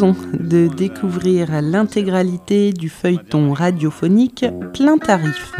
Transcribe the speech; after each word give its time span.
de 0.00 0.68
découvrir 0.68 1.60
l'intégralité 1.60 2.72
du 2.72 2.88
feuilleton 2.88 3.52
radiophonique 3.52 4.46
Plein 4.72 4.96
Tarif. 4.96 5.52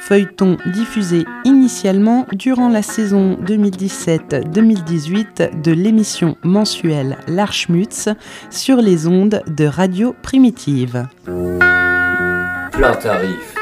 Feuilleton 0.00 0.56
diffusé 0.72 1.24
initialement 1.44 2.26
durant 2.32 2.68
la 2.68 2.82
saison 2.82 3.38
2017-2018 3.46 5.62
de 5.62 5.72
l'émission 5.72 6.36
mensuelle 6.42 7.18
L'Archmutz 7.28 8.08
sur 8.50 8.78
les 8.78 9.06
ondes 9.06 9.42
de 9.46 9.64
Radio 9.64 10.12
Primitive. 10.22 11.06
Plein 12.72 12.94
Tarif. 13.00 13.54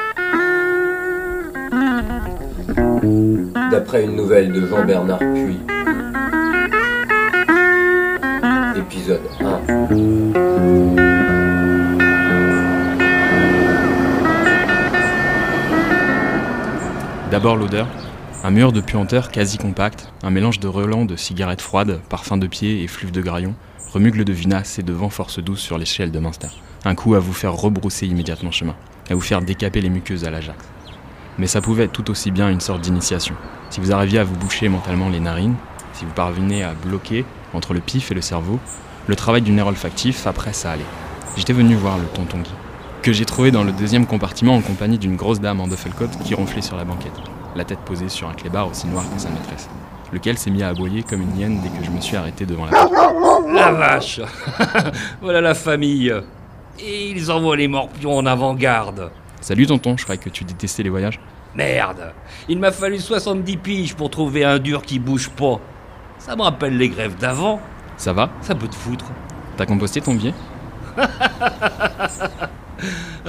D'après 3.70 4.04
une 4.04 4.16
nouvelle 4.16 4.50
de 4.50 4.66
Jean-Bernard 4.66 5.18
Puy. 5.18 5.58
Épisode 8.92 9.22
1. 9.40 9.44
D'abord 17.30 17.56
l'odeur, 17.56 17.88
un 18.44 18.50
mur 18.50 18.72
de 18.72 18.82
puanteur 18.82 19.30
quasi 19.30 19.56
compact, 19.56 20.12
un 20.22 20.28
mélange 20.28 20.60
de 20.60 20.68
relents 20.68 21.06
de 21.06 21.16
cigarettes 21.16 21.62
froides, 21.62 22.02
parfums 22.10 22.36
de 22.36 22.46
pied 22.46 22.82
et 22.82 22.86
fluves 22.86 23.12
de 23.12 23.22
graillon, 23.22 23.54
remugle 23.94 24.26
de 24.26 24.32
vinasse 24.34 24.78
et 24.78 24.82
de 24.82 24.92
vent 24.92 25.08
force 25.08 25.38
douce 25.38 25.60
sur 25.60 25.78
l'échelle 25.78 26.10
de 26.10 26.18
Munster. 26.18 26.48
Un 26.84 26.94
coup 26.94 27.14
à 27.14 27.18
vous 27.18 27.32
faire 27.32 27.54
rebrousser 27.54 28.06
immédiatement 28.06 28.50
chemin, 28.50 28.76
à 29.08 29.14
vous 29.14 29.22
faire 29.22 29.40
décaper 29.40 29.80
les 29.80 29.88
muqueuses 29.88 30.24
à 30.24 30.30
l'Ajax. 30.30 30.58
Mais 31.38 31.46
ça 31.46 31.62
pouvait 31.62 31.84
être 31.84 31.92
tout 31.92 32.10
aussi 32.10 32.30
bien 32.30 32.50
une 32.50 32.60
sorte 32.60 32.82
d'initiation. 32.82 33.36
Si 33.70 33.80
vous 33.80 33.92
arriviez 33.92 34.18
à 34.18 34.24
vous 34.24 34.36
boucher 34.36 34.68
mentalement 34.68 35.08
les 35.08 35.20
narines, 35.20 35.56
si 36.02 36.06
vous 36.06 36.14
parveniez 36.14 36.64
à 36.64 36.72
bloquer 36.74 37.24
entre 37.54 37.74
le 37.74 37.80
pif 37.80 38.10
et 38.10 38.14
le 38.14 38.20
cerveau, 38.20 38.58
le 39.06 39.14
travail 39.14 39.40
du 39.40 39.52
nerf 39.52 39.68
olfactif, 39.68 40.26
après 40.26 40.52
ça 40.52 40.72
allait. 40.72 40.82
J'étais 41.36 41.52
venu 41.52 41.76
voir 41.76 41.96
le 41.96 42.06
tonton 42.06 42.38
Guy 42.38 42.50
que 43.02 43.12
j'ai 43.12 43.24
trouvé 43.24 43.52
dans 43.52 43.62
le 43.62 43.70
deuxième 43.70 44.06
compartiment 44.06 44.54
en 44.56 44.60
compagnie 44.60 44.98
d'une 44.98 45.14
grosse 45.14 45.40
dame 45.40 45.60
en 45.60 45.68
duffelcoat 45.68 46.08
qui 46.24 46.34
ronflait 46.34 46.62
sur 46.62 46.76
la 46.76 46.84
banquette, 46.84 47.12
la 47.54 47.64
tête 47.64 47.78
posée 47.80 48.08
sur 48.08 48.28
un 48.28 48.32
clébard 48.32 48.68
aussi 48.68 48.88
noir 48.88 49.04
que 49.12 49.20
sa 49.20 49.28
maîtresse, 49.28 49.68
lequel 50.12 50.38
s'est 50.38 50.50
mis 50.50 50.64
à 50.64 50.68
aboyer 50.68 51.04
comme 51.04 51.22
une 51.22 51.36
hyène 51.36 51.60
dès 51.62 51.68
que 51.68 51.84
je 51.84 51.90
me 51.90 52.00
suis 52.00 52.16
arrêté 52.16 52.46
devant 52.46 52.66
la 52.66 52.72
porte. 52.72 52.92
La 53.54 53.70
vache 53.70 54.20
Voilà 55.20 55.40
la 55.40 55.54
famille 55.54 56.12
Et 56.80 57.10
ils 57.10 57.30
envoient 57.30 57.56
les 57.56 57.68
morpions 57.68 58.16
en 58.16 58.26
avant-garde 58.26 59.12
Salut 59.40 59.66
tonton, 59.66 59.96
je 59.96 60.02
croyais 60.02 60.20
que 60.20 60.30
tu 60.30 60.42
détestais 60.42 60.82
les 60.82 60.90
voyages. 60.90 61.20
Merde 61.54 62.12
Il 62.48 62.58
m'a 62.58 62.72
fallu 62.72 62.98
70 62.98 63.56
piges 63.58 63.94
pour 63.94 64.10
trouver 64.10 64.44
un 64.44 64.58
dur 64.58 64.82
qui 64.82 64.98
bouge 64.98 65.28
pas. 65.30 65.60
Ça 66.24 66.36
me 66.36 66.42
rappelle 66.42 66.76
les 66.76 66.88
grèves 66.88 67.16
d'avant. 67.18 67.60
Ça 67.96 68.12
va 68.12 68.30
Ça 68.42 68.54
peut 68.54 68.68
te 68.68 68.76
foutre. 68.76 69.06
T'as 69.56 69.66
composté 69.66 70.00
ton 70.00 70.14
billet 70.14 70.32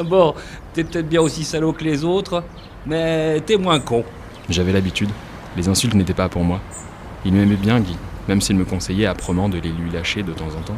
Bon, 0.05 0.35
t'es 0.73 0.83
peut-être 0.83 1.09
bien 1.09 1.21
aussi 1.21 1.43
salaud 1.43 1.73
que 1.73 1.83
les 1.83 2.03
autres, 2.03 2.43
mais 2.85 3.41
t'es 3.41 3.57
moins 3.57 3.79
con. 3.79 4.05
J'avais 4.47 4.71
l'habitude. 4.71 5.09
Les 5.57 5.67
insultes 5.69 5.95
n'étaient 5.95 6.13
pas 6.13 6.29
pour 6.29 6.43
moi. 6.43 6.59
Il 7.25 7.33
m'aimait 7.33 7.55
bien, 7.55 7.79
Guy, 7.79 7.97
même 8.27 8.41
s'il 8.41 8.57
me 8.57 8.65
conseillait 8.65 9.07
âprement 9.07 9.49
de 9.49 9.57
les 9.57 9.71
lui 9.71 9.89
lâcher 9.89 10.21
de 10.21 10.31
temps 10.31 10.53
en 10.55 10.61
temps. 10.61 10.77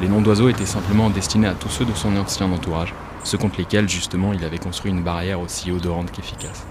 Les 0.00 0.06
noms 0.06 0.22
d'oiseaux 0.22 0.50
étaient 0.50 0.66
simplement 0.66 1.10
destinés 1.10 1.48
à 1.48 1.54
tous 1.54 1.68
ceux 1.68 1.84
de 1.84 1.94
son 1.94 2.16
ancien 2.16 2.46
entourage, 2.46 2.94
ceux 3.24 3.38
contre 3.38 3.58
lesquels, 3.58 3.88
justement, 3.88 4.32
il 4.32 4.44
avait 4.44 4.58
construit 4.58 4.92
une 4.92 5.02
barrière 5.02 5.40
aussi 5.40 5.72
odorante 5.72 6.12
qu'efficace. 6.12 6.64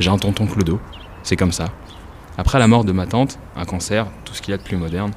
J'ai 0.00 0.10
un 0.10 0.18
tonton 0.18 0.48
Clodo, 0.48 0.80
c'est 1.22 1.36
comme 1.36 1.52
ça. 1.52 1.66
Après 2.38 2.58
la 2.58 2.66
mort 2.66 2.84
de 2.84 2.92
ma 2.92 3.06
tante, 3.06 3.38
un 3.56 3.64
cancer, 3.64 4.06
tout 4.26 4.34
ce 4.34 4.42
qu'il 4.42 4.52
y 4.52 4.54
a 4.54 4.58
de 4.58 4.62
plus 4.62 4.76
moderne, 4.76 5.12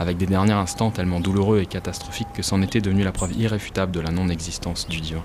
avec 0.00 0.16
des 0.16 0.26
derniers 0.26 0.52
instants 0.52 0.90
tellement 0.90 1.20
douloureux 1.20 1.60
et 1.60 1.66
catastrophiques 1.66 2.32
que 2.34 2.42
c'en 2.42 2.62
était 2.62 2.80
devenu 2.80 3.04
la 3.04 3.12
preuve 3.12 3.32
irréfutable 3.38 3.92
de 3.92 4.00
la 4.00 4.10
non-existence 4.10 4.88
du 4.88 5.00
divin. 5.00 5.22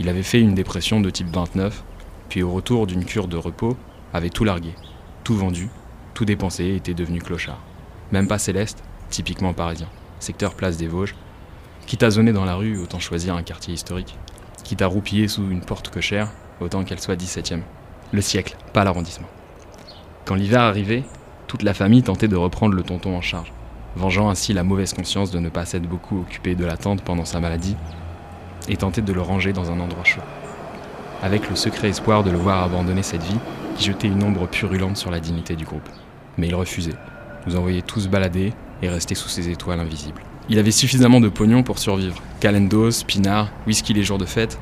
Il 0.00 0.08
avait 0.08 0.22
fait 0.22 0.40
une 0.40 0.54
dépression 0.54 1.00
de 1.00 1.10
type 1.10 1.28
29, 1.30 1.84
puis 2.30 2.42
au 2.42 2.50
retour 2.50 2.86
d'une 2.86 3.04
cure 3.04 3.28
de 3.28 3.36
repos, 3.36 3.76
avait 4.14 4.30
tout 4.30 4.44
largué, 4.44 4.74
tout 5.24 5.36
vendu, 5.36 5.68
tout 6.14 6.24
dépensé 6.24 6.64
et 6.64 6.76
était 6.76 6.94
devenu 6.94 7.20
clochard. 7.20 7.60
Même 8.10 8.26
pas 8.26 8.38
céleste, 8.38 8.82
typiquement 9.10 9.52
parisien, 9.52 9.88
secteur 10.20 10.54
place 10.54 10.78
des 10.78 10.88
Vosges. 10.88 11.14
Quitte 11.86 12.02
à 12.02 12.10
zoner 12.10 12.32
dans 12.32 12.46
la 12.46 12.54
rue, 12.54 12.78
autant 12.78 12.98
choisir 12.98 13.36
un 13.36 13.42
quartier 13.42 13.74
historique. 13.74 14.16
Quitte 14.64 14.80
à 14.80 14.86
roupiller 14.86 15.28
sous 15.28 15.50
une 15.50 15.60
porte 15.60 15.90
cochère, 15.90 16.30
autant 16.60 16.84
qu'elle 16.84 17.00
soit 17.00 17.16
17ème. 17.16 17.62
Le 18.12 18.22
siècle, 18.22 18.56
pas 18.72 18.84
l'arrondissement. 18.84 19.28
Quand 20.28 20.34
l'hiver 20.34 20.60
arrivait, 20.60 21.04
toute 21.46 21.62
la 21.62 21.72
famille 21.72 22.02
tentait 22.02 22.28
de 22.28 22.36
reprendre 22.36 22.74
le 22.74 22.82
tonton 22.82 23.16
en 23.16 23.22
charge 23.22 23.50
vengeant 23.96 24.28
ainsi 24.28 24.52
la 24.52 24.62
mauvaise 24.62 24.92
conscience 24.92 25.30
de 25.30 25.38
ne 25.38 25.48
pas 25.48 25.64
s'être 25.64 25.88
beaucoup 25.88 26.20
occupé 26.20 26.54
de 26.54 26.64
la 26.64 26.76
pendant 26.76 27.24
sa 27.24 27.40
maladie, 27.40 27.76
et 28.68 28.76
tenter 28.76 29.00
de 29.02 29.12
le 29.12 29.22
ranger 29.22 29.52
dans 29.52 29.70
un 29.70 29.80
endroit 29.80 30.04
chaud. 30.04 30.20
Avec 31.22 31.48
le 31.48 31.56
secret 31.56 31.88
espoir 31.88 32.22
de 32.22 32.30
le 32.30 32.36
voir 32.36 32.62
abandonner 32.62 33.02
cette 33.02 33.22
vie 33.22 33.38
qui 33.76 33.84
jetait 33.84 34.08
une 34.08 34.22
ombre 34.22 34.46
purulente 34.46 34.96
sur 34.96 35.10
la 35.10 35.18
dignité 35.18 35.56
du 35.56 35.64
groupe. 35.64 35.88
Mais 36.36 36.48
il 36.48 36.54
refusait, 36.54 36.94
nous 37.46 37.56
envoyait 37.56 37.82
tous 37.82 38.08
balader 38.08 38.52
et 38.82 38.88
rester 38.88 39.14
sous 39.14 39.28
ses 39.28 39.48
étoiles 39.48 39.80
invisibles. 39.80 40.22
Il 40.48 40.58
avait 40.58 40.70
suffisamment 40.70 41.20
de 41.20 41.28
pognon 41.28 41.62
pour 41.62 41.78
survivre. 41.78 42.22
Calendos, 42.40 43.04
pinard, 43.06 43.48
whisky 43.66 43.94
les 43.94 44.04
jours 44.04 44.18
de 44.18 44.26
fête, 44.26 44.60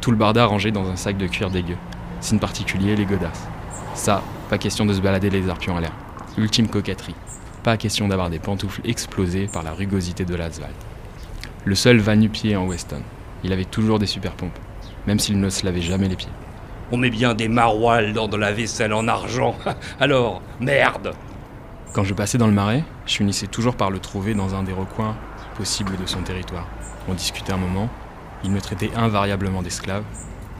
tout 0.00 0.10
le 0.10 0.16
barda 0.16 0.46
rangé 0.46 0.72
dans 0.72 0.88
un 0.88 0.96
sac 0.96 1.16
de 1.16 1.26
cuir 1.26 1.50
dégueu. 1.50 1.76
Signe 2.20 2.38
particulier, 2.38 2.96
les 2.96 3.04
godasses. 3.04 3.46
Ça, 3.94 4.22
pas 4.54 4.58
question 4.58 4.86
de 4.86 4.94
se 4.94 5.00
balader 5.00 5.30
les 5.30 5.48
arpions 5.48 5.76
à 5.76 5.80
l'air. 5.80 5.90
Ultime 6.38 6.68
coquetterie. 6.68 7.16
Pas 7.64 7.76
question 7.76 8.06
d'avoir 8.06 8.30
des 8.30 8.38
pantoufles 8.38 8.82
explosées 8.84 9.48
par 9.48 9.64
la 9.64 9.72
rugosité 9.72 10.24
de 10.24 10.36
l'asphalte. 10.36 10.70
Le 11.64 11.74
seul 11.74 11.98
va 11.98 12.14
nu-pied 12.14 12.54
en 12.54 12.64
Weston. 12.64 13.02
Il 13.42 13.52
avait 13.52 13.64
toujours 13.64 13.98
des 13.98 14.06
super 14.06 14.30
pompes, 14.30 14.56
même 15.08 15.18
s'il 15.18 15.40
ne 15.40 15.50
se 15.50 15.66
lavait 15.66 15.80
jamais 15.80 16.06
les 16.06 16.14
pieds. 16.14 16.30
On 16.92 16.98
met 16.98 17.10
bien 17.10 17.34
des 17.34 17.48
maroilles 17.48 18.12
dans 18.12 18.28
de 18.28 18.36
la 18.36 18.52
vaisselle 18.52 18.92
en 18.92 19.08
argent. 19.08 19.56
Alors, 19.98 20.40
merde 20.60 21.16
Quand 21.92 22.04
je 22.04 22.14
passais 22.14 22.38
dans 22.38 22.46
le 22.46 22.52
marais, 22.52 22.84
je 23.06 23.16
finissais 23.16 23.48
toujours 23.48 23.74
par 23.74 23.90
le 23.90 23.98
trouver 23.98 24.34
dans 24.34 24.54
un 24.54 24.62
des 24.62 24.72
recoins 24.72 25.16
possibles 25.56 25.96
de 25.96 26.06
son 26.06 26.22
territoire. 26.22 26.68
On 27.08 27.14
discutait 27.14 27.54
un 27.54 27.56
moment, 27.56 27.88
il 28.44 28.52
me 28.52 28.60
traitait 28.60 28.92
invariablement 28.94 29.62
d'esclave, 29.62 30.04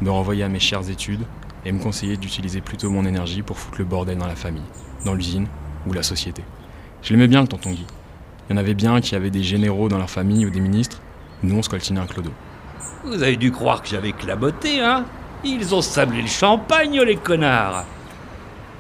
me 0.03 0.11
renvoyait 0.11 0.43
à 0.43 0.49
mes 0.49 0.59
chères 0.59 0.91
études 0.91 1.25
et 1.65 1.73
me 1.73 1.79
conseillait 1.79 2.17
d'utiliser 2.17 2.61
plutôt 2.61 2.91
mon 2.91 3.05
énergie 3.05 3.43
pour 3.43 3.59
foutre 3.59 3.79
le 3.79 3.85
bordel 3.85 4.19
dans 4.19 4.27
la 4.27 4.37
famille, 4.37 4.63
dans 5.05 5.15
l'usine 5.15 5.47
ou 5.87 5.93
la 5.93 6.03
société. 6.03 6.43
Je 7.03 7.13
l'aimais 7.13 7.29
bien, 7.29 7.43
le 7.43 7.49
tonton 7.49 7.71
Guy. 7.71 7.87
Il 8.49 8.53
y 8.53 8.55
en 8.55 8.61
avait 8.61 8.75
bien 8.75 9.01
qui 9.01 9.15
avaient 9.15 9.31
des 9.31 9.43
généraux 9.43 9.89
dans 9.89 9.99
leur 9.99 10.11
famille 10.11 10.45
ou 10.47 10.51
des 10.51 10.61
ministres. 10.61 11.01
Nous, 11.43 11.57
on 11.57 11.63
scoltinait 11.63 12.01
un 12.01 12.07
clodo. 12.07 12.31
Vous 13.05 13.23
avez 13.23 13.37
dû 13.37 13.53
croire 13.53 13.83
que 13.83 13.89
j'avais 13.89 14.13
claboté, 14.13 14.81
hein 14.81 15.05
Ils 15.45 15.75
ont 15.75 15.83
sablé 15.83 16.23
le 16.23 16.29
champagne, 16.29 17.01
les 17.01 17.17
connards 17.17 17.85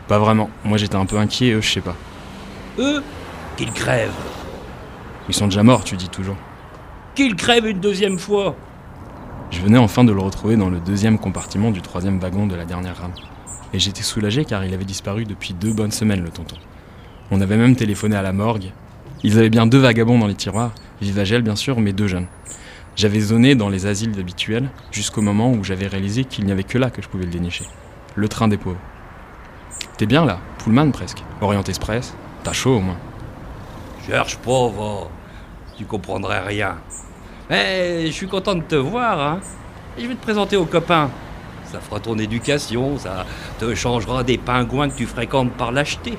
Pas 0.08 0.18
vraiment. 0.18 0.50
Moi, 0.64 0.78
j'étais 0.78 0.96
un 0.96 1.06
peu 1.06 1.18
inquiet, 1.18 1.52
eux, 1.52 1.60
je 1.60 1.70
sais 1.70 1.80
pas. 1.80 1.96
Eux 2.78 3.02
Qu'ils 3.56 3.72
crèvent 3.72 4.10
Ils 5.28 5.34
sont 5.34 5.46
déjà 5.46 5.62
morts, 5.62 5.84
tu 5.84 5.96
dis 5.96 6.08
toujours. 6.08 6.36
Qu'ils 7.14 7.36
crèvent 7.36 7.66
une 7.66 7.80
deuxième 7.80 8.18
fois 8.18 8.56
Je 9.54 9.60
venais 9.60 9.78
enfin 9.78 10.02
de 10.02 10.10
le 10.10 10.20
retrouver 10.20 10.56
dans 10.56 10.68
le 10.68 10.80
deuxième 10.80 11.16
compartiment 11.16 11.70
du 11.70 11.80
troisième 11.80 12.18
wagon 12.18 12.48
de 12.48 12.56
la 12.56 12.64
dernière 12.64 12.96
rame. 12.96 13.12
Et 13.72 13.78
j'étais 13.78 14.02
soulagé 14.02 14.44
car 14.44 14.64
il 14.64 14.74
avait 14.74 14.84
disparu 14.84 15.24
depuis 15.24 15.54
deux 15.54 15.72
bonnes 15.72 15.92
semaines, 15.92 16.24
le 16.24 16.30
tonton. 16.30 16.56
On 17.30 17.40
avait 17.40 17.56
même 17.56 17.76
téléphoné 17.76 18.16
à 18.16 18.22
la 18.22 18.32
morgue. 18.32 18.72
Ils 19.22 19.38
avaient 19.38 19.50
bien 19.50 19.66
deux 19.66 19.78
vagabonds 19.78 20.18
dans 20.18 20.26
les 20.26 20.34
tiroirs, 20.34 20.72
Vivagel 21.00 21.42
bien 21.42 21.54
sûr, 21.54 21.78
mais 21.78 21.92
deux 21.92 22.08
jeunes. 22.08 22.26
J'avais 22.96 23.20
zoné 23.20 23.54
dans 23.54 23.68
les 23.68 23.86
asiles 23.86 24.18
habituels 24.18 24.70
jusqu'au 24.90 25.22
moment 25.22 25.52
où 25.52 25.62
j'avais 25.62 25.86
réalisé 25.86 26.24
qu'il 26.24 26.46
n'y 26.46 26.52
avait 26.52 26.64
que 26.64 26.76
là 26.76 26.90
que 26.90 27.00
je 27.00 27.08
pouvais 27.08 27.24
le 27.24 27.30
dénicher. 27.30 27.64
Le 28.16 28.28
train 28.28 28.48
des 28.48 28.56
pauvres. 28.56 28.80
T'es 29.98 30.06
bien 30.06 30.24
là, 30.24 30.40
Pullman 30.58 30.90
presque. 30.90 31.22
Orient 31.40 31.62
Express. 31.62 32.16
T'as 32.42 32.52
chaud 32.52 32.78
au 32.78 32.80
moins. 32.80 32.98
Cherche 34.04 34.36
pauvre, 34.38 35.08
tu 35.76 35.84
comprendrais 35.84 36.40
rien. 36.40 36.74
Mais 37.50 38.06
je 38.06 38.12
suis 38.12 38.26
content 38.26 38.54
de 38.54 38.62
te 38.62 38.74
voir, 38.74 39.20
hein. 39.20 39.40
Et 39.98 40.02
je 40.02 40.08
vais 40.08 40.14
te 40.14 40.22
présenter 40.22 40.56
aux 40.56 40.64
copains. 40.64 41.10
Ça 41.70 41.80
fera 41.80 42.00
ton 42.00 42.18
éducation, 42.18 42.98
ça 42.98 43.26
te 43.58 43.74
changera 43.74 44.22
des 44.22 44.38
pingouins 44.38 44.88
que 44.88 44.96
tu 44.96 45.06
fréquentes 45.06 45.52
par 45.52 45.72
l'acheter. 45.72 46.18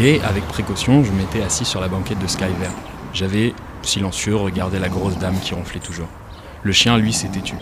Et 0.00 0.20
avec 0.22 0.44
précaution, 0.48 1.04
je 1.04 1.12
m'étais 1.12 1.42
assis 1.42 1.64
sur 1.64 1.80
la 1.80 1.88
banquette 1.88 2.18
de 2.18 2.26
Skyver. 2.26 2.70
J'avais, 3.12 3.54
silencieux, 3.82 4.36
regardé 4.36 4.78
la 4.78 4.88
grosse 4.88 5.18
dame 5.18 5.38
qui 5.40 5.54
ronflait 5.54 5.80
toujours. 5.80 6.08
Le 6.62 6.72
chien, 6.72 6.98
lui, 6.98 7.12
s'était 7.12 7.40
tu. 7.40 7.54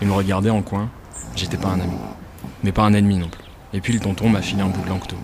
Il 0.00 0.08
me 0.08 0.12
regardait 0.12 0.50
en 0.50 0.62
coin. 0.62 0.90
J'étais 1.34 1.56
pas 1.56 1.68
un 1.68 1.80
ami. 1.80 1.96
Mais 2.62 2.72
pas 2.72 2.82
un 2.82 2.94
ennemi 2.94 3.16
non 3.16 3.28
plus. 3.28 3.42
Et 3.72 3.80
puis 3.80 3.92
le 3.92 4.00
tonton 4.00 4.28
m'a 4.28 4.42
filé 4.42 4.62
un 4.62 4.68
bout 4.68 4.82
de 4.82 4.88
lancto. 4.88 5.16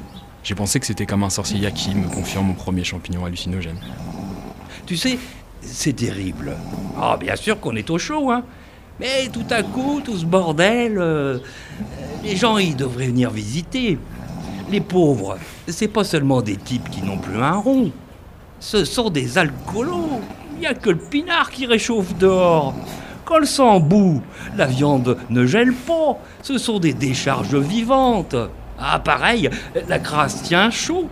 J'ai 0.43 0.55
pensé 0.55 0.81
que 0.81 0.87
c'était 0.87 1.07
comme 1.07 1.23
un 1.23 1.31
sorcier 1.31 1.59
yaki 1.59 1.95
me 1.95 2.09
confiant 2.09 2.43
mon 2.43 2.55
premier 2.55 2.85
champignon 2.85 3.25
hallucinogène. 3.25 3.79
Tu 4.87 4.97
sais, 4.97 5.19
c'est 5.61 5.95
terrible. 5.95 6.57
Ah, 7.01 7.17
bien 7.19 7.37
sûr 7.37 7.61
qu'on 7.61 7.77
est 7.77 7.91
au 7.91 7.99
chaud, 7.99 8.31
hein. 8.31 8.45
Mais 9.01 9.29
tout 9.33 9.47
à 9.51 9.63
coup, 9.63 10.01
tout 10.05 10.17
ce 10.17 10.25
bordel, 10.25 10.99
euh, 10.99 11.39
les 12.25 12.35
gens, 12.35 12.59
ils 12.59 12.75
devraient 12.75 13.07
venir 13.07 13.31
visiter. 13.31 13.99
Les 14.71 14.81
pauvres, 14.81 15.39
c'est 15.69 15.89
pas 15.89 16.05
seulement 16.05 16.43
des 16.43 16.57
types 16.57 16.91
qui 16.91 17.03
n'ont 17.03 17.19
plus 17.19 17.41
un 17.41 17.55
rond. 17.55 17.93
Ce 18.61 18.85
sont 18.85 19.09
des 19.09 19.39
alcoolos. 19.39 20.21
Il 20.55 20.61
n'y 20.61 20.67
a 20.67 20.75
que 20.75 20.91
le 20.91 20.99
pinard 20.99 21.51
qui 21.51 21.67
réchauffe 21.67 22.17
dehors. 22.19 22.75
Quand 23.25 23.39
le 23.39 23.47
sang 23.47 23.79
bout, 23.79 24.21
la 24.57 24.67
viande 24.67 25.17
ne 25.31 25.47
gèle 25.47 25.73
pas. 25.73 26.19
Ce 26.43 26.59
sont 26.59 26.81
des 26.81 26.93
décharges 26.93 27.55
vivantes. 27.55 28.35
Ah, 28.79 28.99
pareil, 28.99 29.49
la 29.89 29.99
crasse 29.99 30.43
tient 30.43 30.71
chaud. 30.71 31.09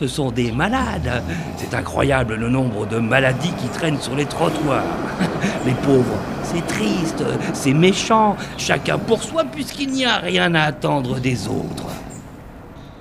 Ce 0.00 0.06
sont 0.06 0.30
des 0.30 0.50
malades. 0.50 1.22
C'est 1.58 1.74
incroyable 1.74 2.36
le 2.36 2.48
nombre 2.48 2.86
de 2.86 2.96
maladies 2.96 3.52
qui 3.58 3.68
traînent 3.68 4.00
sur 4.00 4.16
les 4.16 4.24
trottoirs. 4.24 4.82
Les 5.66 5.74
pauvres, 5.74 6.16
c'est 6.42 6.66
triste, 6.66 7.22
c'est 7.52 7.74
méchant. 7.74 8.34
Chacun 8.56 8.96
pour 8.96 9.22
soi 9.22 9.44
puisqu'il 9.44 9.90
n'y 9.90 10.06
a 10.06 10.16
rien 10.16 10.54
à 10.54 10.62
attendre 10.62 11.20
des 11.20 11.48
autres. 11.48 11.84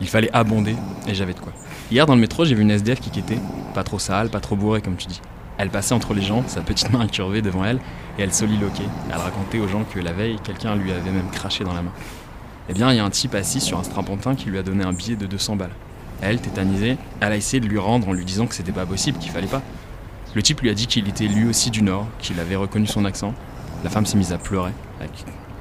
Il 0.02 0.10
fallait 0.10 0.30
abonder 0.34 0.76
et 1.08 1.16
j'avais 1.16 1.34
de 1.34 1.40
quoi. 1.40 1.54
Hier 1.90 2.06
dans 2.06 2.16
le 2.16 2.20
métro, 2.20 2.44
j'ai 2.44 2.54
vu 2.54 2.64
une 2.64 2.72
SDF 2.72 3.00
qui 3.00 3.12
quittait, 3.12 3.40
pas 3.74 3.86
trop 3.86 3.98
sale, 3.98 4.30
pas 4.30 4.42
trop 4.42 4.58
bourrée 4.58 4.82
comme 4.82 4.98
tu 4.98 5.08
dis. 5.08 5.22
Elle 5.58 5.70
passait 5.70 5.94
entre 5.96 6.14
les 6.14 6.22
gens, 6.22 6.44
sa 6.48 6.60
petite 6.60 6.92
main 6.92 7.00
incurvée 7.00 7.42
devant 7.42 7.64
elle, 7.64 7.80
et 8.18 8.24
elle 8.24 8.34
soliloquait. 8.34 8.90
Elle 9.10 9.18
racontait 9.18 9.60
aux 9.60 9.70
gens 9.70 9.86
que 9.86 10.00
la 10.00 10.12
veille, 10.12 10.38
quelqu'un 10.44 10.76
lui 10.76 10.92
avait 10.92 11.12
même 11.12 11.30
craché 11.32 11.64
dans 11.64 11.74
la 11.74 11.82
main. 11.82 11.94
Eh 12.68 12.74
bien, 12.74 12.92
il 12.92 12.98
y 12.98 13.00
a 13.00 13.06
un 13.06 13.10
type 13.10 13.36
assis 13.36 13.62
sur 13.62 13.80
un 13.80 13.84
strapontin 13.84 14.36
qui 14.36 14.50
lui 14.50 14.58
a 14.58 14.64
donné 14.64 14.84
un 14.84 14.94
billet 14.94 15.16
de 15.16 15.28
200 15.28 15.56
balles. 15.56 15.72
Elle, 16.22 16.40
tétanisée, 16.40 16.98
elle 17.22 17.32
a 17.32 17.36
essayé 17.36 17.60
de 17.60 17.68
lui 17.68 17.80
rendre 17.80 18.10
en 18.10 18.14
lui 18.14 18.26
disant 18.26 18.48
que 18.48 18.56
c'était 18.56 18.72
pas 18.72 18.86
possible, 18.86 19.18
qu'il 19.20 19.32
fallait 19.32 19.48
pas. 19.48 19.62
Le 20.36 20.44
type 20.44 20.62
lui 20.62 20.70
a 20.70 20.74
dit 20.74 20.88
qu'il 20.88 21.08
était 21.08 21.28
lui 21.28 21.48
aussi 21.48 21.72
du 21.72 21.82
Nord, 21.82 22.08
qu'il 22.20 22.40
avait 22.40 22.56
reconnu 22.56 22.88
son 22.88 23.06
accent. 23.06 23.34
La 23.84 23.90
femme 23.90 24.06
s'est 24.06 24.18
mise 24.18 24.34
à 24.34 24.38
pleurer, 24.38 24.72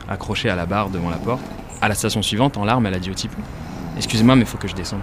accrochée 0.08 0.50
à 0.50 0.56
la 0.56 0.66
barre 0.66 0.90
devant 0.90 1.10
la 1.10 1.16
porte. 1.16 1.42
À 1.80 1.88
la 1.88 1.94
station 1.94 2.22
suivante, 2.22 2.56
en 2.56 2.64
larmes, 2.64 2.86
elle 2.86 2.94
a 2.94 2.98
dit 2.98 3.10
au 3.10 3.14
type 3.14 3.32
Excusez-moi, 3.96 4.36
mais 4.36 4.44
faut 4.44 4.58
que 4.58 4.68
je 4.68 4.74
descende. 4.74 5.00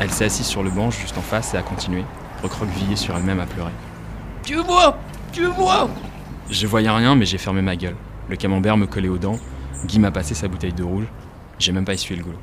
Elle 0.00 0.10
s'est 0.10 0.24
assise 0.24 0.46
sur 0.46 0.62
le 0.62 0.70
banc 0.70 0.90
juste 0.90 1.16
en 1.16 1.22
face 1.22 1.54
et 1.54 1.56
a 1.56 1.62
continué, 1.62 2.04
recroquevillée 2.42 2.96
sur 2.96 3.16
elle-même 3.16 3.40
à 3.40 3.46
pleurer. 3.46 3.70
Tu 4.42 4.56
vois 4.56 4.98
Tu 5.32 5.46
vois 5.46 5.88
Je 6.50 6.66
voyais 6.66 6.90
rien, 6.90 7.14
mais 7.14 7.26
j'ai 7.26 7.38
fermé 7.38 7.62
ma 7.62 7.76
gueule. 7.76 7.96
Le 8.28 8.36
camembert 8.36 8.76
me 8.76 8.86
collait 8.86 9.08
aux 9.08 9.18
dents. 9.18 9.38
Guy 9.86 9.98
m'a 9.98 10.10
passé 10.10 10.34
sa 10.34 10.48
bouteille 10.48 10.72
de 10.72 10.82
rouge. 10.82 11.06
J'ai 11.58 11.72
même 11.72 11.84
pas 11.84 11.94
essuyé 11.94 12.16
le 12.16 12.24
goulot. 12.24 12.38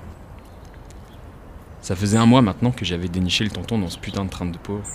Ça 1.81 1.95
faisait 1.95 2.17
un 2.17 2.27
mois 2.27 2.43
maintenant 2.43 2.69
que 2.69 2.85
j'avais 2.85 3.07
déniché 3.07 3.43
le 3.43 3.49
tonton 3.49 3.79
dans 3.79 3.89
ce 3.89 3.97
putain 3.97 4.23
de 4.23 4.29
train 4.29 4.45
de 4.45 4.57
pauvre. 4.57 4.85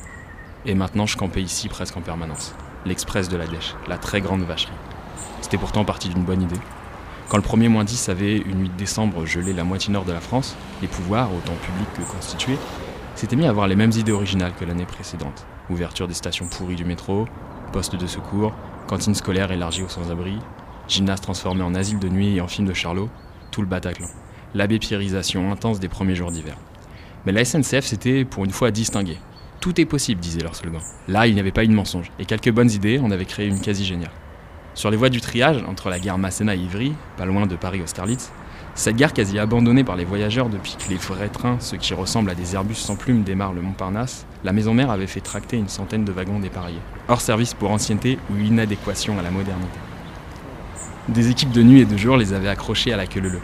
Et 0.66 0.74
maintenant, 0.74 1.04
je 1.04 1.16
campais 1.16 1.42
ici 1.42 1.68
presque 1.68 1.96
en 1.96 2.00
permanence. 2.00 2.54
L'Express 2.84 3.28
de 3.28 3.36
la 3.36 3.48
Dèche, 3.48 3.74
la 3.88 3.98
très 3.98 4.20
grande 4.20 4.42
vacherie. 4.42 4.72
C'était 5.40 5.58
pourtant 5.58 5.84
parti 5.84 6.08
d'une 6.08 6.22
bonne 6.22 6.42
idée. 6.42 6.60
Quand 7.28 7.38
le 7.38 7.42
premier 7.42 7.68
moins 7.68 7.82
10 7.82 8.08
avait, 8.08 8.36
une 8.36 8.58
nuit 8.58 8.68
de 8.68 8.76
décembre, 8.76 9.26
gelé 9.26 9.52
la 9.52 9.64
moitié 9.64 9.92
nord 9.92 10.04
de 10.04 10.12
la 10.12 10.20
France, 10.20 10.56
les 10.80 10.86
pouvoirs, 10.86 11.28
autant 11.34 11.54
publics 11.54 11.92
que 11.96 12.12
constitués, 12.12 12.58
s'étaient 13.16 13.34
mis 13.34 13.46
à 13.46 13.50
avoir 13.50 13.66
les 13.66 13.74
mêmes 13.74 13.90
idées 13.90 14.12
originales 14.12 14.54
que 14.54 14.64
l'année 14.64 14.86
précédente. 14.86 15.44
Ouverture 15.68 16.06
des 16.06 16.14
stations 16.14 16.46
pourries 16.46 16.76
du 16.76 16.84
métro, 16.84 17.26
postes 17.72 17.96
de 17.96 18.06
secours, 18.06 18.54
cantine 18.86 19.16
scolaire 19.16 19.50
élargie 19.50 19.82
aux 19.82 19.88
sans-abri, 19.88 20.38
gymnase 20.86 21.20
transformé 21.20 21.62
en 21.62 21.74
asile 21.74 21.98
de 21.98 22.08
nuit 22.08 22.36
et 22.36 22.40
en 22.40 22.46
film 22.46 22.68
de 22.68 22.74
Charlot, 22.74 23.08
tout 23.50 23.60
le 23.60 23.66
Bataclan. 23.66 24.06
L'abbépierisation 24.54 25.50
intense 25.50 25.80
des 25.80 25.88
premiers 25.88 26.14
jours 26.14 26.30
d'hiver. 26.30 26.56
Mais 27.26 27.32
la 27.32 27.44
SNCF 27.44 27.84
s'était 27.84 28.24
pour 28.24 28.44
une 28.44 28.52
fois 28.52 28.70
distinguée. 28.70 29.18
Tout 29.60 29.80
est 29.80 29.84
possible, 29.84 30.20
disait 30.20 30.40
leur 30.40 30.54
slogan. 30.54 30.80
Là, 31.08 31.26
il 31.26 31.34
n'y 31.34 31.40
avait 31.40 31.50
pas 31.50 31.64
eu 31.64 31.68
de 31.68 31.72
mensonge, 31.72 32.12
et 32.20 32.24
quelques 32.24 32.52
bonnes 32.52 32.70
idées, 32.70 33.00
on 33.02 33.10
avait 33.10 33.24
créé 33.24 33.48
une 33.48 33.60
quasi 33.60 33.84
géniale. 33.84 34.12
Sur 34.74 34.92
les 34.92 34.96
voies 34.96 35.08
du 35.08 35.20
triage, 35.20 35.64
entre 35.66 35.90
la 35.90 35.98
gare 35.98 36.18
Masséna 36.18 36.54
et 36.54 36.58
Ivry, 36.58 36.92
pas 37.16 37.26
loin 37.26 37.46
de 37.46 37.56
Paris-Austerlitz, 37.56 38.30
cette 38.76 38.94
gare 38.94 39.12
quasi 39.12 39.40
abandonnée 39.40 39.82
par 39.82 39.96
les 39.96 40.04
voyageurs 40.04 40.50
depuis 40.50 40.76
que 40.78 40.88
les 40.88 40.96
vrais 40.96 41.28
trains, 41.28 41.56
ceux 41.58 41.78
qui 41.78 41.94
ressemblent 41.94 42.30
à 42.30 42.34
des 42.36 42.54
Airbus 42.54 42.74
sans 42.74 42.94
plumes, 42.94 43.24
démarrent 43.24 43.54
le 43.54 43.62
Montparnasse, 43.62 44.24
la 44.44 44.52
maison 44.52 44.72
mère 44.72 44.90
avait 44.90 45.08
fait 45.08 45.20
tracter 45.20 45.56
une 45.56 45.68
centaine 45.68 46.04
de 46.04 46.12
wagons 46.12 46.38
dépareillés, 46.38 46.78
hors 47.08 47.20
service 47.20 47.54
pour 47.54 47.72
ancienneté 47.72 48.18
ou 48.30 48.38
inadéquation 48.38 49.18
à 49.18 49.22
la 49.22 49.32
modernité. 49.32 49.78
Des 51.08 51.30
équipes 51.30 51.52
de 51.52 51.62
nuit 51.62 51.80
et 51.80 51.86
de 51.86 51.96
jour 51.96 52.18
les 52.18 52.34
avaient 52.34 52.48
accrochés 52.48 52.92
à 52.92 52.96
la 52.96 53.06
queue 53.06 53.20
leu 53.20 53.40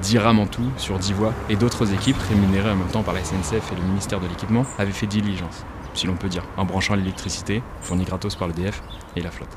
10 0.00 0.18
rames 0.18 0.38
en 0.38 0.46
tout, 0.46 0.70
sur 0.78 0.98
10 0.98 1.12
voies, 1.12 1.34
et 1.48 1.56
d'autres 1.56 1.92
équipes, 1.92 2.16
rémunérées 2.16 2.70
en 2.70 2.76
même 2.76 2.88
temps 2.88 3.02
par 3.02 3.14
la 3.14 3.22
SNCF 3.22 3.72
et 3.72 3.76
le 3.76 3.82
ministère 3.82 4.20
de 4.20 4.26
l'Équipement, 4.26 4.64
avaient 4.78 4.92
fait 4.92 5.06
diligence, 5.06 5.64
si 5.94 6.06
l'on 6.06 6.16
peut 6.16 6.28
dire, 6.28 6.44
en 6.56 6.64
branchant 6.64 6.94
l'électricité, 6.94 7.62
fournie 7.82 8.04
gratos 8.04 8.34
par 8.34 8.48
le 8.48 8.54
DF, 8.54 8.82
et 9.16 9.20
la 9.20 9.30
flotte. 9.30 9.56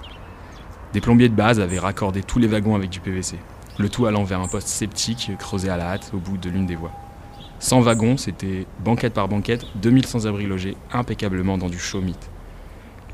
Des 0.93 1.01
plombiers 1.01 1.29
de 1.29 1.35
base 1.35 1.59
avaient 1.59 1.79
raccordé 1.79 2.21
tous 2.21 2.39
les 2.39 2.47
wagons 2.47 2.75
avec 2.75 2.89
du 2.89 2.99
PVC, 2.99 3.37
le 3.77 3.89
tout 3.89 4.05
allant 4.05 4.23
vers 4.23 4.41
un 4.41 4.47
poste 4.47 4.67
sceptique 4.67 5.31
creusé 5.37 5.69
à 5.69 5.77
la 5.77 5.91
hâte 5.91 6.11
au 6.13 6.17
bout 6.17 6.37
de 6.37 6.49
l'une 6.49 6.65
des 6.65 6.75
voies. 6.75 6.91
100 7.59 7.81
wagons, 7.81 8.17
c'était 8.17 8.67
banquette 8.83 9.13
par 9.13 9.27
banquette, 9.27 9.65
2000 9.75 10.05
sans-abri 10.05 10.45
logés 10.45 10.77
impeccablement 10.91 11.57
dans 11.57 11.69
du 11.69 11.79
chaud 11.79 12.01
mythe. 12.01 12.29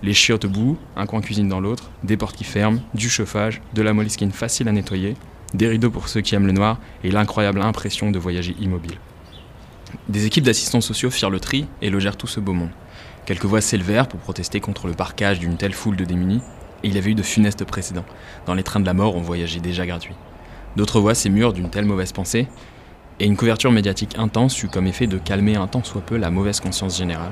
Les 0.03 0.13
chiottes 0.13 0.45
au 0.45 0.49
bout, 0.49 0.77
un 0.95 1.05
coin 1.05 1.21
cuisine 1.21 1.47
dans 1.47 1.59
l'autre, 1.59 1.91
des 2.03 2.17
portes 2.17 2.35
qui 2.35 2.43
ferment, 2.43 2.79
du 2.95 3.07
chauffage, 3.07 3.61
de 3.73 3.83
la 3.83 3.93
moleskine 3.93 4.31
facile 4.31 4.67
à 4.67 4.71
nettoyer, 4.71 5.15
des 5.53 5.67
rideaux 5.67 5.89
pour 5.89 6.07
ceux 6.07 6.21
qui 6.21 6.35
aiment 6.35 6.47
le 6.47 6.53
noir 6.53 6.79
et 7.03 7.11
l'incroyable 7.11 7.61
impression 7.61 8.11
de 8.11 8.19
voyager 8.19 8.55
immobile. 8.59 8.97
Des 10.07 10.25
équipes 10.25 10.45
d'assistants 10.45 10.81
sociaux 10.81 11.09
firent 11.09 11.29
le 11.29 11.39
tri 11.39 11.67
et 11.81 11.89
logèrent 11.89 12.17
tout 12.17 12.27
ce 12.27 12.39
beau 12.39 12.53
monde. 12.53 12.71
Quelques 13.25 13.45
voix 13.45 13.61
s'élevèrent 13.61 14.07
pour 14.07 14.19
protester 14.19 14.59
contre 14.59 14.87
le 14.87 14.93
parquage 14.93 15.39
d'une 15.39 15.57
telle 15.57 15.73
foule 15.73 15.95
de 15.95 16.05
démunis, 16.05 16.41
et 16.83 16.87
il 16.87 16.95
y 16.95 16.97
avait 16.97 17.11
eu 17.11 17.15
de 17.15 17.23
funestes 17.23 17.65
précédents. 17.65 18.05
Dans 18.45 18.53
les 18.53 18.63
trains 18.63 18.79
de 18.79 18.85
la 18.85 18.93
mort, 18.93 19.15
on 19.15 19.21
voyageait 19.21 19.59
déjà 19.59 19.85
gratuit. 19.85 20.15
D'autres 20.75 20.99
voix 20.99 21.13
s'émurent 21.13 21.53
d'une 21.53 21.69
telle 21.69 21.85
mauvaise 21.85 22.13
pensée, 22.13 22.47
et 23.19 23.25
une 23.25 23.37
couverture 23.37 23.71
médiatique 23.71 24.17
intense 24.17 24.63
eut 24.63 24.69
comme 24.69 24.87
effet 24.87 25.05
de 25.05 25.17
calmer 25.17 25.55
un 25.55 25.67
tant 25.67 25.83
soit 25.83 26.01
peu 26.01 26.17
la 26.17 26.31
mauvaise 26.31 26.59
conscience 26.59 26.97
générale, 26.97 27.31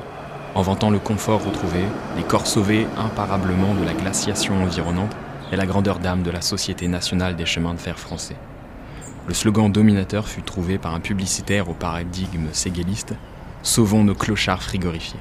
en 0.54 0.62
vantant 0.62 0.90
le 0.90 1.00
confort 1.00 1.44
retrouvé, 1.44 1.80
les 2.18 2.24
corps 2.24 2.48
sauvés 2.48 2.86
imparablement 2.98 3.74
de 3.74 3.86
la 3.86 3.94
glaciation 3.94 4.62
environnante 4.62 5.16
et 5.52 5.56
la 5.56 5.66
grandeur 5.66 6.00
d'âme 6.00 6.24
de 6.24 6.32
la 6.32 6.42
Société 6.42 6.88
nationale 6.88 7.36
des 7.36 7.46
chemins 7.46 7.74
de 7.74 7.80
fer 7.80 8.00
français. 8.00 8.36
Le 9.28 9.34
slogan 9.34 9.72
dominateur 9.72 10.28
fut 10.28 10.42
trouvé 10.42 10.78
par 10.78 10.94
un 10.96 11.00
publicitaire 11.00 11.70
au 11.70 11.74
paradigme 11.74 12.48
séguéliste 12.52 13.16
Sauvons 13.62 14.04
nos 14.04 14.16
clochards 14.16 14.64
frigorifiés. 14.64 15.20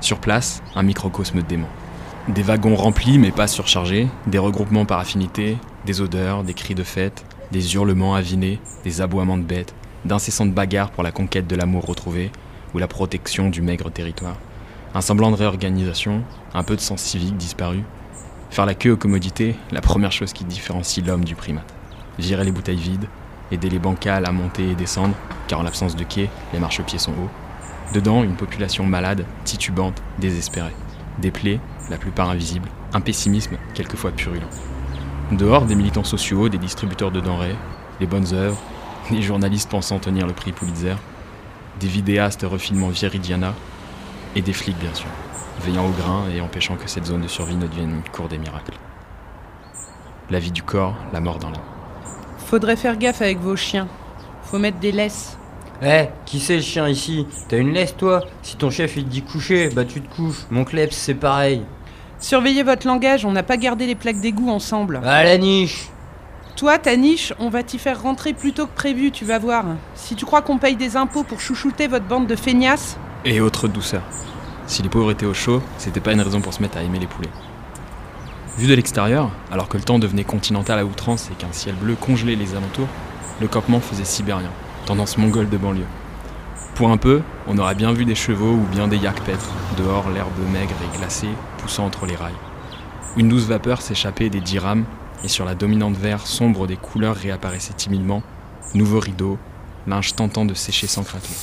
Sur 0.00 0.18
place, 0.18 0.62
un 0.74 0.82
microcosme 0.82 1.42
dément. 1.42 1.68
Des 2.28 2.42
wagons 2.42 2.76
remplis 2.76 3.18
mais 3.18 3.32
pas 3.32 3.46
surchargés, 3.46 4.08
des 4.26 4.38
regroupements 4.38 4.84
par 4.84 4.98
affinité, 4.98 5.56
des 5.86 6.00
odeurs, 6.00 6.44
des 6.44 6.54
cris 6.54 6.74
de 6.74 6.84
fête, 6.84 7.24
des 7.50 7.74
hurlements 7.74 8.14
avinés, 8.14 8.60
des 8.84 9.00
aboiements 9.00 9.38
de 9.38 9.42
bêtes, 9.42 9.74
d'incessantes 10.04 10.52
bagarres 10.52 10.90
pour 10.90 11.02
la 11.02 11.12
conquête 11.12 11.46
de 11.46 11.56
l'amour 11.56 11.86
retrouvé 11.86 12.30
ou 12.74 12.78
la 12.78 12.88
protection 12.88 13.48
du 13.50 13.62
maigre 13.62 13.90
territoire. 13.90 14.36
Un 14.94 15.00
semblant 15.00 15.30
de 15.30 15.36
réorganisation, 15.36 16.22
un 16.54 16.62
peu 16.62 16.76
de 16.76 16.80
sens 16.80 17.00
civique 17.00 17.36
disparu. 17.36 17.82
Faire 18.50 18.66
la 18.66 18.74
queue 18.74 18.90
aux 18.90 18.96
commodités, 18.96 19.54
la 19.70 19.80
première 19.80 20.10
chose 20.10 20.32
qui 20.32 20.44
différencie 20.44 21.06
l'homme 21.06 21.24
du 21.24 21.36
primate. 21.36 21.72
Virer 22.18 22.42
les 22.42 22.50
bouteilles 22.50 22.74
vides, 22.74 23.06
aider 23.52 23.70
les 23.70 23.78
bancales 23.78 24.26
à 24.26 24.32
monter 24.32 24.70
et 24.70 24.74
descendre, 24.74 25.14
car 25.46 25.60
en 25.60 25.62
l'absence 25.62 25.94
de 25.94 26.02
quai, 26.02 26.28
les 26.52 26.58
marchepieds 26.58 26.98
sont 26.98 27.12
hauts. 27.12 27.30
Dedans, 27.94 28.24
une 28.24 28.34
population 28.34 28.84
malade, 28.84 29.24
titubante, 29.44 30.02
désespérée. 30.18 30.74
Des 31.18 31.30
plaies, 31.30 31.60
la 31.90 31.96
plupart 31.96 32.28
invisibles, 32.28 32.68
un 32.92 33.00
pessimisme 33.00 33.56
quelquefois 33.72 34.10
purulent. 34.10 34.48
Dehors, 35.30 35.64
des 35.64 35.76
militants 35.76 36.02
sociaux, 36.02 36.48
des 36.48 36.58
distributeurs 36.58 37.12
de 37.12 37.20
denrées, 37.20 37.56
des 38.00 38.06
bonnes 38.06 38.34
œuvres, 38.34 38.60
des 39.12 39.22
journalistes 39.22 39.70
pensant 39.70 40.00
tenir 40.00 40.26
le 40.26 40.32
prix 40.32 40.50
Pulitzer, 40.50 40.96
des 41.78 41.86
vidéastes 41.86 42.42
refinement 42.42 42.88
Viridiana, 42.88 43.54
et 44.34 44.42
des 44.42 44.52
flics 44.52 44.78
bien 44.78 44.94
sûr, 44.94 45.08
veillant 45.60 45.86
au 45.86 45.90
grain 45.90 46.24
et 46.34 46.40
empêchant 46.40 46.76
que 46.76 46.88
cette 46.88 47.06
zone 47.06 47.22
de 47.22 47.28
survie 47.28 47.54
ne 47.54 47.66
devienne 47.66 47.90
une 47.90 48.10
cour 48.10 48.28
des 48.28 48.38
miracles. 48.38 48.74
La 50.30 50.38
vie 50.38 50.50
du 50.50 50.62
corps, 50.62 50.94
la 51.12 51.20
mort 51.20 51.38
dans 51.38 51.50
l'âme. 51.50 51.60
Faudrait 52.46 52.76
faire 52.76 52.96
gaffe 52.96 53.22
avec 53.22 53.38
vos 53.38 53.56
chiens. 53.56 53.88
Faut 54.42 54.58
mettre 54.58 54.78
des 54.78 54.92
laisses. 54.92 55.36
Eh, 55.82 56.06
qui 56.26 56.40
c'est 56.40 56.56
le 56.56 56.62
chien 56.62 56.88
ici? 56.88 57.26
T'as 57.48 57.58
une 57.58 57.72
laisse 57.72 57.96
toi? 57.96 58.22
Si 58.42 58.56
ton 58.56 58.70
chef 58.70 58.96
il 58.96 59.04
te 59.04 59.08
dit 59.08 59.22
coucher, 59.22 59.70
bah 59.70 59.84
tu 59.84 60.00
te 60.02 60.14
couches. 60.14 60.46
Mon 60.50 60.64
kleps 60.64 60.94
c'est 60.96 61.14
pareil. 61.14 61.62
Surveillez 62.18 62.62
votre 62.62 62.86
langage, 62.86 63.24
on 63.24 63.32
n'a 63.32 63.42
pas 63.42 63.56
gardé 63.56 63.86
les 63.86 63.94
plaques 63.94 64.20
d'égout 64.20 64.50
ensemble. 64.50 65.00
À 65.04 65.24
la 65.24 65.38
niche 65.38 65.88
Toi, 66.56 66.78
ta 66.78 66.96
niche, 66.96 67.32
on 67.38 67.48
va 67.48 67.62
t'y 67.62 67.78
faire 67.78 68.02
rentrer 68.02 68.34
plus 68.34 68.52
tôt 68.52 68.66
que 68.66 68.74
prévu, 68.74 69.10
tu 69.10 69.24
vas 69.24 69.38
voir. 69.38 69.64
Si 69.94 70.16
tu 70.16 70.26
crois 70.26 70.42
qu'on 70.42 70.58
paye 70.58 70.76
des 70.76 70.96
impôts 70.96 71.24
pour 71.24 71.40
chouchouter 71.40 71.88
votre 71.88 72.04
bande 72.04 72.26
de 72.26 72.36
feignasses, 72.36 72.98
Et 73.24 73.40
autre 73.40 73.68
douceur. 73.68 74.02
Si 74.70 74.84
les 74.84 74.88
pauvres 74.88 75.10
étaient 75.10 75.26
au 75.26 75.34
chaud, 75.34 75.60
c'était 75.78 75.98
pas 75.98 76.12
une 76.12 76.20
raison 76.20 76.40
pour 76.40 76.54
se 76.54 76.62
mettre 76.62 76.78
à 76.78 76.82
aimer 76.84 77.00
les 77.00 77.08
poulets. 77.08 77.28
Vu 78.56 78.68
de 78.68 78.74
l'extérieur, 78.74 79.32
alors 79.50 79.68
que 79.68 79.76
le 79.76 79.82
temps 79.82 79.98
devenait 79.98 80.22
continental 80.22 80.78
à 80.78 80.84
outrance 80.84 81.28
et 81.28 81.34
qu'un 81.34 81.50
ciel 81.50 81.74
bleu 81.74 81.96
congelait 81.96 82.36
les 82.36 82.52
alentours, 82.54 82.86
le 83.40 83.48
campement 83.48 83.80
faisait 83.80 84.04
sibérien, 84.04 84.52
tendance 84.86 85.18
mongole 85.18 85.48
de 85.48 85.56
banlieue. 85.56 85.88
Pour 86.76 86.92
un 86.92 86.98
peu, 86.98 87.20
on 87.48 87.58
aurait 87.58 87.74
bien 87.74 87.92
vu 87.92 88.04
des 88.04 88.14
chevaux 88.14 88.52
ou 88.52 88.64
bien 88.70 88.86
des 88.86 88.98
yaks 88.98 89.20
dehors 89.76 90.08
l'herbe 90.08 90.38
maigre 90.52 90.76
et 90.84 90.98
glacée 90.98 91.30
poussant 91.58 91.86
entre 91.86 92.06
les 92.06 92.14
rails. 92.14 92.30
Une 93.16 93.28
douce 93.28 93.46
vapeur 93.46 93.82
s'échappait 93.82 94.30
des 94.30 94.40
dix 94.40 94.60
rames, 94.60 94.84
et 95.24 95.28
sur 95.28 95.44
la 95.44 95.56
dominante 95.56 95.96
vert 95.96 96.28
sombre 96.28 96.68
des 96.68 96.76
couleurs 96.76 97.16
réapparaissait 97.16 97.74
timidement, 97.74 98.22
nouveau 98.74 99.00
rideau, 99.00 99.36
linge 99.88 100.14
tentant 100.14 100.44
de 100.44 100.54
sécher 100.54 100.86
sans 100.86 101.02
craquer. 101.02 101.34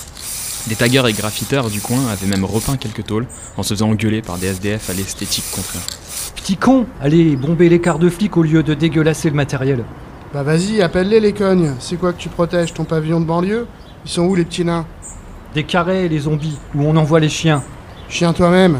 Des 0.67 0.75
taggeurs 0.75 1.07
et 1.07 1.13
graffiteurs 1.13 1.69
du 1.69 1.79
coin 1.79 2.07
avaient 2.11 2.27
même 2.27 2.43
repeint 2.43 2.75
quelques 2.75 3.05
tôles 3.05 3.25
en 3.55 3.63
se 3.63 3.73
faisant 3.73 3.89
engueuler 3.89 4.21
par 4.21 4.37
des 4.37 4.47
SDF 4.47 4.89
à 4.89 4.93
l'esthétique 4.93 5.45
contraire. 5.51 5.83
Petit 6.35 6.57
con 6.57 6.85
Allez, 6.99 7.37
bomber 7.37 7.69
les 7.69 7.79
quarts 7.79 7.99
de 7.99 8.09
flic 8.09 8.35
au 8.35 8.43
lieu 8.43 8.63
de 8.63 8.73
dégueulasser 8.73 9.29
le 9.29 9.35
matériel. 9.35 9.85
Bah 10.33 10.43
vas-y, 10.43 10.81
appelle-les 10.81 11.21
les 11.21 11.31
cognes. 11.31 11.73
C'est 11.79 11.95
quoi 11.95 12.11
que 12.11 12.19
tu 12.19 12.27
protèges 12.27 12.73
Ton 12.73 12.83
pavillon 12.83 13.21
de 13.21 13.25
banlieue? 13.25 13.65
Ils 14.03 14.11
sont 14.11 14.23
où 14.23 14.35
les 14.35 14.43
petits 14.43 14.65
nains? 14.65 14.85
Des 15.53 15.63
carrés, 15.63 16.09
les 16.09 16.19
zombies, 16.19 16.57
où 16.75 16.83
on 16.83 16.97
envoie 16.97 17.21
les 17.21 17.29
chiens. 17.29 17.63
Chien 18.09 18.33
toi-même. 18.33 18.79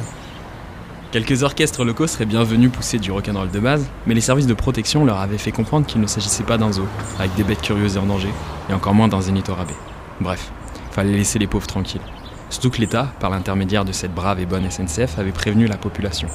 Quelques 1.11 1.43
orchestres 1.43 1.85
locaux 1.85 2.07
seraient 2.07 2.25
bienvenus 2.25 2.69
pousser 2.69 2.99
du 2.99 3.11
rock'n'roll 3.11 3.49
de 3.49 3.59
base, 3.61 3.85
mais 4.05 4.13
les 4.13 4.19
services 4.19 4.45
de 4.45 4.53
protection 4.53 5.05
leur 5.05 5.19
avaient 5.19 5.37
fait 5.37 5.53
comprendre 5.53 5.85
qu'il 5.85 6.01
ne 6.01 6.07
s'agissait 6.07 6.43
pas 6.43 6.57
d'un 6.57 6.73
zoo, 6.73 6.85
avec 7.17 7.33
des 7.35 7.43
bêtes 7.43 7.61
curieuses 7.61 7.95
et 7.95 7.99
en 7.99 8.05
danger, 8.05 8.29
et 8.69 8.73
encore 8.73 8.93
moins 8.93 9.07
d'un 9.07 9.21
zénith 9.21 9.47
au 9.47 9.55
rabais. 9.55 9.73
Bref, 10.19 10.51
fallait 10.97 11.13
laisser 11.15 11.37
les 11.37 11.45
pauvres 11.45 11.67
tranquilles. 11.67 12.01
Surtout 12.49 12.71
que 12.71 12.79
l'État, 12.79 13.13
par 13.19 13.29
l'intermédiaire 13.29 13.85
de 13.85 13.91
cette 13.91 14.15
brave 14.15 14.39
et 14.39 14.47
bonne 14.47 14.67
SNCF, 14.67 15.19
avait 15.19 15.31
prévenu 15.31 15.67
la 15.67 15.77
population. 15.77 16.27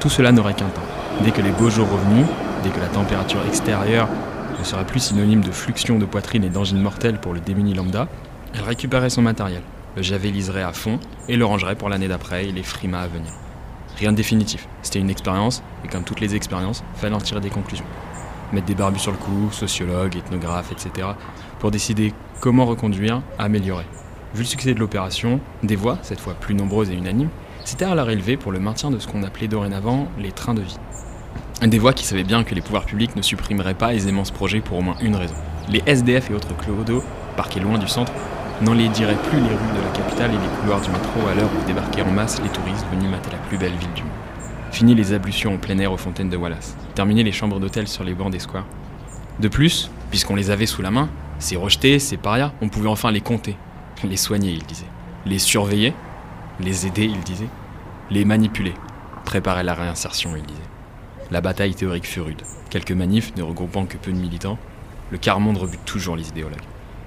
Tout 0.00 0.08
cela 0.08 0.32
n'aurait 0.32 0.54
qu'un 0.54 0.70
temps. 0.70 0.80
Dès 1.20 1.32
que 1.32 1.42
les 1.42 1.50
beaux 1.50 1.68
jours 1.68 1.86
revenus, 1.90 2.24
dès 2.62 2.70
que 2.70 2.80
la 2.80 2.86
température 2.86 3.44
extérieure 3.46 4.08
ne 4.58 4.64
sera 4.64 4.84
plus 4.84 5.00
synonyme 5.00 5.42
de 5.42 5.50
fluxion 5.50 5.98
de 5.98 6.06
poitrine 6.06 6.44
et 6.44 6.48
d'angine 6.48 6.80
mortelle 6.80 7.20
pour 7.20 7.34
le 7.34 7.40
démuni 7.40 7.74
lambda, 7.74 8.08
elle 8.54 8.62
récupérait 8.62 9.10
son 9.10 9.20
matériel, 9.20 9.60
le 9.96 10.02
javeliserait 10.02 10.62
à 10.62 10.72
fond 10.72 10.98
et 11.28 11.36
le 11.36 11.44
rangerait 11.44 11.76
pour 11.76 11.90
l'année 11.90 12.08
d'après 12.08 12.46
et 12.46 12.52
les 12.52 12.62
frimas 12.62 13.02
à 13.02 13.06
venir. 13.06 13.32
Rien 13.98 14.12
de 14.12 14.16
définitif, 14.16 14.66
c'était 14.80 14.98
une 14.98 15.10
expérience, 15.10 15.62
et 15.84 15.88
comme 15.88 16.04
toutes 16.04 16.20
les 16.20 16.34
expériences, 16.34 16.82
fallait 16.94 17.14
en 17.14 17.20
tirer 17.20 17.40
des 17.42 17.50
conclusions. 17.50 17.84
Mettre 18.52 18.66
des 18.66 18.74
barbus 18.74 19.00
sur 19.00 19.12
le 19.12 19.18
coup, 19.18 19.50
sociologues, 19.50 20.16
ethnographes, 20.16 20.72
etc., 20.72 21.08
pour 21.58 21.70
décider 21.70 22.12
comment 22.40 22.66
reconduire, 22.66 23.22
améliorer. 23.38 23.86
Vu 24.34 24.40
le 24.40 24.46
succès 24.46 24.74
de 24.74 24.80
l'opération, 24.80 25.40
des 25.62 25.76
voix, 25.76 25.98
cette 26.02 26.20
fois 26.20 26.34
plus 26.34 26.54
nombreuses 26.54 26.90
et 26.90 26.94
unanimes, 26.94 27.30
s'étaient 27.64 27.84
alors 27.84 28.10
élevées 28.10 28.36
pour 28.36 28.52
le 28.52 28.58
maintien 28.58 28.90
de 28.90 28.98
ce 28.98 29.06
qu'on 29.06 29.22
appelait 29.22 29.48
dorénavant 29.48 30.08
les 30.18 30.32
trains 30.32 30.54
de 30.54 30.62
vie. 30.62 30.78
Des 31.62 31.78
voix 31.78 31.92
qui 31.92 32.04
savaient 32.04 32.24
bien 32.24 32.42
que 32.42 32.54
les 32.54 32.60
pouvoirs 32.60 32.84
publics 32.84 33.14
ne 33.14 33.22
supprimeraient 33.22 33.74
pas 33.74 33.94
aisément 33.94 34.24
ce 34.24 34.32
projet 34.32 34.60
pour 34.60 34.78
au 34.78 34.82
moins 34.82 34.96
une 35.00 35.14
raison. 35.14 35.34
Les 35.68 35.82
SDF 35.86 36.30
et 36.30 36.34
autres 36.34 36.56
clodos, 36.56 37.04
parqués 37.36 37.60
loin 37.60 37.78
du 37.78 37.86
centre, 37.86 38.12
n'enlaidiraient 38.60 39.22
plus 39.30 39.38
les 39.38 39.48
rues 39.48 39.72
de 39.76 39.82
la 39.82 39.90
capitale 39.96 40.30
et 40.30 40.34
les 40.34 40.60
couloirs 40.60 40.80
du 40.80 40.90
métro 40.90 41.20
à 41.30 41.34
l'heure 41.34 41.50
où 41.58 41.66
débarquaient 41.66 42.02
en 42.02 42.10
masse 42.10 42.42
les 42.42 42.48
touristes 42.48 42.86
venus 42.90 43.10
mater 43.10 43.30
la 43.30 43.38
plus 43.38 43.58
belle 43.58 43.76
ville 43.76 43.92
du 43.94 44.02
monde. 44.02 44.31
Fini 44.72 44.94
les 44.94 45.12
ablutions 45.12 45.54
en 45.54 45.58
plein 45.58 45.78
air 45.78 45.92
aux 45.92 45.98
fontaines 45.98 46.30
de 46.30 46.36
Wallace. 46.36 46.78
Terminé 46.94 47.22
les 47.22 47.30
chambres 47.30 47.60
d'hôtel 47.60 47.86
sur 47.86 48.04
les 48.04 48.14
bancs 48.14 48.32
des 48.32 48.38
squares. 48.38 48.66
De 49.38 49.48
plus, 49.48 49.90
puisqu'on 50.08 50.34
les 50.34 50.50
avait 50.50 50.64
sous 50.64 50.80
la 50.80 50.90
main, 50.90 51.10
ces 51.38 51.56
rejetés, 51.56 51.98
ces 51.98 52.16
parias, 52.16 52.52
on 52.62 52.70
pouvait 52.70 52.88
enfin 52.88 53.10
les 53.10 53.20
compter, 53.20 53.54
les 54.02 54.16
soigner, 54.16 54.50
il 54.50 54.62
disait, 54.62 54.86
les 55.26 55.38
surveiller, 55.38 55.92
les 56.58 56.86
aider, 56.86 57.04
il 57.04 57.20
disait, 57.20 57.50
les 58.10 58.24
manipuler, 58.24 58.72
préparer 59.26 59.62
la 59.62 59.74
réinsertion, 59.74 60.36
il 60.36 60.42
disait. 60.42 60.60
La 61.30 61.42
bataille 61.42 61.74
théorique 61.74 62.06
fut 62.06 62.22
rude. 62.22 62.42
Quelques 62.70 62.92
manifs 62.92 63.36
ne 63.36 63.42
regroupant 63.42 63.84
que 63.84 63.98
peu 63.98 64.10
de 64.10 64.16
militants, 64.16 64.58
le 65.10 65.18
quart 65.18 65.38
monde 65.38 65.58
rebute 65.58 65.84
toujours 65.84 66.16
les 66.16 66.30
idéologues. 66.30 66.56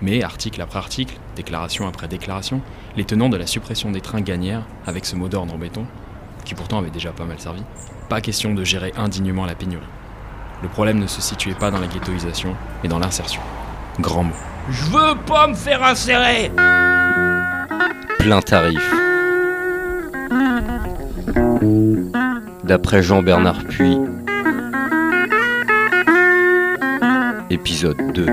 Mais, 0.03 0.21
article 0.21 0.61
après 0.61 0.77
article, 0.77 1.17
déclaration 1.35 1.87
après 1.87 2.07
déclaration, 2.07 2.61
les 2.95 3.05
tenants 3.05 3.29
de 3.29 3.37
la 3.37 3.47
suppression 3.47 3.91
des 3.91 4.01
trains 4.01 4.21
gagnèrent, 4.21 4.67
avec 4.85 5.05
ce 5.05 5.15
mot 5.15 5.29
d'ordre 5.29 5.55
en 5.55 5.57
béton, 5.57 5.87
qui 6.45 6.55
pourtant 6.55 6.79
avait 6.79 6.91
déjà 6.91 7.11
pas 7.11 7.25
mal 7.25 7.39
servi, 7.39 7.63
pas 8.07 8.21
question 8.21 8.53
de 8.53 8.63
gérer 8.63 8.93
indignement 8.95 9.45
la 9.45 9.55
pénurie. 9.55 9.83
Le 10.61 10.69
problème 10.69 10.99
ne 10.99 11.07
se 11.07 11.21
situait 11.21 11.55
pas 11.55 11.71
dans 11.71 11.79
la 11.79 11.87
ghettoisation, 11.87 12.55
mais 12.81 12.89
dans 12.89 12.99
l'insertion. 12.99 13.41
Grand 13.99 14.23
mot. 14.23 14.35
Je 14.69 14.83
veux 14.85 15.15
pas 15.25 15.47
me 15.47 15.53
faire 15.53 15.83
insérer 15.83 16.51
Plein 18.19 18.41
tarif. 18.41 18.93
D'après 22.63 23.03
Jean-Bernard 23.03 23.63
Puy. 23.65 23.99
Épisode 27.51 28.11
2. 28.13 28.25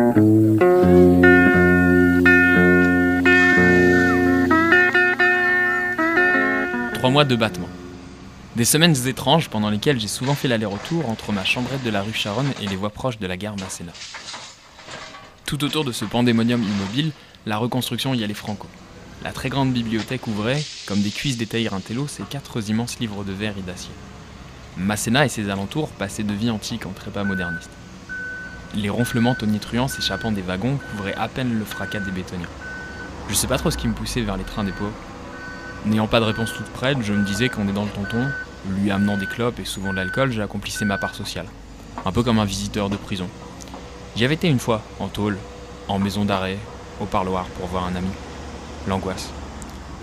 Trois 6.95 7.11
mois 7.11 7.25
de 7.25 7.37
battement. 7.37 7.69
Des 8.54 8.66
semaines 8.66 9.06
étranges 9.06 9.49
pendant 9.49 9.71
lesquelles 9.71 9.99
j'ai 9.99 10.09
souvent 10.09 10.35
fait 10.35 10.47
l'aller-retour 10.47 11.09
entre 11.09 11.32
ma 11.32 11.42
chambrette 11.42 11.82
de 11.85 11.88
la 11.88 12.02
rue 12.02 12.12
Charonne 12.12 12.52
et 12.61 12.66
les 12.66 12.76
voies 12.76 12.90
proches 12.90 13.18
de 13.18 13.26
la 13.26 13.38
gare 13.38 13.56
Masséna. 13.56 13.92
Tout 15.47 15.64
autour 15.64 15.87
de 15.87 15.92
ce 15.92 16.04
pandémonium 16.04 16.62
immobile, 16.62 17.12
la 17.47 17.56
reconstruction 17.56 18.12
y 18.12 18.23
allait 18.23 18.35
franco. 18.35 18.68
La 19.25 19.32
très 19.32 19.49
grande 19.49 19.73
bibliothèque 19.73 20.26
ouvrait, 20.26 20.62
comme 20.87 21.00
des 21.00 21.11
cuisses 21.11 21.38
d'étayer 21.38 21.73
un 21.73 21.80
télo, 21.80 22.06
ses 22.06 22.25
quatre 22.25 22.68
immenses 22.68 22.99
livres 22.99 23.25
de 23.25 23.32
verre 23.32 23.56
et 23.56 23.62
d'acier. 23.62 23.92
Masséna 24.76 25.25
et 25.25 25.30
ses 25.30 25.49
alentours 25.49 25.88
passaient 25.88 26.23
de 26.23 26.35
vie 26.35 26.50
antique 26.50 26.85
en 26.85 26.90
trépas 26.90 27.25
moderniste. 27.25 27.71
Les 28.75 28.90
ronflements 28.90 29.35
tonitruants 29.35 29.88
s'échappant 29.88 30.30
des 30.30 30.42
wagons 30.42 30.78
couvraient 30.90 31.14
à 31.14 31.28
peine 31.28 31.59
le 31.59 31.64
fracas 31.64 32.00
des 32.00 32.11
bétonniers. 32.11 32.44
Je 33.30 33.35
sais 33.35 33.47
pas 33.47 33.56
trop 33.56 33.71
ce 33.71 33.78
qui 33.78 33.88
me 33.88 33.94
poussait 33.94 34.21
vers 34.21 34.37
les 34.37 34.44
trains 34.44 34.64
des 34.64 34.73
pauvres. 34.73 34.92
N'ayant 35.85 36.07
pas 36.07 36.21
de 36.21 36.25
réponse 36.25 36.53
toute 36.53 36.69
prête, 36.69 36.99
je 37.03 37.12
me 37.12 37.25
disais 37.25 37.49
qu'en 37.49 37.67
aidant 37.67 37.85
le 37.85 37.91
tonton, 37.91 38.29
lui 38.71 38.91
amenant 38.93 39.17
des 39.17 39.27
clopes 39.27 39.59
et 39.59 39.65
souvent 39.65 39.91
de 39.91 39.97
l'alcool, 39.97 40.31
j'accomplissais 40.31 40.85
ma 40.85 40.97
part 40.97 41.15
sociale. 41.15 41.47
Un 42.05 42.12
peu 42.12 42.23
comme 42.23 42.39
un 42.39 42.45
visiteur 42.45 42.89
de 42.89 42.97
prison. 42.97 43.29
J'y 44.15 44.25
avais 44.25 44.35
été 44.35 44.49
une 44.49 44.61
fois, 44.61 44.83
en 45.01 45.09
tôle, 45.09 45.39
en 45.89 45.99
maison 45.99 46.25
d'arrêt, 46.25 46.59
au 47.01 47.05
parloir 47.05 47.47
pour 47.47 47.67
voir 47.67 47.85
un 47.85 47.97
ami. 47.97 48.11
L'angoisse. 48.87 49.31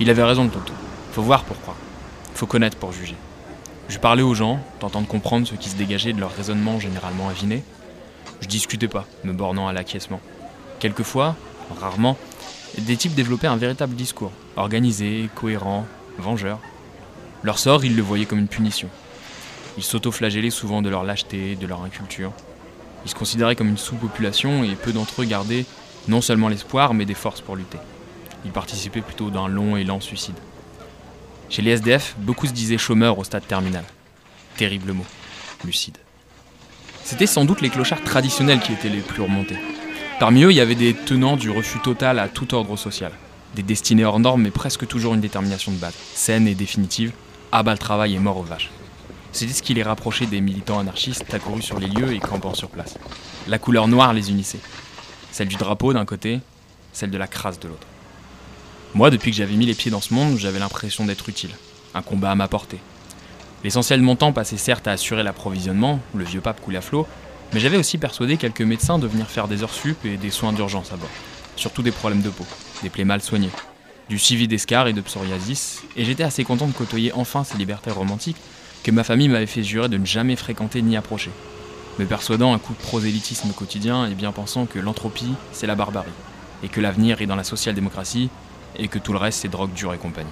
Il 0.02 0.10
avait 0.10 0.24
raison 0.24 0.44
le 0.44 0.50
tonton. 0.50 0.74
Faut 1.14 1.22
voir 1.22 1.44
pour 1.44 1.60
croire. 1.62 1.78
Faut 2.34 2.46
connaître 2.46 2.78
pour 2.78 2.92
juger. 2.92 3.16
Je 3.88 4.00
parlais 4.00 4.22
aux 4.22 4.36
gens, 4.36 4.60
tentant 4.80 5.02
de 5.02 5.08
comprendre 5.08 5.48
ce 5.48 5.56
qui 5.56 5.70
se 5.70 5.76
dégageait 5.76 6.14
de 6.14 6.20
leur 6.20 6.36
raisonnement 6.36 6.80
généralement 6.80 7.30
aviné. 7.30 7.64
Je 8.42 8.48
discutais 8.48 8.88
pas, 8.88 9.06
me 9.24 9.34
bornant 9.34 9.68
à 9.68 9.74
l'acquiescement. 9.74 10.20
Quelquefois, 10.80 11.36
rarement, 11.80 12.18
des 12.78 12.98
types 12.98 13.16
développaient 13.16 13.48
un 13.48 13.58
véritable 13.58 13.96
discours, 13.96 14.32
organisé, 14.56 15.30
cohérent, 15.36 15.86
vengeur. 16.18 16.60
Leur 17.44 17.58
sort, 17.58 17.84
ils 17.84 17.96
le 17.96 18.02
voyaient 18.02 18.26
comme 18.26 18.40
une 18.40 18.48
punition. 18.48 18.90
Ils 19.78 19.84
s'auto-flagellaient 19.84 20.50
souvent 20.50 20.82
de 20.82 20.90
leur 20.90 21.04
lâcheté, 21.04 21.56
de 21.56 21.68
leur 21.68 21.84
inculture. 21.84 22.32
Ils 23.06 23.10
se 23.10 23.16
considéraient 23.16 23.56
comme 23.56 23.70
une 23.70 23.78
sous-population 23.78 24.64
et 24.64 24.76
peu 24.76 24.92
d'entre 24.92 25.22
eux 25.22 25.26
gardaient 25.26 25.66
non 26.08 26.22
seulement 26.22 26.50
l'espoir, 26.50 26.94
mais 26.94 27.06
des 27.06 27.14
forces 27.14 27.42
pour 27.42 27.56
lutter. 27.56 27.78
Ils 28.46 28.52
participaient 28.52 29.02
plutôt 29.02 29.30
d'un 29.30 29.48
long 29.48 29.78
et 29.78 29.84
lent 29.84 30.00
suicide. 30.00 30.38
Chez 31.50 31.62
les 31.62 31.72
SDF, 31.72 32.16
beaucoup 32.20 32.48
se 32.48 32.52
disaient 32.52 32.78
chômeurs 32.78 33.18
au 33.18 33.24
stade 33.24 33.48
terminal. 33.48 33.84
Terrible 34.58 34.94
mot. 34.94 35.06
Lucide. 35.66 35.98
C'était 37.04 37.28
sans 37.28 37.44
doute 37.44 37.62
les 37.62 37.70
clochards 37.70 38.04
traditionnels 38.04 38.60
qui 38.60 38.74
étaient 38.74 38.90
les 38.90 39.02
plus 39.02 39.22
remontés. 39.22 39.58
Parmi 40.20 40.44
eux, 40.44 40.52
il 40.52 40.58
y 40.58 40.60
avait 40.60 40.76
des 40.76 40.94
tenants 40.94 41.38
du 41.38 41.50
refus 41.50 41.80
total 41.80 42.20
à 42.20 42.28
tout 42.28 42.54
ordre 42.54 42.76
social. 42.76 43.14
Des 43.56 43.64
destinés 43.64 44.04
hors 44.04 44.20
normes, 44.20 44.42
mais 44.42 44.52
presque 44.52 44.86
toujours 44.86 45.14
une 45.14 45.22
détermination 45.22 45.72
de 45.72 45.78
base, 45.78 45.94
saine 46.14 46.46
et 46.46 46.56
définitive, 46.56 47.14
abat 47.54 47.72
le 47.72 47.78
travail 47.78 48.16
et 48.16 48.20
mort 48.20 48.36
aux 48.36 48.44
vaches. 48.44 48.70
C'était 49.32 49.54
ce 49.54 49.64
qui 49.64 49.74
les 49.74 49.82
rapprochait 49.82 50.26
des 50.26 50.42
militants 50.42 50.78
anarchistes 50.78 51.34
accourus 51.34 51.62
sur 51.62 51.80
les 51.80 51.88
lieux 51.88 52.12
et 52.12 52.20
campant 52.20 52.54
sur 52.54 52.68
place. 52.70 52.98
La 53.48 53.60
couleur 53.60 53.88
noire 53.88 54.14
les 54.14 54.30
unissait. 54.30 54.60
Celle 55.32 55.48
du 55.48 55.56
drapeau 55.56 55.94
d'un 55.94 56.04
côté, 56.04 56.42
celle 56.92 57.12
de 57.12 57.18
la 57.18 57.28
crasse 57.28 57.60
de 57.62 57.70
l'autre. 57.70 57.88
Moi, 58.96 59.12
depuis 59.12 59.32
que 59.32 59.38
j'avais 59.38 59.56
mis 59.56 59.68
les 59.68 59.74
pieds 59.74 59.90
dans 59.90 60.02
ce 60.02 60.14
monde, 60.14 60.38
j'avais 60.38 60.60
l'impression 60.60 61.06
d'être 61.06 61.30
utile. 61.30 61.52
Un 61.94 62.02
combat 62.02 62.32
à 62.32 62.36
ma 62.36 62.50
portée. 62.50 62.80
L'essentiel 63.64 64.02
de 64.02 64.06
mon 64.06 64.18
temps 64.18 64.34
passait 64.34 64.58
certes 64.58 64.88
à 64.90 64.92
assurer 64.92 65.24
l'approvisionnement, 65.24 66.02
le 66.14 66.26
vieux 66.26 66.42
pape 66.42 66.60
coulait 66.60 66.80
à 66.80 66.82
flot, 66.82 67.08
mais 67.54 67.60
j'avais 67.60 67.78
aussi 67.78 67.98
persuadé 67.98 68.38
quelques 68.38 68.62
médecins 68.62 69.00
de 69.00 69.08
venir 69.08 69.28
faire 69.28 69.48
des 69.48 69.64
heures 69.64 69.74
sup 69.74 70.06
et 70.06 70.18
des 70.18 70.30
soins 70.30 70.54
d'urgence 70.54 70.92
à 70.94 70.98
bord. 70.98 71.10
Surtout 71.56 71.82
des 71.82 71.92
problèmes 71.92 72.22
de 72.22 72.30
peau, 72.30 72.46
des 72.84 72.90
plaies 72.90 73.06
mal 73.06 73.22
soignées, 73.22 73.50
du 74.08 74.18
suivi 74.18 74.48
d'escar 74.48 74.88
et 74.88 74.94
de 74.94 75.02
psoriasis, 75.02 75.84
et 75.96 76.06
j'étais 76.06 76.24
assez 76.24 76.44
content 76.44 76.68
de 76.68 76.74
côtoyer 76.74 77.12
enfin 77.14 77.44
ces 77.44 77.58
libertaires 77.58 77.96
romantiques 77.96 78.38
que 78.84 78.92
ma 78.92 79.04
famille 79.04 79.30
m'avait 79.30 79.46
fait 79.46 79.64
jurer 79.64 79.90
de 79.90 79.98
ne 79.98 80.06
jamais 80.06 80.36
fréquenter 80.36 80.82
ni 80.82 80.96
approcher, 80.96 81.32
me 82.00 82.06
persuadant 82.06 82.54
un 82.54 82.60
coup 82.60 82.74
de 82.74 82.80
prosélytisme 82.80 83.52
quotidien 83.52 84.08
et 84.08 84.16
bien 84.16 84.32
pensant 84.32 84.66
que 84.66 84.80
l'entropie, 84.80 85.34
c'est 85.52 85.68
la 85.68 85.76
barbarie, 85.76 86.10
et 86.64 86.70
que 86.70 86.80
l'avenir 86.80 87.22
est 87.22 87.26
dans 87.26 87.36
la 87.36 87.44
social-démocratie, 87.44 88.30
et 88.78 88.88
que 88.88 89.00
tout 89.00 89.12
le 89.12 89.20
reste, 89.20 89.42
c'est 89.42 89.50
drogue 89.50 89.74
dure 89.74 89.94
et 89.94 89.98
compagnie. 89.98 90.30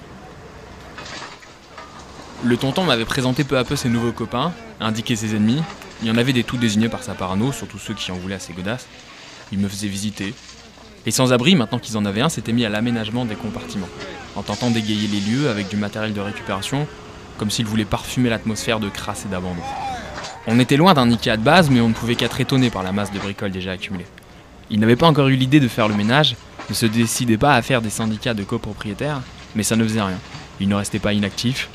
Le 2.44 2.56
tonton 2.56 2.84
m'avait 2.84 3.04
présenté 3.04 3.44
peu 3.44 3.58
à 3.58 3.64
peu 3.64 3.76
ses 3.76 3.88
nouveaux 3.88 4.12
copains, 4.12 4.52
indiqué 4.80 5.16
ses 5.16 5.34
ennemis. 5.34 5.60
Il 6.02 6.08
y 6.08 6.10
en 6.10 6.16
avait 6.16 6.32
des 6.32 6.44
tout 6.44 6.56
désignés 6.56 6.88
par 6.88 7.02
sa 7.02 7.14
parano, 7.14 7.52
surtout 7.52 7.78
ceux 7.78 7.94
qui 7.94 8.12
en 8.12 8.16
voulaient 8.16 8.36
à 8.36 8.40
ses 8.40 8.52
godasses. 8.52 8.86
Il 9.50 9.58
me 9.58 9.68
faisait 9.68 9.88
visiter. 9.88 10.34
Les 11.06 11.12
sans-abri, 11.12 11.56
maintenant 11.56 11.78
qu'ils 11.78 11.96
en 11.96 12.04
avaient 12.04 12.20
un, 12.20 12.28
s'étaient 12.28 12.52
mis 12.52 12.64
à 12.64 12.68
l'aménagement 12.68 13.24
des 13.24 13.34
compartiments, 13.34 13.88
en 14.36 14.42
tentant 14.42 14.70
d'égayer 14.70 15.08
les 15.08 15.20
lieux 15.20 15.48
avec 15.48 15.68
du 15.68 15.76
matériel 15.76 16.12
de 16.12 16.20
récupération, 16.20 16.86
comme 17.38 17.50
s'ils 17.50 17.66
voulaient 17.66 17.84
parfumer 17.84 18.28
l'atmosphère 18.28 18.80
de 18.80 18.88
crasse 18.88 19.24
et 19.24 19.28
d'abandon. 19.28 19.62
On 20.46 20.60
était 20.60 20.76
loin 20.76 20.94
d'un 20.94 21.10
Ikea 21.10 21.36
de 21.36 21.42
base, 21.42 21.70
mais 21.70 21.80
on 21.80 21.88
ne 21.88 21.94
pouvait 21.94 22.14
qu'être 22.14 22.40
étonné 22.40 22.70
par 22.70 22.82
la 22.82 22.92
masse 22.92 23.12
de 23.12 23.18
bricoles 23.18 23.52
déjà 23.52 23.72
accumulées. 23.72 24.06
Ils 24.70 24.80
n'avaient 24.80 24.96
pas 24.96 25.06
encore 25.06 25.28
eu 25.28 25.36
l'idée 25.36 25.60
de 25.60 25.68
faire 25.68 25.88
le 25.88 25.94
ménage, 25.94 26.36
ne 26.68 26.74
se 26.74 26.86
décidaient 26.86 27.38
pas 27.38 27.54
à 27.54 27.62
faire 27.62 27.82
des 27.82 27.90
syndicats 27.90 28.34
de 28.34 28.44
copropriétaires, 28.44 29.22
mais 29.54 29.62
ça 29.62 29.76
ne 29.76 29.84
faisait 29.84 30.02
rien. 30.02 30.18
Ils 30.60 30.68
ne 30.68 30.74
restaient 30.74 30.98
pas 30.98 31.12
inactifs, 31.12 31.68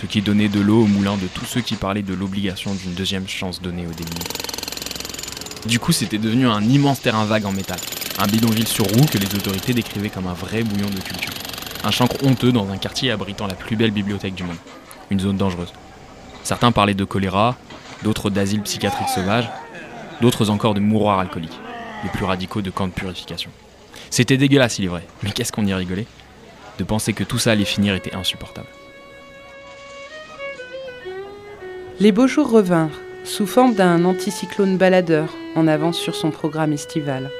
ce 0.00 0.06
qui 0.06 0.20
donnait 0.20 0.48
de 0.48 0.60
l'eau 0.60 0.82
au 0.82 0.86
moulin 0.86 1.16
de 1.16 1.26
tous 1.26 1.46
ceux 1.46 1.62
qui 1.62 1.74
parlaient 1.74 2.02
de 2.02 2.14
l'obligation 2.14 2.74
d'une 2.74 2.94
deuxième 2.94 3.26
chance 3.26 3.62
donnée 3.62 3.86
aux 3.86 3.92
démunis. 3.92 4.24
Du 5.66 5.78
coup, 5.78 5.92
c'était 5.92 6.18
devenu 6.18 6.46
un 6.46 6.62
immense 6.62 7.00
terrain 7.00 7.24
vague 7.24 7.46
en 7.46 7.52
métal, 7.52 7.78
un 8.18 8.26
bidonville 8.26 8.68
sur 8.68 8.84
roue 8.84 9.06
que 9.06 9.18
les 9.18 9.34
autorités 9.34 9.72
décrivaient 9.72 10.10
comme 10.10 10.26
un 10.26 10.34
vrai 10.34 10.62
bouillon 10.62 10.90
de 10.90 11.00
culture. 11.00 11.32
Un 11.82 11.90
chancre 11.90 12.16
honteux 12.24 12.52
dans 12.52 12.68
un 12.70 12.76
quartier 12.76 13.10
abritant 13.10 13.46
la 13.46 13.54
plus 13.54 13.76
belle 13.76 13.90
bibliothèque 13.90 14.34
du 14.34 14.44
monde. 14.44 14.56
Une 15.10 15.20
zone 15.20 15.36
dangereuse. 15.36 15.72
Certains 16.44 16.72
parlaient 16.72 16.94
de 16.94 17.04
choléra, 17.04 17.56
d'autres 18.02 18.30
d'asile 18.30 18.62
psychiatrique 18.62 19.08
sauvage, 19.08 19.48
d'autres 20.20 20.50
encore 20.50 20.74
de 20.74 20.80
mouroirs 20.80 21.18
alcooliques, 21.18 21.58
les 22.04 22.10
plus 22.10 22.24
radicaux 22.24 22.62
de 22.62 22.70
camps 22.70 22.86
de 22.86 22.92
purification. 22.92 23.50
C'était 24.10 24.36
dégueulasse, 24.36 24.78
il 24.78 24.84
est 24.84 24.88
vrai, 24.88 25.06
mais 25.22 25.30
qu'est-ce 25.30 25.52
qu'on 25.52 25.66
y 25.66 25.74
rigolait? 25.74 26.06
De 26.78 26.84
penser 26.84 27.12
que 27.12 27.24
tout 27.24 27.38
ça 27.38 27.52
allait 27.52 27.64
finir 27.64 27.94
était 27.94 28.14
insupportable. 28.14 28.68
Les 31.98 32.12
beaux 32.12 32.26
jours 32.26 32.50
revinrent, 32.50 33.00
sous 33.24 33.46
forme 33.46 33.74
d'un 33.74 34.04
anticyclone 34.04 34.76
baladeur 34.76 35.34
en 35.54 35.66
avance 35.66 35.96
sur 35.96 36.14
son 36.14 36.30
programme 36.30 36.74
estival. 36.74 37.30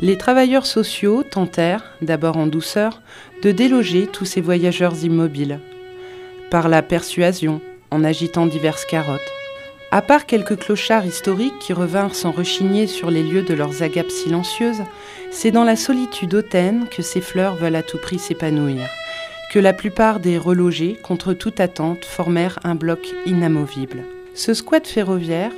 Les 0.00 0.18
travailleurs 0.18 0.66
sociaux 0.66 1.22
tentèrent, 1.22 1.84
d'abord 2.02 2.36
en 2.36 2.48
douceur, 2.48 3.00
de 3.44 3.52
déloger 3.52 4.08
tous 4.08 4.24
ces 4.24 4.40
voyageurs 4.40 5.04
immobiles. 5.04 5.60
Par 6.50 6.68
la 6.68 6.82
persuasion, 6.82 7.60
en 7.92 8.02
agitant 8.02 8.46
diverses 8.46 8.86
carottes. 8.86 9.20
À 9.92 10.02
part 10.02 10.26
quelques 10.26 10.58
clochards 10.58 11.06
historiques 11.06 11.58
qui 11.60 11.72
revinrent 11.72 12.16
sans 12.16 12.32
rechigner 12.32 12.88
sur 12.88 13.12
les 13.12 13.22
lieux 13.22 13.42
de 13.42 13.54
leurs 13.54 13.84
agapes 13.84 14.10
silencieuses, 14.10 14.82
c'est 15.30 15.52
dans 15.52 15.64
la 15.64 15.76
solitude 15.76 16.34
hautaine 16.34 16.86
que 16.90 17.02
ces 17.02 17.20
fleurs 17.20 17.54
veulent 17.54 17.76
à 17.76 17.82
tout 17.84 17.98
prix 17.98 18.18
s'épanouir, 18.18 18.88
que 19.52 19.58
la 19.58 19.74
plupart 19.74 20.18
des 20.18 20.38
relogés, 20.38 20.96
contre 21.02 21.34
toute 21.34 21.60
attente, 21.60 22.06
formèrent 22.06 22.58
un 22.64 22.74
bloc 22.74 23.00
inamovible. 23.26 24.02
Ce 24.34 24.54
squat 24.54 24.86
ferroviaire, 24.86 25.52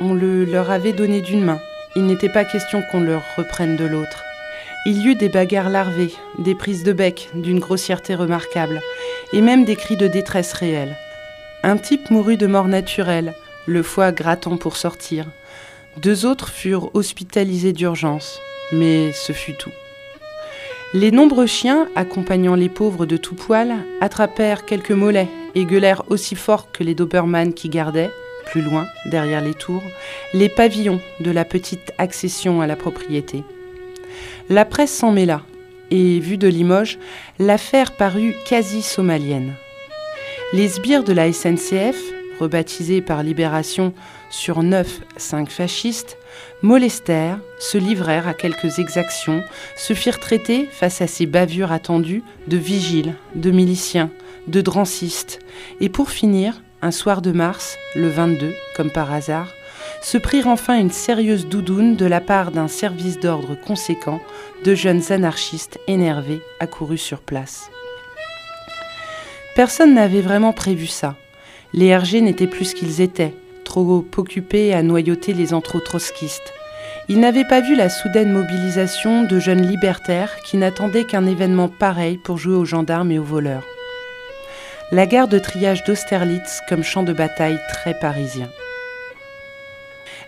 on 0.00 0.14
le 0.14 0.44
leur 0.44 0.70
avait 0.70 0.92
donné 0.92 1.20
d'une 1.20 1.42
main, 1.42 1.58
il 1.96 2.06
n'était 2.06 2.28
pas 2.28 2.44
question 2.44 2.80
qu'on 2.92 3.00
leur 3.00 3.22
reprenne 3.36 3.76
de 3.76 3.86
l'autre. 3.86 4.22
Il 4.86 5.02
y 5.02 5.08
eut 5.08 5.14
des 5.16 5.28
bagarres 5.28 5.68
larvées, 5.68 6.12
des 6.38 6.54
prises 6.54 6.84
de 6.84 6.92
bec 6.92 7.28
d'une 7.34 7.58
grossièreté 7.58 8.14
remarquable, 8.14 8.80
et 9.32 9.40
même 9.40 9.64
des 9.64 9.74
cris 9.74 9.96
de 9.96 10.06
détresse 10.06 10.52
réels. 10.52 10.96
Un 11.64 11.76
type 11.76 12.10
mourut 12.10 12.36
de 12.36 12.46
mort 12.46 12.68
naturelle, 12.68 13.34
le 13.66 13.82
foie 13.82 14.12
grattant 14.12 14.58
pour 14.58 14.76
sortir. 14.76 15.26
Deux 15.96 16.24
autres 16.24 16.50
furent 16.50 16.94
hospitalisés 16.94 17.72
d'urgence, 17.72 18.38
mais 18.70 19.10
ce 19.12 19.32
fut 19.32 19.54
tout. 19.54 19.72
Les 20.94 21.10
nombreux 21.10 21.46
chiens, 21.46 21.88
accompagnant 21.96 22.54
les 22.54 22.68
pauvres 22.68 23.04
de 23.04 23.16
tout 23.16 23.34
poil, 23.34 23.74
attrapèrent 24.00 24.64
quelques 24.64 24.92
mollets 24.92 25.28
et 25.56 25.64
gueulèrent 25.64 26.04
aussi 26.08 26.36
fort 26.36 26.70
que 26.70 26.84
les 26.84 26.94
Doberman 26.94 27.52
qui 27.52 27.68
gardaient, 27.68 28.12
plus 28.46 28.62
loin, 28.62 28.86
derrière 29.04 29.42
les 29.42 29.54
tours, 29.54 29.82
les 30.34 30.48
pavillons 30.48 31.00
de 31.18 31.32
la 31.32 31.44
petite 31.44 31.92
accession 31.98 32.60
à 32.60 32.68
la 32.68 32.76
propriété. 32.76 33.42
La 34.48 34.64
presse 34.64 34.92
s'en 34.92 35.10
mêla, 35.10 35.42
et, 35.90 36.20
vue 36.20 36.38
de 36.38 36.46
Limoges, 36.46 37.00
l'affaire 37.40 37.90
parut 37.90 38.36
quasi 38.46 38.80
somalienne. 38.80 39.54
Les 40.52 40.68
sbires 40.68 41.02
de 41.02 41.12
la 41.12 41.32
SNCF, 41.32 41.96
rebaptisés 42.38 43.00
par 43.00 43.22
Libération 43.22 43.92
sur 44.30 44.62
neuf, 44.62 45.00
cinq 45.16 45.50
fascistes, 45.50 46.18
molestèrent, 46.62 47.38
se 47.58 47.78
livrèrent 47.78 48.28
à 48.28 48.34
quelques 48.34 48.78
exactions, 48.78 49.42
se 49.76 49.94
firent 49.94 50.20
traiter, 50.20 50.68
face 50.70 51.00
à 51.00 51.06
ces 51.06 51.26
bavures 51.26 51.72
attendues, 51.72 52.22
de 52.48 52.56
vigiles, 52.56 53.14
de 53.34 53.50
miliciens, 53.50 54.10
de 54.48 54.60
drancistes, 54.60 55.40
et 55.80 55.88
pour 55.88 56.10
finir, 56.10 56.62
un 56.82 56.90
soir 56.90 57.22
de 57.22 57.32
mars, 57.32 57.76
le 57.94 58.08
22, 58.08 58.52
comme 58.76 58.90
par 58.90 59.12
hasard, 59.12 59.48
se 60.02 60.18
prirent 60.18 60.48
enfin 60.48 60.78
une 60.78 60.90
sérieuse 60.90 61.46
doudoune 61.46 61.96
de 61.96 62.06
la 62.06 62.20
part 62.20 62.50
d'un 62.50 62.68
service 62.68 63.18
d'ordre 63.20 63.54
conséquent 63.54 64.20
de 64.64 64.74
jeunes 64.74 65.10
anarchistes 65.10 65.78
énervés 65.86 66.42
accourus 66.60 66.98
sur 66.98 67.20
place. 67.20 67.70
Personne 69.54 69.94
n'avait 69.94 70.20
vraiment 70.20 70.52
prévu 70.52 70.86
ça. 70.86 71.16
Les 71.76 71.96
RG 71.96 72.22
n'étaient 72.22 72.46
plus 72.46 72.66
ce 72.66 72.74
qu'ils 72.76 73.00
étaient, 73.00 73.34
trop 73.64 74.04
occupés 74.16 74.72
à 74.72 74.84
noyauter 74.84 75.32
les 75.34 75.52
anthro-trotskistes. 75.52 76.52
Ils 77.08 77.18
n'avaient 77.18 77.48
pas 77.48 77.60
vu 77.60 77.74
la 77.74 77.88
soudaine 77.88 78.32
mobilisation 78.32 79.24
de 79.24 79.40
jeunes 79.40 79.66
libertaires 79.66 80.36
qui 80.44 80.56
n'attendaient 80.56 81.04
qu'un 81.04 81.26
événement 81.26 81.68
pareil 81.68 82.16
pour 82.16 82.38
jouer 82.38 82.54
aux 82.54 82.64
gendarmes 82.64 83.10
et 83.10 83.18
aux 83.18 83.24
voleurs. 83.24 83.64
La 84.92 85.06
gare 85.06 85.26
de 85.26 85.40
triage 85.40 85.82
d'Austerlitz 85.82 86.60
comme 86.68 86.84
champ 86.84 87.02
de 87.02 87.12
bataille 87.12 87.58
très 87.68 87.98
parisien. 87.98 88.48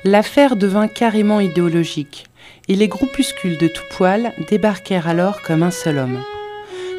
L'affaire 0.03 0.57
devint 0.57 0.89
carrément 0.89 1.39
idéologique, 1.39 2.27
et 2.67 2.75
les 2.75 2.89
groupuscules 2.89 3.59
de 3.59 3.69
tout 3.69 3.85
poil 3.91 4.33
débarquèrent 4.51 5.07
alors 5.07 5.43
comme 5.43 5.63
un 5.63 5.71
seul 5.71 5.99
homme, 5.99 6.19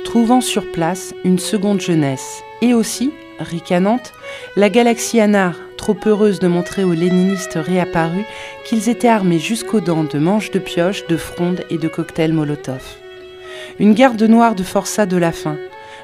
trouvant 0.05 0.39
sur 0.39 0.71
place 0.71 1.13
une 1.25 1.37
seconde 1.37 1.81
jeunesse, 1.81 2.41
et 2.61 2.73
aussi, 2.73 3.11
ricanante, 3.39 4.13
la 4.55 4.69
galaxie 4.69 5.19
Anar, 5.19 5.55
trop 5.77 5.97
heureuse 6.05 6.39
de 6.39 6.47
montrer 6.47 6.83
aux 6.83 6.93
léninistes 6.93 7.57
réapparus 7.61 8.25
qu'ils 8.65 8.89
étaient 8.89 9.07
armés 9.07 9.39
jusqu'aux 9.39 9.81
dents 9.81 10.03
de 10.03 10.19
manches 10.19 10.51
de 10.51 10.59
pioche, 10.59 11.07
de 11.07 11.17
frondes 11.17 11.63
et 11.69 11.77
de 11.77 11.87
cocktails 11.87 12.33
Molotov. 12.33 12.83
Une 13.79 13.93
garde 13.93 14.21
noire 14.23 14.55
de 14.55 14.63
forçats 14.63 15.05
de 15.05 15.17
la 15.17 15.31
faim, 15.31 15.57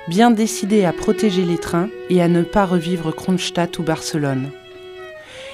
bien 0.07 0.31
décidée 0.31 0.85
à 0.85 0.93
protéger 0.93 1.43
les 1.43 1.57
trains 1.57 1.89
et 2.09 2.21
à 2.21 2.27
ne 2.27 2.43
pas 2.43 2.65
revivre 2.65 3.13
Kronstadt 3.15 3.79
ou 3.79 3.83
Barcelone. 3.83 4.49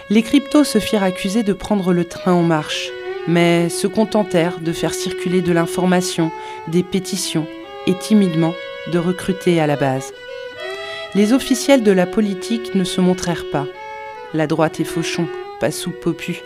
Les 0.09 0.23
cryptos 0.23 0.63
se 0.63 0.79
firent 0.79 1.03
accuser 1.03 1.43
de 1.43 1.53
prendre 1.53 1.93
le 1.93 2.03
train 2.03 2.33
en 2.33 2.43
marche, 2.43 2.89
mais 3.27 3.69
se 3.69 3.85
contentèrent 3.85 4.59
de 4.59 4.71
faire 4.71 4.93
circuler 4.93 5.41
de 5.41 5.51
l'information, 5.51 6.31
des 6.67 6.83
pétitions 6.83 7.45
et 7.85 7.93
timidement 7.93 8.53
de 8.91 8.97
recruter 8.97 9.59
à 9.59 9.67
la 9.67 9.75
base. 9.75 10.11
Les 11.15 11.33
officiels 11.33 11.81
de 11.81 11.91
la 11.91 12.05
politique 12.05 12.75
ne 12.75 12.83
se 12.83 13.01
montrèrent 13.01 13.49
pas. 13.51 13.65
La 14.35 14.45
droite 14.45 14.79
est 14.79 14.83
fauchon, 14.83 15.27
pas 15.59 15.71
sous 15.71 15.89
popu. 15.89 16.43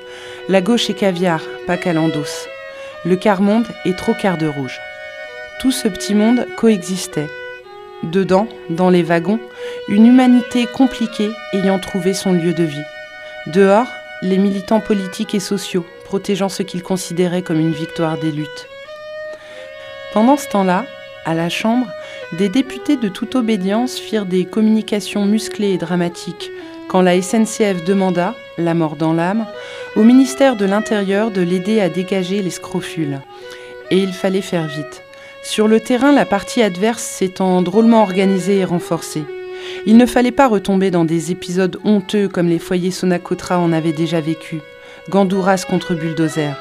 La 0.47 0.61
gauche 0.61 0.89
est 0.89 0.93
caviar, 0.93 1.41
pas 1.67 1.75
calandos. 1.75 2.47
Le 3.03 3.17
quart-monde 3.17 3.67
est 3.83 3.97
trop 3.97 4.13
quart 4.13 4.37
de 4.37 4.47
rouge. 4.47 4.79
Tout 5.59 5.71
ce 5.71 5.89
petit 5.89 6.15
monde 6.15 6.47
coexistait. 6.55 7.27
Dedans, 8.03 8.47
dans 8.69 8.89
les 8.89 9.03
wagons, 9.03 9.39
une 9.89 10.07
humanité 10.07 10.65
compliquée 10.65 11.31
ayant 11.51 11.79
trouvé 11.79 12.13
son 12.13 12.31
lieu 12.31 12.53
de 12.53 12.63
vie. 12.63 12.85
Dehors, 13.47 13.87
les 14.21 14.37
militants 14.37 14.79
politiques 14.79 15.35
et 15.35 15.41
sociaux, 15.41 15.85
protégeant 16.05 16.47
ce 16.47 16.63
qu'ils 16.63 16.83
considéraient 16.83 17.41
comme 17.41 17.59
une 17.59 17.73
victoire 17.73 18.17
des 18.17 18.31
luttes. 18.31 18.69
Pendant 20.13 20.37
ce 20.37 20.47
temps-là, 20.47 20.85
à 21.25 21.33
la 21.33 21.49
Chambre, 21.49 21.87
des 22.37 22.49
députés 22.49 22.97
de 22.97 23.09
toute 23.09 23.35
obédience 23.35 23.97
firent 23.97 24.25
des 24.25 24.45
communications 24.45 25.25
musclées 25.25 25.73
et 25.73 25.77
dramatiques 25.77 26.51
quand 26.87 27.01
la 27.01 27.19
SNCF 27.21 27.83
demanda, 27.85 28.35
la 28.57 28.73
mort 28.73 28.95
dans 28.95 29.13
l'âme, 29.13 29.45
au 29.95 30.03
ministère 30.03 30.55
de 30.55 30.65
l'Intérieur 30.65 31.31
de 31.31 31.41
l'aider 31.41 31.79
à 31.79 31.89
dégager 31.89 32.41
les 32.41 32.49
scrofules. 32.49 33.19
Et 33.89 33.97
il 33.97 34.13
fallait 34.13 34.41
faire 34.41 34.67
vite. 34.67 35.01
Sur 35.43 35.67
le 35.67 35.79
terrain, 35.79 36.11
la 36.11 36.25
partie 36.25 36.61
adverse 36.61 37.03
s'étant 37.03 37.61
drôlement 37.61 38.03
organisée 38.03 38.59
et 38.59 38.65
renforcée. 38.65 39.23
Il 39.85 39.97
ne 39.97 40.05
fallait 40.05 40.31
pas 40.31 40.47
retomber 40.47 40.91
dans 40.91 41.05
des 41.05 41.31
épisodes 41.31 41.79
honteux 41.83 42.27
comme 42.27 42.47
les 42.47 42.59
foyers 42.59 42.91
Sonacotra 42.91 43.59
en 43.59 43.73
avaient 43.73 43.91
déjà 43.91 44.21
vécu. 44.21 44.59
Gandouras 45.09 45.65
contre 45.67 45.95
bulldozer. 45.95 46.55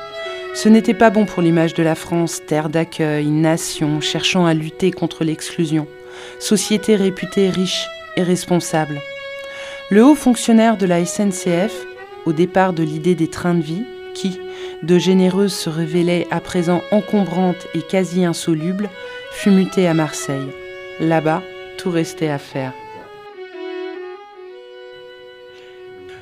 Ce 0.55 0.69
n'était 0.69 0.95
pas 0.95 1.09
bon 1.09 1.25
pour 1.25 1.43
l'image 1.43 1.73
de 1.73 1.83
la 1.83 1.95
France, 1.95 2.43
terre 2.47 2.69
d'accueil, 2.69 3.27
nation 3.27 4.03
cherchant 4.03 4.45
à 4.45 4.53
lutter 4.53 4.91
contre 4.91 5.25
l'exclusion, 5.25 5.89
société 6.39 6.95
réputée 6.95 7.49
riche 7.49 7.87
et 8.17 8.23
responsable. 8.23 9.01
Le 9.91 10.05
haut 10.05 10.15
fonctionnaire 10.15 10.77
de 10.77 10.85
la 10.85 11.05
SNCF, 11.07 11.73
au 12.27 12.35
départ 12.35 12.75
de 12.75 12.83
l'idée 12.83 13.15
des 13.15 13.29
trains 13.29 13.55
de 13.55 13.63
vie, 13.63 13.85
qui, 14.15 14.39
de 14.83 14.99
généreuse, 14.99 15.55
se 15.55 15.71
révélait 15.71 16.27
à 16.31 16.41
présent 16.41 16.83
encombrante 16.91 17.67
et 17.75 17.81
quasi 17.81 18.27
insoluble, 18.27 18.91
fut 19.33 19.51
muté 19.51 19.87
à 19.87 19.95
Marseille. 19.95 20.49
Là-bas, 21.01 21.43
tout 21.79 21.91
restait 21.91 22.29
à 22.29 22.39
faire. 22.39 22.75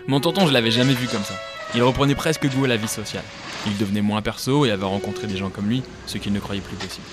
Mon 0.07 0.21
tonton, 0.21 0.47
je 0.47 0.53
l'avais 0.53 0.71
jamais 0.71 0.95
vu 0.95 1.09
comme 1.09 1.25
ça. 1.25 1.35
Il 1.75 1.83
reprenait 1.83 2.15
presque 2.15 2.49
goût 2.49 2.65
à 2.65 2.69
la 2.69 2.77
vie 2.77 2.89
sociale. 2.89 3.25
Il 3.67 3.77
devenait 3.77 4.01
moins 4.01 4.23
perso 4.23 4.65
et 4.65 4.71
avait 4.71 4.85
rencontré 4.85 5.27
des 5.27 5.37
gens 5.37 5.51
comme 5.51 5.69
lui, 5.69 5.83
ce 6.07 6.19
qu'il 6.19 6.33
ne 6.33 6.41
croyait 6.41 6.63
plus 6.63 6.77
possible. 6.77 7.07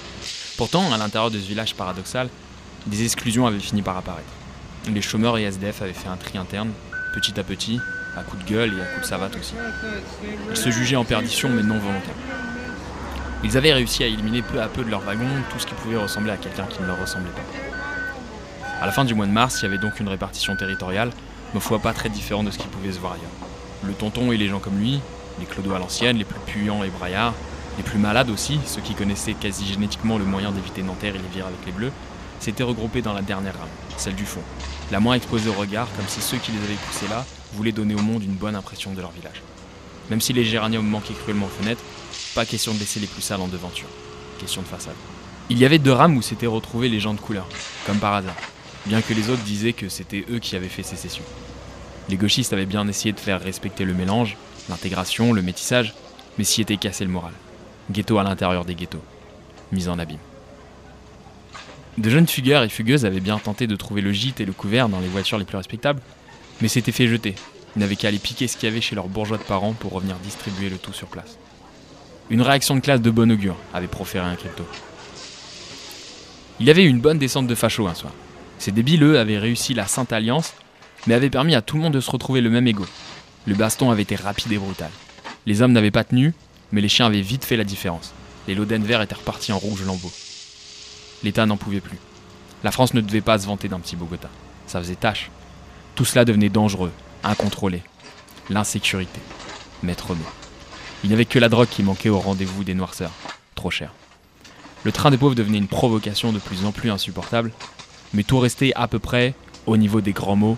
Pourtant, 0.58 0.92
à 0.92 0.98
l'intérieur 0.98 1.30
de 1.30 1.40
ce 1.40 1.46
village 1.46 1.76
paradoxal, 1.76 2.30
des 2.86 3.04
exclusions 3.04 3.46
avaient 3.46 3.60
fini 3.60 3.82
par 3.82 3.98
apparaître. 3.98 4.30
Les 4.92 5.02
chômeurs 5.02 5.38
et 5.38 5.44
SDF 5.44 5.82
avaient 5.82 5.94
fait 5.94 6.08
un 6.08 6.16
tri 6.16 6.38
interne, 6.38 6.72
petit 7.14 7.38
à 7.40 7.44
petit, 7.44 7.80
à 8.18 8.24
coups 8.24 8.44
de 8.46 8.50
gueule 8.50 8.74
et 8.78 8.82
à 8.82 8.86
coups 8.86 9.02
de 9.02 9.08
savate 9.08 9.36
aussi. 9.36 9.54
Ils 10.50 10.58
se 10.58 10.70
jugeaient 10.70 10.96
en 10.96 11.04
perdition 11.04 11.50
mais 11.50 11.64
non 11.64 11.78
volontaires. 11.78 12.16
Ils 13.44 13.58
avaient 13.58 13.74
réussi 13.74 14.04
à 14.04 14.08
éliminer 14.08 14.42
peu 14.42 14.62
à 14.62 14.68
peu 14.68 14.84
de 14.84 14.90
leur 14.90 15.02
wagon 15.02 15.28
tout 15.52 15.60
ce 15.60 15.68
qui 15.68 15.76
pouvait 15.76 15.98
ressembler 15.98 16.32
à 16.32 16.38
quelqu'un 16.38 16.66
qui 16.66 16.82
ne 16.82 16.88
leur 16.88 17.00
ressemblait 17.00 17.30
pas. 17.32 18.82
À 18.82 18.86
la 18.86 18.92
fin 18.92 19.06
du 19.06 19.14
mois 19.14 19.26
de 19.26 19.32
mars, 19.32 19.60
il 19.60 19.64
y 19.64 19.68
avait 19.68 19.78
donc 19.78 20.00
une 20.00 20.08
répartition 20.08 20.56
territoriale, 20.56 21.12
ma 21.54 21.60
foi 21.60 21.80
pas 21.80 21.94
très 21.94 22.10
différente 22.10 22.46
de 22.46 22.52
ce 22.52 22.58
qui 22.58 22.68
pouvait 22.68 22.92
se 22.92 23.00
voir 23.00 23.14
ailleurs. 23.14 23.26
Le 23.84 23.94
tonton 23.94 24.32
et 24.32 24.38
les 24.38 24.48
gens 24.48 24.60
comme 24.60 24.80
lui, 24.80 25.02
les 25.40 25.46
clodos 25.46 25.74
à 25.74 25.80
l'ancienne, 25.80 26.18
les 26.18 26.26
plus 26.26 26.40
puants 26.46 26.84
et 26.84 26.90
braillards, 26.90 27.34
les 27.78 27.84
plus 27.84 28.00
malades 28.00 28.30
aussi, 28.30 28.60
ceux 28.66 28.82
qui 28.82 28.96
connaissaient 28.96 29.34
quasi 29.34 29.66
génétiquement 29.66 30.18
le 30.18 30.26
moyen 30.26 30.52
d'éviter 30.52 30.82
Nanterre 30.82 31.16
et 31.16 31.20
les 31.20 31.30
vires 31.34 31.48
avec 31.48 31.66
les 31.66 31.72
bleus, 31.72 31.92
s'étaient 32.40 32.64
regroupés 32.64 33.02
dans 33.02 33.14
la 33.14 33.22
dernière 33.22 33.58
rame, 33.58 33.70
celle 33.98 34.16
du 34.16 34.26
fond, 34.26 34.42
la 34.92 35.00
moins 35.00 35.16
exposée 35.16 35.50
au 35.50 35.54
regard, 35.54 35.88
comme 35.96 36.08
si 36.08 36.22
ceux 36.22 36.38
qui 36.38 36.52
les 36.52 36.60
avaient 36.60 36.74
poussés 36.88 37.08
là 37.10 37.26
voulaient 37.54 37.72
donner 37.72 37.96
au 37.96 38.02
monde 38.02 38.24
une 38.24 38.34
bonne 38.34 38.56
impression 38.56 38.94
de 38.94 39.02
leur 39.02 39.12
village. 39.12 39.42
Même 40.10 40.22
si 40.22 40.34
les 40.34 40.44
géraniums 40.44 40.88
manquaient 40.88 41.14
cruellement 41.14 41.48
aux 41.48 41.64
fenêtres, 41.64 41.84
pas 42.34 42.46
question 42.46 42.74
de 42.74 42.80
laisser 42.80 43.00
les 43.00 43.08
plus 43.08 43.22
sales 43.22 43.42
en 43.42 43.48
devanture. 43.48 43.88
Question 44.40 44.62
de 44.62 44.68
façade. 44.68 44.96
Il 45.50 45.58
y 45.58 45.66
avait 45.66 45.80
deux 45.80 45.92
rames 45.92 46.18
où 46.18 46.22
s'étaient 46.22 46.46
retrouvés 46.46 46.90
les 46.90 47.00
gens 47.00 47.14
de 47.14 47.20
couleur, 47.20 47.48
comme 47.86 47.98
par 47.98 48.14
hasard, 48.14 48.36
bien 48.86 49.02
que 49.02 49.14
les 49.14 49.30
autres 49.30 49.44
disaient 49.44 49.74
que 49.74 49.90
c'était 49.90 50.26
eux 50.30 50.40
qui 50.40 50.56
avaient 50.56 50.68
fait 50.68 50.84
sécession. 50.84 51.24
Les 52.10 52.18
gauchistes 52.18 52.54
avaient 52.54 52.66
bien 52.66 52.88
essayé 52.88 53.12
de 53.12 53.20
faire 53.20 53.42
respecter 53.42 53.84
le 53.84 53.94
mélange, 53.94 54.38
l'intégration, 54.70 55.34
le 55.34 55.42
métissage, 55.42 55.94
mais 56.38 56.44
s'y 56.44 56.62
était 56.62 56.78
cassé 56.78 57.04
le 57.06 57.12
moral. 57.12 57.34
Ghetto 57.92 58.18
à 58.18 58.24
l'intérieur 58.24 58.66
des 58.66 58.76
ghettos. 58.76 59.04
Mise 59.72 59.90
en 59.90 60.00
abîme. 60.00 60.18
De 61.98 62.10
jeunes 62.10 62.28
fugueurs 62.28 62.64
et 62.64 62.70
fugueuses 62.70 63.06
avaient 63.06 63.20
bien 63.20 63.40
tenté 63.40 63.66
de 63.66 63.76
trouver 63.76 64.02
le 64.02 64.12
gîte 64.12 64.40
et 64.40 64.46
le 64.46 64.54
couvert 64.54 64.88
dans 64.88 65.00
les 65.00 65.08
voitures 65.08 65.40
les 65.40 65.46
plus 65.46 65.58
respectables, 65.58 66.02
mais 66.62 66.68
s'étaient 66.68 66.92
fait 66.92 67.08
jeter. 67.08 67.34
Ils 67.76 67.80
n'avaient 67.80 67.96
qu'à 67.96 68.10
aller 68.10 68.20
piquer 68.20 68.48
ce 68.48 68.56
qu'il 68.56 68.70
y 68.70 68.72
avait 68.72 68.82
chez 68.82 68.96
leurs 68.96 69.08
bourgeois 69.08 69.38
de 69.38 69.44
parents 69.44 69.74
pour 69.74 69.94
revenir 69.94 70.16
distribuer 70.18 70.70
le 70.70 70.78
tout 70.78 70.94
sur 70.94 71.08
place. 71.08 71.38
Une 72.30 72.42
réaction 72.42 72.76
de 72.76 72.82
classe 72.82 73.02
de 73.02 73.10
bon 73.10 73.32
augure, 73.32 73.56
avait 73.74 73.88
proféré 73.88 74.28
un 74.28 74.36
crypto. 74.36 74.64
Il 76.60 76.70
avait 76.70 76.84
eu 76.84 76.90
une 76.90 77.00
bonne 77.00 77.20
descente 77.20 77.48
de 77.48 77.56
fachos 77.56 77.88
un 77.88 77.94
soir. 77.94 78.14
Ces 78.60 78.72
débiles, 78.72 79.04
eux, 79.04 79.20
avaient 79.20 79.38
réussi 79.38 79.74
la 79.74 79.88
Sainte 79.88 80.12
Alliance, 80.12 80.54
mais 81.06 81.14
avaient 81.14 81.30
permis 81.30 81.56
à 81.56 81.62
tout 81.62 81.78
le 81.78 81.84
monde 81.84 81.94
de 81.94 82.00
se 82.00 82.12
retrouver 82.12 82.42
le 82.42 82.50
même 82.50 82.68
ego. 82.68 82.86
Le 83.48 83.56
baston 83.56 83.90
avait 83.92 84.02
été 84.02 84.18
rapide 84.18 84.52
et 84.52 84.58
brutal. 84.58 84.92
Les 85.46 85.62
hommes 85.62 85.72
n'avaient 85.72 85.90
pas 85.90 86.04
tenu, 86.04 86.34
mais 86.74 86.82
les 86.82 86.90
chiens 86.90 87.06
avaient 87.06 87.22
vite 87.22 87.46
fait 87.46 87.56
la 87.56 87.64
différence. 87.64 88.14
Les 88.46 88.56
loden 88.56 88.84
verts 88.84 89.02
étaient 89.02 89.16
repartis 89.16 89.54
en 89.54 89.58
rouge 89.58 89.86
lambeau. 89.86 90.12
L'État 91.24 91.46
n'en 91.46 91.56
pouvait 91.56 91.80
plus. 91.80 91.98
La 92.66 92.72
France 92.72 92.94
ne 92.94 93.00
devait 93.00 93.22
pas 93.22 93.40
se 93.40 93.48
vanter 93.48 93.70
d'un 93.70 93.80
petit 93.80 93.96
Bogota. 93.96 94.28
Ça 94.68 94.80
faisait 94.80 94.96
tâche. 94.96 95.32
Tout 95.96 96.04
cela 96.04 96.26
devenait 96.26 96.50
dangereux, 96.50 96.92
incontrôlé. 97.24 97.84
L'insécurité. 98.50 99.22
Maître 99.82 100.14
mot. 100.14 100.26
Il 101.06 101.08
n'y 101.08 101.14
avait 101.14 101.24
que 101.24 101.40
la 101.40 101.48
drogue 101.48 101.70
qui 101.70 101.84
manquait 101.84 102.10
au 102.10 102.20
rendez-vous 102.20 102.66
des 102.66 102.74
noirceurs. 102.74 103.14
Trop 103.56 103.72
cher. 103.72 103.94
Le 104.84 104.92
train 104.92 105.10
des 105.10 105.18
pauvres 105.18 105.36
devenait 105.36 105.58
une 105.58 105.70
provocation 105.70 106.34
de 106.34 106.40
plus 106.40 106.66
en 106.66 106.74
plus 106.74 106.92
insupportable, 106.92 107.54
mais 108.14 108.24
tout 108.24 108.40
restait 108.40 108.74
à 108.76 108.90
peu 108.90 109.00
près 109.00 109.36
au 109.66 109.78
niveau 109.78 110.02
des 110.02 110.12
grands 110.12 110.36
mots 110.36 110.58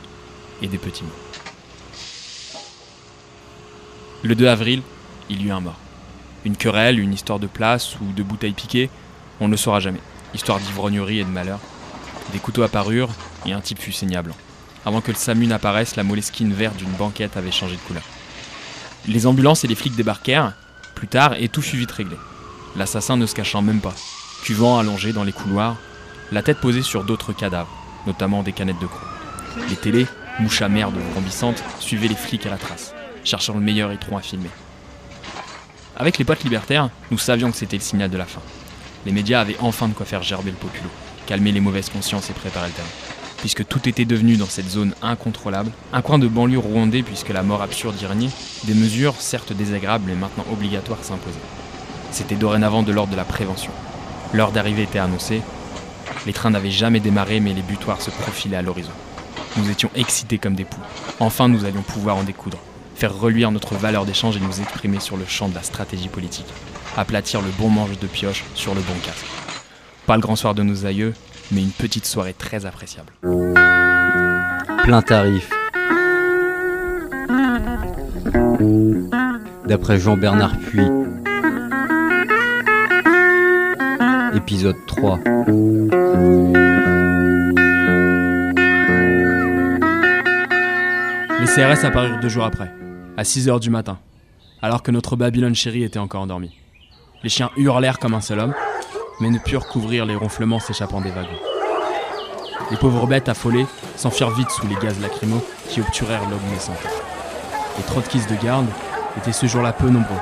et 0.64 0.68
des 0.68 0.80
petits 0.80 1.04
mots. 1.04 1.29
Le 4.22 4.36
2 4.36 4.48
avril, 4.48 4.82
il 5.30 5.42
y 5.42 5.46
eut 5.46 5.52
un 5.52 5.62
mort. 5.62 5.78
Une 6.44 6.58
querelle, 6.58 7.00
une 7.00 7.14
histoire 7.14 7.40
de 7.40 7.48
place 7.48 7.96
ou 8.02 8.12
de 8.12 8.22
bouteilles 8.22 8.52
piquées, 8.52 8.90
on 9.40 9.46
ne 9.46 9.52
le 9.52 9.58
saura 9.58 9.80
jamais. 9.80 10.02
Histoire 10.34 10.60
d'ivrognerie 10.60 11.20
et 11.20 11.24
de 11.24 11.30
malheur. 11.30 11.60
Des 12.34 12.40
couteaux 12.40 12.64
apparurent 12.64 13.14
et 13.46 13.54
un 13.54 13.62
type 13.62 13.80
fut 13.80 13.94
saigné 13.94 14.18
à 14.18 14.22
blanc. 14.22 14.36
Avant 14.86 15.00
que 15.00 15.12
le 15.12 15.18
SAMU 15.18 15.48
n'apparaisse, 15.48 15.96
la 15.96 16.04
moleskine 16.04 16.52
verte 16.52 16.76
d'une 16.76 16.92
banquette 16.92 17.38
avait 17.38 17.52
changé 17.52 17.76
de 17.76 17.82
couleur. 17.82 18.04
Les 19.08 19.26
ambulances 19.26 19.64
et 19.64 19.68
les 19.68 19.76
flics 19.76 19.96
débarquèrent, 19.96 20.54
plus 20.96 21.08
tard, 21.08 21.36
et 21.40 21.48
tout 21.48 21.62
fut 21.62 21.78
vite 21.78 21.92
réglé. 21.92 22.18
L'assassin 22.76 23.16
ne 23.16 23.26
se 23.26 23.36
cachant 23.36 23.62
même 23.62 23.80
pas, 23.80 23.96
cuvant 24.44 24.80
allongé 24.80 25.14
dans 25.14 25.24
les 25.24 25.32
couloirs, 25.32 25.78
la 26.34 26.44
tête 26.44 26.60
posée 26.60 26.82
sur 26.82 27.06
d'autres 27.06 27.32
cadavres, 27.32 27.74
notamment 28.06 28.44
des 28.44 28.52
canettes 28.52 28.80
de 28.80 28.88
croix. 28.88 29.08
Les 29.70 29.78
télés, 29.78 30.08
mouches 30.40 30.62
à 30.62 30.68
merde 30.68 30.96
grandissantes, 31.14 31.64
suivaient 31.80 32.10
les 32.10 32.16
flics 32.16 32.46
à 32.46 32.50
la 32.50 32.58
trace, 32.58 32.94
cherchant 33.24 33.54
le 33.54 33.60
meilleur 33.60 33.92
étron 33.92 34.18
à 34.18 34.22
filmer. 34.22 34.50
Avec 35.98 36.18
les 36.18 36.26
potes 36.26 36.44
libertaires, 36.44 36.90
nous 37.12 37.18
savions 37.18 37.52
que 37.52 37.58
c'était 37.58 37.78
le 37.78 37.84
signal 37.84 38.10
de 38.10 38.18
la 38.18 38.26
fin. 38.26 38.42
Les 39.06 39.12
médias 39.12 39.42
avaient 39.42 39.58
enfin 39.60 39.88
de 39.88 39.94
quoi 39.94 40.06
faire 40.06 40.24
gerber 40.24 40.52
le 40.52 40.58
populo, 40.58 40.90
calmer 41.26 41.52
les 41.52 41.60
mauvaises 41.60 41.90
consciences 41.90 42.30
et 42.30 42.34
préparer 42.34 42.68
le 42.68 42.74
terrain. 42.74 42.88
Puisque 43.40 43.66
tout 43.66 43.88
était 43.88 44.06
devenu 44.06 44.36
dans 44.36 44.46
cette 44.46 44.70
zone 44.70 44.94
incontrôlable, 45.02 45.72
un 45.94 46.02
coin 46.02 46.20
de 46.20 46.28
banlieue 46.28 46.60
rwandais 46.60 47.04
puisque 47.04 47.30
la 47.30 47.44
mort 47.44 47.62
absurde 47.62 47.96
y 48.02 48.06
régnait, 48.06 48.30
des 48.66 48.74
mesures, 48.74 49.16
certes 49.20 49.54
désagréables 49.54 50.06
mais 50.08 50.16
maintenant 50.16 50.46
obligatoires, 50.52 51.04
s'imposaient. 51.04 51.40
C'était 52.12 52.36
dorénavant 52.36 52.84
de 52.84 52.92
l'ordre 52.92 53.12
de 53.12 53.18
la 53.18 53.24
prévention. 53.24 53.72
L'heure 54.34 54.52
d'arrivée 54.52 54.84
était 54.84 55.00
annoncée. 55.00 55.42
Les 56.26 56.34
trains 56.34 56.50
n'avaient 56.50 56.72
jamais 56.72 57.00
démarré 57.00 57.40
mais 57.40 57.54
les 57.54 57.62
butoirs 57.62 58.02
se 58.02 58.10
profilaient 58.10 58.58
à 58.58 58.62
l'horizon. 58.62 58.92
Nous 59.56 59.70
étions 59.70 59.90
excités 59.96 60.38
comme 60.38 60.56
des 60.56 60.66
poules. 60.66 60.84
Enfin 61.22 61.48
nous 61.48 61.64
allions 61.64 61.82
pouvoir 61.82 62.18
en 62.18 62.24
découdre, 62.24 62.58
faire 63.00 63.18
reluire 63.18 63.50
notre 63.52 63.76
valeur 63.76 64.06
d'échange 64.06 64.36
et 64.36 64.42
nous 64.42 64.60
exprimer 64.60 65.00
sur 65.00 65.16
le 65.16 65.26
champ 65.26 65.48
de 65.48 65.56
la 65.56 65.64
stratégie 65.64 66.10
politique 66.10 66.46
aplatir 66.98 67.42
le 67.42 67.48
bon 67.58 67.70
manche 67.70 67.98
de 67.98 68.08
pioche 68.08 68.44
sur 68.56 68.76
le 68.76 68.82
bon 68.82 68.94
casque. 69.06 69.26
Pas 70.06 70.16
le 70.16 70.22
grand 70.22 70.36
soir 70.36 70.54
de 70.54 70.64
nos 70.64 70.86
aïeux, 70.86 71.14
mais 71.52 71.62
une 71.62 71.72
petite 71.72 72.06
soirée 72.06 72.34
très 72.34 72.66
appréciable. 72.66 73.14
Plein 74.84 75.02
tarif. 75.02 75.50
D'après 79.66 79.98
Jean-Bernard 79.98 80.58
Puy. 80.58 80.86
Épisode 84.36 84.76
3. 84.88 85.20
Les 91.40 91.46
CRS 91.46 91.86
apparurent 91.86 92.20
deux 92.20 92.30
jours 92.30 92.44
après, 92.44 92.72
à 93.20 93.24
6h 93.24 93.60
du 93.60 93.70
matin, 93.70 93.98
alors 94.62 94.82
que 94.82 94.92
notre 94.92 95.18
Babylone 95.18 95.54
chérie 95.54 95.84
était 95.84 96.00
encore 96.00 96.22
endormie. 96.22 96.56
Les 97.22 97.28
chiens 97.28 97.50
hurlèrent 97.58 98.00
comme 98.00 98.14
un 98.14 98.22
seul 98.22 98.40
homme, 98.40 98.54
mais 99.20 99.30
ne 99.30 99.38
purent 99.40 99.68
couvrir 99.68 100.06
les 100.06 100.16
ronflements 100.16 100.62
s'échappant 100.62 101.02
des 101.02 101.12
wagons. 101.12 101.28
Les 102.72 102.78
pauvres 102.78 103.08
bêtes 103.08 103.28
affolées 103.28 103.66
s'enfuirent 103.98 104.30
vite 104.30 104.50
sous 104.52 104.66
les 104.68 104.76
gaz 104.76 104.98
lacrymaux 105.02 105.44
qui 105.68 105.82
obturèrent 105.82 106.30
l'aube 106.30 106.50
naissante. 106.50 106.78
Les 107.78 107.84
trotskistes 107.84 108.30
de 108.30 108.42
garde 108.42 108.68
étaient 109.18 109.34
ce 109.34 109.48
jour-là 109.48 109.74
peu 109.74 109.90
nombreux. 109.90 110.22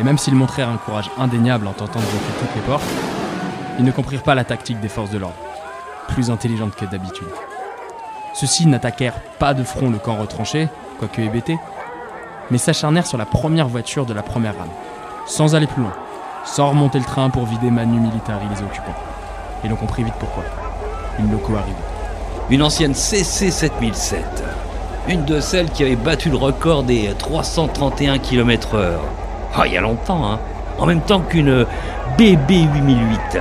Et 0.00 0.02
même 0.02 0.18
s'ils 0.18 0.34
montrèrent 0.34 0.68
un 0.68 0.78
courage 0.78 1.12
indéniable 1.16 1.68
en 1.68 1.74
tentant 1.74 2.00
de 2.00 2.06
bloquer 2.06 2.40
toutes 2.40 2.56
les 2.56 2.62
portes, 2.62 2.90
ils 3.78 3.84
ne 3.84 3.92
comprirent 3.92 4.24
pas 4.24 4.34
la 4.34 4.42
tactique 4.42 4.80
des 4.80 4.88
forces 4.88 5.10
de 5.10 5.18
l'ordre, 5.18 5.38
plus 6.08 6.32
intelligente 6.32 6.74
que 6.74 6.86
d'habitude. 6.86 7.28
Ceux-ci 8.34 8.66
n'attaquèrent 8.66 9.22
pas 9.38 9.54
de 9.54 9.62
front 9.62 9.90
le 9.90 9.98
camp 9.98 10.16
retranché, 10.16 10.68
quoique 10.98 11.20
hébété, 11.20 11.56
mais 12.50 12.58
s'acharnèrent 12.58 13.06
sur 13.06 13.18
la 13.18 13.26
première 13.26 13.68
voiture 13.68 14.06
de 14.06 14.14
la 14.14 14.22
première 14.22 14.56
rame, 14.56 14.68
sans 15.26 15.54
aller 15.54 15.66
plus 15.66 15.82
loin, 15.82 15.92
sans 16.44 16.70
remonter 16.70 16.98
le 16.98 17.04
train 17.04 17.30
pour 17.30 17.46
vider 17.46 17.70
Manu 17.70 18.00
Militari 18.00 18.46
les 18.54 18.62
occupants. 18.62 18.94
Et 19.64 19.68
l'on 19.68 19.76
comprit 19.76 20.02
vite 20.04 20.14
pourquoi. 20.18 20.44
Une 21.18 21.30
loco 21.30 21.54
arrivait. 21.54 21.76
Une 22.50 22.62
ancienne 22.62 22.94
CC 22.94 23.50
7007. 23.50 24.24
Une 25.08 25.24
de 25.24 25.40
celles 25.40 25.70
qui 25.70 25.82
avait 25.82 25.96
battu 25.96 26.30
le 26.30 26.36
record 26.36 26.82
des 26.82 27.14
331 27.18 28.18
km/h. 28.18 28.94
Ah, 29.56 29.66
il 29.66 29.72
y 29.72 29.76
a 29.76 29.80
longtemps, 29.80 30.24
hein. 30.24 30.38
En 30.78 30.86
même 30.86 31.00
temps 31.00 31.20
qu'une 31.20 31.66
BB 32.16 32.68
8008. 32.74 33.38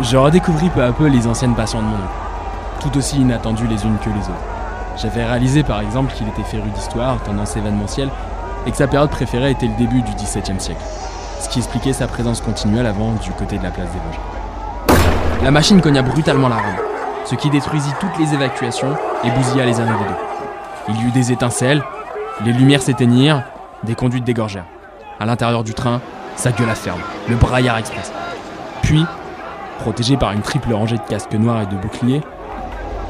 Je 0.00 0.16
redécouvris 0.16 0.68
peu 0.70 0.82
à 0.82 0.92
peu 0.92 1.06
les 1.06 1.26
anciennes 1.26 1.54
passions 1.54 1.80
de 1.80 1.86
mon 1.86 1.94
oncle, 1.94 2.80
tout 2.80 2.96
aussi 2.98 3.20
inattendues 3.20 3.66
les 3.68 3.84
unes 3.84 3.96
que 4.02 4.10
les 4.10 4.20
autres. 4.20 4.53
J'avais 4.96 5.24
réalisé 5.24 5.62
par 5.62 5.80
exemple 5.80 6.12
qu'il 6.12 6.28
était 6.28 6.42
féru 6.42 6.68
d'histoire, 6.70 7.20
tendance 7.22 7.56
événementielle, 7.56 8.10
et 8.66 8.70
que 8.70 8.76
sa 8.76 8.86
période 8.86 9.10
préférée 9.10 9.50
était 9.50 9.66
le 9.66 9.74
début 9.76 10.02
du 10.02 10.12
XVIIe 10.12 10.60
siècle, 10.60 10.82
ce 11.40 11.48
qui 11.48 11.58
expliquait 11.58 11.92
sa 11.92 12.06
présence 12.06 12.40
continuelle 12.40 12.86
avant 12.86 13.12
du 13.12 13.30
côté 13.32 13.58
de 13.58 13.62
la 13.62 13.70
place 13.70 13.88
des 13.88 13.98
Vosges. 13.98 14.20
La 15.42 15.50
machine 15.50 15.80
cogna 15.80 16.02
brutalement 16.02 16.48
la 16.48 16.56
rame, 16.56 16.76
ce 17.24 17.34
qui 17.34 17.50
détruisit 17.50 17.92
toutes 18.00 18.18
les 18.18 18.34
évacuations 18.34 18.96
et 19.24 19.30
bousilla 19.30 19.66
les 19.66 19.74
d'eau. 19.74 19.82
Il 20.88 21.00
y 21.00 21.04
eut 21.04 21.10
des 21.10 21.32
étincelles, 21.32 21.82
les 22.44 22.52
lumières 22.52 22.82
s'éteignirent, 22.82 23.42
des 23.82 23.94
conduites 23.94 24.24
dégorgèrent. 24.24 24.66
À 25.18 25.26
l'intérieur 25.26 25.64
du 25.64 25.74
train, 25.74 26.00
sa 26.36 26.52
gueule 26.52 26.70
à 26.70 26.74
ferme, 26.74 27.00
le 27.28 27.36
braillard 27.36 27.78
express. 27.78 28.12
Puis, 28.82 29.04
protégés 29.78 30.16
par 30.16 30.32
une 30.32 30.42
triple 30.42 30.72
rangée 30.72 30.96
de 30.96 31.02
casques 31.02 31.34
noirs 31.34 31.62
et 31.62 31.66
de 31.66 31.76
boucliers, 31.76 32.22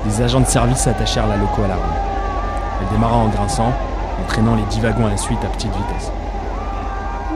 les 0.05 0.21
agents 0.21 0.41
de 0.41 0.47
service 0.47 0.87
attachèrent 0.87 1.27
la 1.27 1.37
loco 1.37 1.63
à 1.63 1.69
la 1.69 1.75
rame. 1.75 1.83
Elle 2.81 2.89
démarra 2.89 3.17
en 3.17 3.29
grinçant, 3.29 3.73
entraînant 4.23 4.55
les 4.55 4.63
dix 4.65 4.81
wagons 4.81 5.07
à 5.07 5.11
la 5.11 5.17
suite 5.17 5.43
à 5.45 5.49
petite 5.49 5.75
vitesse. 5.75 6.11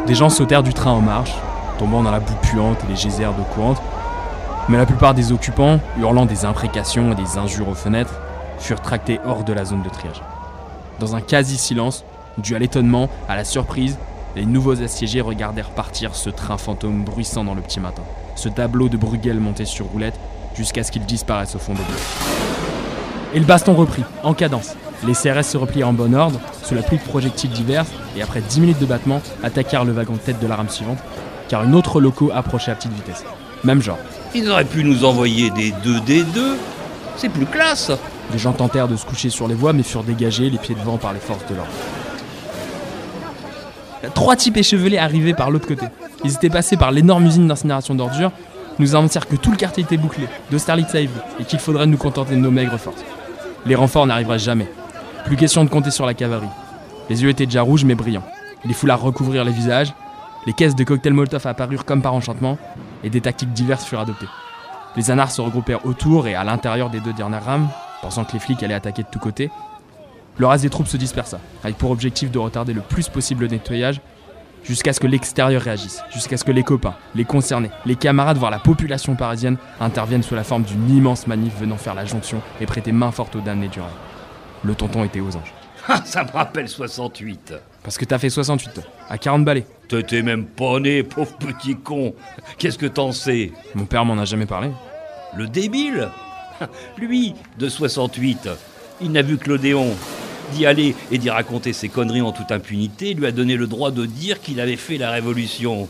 Des 0.07 0.15
gens 0.15 0.29
sautèrent 0.29 0.63
du 0.63 0.75
train 0.75 0.91
en 0.91 1.01
marche, 1.01 1.35
tombant 1.79 2.03
dans 2.03 2.11
la 2.11 2.21
boue 2.21 2.35
puante 2.43 2.83
et 2.85 2.89
les 2.89 2.95
geysers 2.95 3.33
d'eau 3.35 3.45
courante, 3.55 3.81
mais 4.69 4.77
la 4.77 4.87
plupart 4.87 5.15
des 5.15 5.33
occupants, 5.33 5.81
hurlant 5.99 6.27
des 6.27 6.45
imprécations 6.45 7.13
et 7.13 7.15
des 7.15 7.39
injures 7.39 7.69
aux 7.69 7.75
fenêtres, 7.75 8.21
furent 8.59 8.83
tractés 8.83 9.21
hors 9.25 9.45
de 9.45 9.53
la 9.53 9.65
zone 9.65 9.83
de 9.83 9.89
triage. 9.89 10.23
Dans 10.99 11.17
un 11.17 11.21
quasi-silence, 11.21 12.05
dû 12.37 12.55
à 12.55 12.59
l'étonnement, 12.59 13.09
à 13.29 13.37
la 13.37 13.45
surprise 13.45 13.99
Les 14.37 14.45
nouveaux 14.45 14.83
assiégés 14.83 15.23
regardèrent 15.23 15.71
partir 15.71 16.15
ce 16.15 16.29
train 16.29 16.59
fantôme 16.59 17.03
bruissant 17.03 17.45
dans 17.45 17.55
le 17.55 17.63
petit 17.63 17.81
matin, 17.81 18.03
ce 18.35 18.49
tableau 18.49 18.89
de 18.89 18.97
Bruegel 18.97 19.41
monté 19.41 19.65
sur 19.65 19.87
roulette, 19.87 20.19
jusqu'à 20.59 20.83
ce 20.83 20.91
qu'il 20.91 21.05
disparaisse 21.05 21.55
au 21.55 21.59
fond 21.59 21.73
de 21.73 21.79
l'eau. 21.79 21.85
Et 23.33 23.39
le 23.39 23.47
baston 23.47 23.75
reprit, 23.75 24.03
en 24.25 24.35
cadence. 24.35 24.75
Les 25.07 25.13
CRS 25.13 25.45
se 25.45 25.57
replièrent 25.57 25.89
en 25.89 25.93
bon 25.93 26.15
ordre, 26.15 26.41
sous 26.65 26.75
la 26.75 26.83
pluie 26.83 26.99
de 26.99 27.03
projectiles 27.03 27.51
divers, 27.51 27.85
et 28.17 28.23
après 28.23 28.41
10 28.41 28.61
minutes 28.61 28.81
de 28.81 28.87
battement, 28.87 29.23
attaquèrent 29.45 29.85
le 29.85 29.93
wagon 29.93 30.15
de 30.15 30.19
tête 30.19 30.41
de 30.41 30.47
la 30.49 30.57
rame 30.57 30.69
suivante, 30.69 30.99
car 31.49 31.63
une 31.63 31.77
autre 31.77 32.01
loco 32.01 32.31
approchait 32.35 32.73
à 32.73 32.75
petite 32.75 32.93
vitesse. 32.93 33.25
Même 33.63 33.81
genre. 33.81 33.99
Ils 34.35 34.51
auraient 34.51 34.65
pu 34.65 34.83
nous 34.83 35.05
envoyer 35.05 35.51
des 35.51 35.71
2D2. 35.71 36.57
C'est 37.17 37.29
plus 37.29 37.47
classe. 37.47 37.93
Les 38.33 38.39
gens 38.39 38.53
tentèrent 38.53 38.89
de 38.89 38.97
se 38.97 39.07
coucher 39.07 39.31
sur 39.31 39.47
les 39.47 39.55
voies, 39.55 39.73
mais 39.73 39.85
furent 39.85 40.03
dégagés, 40.03 40.51
les 40.51 40.59
pieds 40.59 40.75
devant, 40.75 40.99
par 40.99 41.13
les 41.13 41.21
forces 41.21 41.47
de 41.49 41.55
l'ordre. 41.55 41.71
Trois 44.15 44.37
types 44.37 44.57
échevelés 44.57 44.99
arrivaient 44.99 45.35
par 45.35 45.51
l'autre 45.51 45.67
côté. 45.67 45.87
Ils 46.25 46.35
étaient 46.35 46.51
passés 46.51 46.77
par 46.77 46.91
l'énorme 46.91 47.27
usine 47.27 47.47
d'incinération 47.47 47.95
d'ordures, 47.95 48.33
nous 48.79 48.95
annoncèrent 48.95 49.27
que 49.27 49.37
tout 49.37 49.51
le 49.51 49.57
quartier 49.57 49.83
était 49.83 49.97
bouclé, 49.97 50.27
de 50.51 50.59
Starlit 50.59 50.87
à 50.93 51.01
Ivry, 51.01 51.21
et 51.41 51.45
qu'il 51.45 51.59
faudrait 51.59 51.87
nous 51.87 51.97
contenter 51.97 52.35
de 52.35 52.41
nos 52.41 52.51
maigres 52.51 52.79
forces. 52.79 53.05
Les 53.67 53.75
renforts 53.75 54.07
n'arriveraient 54.07 54.39
jamais. 54.39 54.71
Plus 55.25 55.37
question 55.37 55.65
de 55.65 55.71
compter 55.71 55.91
sur 55.91 56.07
la 56.07 56.15
cavalerie. 56.15 56.49
Les 57.11 57.23
yeux 57.23 57.29
étaient 57.29 57.47
déjà 57.47 57.63
rouges 57.63 57.85
mais 57.85 57.95
brillants. 57.95 58.25
Les 58.65 58.75
foulards 58.75 59.01
recouvrirent 59.01 59.45
les 59.45 59.53
visages, 59.53 59.93
les 60.47 60.53
caisses 60.53 60.75
de 60.75 60.85
cocktails 60.85 61.13
Molotov 61.13 61.47
apparurent 61.47 61.85
comme 61.85 62.03
par 62.03 62.15
enchantement, 62.15 62.59
et 63.05 63.11
des 63.11 63.21
tactiques 63.21 63.53
diverses 63.53 63.85
furent 63.85 64.01
adoptées. 64.01 64.29
Les 64.97 65.11
anards 65.11 65.31
se 65.31 65.41
regroupèrent 65.41 65.85
autour 65.85 66.27
et 66.27 66.35
à 66.35 66.45
l'intérieur 66.45 66.91
des 66.91 67.01
deux 67.01 67.13
dernières 67.13 67.45
rames, 67.45 67.69
pensant 68.03 68.25
que 68.25 68.33
les 68.33 68.39
flics 68.39 68.63
allaient 68.63 68.75
attaquer 68.75 69.03
de 69.03 69.09
tous 69.11 69.19
côtés. 69.19 69.51
Le 70.39 70.47
reste 70.47 70.63
des 70.63 70.71
troupes 70.71 70.87
se 70.87 70.97
dispersa, 70.97 71.39
avec 71.65 71.77
pour 71.77 71.91
objectif 71.91 72.31
de 72.31 72.39
retarder 72.39 72.73
le 72.73 72.81
plus 72.81 73.09
possible 73.09 73.43
le 73.43 73.49
nettoyage, 73.49 74.01
jusqu'à 74.65 74.93
ce 74.93 75.01
que 75.01 75.07
l'extérieur 75.07 75.63
réagisse, 75.63 76.03
jusqu'à 76.11 76.37
ce 76.37 76.45
que 76.45 76.53
les 76.53 76.63
copains, 76.63 76.95
les 77.15 77.25
concernés, 77.25 77.71
les 77.87 77.97
camarades, 77.97 78.39
voire 78.39 78.51
la 78.51 78.59
population 78.59 79.15
parisienne 79.15 79.57
interviennent 79.81 80.23
sous 80.23 80.35
la 80.35 80.45
forme 80.45 80.63
d'une 80.63 80.91
immense 80.91 81.27
manif 81.27 81.55
venant 81.59 81.77
faire 81.77 81.95
la 81.95 82.05
jonction 82.05 82.43
et 82.61 82.67
prêter 82.67 82.93
main 82.93 83.11
forte 83.11 83.37
aux 83.37 83.41
damnés 83.41 83.69
du 83.69 83.81
rail. 83.81 83.91
Le 84.65 84.75
tonton 84.75 85.05
était 85.05 85.21
aux 85.21 85.37
anges. 85.37 85.53
Ah, 85.89 86.03
ça 86.05 86.23
me 86.23 86.31
rappelle 86.31 86.69
68. 86.69 87.55
Parce 87.83 87.97
que 87.97 88.05
t'as 88.05 88.19
fait 88.19 88.29
68, 88.29 88.75
toi, 88.75 88.85
à 89.09 89.17
40 89.17 89.45
balais. 89.45 89.65
T'étais 89.89 90.23
même 90.23 90.45
pas 90.45 90.79
né, 90.81 91.03
pauvre 91.03 91.35
petit 91.39 91.77
con. 91.77 92.15
Qu'est-ce 92.59 92.77
que 92.77 92.87
t'en 92.87 93.13
sais? 93.13 93.53
Mon 93.75 93.87
père 93.87 94.05
m'en 94.05 94.19
a 94.19 94.27
jamais 94.27 94.45
parlé. 94.45 94.71
Le 95.35 95.47
débile? 95.47 96.11
Lui, 96.99 97.35
de 97.59 97.69
68, 97.69 98.51
il 99.01 99.13
n'a 99.13 99.23
vu 99.23 99.39
que 99.39 99.49
l'Odéon. 99.49 99.95
D'y 100.53 100.67
aller 100.67 100.95
et 101.11 101.19
d'y 101.19 101.31
raconter 101.31 101.73
ses 101.73 101.89
conneries 101.89 102.23
en 102.23 102.33
toute 102.33 102.53
impunité 102.53 103.15
lui 103.15 103.27
a 103.27 103.33
donné 103.33 103.57
le 103.57 103.67
droit 103.67 103.91
de 103.91 104.07
dire 104.07 104.41
qu'il 104.41 104.61
avait 104.61 104.77
fait 104.77 104.97
la 104.97 105.11
révolution. 105.11 105.89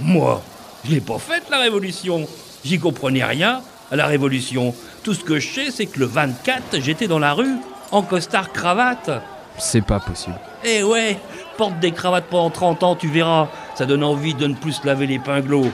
Moi, 0.00 0.42
je 0.84 0.92
l'ai 0.92 1.00
pas 1.00 1.18
faite 1.18 1.44
la 1.50 1.58
révolution. 1.58 2.26
J'y 2.64 2.78
comprenais 2.78 3.24
rien 3.24 3.62
à 3.90 3.96
la 3.96 4.06
révolution. 4.06 4.74
Tout 5.02 5.14
ce 5.14 5.24
que 5.24 5.38
je 5.38 5.48
sais, 5.48 5.70
c'est 5.70 5.86
que 5.86 6.00
le 6.00 6.06
24, 6.06 6.80
j'étais 6.80 7.08
dans 7.08 7.18
la 7.18 7.32
rue, 7.32 7.56
en 7.90 8.02
costard 8.02 8.52
cravate. 8.52 9.10
C'est 9.58 9.84
pas 9.84 10.00
possible. 10.00 10.38
Eh 10.64 10.82
ouais, 10.82 11.18
porte 11.56 11.78
des 11.80 11.92
cravates 11.92 12.26
pendant 12.30 12.50
30 12.50 12.82
ans, 12.82 12.96
tu 12.96 13.08
verras. 13.08 13.48
Ça 13.74 13.86
donne 13.86 14.04
envie 14.04 14.34
de 14.34 14.46
ne 14.46 14.54
plus 14.54 14.72
se 14.72 14.86
laver 14.86 15.06
les 15.06 15.18
pinglots. 15.18 15.70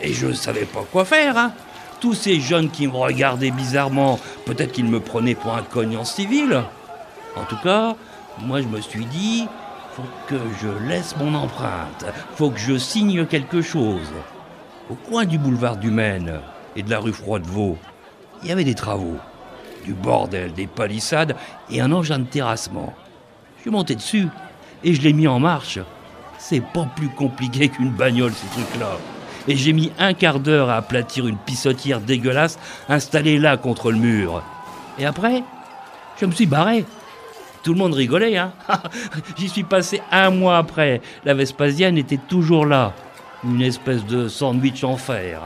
Et 0.00 0.12
je 0.12 0.32
savais 0.32 0.64
pas 0.64 0.84
quoi 0.90 1.04
faire, 1.04 1.36
hein. 1.36 1.52
Tous 2.00 2.14
ces 2.14 2.40
jeunes 2.40 2.70
qui 2.70 2.86
me 2.86 2.92
regardaient 2.92 3.50
bizarrement, 3.50 4.20
peut-être 4.46 4.72
qu'ils 4.72 4.84
me 4.84 5.00
prenaient 5.00 5.34
pour 5.34 5.54
un 5.54 5.62
cognant 5.62 6.04
civil. 6.04 6.62
En 7.40 7.44
tout 7.44 7.58
cas, 7.62 7.94
moi 8.40 8.60
je 8.60 8.68
me 8.68 8.80
suis 8.80 9.06
dit, 9.06 9.46
faut 9.92 10.02
que 10.26 10.38
je 10.60 10.68
laisse 10.88 11.16
mon 11.16 11.34
empreinte, 11.34 12.04
faut 12.34 12.50
que 12.50 12.58
je 12.58 12.76
signe 12.76 13.26
quelque 13.26 13.62
chose. 13.62 14.12
Au 14.90 14.94
coin 14.94 15.24
du 15.24 15.38
boulevard 15.38 15.76
du 15.76 15.90
Maine 15.90 16.40
et 16.76 16.82
de 16.82 16.90
la 16.90 16.98
rue 16.98 17.12
Froidevaux, 17.12 17.76
il 18.42 18.48
y 18.48 18.52
avait 18.52 18.64
des 18.64 18.74
travaux, 18.74 19.16
du 19.84 19.94
bordel, 19.94 20.52
des 20.52 20.66
palissades 20.66 21.36
et 21.70 21.80
un 21.80 21.92
engin 21.92 22.18
de 22.18 22.24
terrassement. 22.24 22.92
Je 23.56 23.62
suis 23.62 23.70
monté 23.70 23.94
dessus 23.94 24.28
et 24.84 24.94
je 24.94 25.02
l'ai 25.02 25.12
mis 25.12 25.28
en 25.28 25.40
marche. 25.40 25.78
C'est 26.38 26.60
pas 26.60 26.88
plus 26.94 27.08
compliqué 27.08 27.68
qu'une 27.68 27.90
bagnole, 27.90 28.32
ces 28.32 28.46
trucs-là. 28.48 28.92
Et 29.48 29.56
j'ai 29.56 29.72
mis 29.72 29.90
un 29.98 30.14
quart 30.14 30.40
d'heure 30.40 30.70
à 30.70 30.76
aplatir 30.76 31.26
une 31.26 31.38
pissotière 31.38 32.00
dégueulasse 32.00 32.58
installée 32.88 33.38
là 33.38 33.56
contre 33.56 33.90
le 33.90 33.98
mur. 33.98 34.42
Et 34.98 35.06
après, 35.06 35.42
je 36.20 36.26
me 36.26 36.32
suis 36.32 36.46
barré. 36.46 36.84
Tout 37.62 37.72
le 37.72 37.78
monde 37.78 37.94
rigolait, 37.94 38.36
hein. 38.36 38.52
J'y 39.36 39.48
suis 39.48 39.64
passé 39.64 40.00
un 40.10 40.30
mois 40.30 40.58
après. 40.58 41.00
La 41.24 41.34
Vespasienne 41.34 41.98
était 41.98 42.18
toujours 42.18 42.66
là. 42.66 42.92
Une 43.44 43.62
espèce 43.62 44.04
de 44.04 44.28
sandwich 44.28 44.84
en 44.84 44.96
fer. 44.96 45.40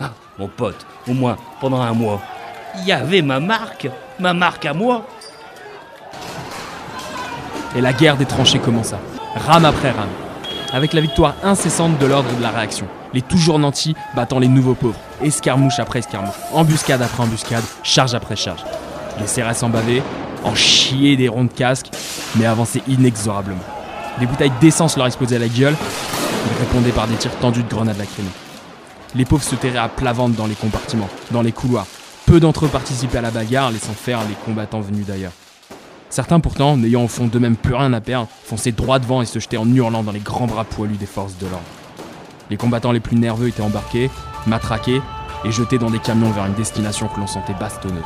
Ah, 0.00 0.12
mon 0.38 0.48
pote, 0.48 0.86
au 1.08 1.12
moins 1.12 1.36
pendant 1.60 1.80
un 1.80 1.92
mois. 1.92 2.20
Il 2.76 2.86
y 2.86 2.92
avait 2.92 3.22
ma 3.22 3.40
marque, 3.40 3.88
ma 4.18 4.32
marque 4.32 4.66
à 4.66 4.74
moi. 4.74 5.06
Et 7.76 7.80
la 7.80 7.92
guerre 7.92 8.16
des 8.16 8.24
tranchées 8.24 8.58
commença, 8.58 8.98
rame 9.34 9.64
après 9.64 9.90
rame, 9.90 10.08
avec 10.72 10.92
la 10.92 11.00
victoire 11.00 11.34
incessante 11.42 11.98
de 11.98 12.06
l'ordre 12.06 12.34
de 12.34 12.42
la 12.42 12.50
réaction. 12.50 12.86
Les 13.12 13.22
toujours 13.22 13.58
nantis 13.58 13.94
battant 14.14 14.38
les 14.38 14.48
nouveaux 14.48 14.74
pauvres, 14.74 14.98
escarmouche 15.22 15.78
après 15.78 15.98
escarmouche, 15.98 16.34
embuscade 16.52 17.02
après 17.02 17.22
embuscade, 17.22 17.64
charge 17.82 18.14
après 18.14 18.36
charge. 18.36 18.64
Les 19.20 19.26
CRS 19.26 19.62
en 19.64 19.70
en 20.44 20.54
chier 20.54 21.16
des 21.16 21.28
ronds 21.28 21.44
de 21.44 21.52
casque, 21.52 21.88
mais 22.36 22.46
avançaient 22.46 22.82
inexorablement. 22.88 23.64
Des 24.18 24.26
bouteilles 24.26 24.52
d'essence 24.60 24.96
leur 24.96 25.06
explosaient 25.06 25.36
à 25.36 25.40
la 25.40 25.48
gueule, 25.48 25.76
ils 26.46 26.58
répondaient 26.60 26.92
par 26.92 27.06
des 27.06 27.16
tirs 27.16 27.36
tendus 27.38 27.62
de 27.62 27.68
grenades 27.68 27.98
lacrymées. 27.98 28.28
Les 29.14 29.24
pauvres 29.24 29.44
se 29.44 29.54
terraient 29.54 29.78
à 29.78 29.88
plat 29.88 30.12
ventre 30.12 30.36
dans 30.36 30.46
les 30.46 30.54
compartiments, 30.54 31.08
dans 31.30 31.42
les 31.42 31.52
couloirs. 31.52 31.86
Peu 32.26 32.40
d'entre 32.40 32.66
eux 32.66 32.68
participaient 32.68 33.18
à 33.18 33.22
la 33.22 33.30
bagarre, 33.30 33.70
laissant 33.70 33.92
faire 33.92 34.20
les 34.28 34.34
combattants 34.44 34.80
venus 34.80 35.06
d'ailleurs. 35.06 35.32
Certains 36.10 36.40
pourtant, 36.40 36.76
n'ayant 36.76 37.04
au 37.04 37.08
fond 37.08 37.26
d'eux-mêmes 37.26 37.56
plus 37.56 37.74
rien 37.74 37.92
à 37.92 38.00
perdre, 38.00 38.28
fonçaient 38.44 38.72
droit 38.72 38.98
devant 38.98 39.22
et 39.22 39.26
se 39.26 39.38
jetaient 39.38 39.56
en 39.56 39.72
hurlant 39.72 40.02
dans 40.02 40.12
les 40.12 40.20
grands 40.20 40.46
bras 40.46 40.64
poilus 40.64 40.96
des 40.96 41.06
forces 41.06 41.36
de 41.38 41.46
l'ordre. 41.46 41.64
Les 42.50 42.56
combattants 42.56 42.92
les 42.92 43.00
plus 43.00 43.16
nerveux 43.16 43.48
étaient 43.48 43.62
embarqués, 43.62 44.10
matraqués 44.46 45.02
et 45.44 45.52
jetés 45.52 45.78
dans 45.78 45.90
des 45.90 45.98
camions 45.98 46.30
vers 46.30 46.46
une 46.46 46.54
destination 46.54 47.08
que 47.08 47.20
l'on 47.20 47.26
sentait 47.26 47.54
bastonneuse. 47.54 48.04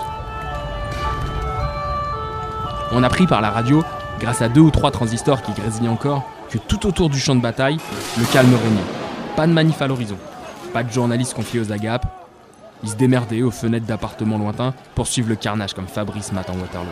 On 2.94 3.02
apprit 3.02 3.26
par 3.26 3.40
la 3.40 3.50
radio, 3.50 3.82
grâce 4.20 4.42
à 4.42 4.50
deux 4.50 4.60
ou 4.60 4.70
trois 4.70 4.90
transistors 4.90 5.40
qui 5.40 5.52
grésillaient 5.52 5.88
encore, 5.88 6.24
que 6.50 6.58
tout 6.58 6.86
autour 6.86 7.08
du 7.08 7.18
champ 7.18 7.34
de 7.34 7.40
bataille, 7.40 7.78
le 8.18 8.24
calme 8.26 8.52
régnait. 8.54 8.82
Pas 9.34 9.46
de 9.46 9.52
manif 9.52 9.80
à 9.80 9.86
l'horizon, 9.86 10.18
pas 10.74 10.82
de 10.82 10.92
journalistes 10.92 11.32
confiés 11.32 11.60
aux 11.60 11.72
agapes. 11.72 12.04
Ils 12.82 12.90
se 12.90 12.96
démerdaient 12.96 13.40
aux 13.40 13.50
fenêtres 13.50 13.86
d'appartements 13.86 14.36
lointains 14.36 14.74
pour 14.94 15.06
suivre 15.06 15.30
le 15.30 15.36
carnage 15.36 15.72
comme 15.72 15.86
Fabrice 15.86 16.32
matin 16.32 16.52
Waterloo. 16.60 16.90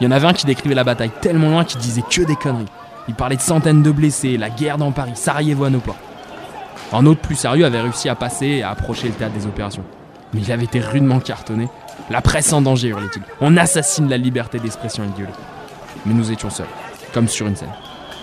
Il 0.00 0.04
y 0.04 0.06
en 0.08 0.10
avait 0.10 0.26
un 0.26 0.32
qui 0.32 0.46
décrivait 0.46 0.74
la 0.74 0.82
bataille 0.82 1.12
tellement 1.20 1.50
loin 1.50 1.64
qu'il 1.64 1.78
disait 1.78 2.02
que 2.02 2.22
des 2.22 2.34
conneries. 2.34 2.64
Il 3.06 3.14
parlait 3.14 3.36
de 3.36 3.40
centaines 3.40 3.82
de 3.82 3.92
blessés, 3.92 4.36
la 4.36 4.50
guerre 4.50 4.78
dans 4.78 4.90
Paris, 4.90 5.12
Sarajevo 5.14 5.64
à 5.64 5.70
nos 5.70 5.78
portes. 5.78 5.98
Un 6.92 7.06
autre 7.06 7.20
plus 7.20 7.36
sérieux 7.36 7.64
avait 7.64 7.80
réussi 7.80 8.08
à 8.08 8.16
passer 8.16 8.46
et 8.46 8.62
à 8.64 8.70
approcher 8.70 9.06
le 9.08 9.14
théâtre 9.14 9.34
des 9.34 9.46
opérations. 9.46 9.84
Mais 10.32 10.40
il 10.40 10.50
avait 10.50 10.64
été 10.64 10.80
rudement 10.80 11.20
cartonné. 11.20 11.68
La 12.10 12.20
presse 12.20 12.52
en 12.52 12.60
danger, 12.60 12.88
hurlait-il. 12.88 13.22
On 13.40 13.56
assassine 13.56 14.08
la 14.08 14.16
liberté 14.16 14.58
d'expression 14.58 15.04
idéologique. 15.04 15.40
Mais 16.04 16.14
nous 16.14 16.30
étions 16.30 16.50
seuls, 16.50 16.66
comme 17.12 17.28
sur 17.28 17.46
une 17.46 17.56
scène. 17.56 17.72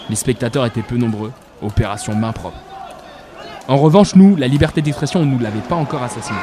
Les 0.10 0.16
spectateurs 0.16 0.66
étaient 0.66 0.82
peu 0.82 0.98
nombreux, 0.98 1.32
opération 1.62 2.14
main 2.14 2.32
propre. 2.32 2.58
En 3.68 3.78
revanche, 3.78 4.16
nous, 4.16 4.36
la 4.36 4.48
liberté 4.48 4.82
d'expression, 4.82 5.22
on 5.22 5.26
ne 5.26 5.32
nous 5.32 5.40
l'avait 5.40 5.60
pas 5.60 5.76
encore 5.76 6.04
assassinée. 6.04 6.38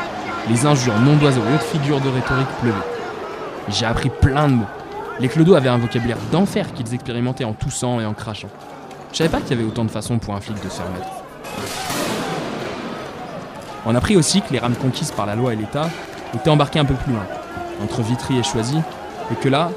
Les 0.49 0.67
injures, 0.67 0.99
noms 1.01 1.17
d'oiseaux 1.17 1.43
et 1.49 1.55
autres 1.55 1.64
figures 1.64 2.01
de 2.01 2.09
rhétorique 2.09 2.49
pleuvaient. 2.61 2.77
J'ai 3.69 3.87
appris 3.87 4.09
plein 4.09 4.49
de 4.49 4.55
mots. 4.55 4.67
Les 5.21 5.29
clodos 5.29 5.55
avaient 5.55 5.69
un 5.69 5.79
vocabulaire 5.79 6.17
d'enfer 6.33 6.73
qu'ils 6.73 6.95
expérimentaient 6.95 7.45
en 7.45 7.53
toussant 7.53 8.01
et 8.01 8.07
en 8.07 8.14
crachant. 8.14 8.49
Je 9.12 9.19
savais 9.19 9.31
pas 9.31 9.41
qu'il 9.41 9.51
y 9.51 9.61
avait 9.61 9.69
autant 9.69 9.85
de 9.85 9.91
façons 9.91 10.19
pour 10.19 10.35
un 10.35 10.41
flic 10.41 10.57
de 10.62 10.69
se 10.69 10.81
remettre. 10.81 11.09
On 13.85 13.95
apprit 13.95 14.17
aussi 14.17 14.43
que 14.43 14.53
les 14.53 14.59
rames 14.59 14.77
conquises 14.77 15.11
par 15.11 15.27
la 15.27 15.35
loi 15.35 15.53
et 15.53 15.57
l'État 15.57 15.88
étaient 16.35 16.51
embarquées 16.51 16.79
un 16.79 16.85
peu 16.85 16.95
plus 16.95 17.12
loin, 17.12 17.27
entre 17.83 18.03
Vitry 18.03 18.38
et 18.38 18.43
Choisy, 18.43 18.79
et 19.31 19.35
que 19.35 19.49
là, 19.49 19.71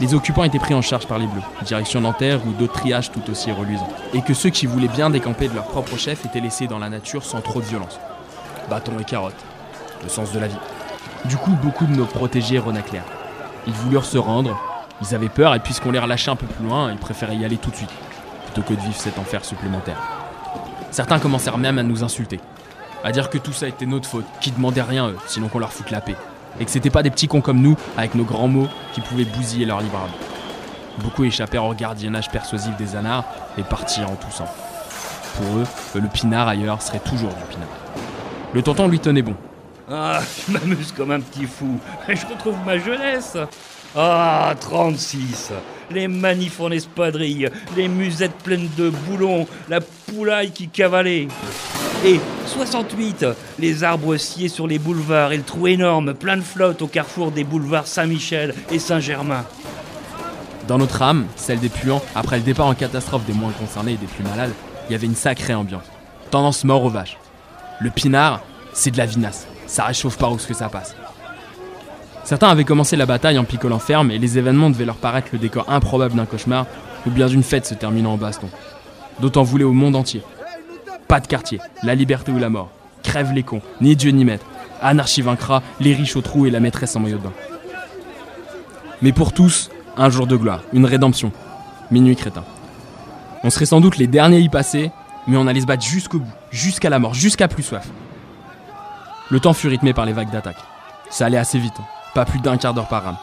les 0.00 0.14
occupants 0.14 0.44
étaient 0.44 0.58
pris 0.58 0.74
en 0.74 0.82
charge 0.82 1.06
par 1.06 1.18
les 1.18 1.26
Bleus, 1.26 1.42
direction 1.64 2.00
Nanterre 2.00 2.40
ou 2.46 2.52
d'autres 2.52 2.72
triages 2.72 3.12
tout 3.12 3.22
aussi 3.30 3.52
reluisants, 3.52 3.88
et 4.14 4.22
que 4.22 4.34
ceux 4.34 4.50
qui 4.50 4.66
voulaient 4.66 4.88
bien 4.88 5.10
décamper 5.10 5.48
de 5.48 5.54
leur 5.54 5.64
propre 5.64 5.96
chef 5.96 6.24
étaient 6.24 6.40
laissés 6.40 6.66
dans 6.66 6.78
la 6.78 6.88
nature 6.88 7.24
sans 7.24 7.40
trop 7.40 7.60
de 7.60 7.66
violence. 7.66 8.00
Bâton 8.68 8.92
et 9.00 9.04
carottes, 9.04 9.44
le 10.02 10.08
sens 10.08 10.32
de 10.32 10.38
la 10.38 10.48
vie. 10.48 10.56
Du 11.26 11.36
coup, 11.36 11.52
beaucoup 11.62 11.86
de 11.86 11.94
nos 11.94 12.06
protégés 12.06 12.58
renaclèrent. 12.58 13.04
Ils 13.66 13.72
voulurent 13.72 14.04
se 14.04 14.18
rendre, 14.18 14.58
ils 15.00 15.14
avaient 15.14 15.28
peur, 15.28 15.54
et 15.54 15.60
puisqu'on 15.60 15.92
les 15.92 15.98
relâchait 15.98 16.30
un 16.30 16.36
peu 16.36 16.46
plus 16.46 16.66
loin, 16.66 16.90
ils 16.90 16.98
préféraient 16.98 17.36
y 17.36 17.44
aller 17.44 17.58
tout 17.58 17.70
de 17.70 17.76
suite, 17.76 17.92
plutôt 18.46 18.62
que 18.62 18.74
de 18.74 18.80
vivre 18.80 18.96
cet 18.96 19.18
enfer 19.18 19.44
supplémentaire. 19.44 19.98
Certains 20.90 21.18
commencèrent 21.18 21.58
même 21.58 21.78
à 21.78 21.82
nous 21.82 22.02
insulter, 22.02 22.40
à 23.04 23.12
dire 23.12 23.30
que 23.30 23.38
tout 23.38 23.52
ça 23.52 23.68
était 23.68 23.86
notre 23.86 24.08
faute, 24.08 24.24
qu'ils 24.40 24.54
demandaient 24.54 24.82
rien 24.82 25.08
eux, 25.08 25.18
sinon 25.26 25.48
qu'on 25.48 25.58
leur 25.58 25.72
foute 25.72 25.90
la 25.90 26.00
paix, 26.00 26.16
et 26.60 26.64
que 26.64 26.70
c'était 26.70 26.90
pas 26.90 27.02
des 27.02 27.10
petits 27.10 27.28
cons 27.28 27.40
comme 27.40 27.60
nous, 27.60 27.76
avec 27.96 28.14
nos 28.14 28.24
grands 28.24 28.48
mots, 28.48 28.68
qui 28.92 29.00
pouvaient 29.00 29.24
bousiller 29.24 29.66
leur 29.66 29.80
libre 29.80 29.98
arbitre. 29.98 30.18
Beaucoup 30.98 31.24
échappèrent 31.24 31.64
au 31.64 31.74
gardiennage 31.74 32.30
persuasif 32.30 32.76
des 32.76 32.96
anards 32.96 33.24
et 33.58 33.62
partirent 33.62 34.10
en 34.10 34.16
toussant. 34.16 34.48
Pour 35.36 35.56
eux, 35.56 35.66
le 35.94 36.08
pinard 36.08 36.48
ailleurs 36.48 36.82
serait 36.82 37.00
toujours 37.00 37.30
du 37.30 37.44
pinard. 37.48 37.68
Le 38.52 38.62
tonton 38.62 38.86
lui 38.88 39.00
tenait 39.00 39.22
bon. 39.22 39.34
Ah, 39.90 40.20
je 40.46 40.52
m'amuse 40.52 40.92
comme 40.92 41.10
un 41.10 41.20
petit 41.20 41.46
fou. 41.46 41.78
Je 42.08 42.26
retrouve 42.26 42.56
ma 42.64 42.78
jeunesse. 42.78 43.36
Ah, 43.94 44.54
36 44.58 45.52
Les 45.90 46.08
manifs 46.08 46.60
en 46.60 46.70
espadrille, 46.70 47.50
les 47.76 47.88
musettes 47.88 48.36
pleines 48.42 48.70
de 48.78 48.88
boulons, 48.88 49.46
la 49.68 49.80
poulaille 49.80 50.50
qui 50.50 50.68
cavalait. 50.68 51.28
Et 52.04 52.18
68 52.46 53.26
Les 53.58 53.84
arbres 53.84 54.16
sciés 54.16 54.48
sur 54.48 54.66
les 54.66 54.78
boulevards 54.78 55.32
et 55.32 55.36
le 55.36 55.42
trou 55.42 55.66
énorme, 55.66 56.14
plein 56.14 56.38
de 56.38 56.42
flotte 56.42 56.80
au 56.80 56.86
carrefour 56.86 57.32
des 57.32 57.44
boulevards 57.44 57.86
Saint-Michel 57.86 58.54
et 58.70 58.78
Saint-Germain. 58.78 59.44
Dans 60.66 60.78
notre 60.78 61.02
âme, 61.02 61.26
celle 61.36 61.60
des 61.60 61.68
puants, 61.68 62.02
après 62.14 62.36
le 62.36 62.42
départ 62.42 62.66
en 62.66 62.74
catastrophe 62.74 63.26
des 63.26 63.34
moins 63.34 63.52
concernés 63.52 63.92
et 63.92 63.96
des 63.96 64.06
plus 64.06 64.24
malades, 64.24 64.52
il 64.88 64.92
y 64.92 64.94
avait 64.94 65.06
une 65.06 65.14
sacrée 65.14 65.54
ambiance. 65.54 65.84
Tendance 66.30 66.64
mort 66.64 66.82
aux 66.82 66.90
vaches. 66.90 67.18
Le 67.78 67.90
pinard, 67.90 68.40
c'est 68.72 68.90
de 68.90 68.96
la 68.96 69.06
vinasse. 69.06 69.46
Ça 69.66 69.84
réchauffe 69.84 70.16
par 70.16 70.32
où 70.32 70.38
ce 70.38 70.46
que 70.46 70.54
ça 70.54 70.70
passe. 70.70 70.94
Certains 72.24 72.48
avaient 72.48 72.64
commencé 72.64 72.96
la 72.96 73.06
bataille 73.06 73.38
en 73.38 73.44
picolant 73.44 73.78
ferme 73.78 74.10
et 74.10 74.18
les 74.18 74.38
événements 74.38 74.70
devaient 74.70 74.84
leur 74.84 74.96
paraître 74.96 75.28
le 75.32 75.38
décor 75.38 75.68
improbable 75.68 76.14
d'un 76.14 76.26
cauchemar 76.26 76.66
ou 77.06 77.10
bien 77.10 77.26
d'une 77.26 77.42
fête 77.42 77.66
se 77.66 77.74
terminant 77.74 78.12
en 78.12 78.16
baston. 78.16 78.48
D'autant 79.20 79.42
voulaient 79.42 79.64
au 79.64 79.72
monde 79.72 79.96
entier. 79.96 80.22
Pas 81.08 81.20
de 81.20 81.26
quartier, 81.26 81.58
la 81.82 81.94
liberté 81.94 82.30
ou 82.32 82.38
la 82.38 82.48
mort. 82.48 82.70
Crève 83.02 83.32
les 83.32 83.42
cons, 83.42 83.60
ni 83.80 83.96
Dieu 83.96 84.12
ni 84.12 84.24
maître. 84.24 84.46
Anarchie 84.80 85.22
vaincra, 85.22 85.62
les 85.80 85.94
riches 85.94 86.16
au 86.16 86.20
trou 86.20 86.46
et 86.46 86.50
la 86.50 86.60
maîtresse 86.60 86.96
en 86.96 87.00
maillot 87.00 87.18
de 87.18 87.24
bain. 87.24 87.32
Mais 89.02 89.12
pour 89.12 89.32
tous, 89.32 89.70
un 89.96 90.08
jour 90.08 90.26
de 90.26 90.36
gloire, 90.36 90.62
une 90.72 90.86
rédemption. 90.86 91.32
Minuit 91.90 92.16
crétin. 92.16 92.44
On 93.42 93.50
serait 93.50 93.66
sans 93.66 93.80
doute 93.80 93.96
les 93.98 94.06
derniers 94.06 94.36
à 94.36 94.40
y 94.40 94.48
passer, 94.48 94.92
mais 95.26 95.36
on 95.36 95.46
allait 95.48 95.60
se 95.60 95.66
battre 95.66 95.84
jusqu'au 95.84 96.20
bout, 96.20 96.32
jusqu'à 96.50 96.88
la 96.88 97.00
mort, 97.00 97.14
jusqu'à 97.14 97.48
plus 97.48 97.64
soif. 97.64 97.88
Le 99.30 99.40
temps 99.40 99.52
fut 99.52 99.68
rythmé 99.68 99.92
par 99.92 100.06
les 100.06 100.12
vagues 100.12 100.30
d'attaque. 100.30 100.58
Ça 101.10 101.26
allait 101.26 101.38
assez 101.38 101.58
vite, 101.58 101.74
pas 102.14 102.24
plus 102.24 102.40
d'un 102.40 102.56
quart 102.56 102.74
d'heure 102.74 102.88
par 102.88 103.04
rame. 103.04 103.16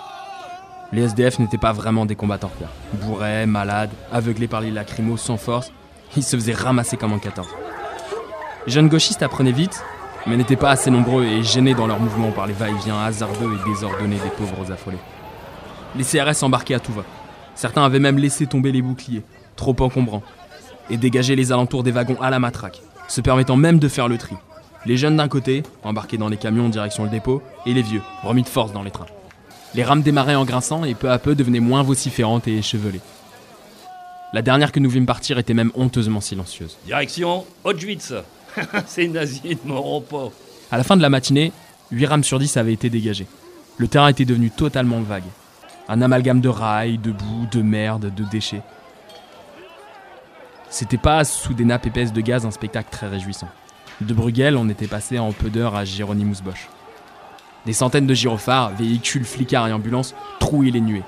Les 0.92 1.04
SDF 1.04 1.38
n'étaient 1.40 1.58
pas 1.58 1.72
vraiment 1.72 2.06
des 2.06 2.16
combattants. 2.16 2.52
Bourrés, 2.94 3.46
malades, 3.46 3.92
aveuglés 4.12 4.48
par 4.48 4.62
les 4.62 4.72
lacrymos 4.72 5.18
sans 5.18 5.38
force, 5.38 5.72
ils 6.18 6.24
se 6.24 6.36
faisaient 6.36 6.54
ramasser 6.54 6.98
comme 6.98 7.14
en 7.14 7.20
14. 7.20 7.48
Les 8.66 8.72
jeunes 8.72 8.90
gauchistes 8.90 9.22
apprenaient 9.22 9.52
vite, 9.52 9.84
mais 10.26 10.36
n'étaient 10.36 10.56
pas 10.56 10.72
assez 10.72 10.90
nombreux 10.90 11.26
et 11.26 11.44
gênés 11.44 11.76
dans 11.76 11.86
leurs 11.86 12.00
mouvements 12.00 12.32
par 12.32 12.48
les 12.48 12.54
va-et-vient 12.54 13.00
hasardeux 13.00 13.54
et 13.54 13.70
désordonnés 13.70 14.18
des 14.18 14.30
pauvres 14.30 14.72
affolés. 14.72 14.98
Les 15.96 16.04
CRS 16.04 16.44
embarquaient 16.44 16.76
à 16.76 16.80
tout 16.80 16.94
va. 16.94 17.04
Certains 17.56 17.84
avaient 17.84 18.00
même 18.00 18.18
laissé 18.18 18.48
tomber 18.48 18.72
les 18.72 18.82
boucliers, 18.82 19.24
trop 19.56 19.76
encombrants, 19.80 20.24
et 20.90 20.98
dégagé 20.98 21.36
les 21.36 21.52
alentours 21.52 21.84
des 21.84 21.92
wagons 21.92 22.20
à 22.22 22.30
la 22.30 22.40
matraque, 22.40 22.82
se 23.08 23.22
permettant 23.22 23.56
même 23.56 23.80
de 23.80 23.88
faire 23.88 24.08
le 24.08 24.18
tri. 24.18 24.36
Les 24.86 24.98
jeunes 24.98 25.18
d'un 25.18 25.28
côté, 25.28 25.64
embarqués 25.84 26.18
dans 26.18 26.30
les 26.30 26.38
camions 26.38 26.68
en 26.68 26.70
direction 26.70 27.04
le 27.04 27.10
dépôt, 27.10 27.42
et 27.66 27.74
les 27.74 27.82
vieux, 27.82 28.02
remis 28.24 28.44
de 28.44 28.48
force 28.48 28.72
dans 28.72 28.84
les 28.84 28.92
trains. 28.92 29.08
Les 29.76 29.84
rames 29.84 30.02
démarraient 30.02 30.36
en 30.36 30.46
grinçant 30.46 30.84
et 30.84 30.96
peu 30.96 31.12
à 31.12 31.20
peu 31.20 31.36
devenaient 31.36 31.60
moins 31.60 31.84
vociférantes 31.84 32.48
et 32.48 32.58
échevelées. 32.58 33.02
La 34.34 34.42
dernière 34.42 34.72
que 34.72 34.80
nous 34.80 34.90
vîmes 34.90 35.06
partir 35.06 35.38
était 35.38 35.54
même 35.54 35.72
honteusement 35.76 36.22
silencieuse. 36.22 36.78
Direction 36.86 37.46
Auschwitz. 37.64 38.14
Ces 38.88 39.08
nazis 39.08 39.58
ne 39.64 39.70
m'auront 39.70 40.02
pas. 40.02 40.30
À 40.72 40.78
la 40.78 40.84
fin 40.84 40.98
de 40.98 41.02
la 41.02 41.10
matinée, 41.10 41.52
8 41.92 42.06
rames 42.06 42.24
sur 42.24 42.40
10 42.40 42.58
avaient 42.58 42.74
été 42.74 42.90
dégagées. 42.90 43.28
Le 43.78 43.88
terrain 43.88 44.08
était 44.08 44.26
devenu 44.26 44.50
totalement 44.50 45.02
vague. 45.02 45.24
Un 45.88 46.02
amalgame 46.02 46.42
de 46.42 46.50
rails, 46.50 46.98
de 47.00 47.12
boue, 47.12 47.48
de 47.52 47.62
merde, 47.62 48.14
de 48.14 48.24
déchets. 48.24 48.62
C'était 50.70 50.98
pas 50.98 51.24
sous 51.24 51.54
des 51.54 51.66
nappes 51.66 51.88
épaisses 51.88 52.14
de 52.14 52.22
gaz 52.22 52.46
un 52.46 52.52
spectacle 52.52 52.90
très 52.92 53.08
réjouissant. 53.08 53.50
De 54.02 54.14
Bruegel, 54.14 54.56
on 54.56 54.70
était 54.70 54.88
passé 54.88 55.20
en 55.20 55.34
peu 55.34 55.50
d'heures 55.50 55.76
à 55.76 55.84
Géronimus 55.84 56.42
Bosch. 56.42 56.70
Des 57.66 57.74
centaines 57.74 58.08
de 58.08 58.14
gyrophares, 58.14 58.72
véhicules, 58.72 59.26
flicards 59.26 59.68
et 59.68 59.74
ambulances 59.74 60.16
trouaient 60.40 60.72
les 60.72 60.80
nuées, 60.80 61.04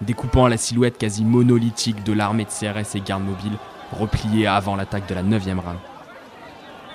découpant 0.00 0.48
la 0.48 0.56
silhouette 0.56 0.96
quasi 0.96 1.24
monolithique 1.24 2.02
de 2.04 2.14
l'armée 2.14 2.44
de 2.44 2.50
CRS 2.50 2.96
et 2.96 3.00
gardes 3.00 3.24
mobiles 3.24 3.58
repliée 3.92 4.46
avant 4.46 4.76
l'attaque 4.76 5.06
de 5.06 5.14
la 5.14 5.22
9e 5.22 5.58
rame. 5.58 5.78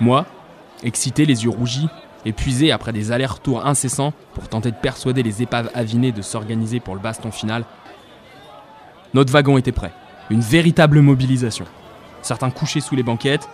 Moi, 0.00 0.26
excité, 0.82 1.24
les 1.24 1.44
yeux 1.44 1.50
rougis, 1.50 1.88
épuisé 2.24 2.72
après 2.72 2.92
des 2.92 3.12
allers-retours 3.12 3.64
incessants 3.64 4.12
pour 4.34 4.48
tenter 4.48 4.72
de 4.72 4.76
persuader 4.76 5.22
les 5.22 5.40
épaves 5.40 5.70
avinées 5.72 6.12
de 6.12 6.22
s'organiser 6.22 6.80
pour 6.80 6.96
le 6.96 7.00
baston 7.00 7.30
final, 7.30 7.64
notre 9.14 9.32
wagon 9.32 9.56
était 9.56 9.72
prêt. 9.72 9.92
Une 10.30 10.40
véritable 10.40 11.00
mobilisation. 11.00 11.66
Certains 12.22 12.50
couchés 12.50 12.80
sous 12.80 12.96
les 12.96 13.02
banquettes, 13.02 13.48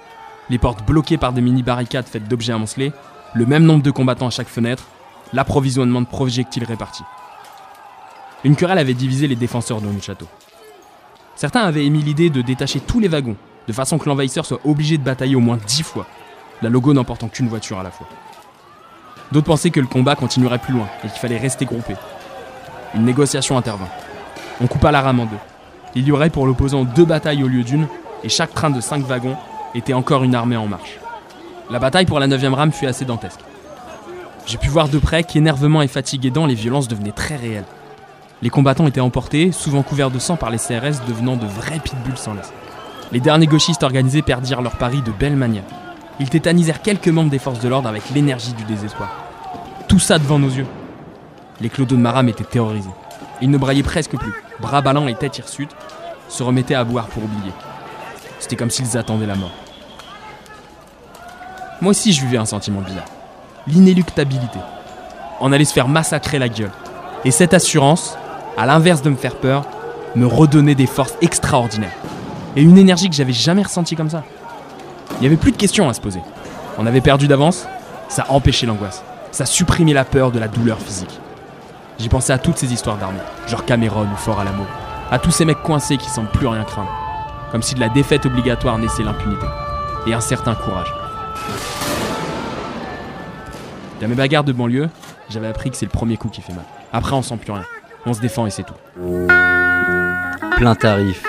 les 0.51 0.59
portes 0.59 0.85
bloquées 0.85 1.19
par 1.19 1.33
des 1.33 1.41
mini-barricades 1.41 2.07
faites 2.07 2.29
d'objets 2.29 2.53
amoncelés, 2.53 2.93
le 3.35 3.47
même 3.47 3.65
nombre 3.65 3.83
de 3.83 3.91
combattants 3.91 4.27
à 4.27 4.31
chaque 4.31 4.49
fenêtre, 4.49 4.85
l'approvisionnement 5.33 6.01
de 6.01 6.07
projectiles 6.07 6.65
répartis. 6.65 7.05
Une 8.45 8.57
querelle 8.57 8.79
avait 8.79 8.95
divisé 8.95 9.27
les 9.27 9.37
défenseurs 9.37 9.81
de 9.81 9.87
notre 9.87 10.05
château. 10.05 10.29
Certains 11.37 11.63
avaient 11.63 11.85
émis 11.85 12.03
l'idée 12.03 12.31
de 12.31 12.41
détacher 12.41 12.81
tous 12.81 13.01
les 13.01 13.09
wagons, 13.09 13.37
de 13.67 13.73
façon 13.73 13.99
que 13.99 14.09
l'envahisseur 14.09 14.47
soit 14.47 14.61
obligé 14.65 14.97
de 14.97 15.03
batailler 15.03 15.37
au 15.37 15.41
moins 15.41 15.59
dix 15.67 15.83
fois, 15.83 16.07
la 16.63 16.69
logo 16.69 16.93
n'emportant 16.93 17.29
qu'une 17.29 17.49
voiture 17.49 17.79
à 17.79 17.83
la 17.83 17.91
fois. 17.91 18.09
D'autres 19.31 19.47
pensaient 19.47 19.71
que 19.71 19.81
le 19.81 19.87
combat 19.87 20.17
continuerait 20.17 20.59
plus 20.59 20.73
loin 20.73 20.89
et 21.05 21.09
qu'il 21.09 21.19
fallait 21.19 21.37
rester 21.37 21.67
groupé. 21.67 21.95
Une 22.95 23.05
négociation 23.05 23.59
intervint. 23.59 23.89
On 24.61 24.67
coupa 24.67 24.91
la 24.91 25.03
rame 25.03 25.21
en 25.21 25.27
deux. 25.27 25.37
Il 25.95 26.07
y 26.07 26.13
aurait 26.13 26.31
pour 26.31 26.47
l'opposant 26.47 26.85
deux 26.85 27.05
batailles 27.05 27.45
au 27.45 27.49
lieu 27.49 27.63
d'une, 27.63 27.87
et 28.25 28.29
chaque 28.29 28.55
train 28.55 28.71
de 28.71 28.81
cinq 28.81 29.05
wagons 29.05 29.37
était 29.75 29.95
encore 29.95 30.25
une 30.25 30.35
armée 30.35 30.57
en 30.57 30.67
marche. 30.67 30.99
La 31.71 31.79
bataille 31.79 32.07
pour 32.07 32.19
la 32.19 32.27
9 32.27 32.55
rame 32.55 32.73
fut 32.73 32.87
assez 32.87 33.05
dantesque. 33.05 33.41
J'ai 34.47 34.57
pu 34.57 34.69
voir 34.69 34.89
de 34.89 34.99
près 34.99 35.25
qu'énervement 35.25 35.83
et 35.83 35.89
fatigue 35.89 36.25
aidant, 36.25 36.47
les 36.47 36.55
violences 36.55 36.89
devenaient 36.89 37.13
très 37.13 37.37
réelles. 37.37 37.67
Les 38.41 38.51
combattants 38.51 38.87
étaient 38.87 39.01
emportés, 39.01 39.53
souvent 39.53 39.83
couverts 39.83 40.11
de 40.11 40.19
sang 40.19 40.37
par 40.37 40.49
les 40.49 40.59
CRS, 40.59 41.05
devenant 41.07 41.37
de 41.37 41.45
vrais 41.45 41.81
pitbulls 41.81 42.17
sans 42.17 42.35
laisse. 42.35 42.53
Les 43.13 43.21
derniers 43.21 43.47
gauchistes 43.47 43.83
organisés 43.83 44.23
perdirent 44.23 44.63
leur 44.63 44.77
pari 44.77 45.03
de 45.03 45.11
belle 45.11 45.37
manière. 45.37 45.65
Ils 46.21 46.31
tétanisèrent 46.31 46.81
quelques 46.81 47.09
membres 47.09 47.31
des 47.31 47.39
forces 47.39 47.61
de 47.61 47.69
l'ordre 47.69 47.89
avec 47.89 48.11
l'énergie 48.11 48.55
du 48.55 48.65
désespoir. 48.65 49.11
Tout 49.89 49.99
ça 49.99 50.19
devant 50.19 50.39
nos 50.39 50.49
yeux. 50.49 50.67
Les 51.61 51.69
clodos 51.69 51.97
de 51.97 52.01
Maram 52.01 52.29
étaient 52.29 52.45
terrorisés. 52.45 52.89
Ils 53.43 53.51
ne 53.51 53.59
braillaient 53.59 53.83
presque 53.83 54.17
plus, 54.17 54.33
bras 54.61 54.81
ballants 54.81 55.09
et 55.09 55.15
tête 55.15 55.39
hirsutes, 55.39 55.75
se 56.29 56.43
remettaient 56.43 56.75
à 56.75 56.85
boire 56.85 57.07
pour 57.07 57.25
oublier. 57.25 57.53
C'était 58.39 58.57
comme 58.57 58.71
s'ils 58.71 58.97
attendaient 58.97 59.27
la 59.27 59.35
mort. 59.35 59.53
Moi 61.81 61.91
aussi, 61.91 62.13
je 62.13 62.23
vivais 62.25 62.39
un 62.39 62.45
sentiment 62.45 62.81
bizarre. 62.81 63.07
L'inéluctabilité. 63.67 64.59
On 65.41 65.53
allait 65.53 65.65
se 65.65 65.73
faire 65.73 65.89
massacrer 65.89 66.39
la 66.39 66.49
gueule. 66.49 66.73
Et 67.25 67.31
cette 67.31 67.55
assurance, 67.55 68.17
à 68.57 68.67
l'inverse 68.67 69.03
de 69.03 69.11
me 69.11 69.17
faire 69.17 69.37
peur, 69.37 69.65
me 70.17 70.27
redonnait 70.27 70.75
des 70.75 70.87
forces 70.87 71.15
extraordinaires. 71.21 71.97
Et 72.57 72.63
une 72.63 72.79
énergie 72.79 73.09
que 73.09 73.15
j'avais 73.15 73.33
jamais 73.33 73.63
ressentie 73.63 73.95
comme 73.95 74.11
ça. 74.11 74.25
Il 75.17 75.21
n'y 75.21 75.27
avait 75.27 75.37
plus 75.37 75.53
de 75.53 75.57
questions 75.57 75.89
à 75.89 75.95
se 75.95 76.01
poser. 76.01 76.21
On 76.79 76.87
avait 76.87 77.01
perdu 77.01 77.29
d'avance, 77.29 77.67
ça 78.09 78.27
empêchait 78.29 78.67
l'angoisse. 78.67 79.03
Ça 79.31 79.47
supprimait 79.47 79.93
la 79.93 80.05
peur 80.05 80.33
de 80.33 80.39
la 80.39 80.49
douleur 80.49 80.79
physique. 80.79 81.21
J'ai 81.99 82.09
pensé 82.09 82.33
à 82.33 82.39
toutes 82.39 82.59
ces 82.59 82.73
histoires 82.73 82.97
d'armée, 82.97 83.19
genre 83.47 83.65
Cameron 83.65 84.07
ou 84.13 84.17
Fort 84.17 84.41
Alamo. 84.41 84.65
À 85.11 85.19
tous 85.19 85.31
ces 85.31 85.45
mecs 85.45 85.63
coincés 85.63 85.97
qui 85.97 86.09
semblent 86.09 86.31
plus 86.31 86.47
rien 86.47 86.65
craindre. 86.65 86.91
Comme 87.51 87.63
si 87.63 87.75
de 87.75 87.81
la 87.81 87.89
défaite 87.89 88.27
obligatoire 88.27 88.79
naissait 88.79 89.03
l'impunité. 89.03 89.47
Et 90.07 90.15
un 90.15 90.21
certain 90.21 90.55
courage. 90.55 90.93
Dans 94.01 94.09
mes 94.09 94.15
bagarres 94.15 94.45
de 94.45 94.53
banlieue, 94.53 94.89
j'avais 95.29 95.49
appris 95.49 95.71
que 95.71 95.77
c'est 95.77 95.87
le 95.87 95.91
premier 95.91 96.17
coup 96.17 96.29
qui 96.29 96.41
fait 96.41 96.53
mal. 96.53 96.65
Après, 96.93 97.15
on 97.15 97.23
sent 97.23 97.37
plus 97.37 97.53
rien. 97.53 97.65
On 98.07 98.15
se 98.15 98.21
défend 98.21 98.47
et 98.47 98.51
c'est 98.51 98.65
tout. 98.65 98.75
Plein 100.57 100.75
tarif. 100.75 101.25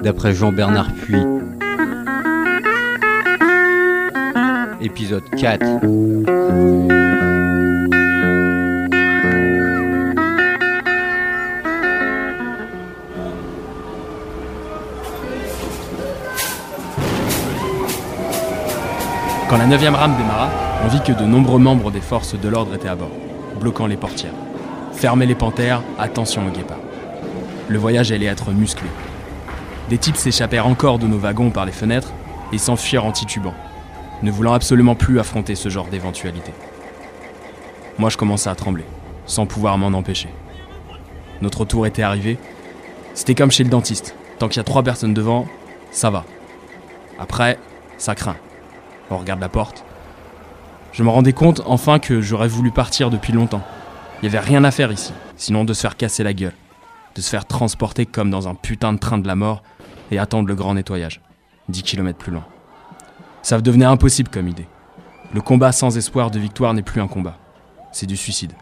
D'après 0.00 0.34
Jean-Bernard 0.34 0.92
Puy. 0.92 1.20
Épisode 4.80 5.24
4. 5.36 5.66
Quand 19.50 19.58
la 19.58 19.66
9 19.66 19.82
rame 19.96 20.16
démarra, 20.16 20.48
on 20.84 20.86
vit 20.86 21.02
que 21.02 21.10
de 21.10 21.24
nombreux 21.24 21.58
membres 21.58 21.90
des 21.90 22.00
forces 22.00 22.38
de 22.38 22.48
l'ordre 22.48 22.72
étaient 22.72 22.86
à 22.86 22.94
bord, 22.94 23.10
bloquant 23.58 23.88
les 23.88 23.96
portières. 23.96 24.30
Fermez 24.92 25.26
les 25.26 25.34
panthères, 25.34 25.82
attention 25.98 26.46
aux 26.46 26.52
guépards. 26.52 26.78
Le 27.66 27.76
voyage 27.76 28.12
allait 28.12 28.26
être 28.26 28.52
musclé. 28.52 28.86
Des 29.88 29.98
types 29.98 30.16
s'échappèrent 30.16 30.68
encore 30.68 31.00
de 31.00 31.08
nos 31.08 31.18
wagons 31.18 31.50
par 31.50 31.66
les 31.66 31.72
fenêtres 31.72 32.12
et 32.52 32.58
s'enfuirent 32.58 33.04
en 33.04 33.10
titubant, 33.10 33.54
ne 34.22 34.30
voulant 34.30 34.52
absolument 34.52 34.94
plus 34.94 35.18
affronter 35.18 35.56
ce 35.56 35.68
genre 35.68 35.88
d'éventualité. 35.88 36.52
Moi, 37.98 38.08
je 38.08 38.16
commençais 38.16 38.50
à 38.50 38.54
trembler. 38.54 38.84
sans 39.26 39.46
pouvoir 39.46 39.78
m'en 39.78 39.98
empêcher. 39.98 40.28
Notre 41.42 41.64
tour 41.64 41.88
était 41.88 42.02
arrivé. 42.02 42.38
C'était 43.14 43.34
comme 43.34 43.50
chez 43.50 43.64
le 43.64 43.70
dentiste. 43.70 44.14
Tant 44.38 44.46
qu'il 44.46 44.58
y 44.58 44.60
a 44.60 44.64
trois 44.64 44.84
personnes 44.84 45.12
devant, 45.12 45.46
ça 45.90 46.08
va. 46.08 46.24
Après, 47.18 47.58
ça 47.98 48.14
craint. 48.14 48.36
On 49.10 49.18
regarde 49.18 49.40
la 49.40 49.48
porte. 49.48 49.84
Je 50.92 51.02
me 51.02 51.08
rendais 51.08 51.32
compte 51.32 51.62
enfin 51.66 51.98
que 51.98 52.20
j'aurais 52.20 52.48
voulu 52.48 52.70
partir 52.70 53.10
depuis 53.10 53.32
longtemps. 53.32 53.62
Il 54.22 54.28
n'y 54.28 54.36
avait 54.36 54.44
rien 54.44 54.64
à 54.64 54.70
faire 54.70 54.92
ici, 54.92 55.12
sinon 55.36 55.64
de 55.64 55.72
se 55.72 55.80
faire 55.80 55.96
casser 55.96 56.22
la 56.22 56.32
gueule, 56.32 56.54
de 57.14 57.20
se 57.20 57.30
faire 57.30 57.44
transporter 57.44 58.06
comme 58.06 58.30
dans 58.30 58.48
un 58.48 58.54
putain 58.54 58.92
de 58.92 58.98
train 58.98 59.18
de 59.18 59.26
la 59.26 59.36
mort 59.36 59.62
et 60.10 60.18
attendre 60.18 60.48
le 60.48 60.54
grand 60.54 60.74
nettoyage, 60.74 61.20
10 61.68 61.82
km 61.82 62.18
plus 62.18 62.32
loin. 62.32 62.44
Ça 63.42 63.60
devenait 63.60 63.84
impossible 63.84 64.28
comme 64.28 64.48
idée. 64.48 64.66
Le 65.32 65.40
combat 65.40 65.72
sans 65.72 65.96
espoir 65.96 66.30
de 66.30 66.38
victoire 66.38 66.74
n'est 66.74 66.82
plus 66.82 67.00
un 67.00 67.08
combat, 67.08 67.38
c'est 67.92 68.06
du 68.06 68.16
suicide. 68.16 68.52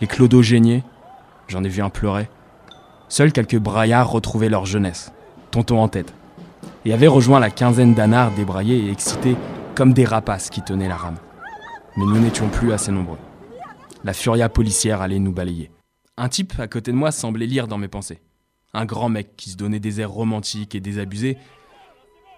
Les 0.00 0.06
clodos 0.06 0.42
géniaient, 0.42 0.82
j'en 1.46 1.62
ai 1.62 1.68
vu 1.68 1.82
un 1.82 1.90
pleurer. 1.90 2.28
Seuls 3.08 3.32
quelques 3.32 3.58
braillards 3.58 4.10
retrouvaient 4.10 4.48
leur 4.48 4.66
jeunesse, 4.66 5.12
tonton 5.50 5.78
en 5.78 5.88
tête, 5.88 6.12
et 6.84 6.92
avaient 6.92 7.06
rejoint 7.06 7.38
la 7.38 7.50
quinzaine 7.50 7.94
d'anards 7.94 8.32
débraillés 8.32 8.86
et 8.86 8.90
excités 8.90 9.36
comme 9.74 9.92
des 9.92 10.04
rapaces 10.04 10.50
qui 10.50 10.62
tenaient 10.62 10.88
la 10.88 10.96
rame. 10.96 11.18
Mais 11.96 12.04
nous 12.04 12.18
n'étions 12.18 12.48
plus 12.48 12.72
assez 12.72 12.92
nombreux. 12.92 13.18
La 14.04 14.12
furia 14.12 14.48
policière 14.48 15.00
allait 15.00 15.18
nous 15.18 15.32
balayer. 15.32 15.70
Un 16.16 16.28
type 16.28 16.58
à 16.58 16.68
côté 16.68 16.92
de 16.92 16.96
moi 16.96 17.10
semblait 17.10 17.46
lire 17.46 17.66
dans 17.66 17.78
mes 17.78 17.88
pensées. 17.88 18.20
Un 18.72 18.84
grand 18.84 19.08
mec 19.08 19.36
qui 19.36 19.50
se 19.50 19.56
donnait 19.56 19.80
des 19.80 20.00
airs 20.00 20.10
romantiques 20.10 20.74
et 20.74 20.80
désabusés, 20.80 21.38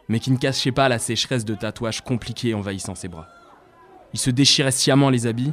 mais 0.09 0.20
qui 0.20 0.30
ne 0.30 0.39
cachait 0.39 0.72
pas 0.72 0.89
la 0.89 0.99
sécheresse 0.99 1.45
de 1.45 1.55
tatouages 1.55 2.03
compliqués 2.03 2.55
envahissant 2.55 2.95
ses 2.95 3.09
bras. 3.09 3.26
Il 4.14 4.18
se 4.18 4.30
déchirait 4.30 4.70
sciemment 4.70 5.11
les 5.11 5.26
habits, 5.26 5.53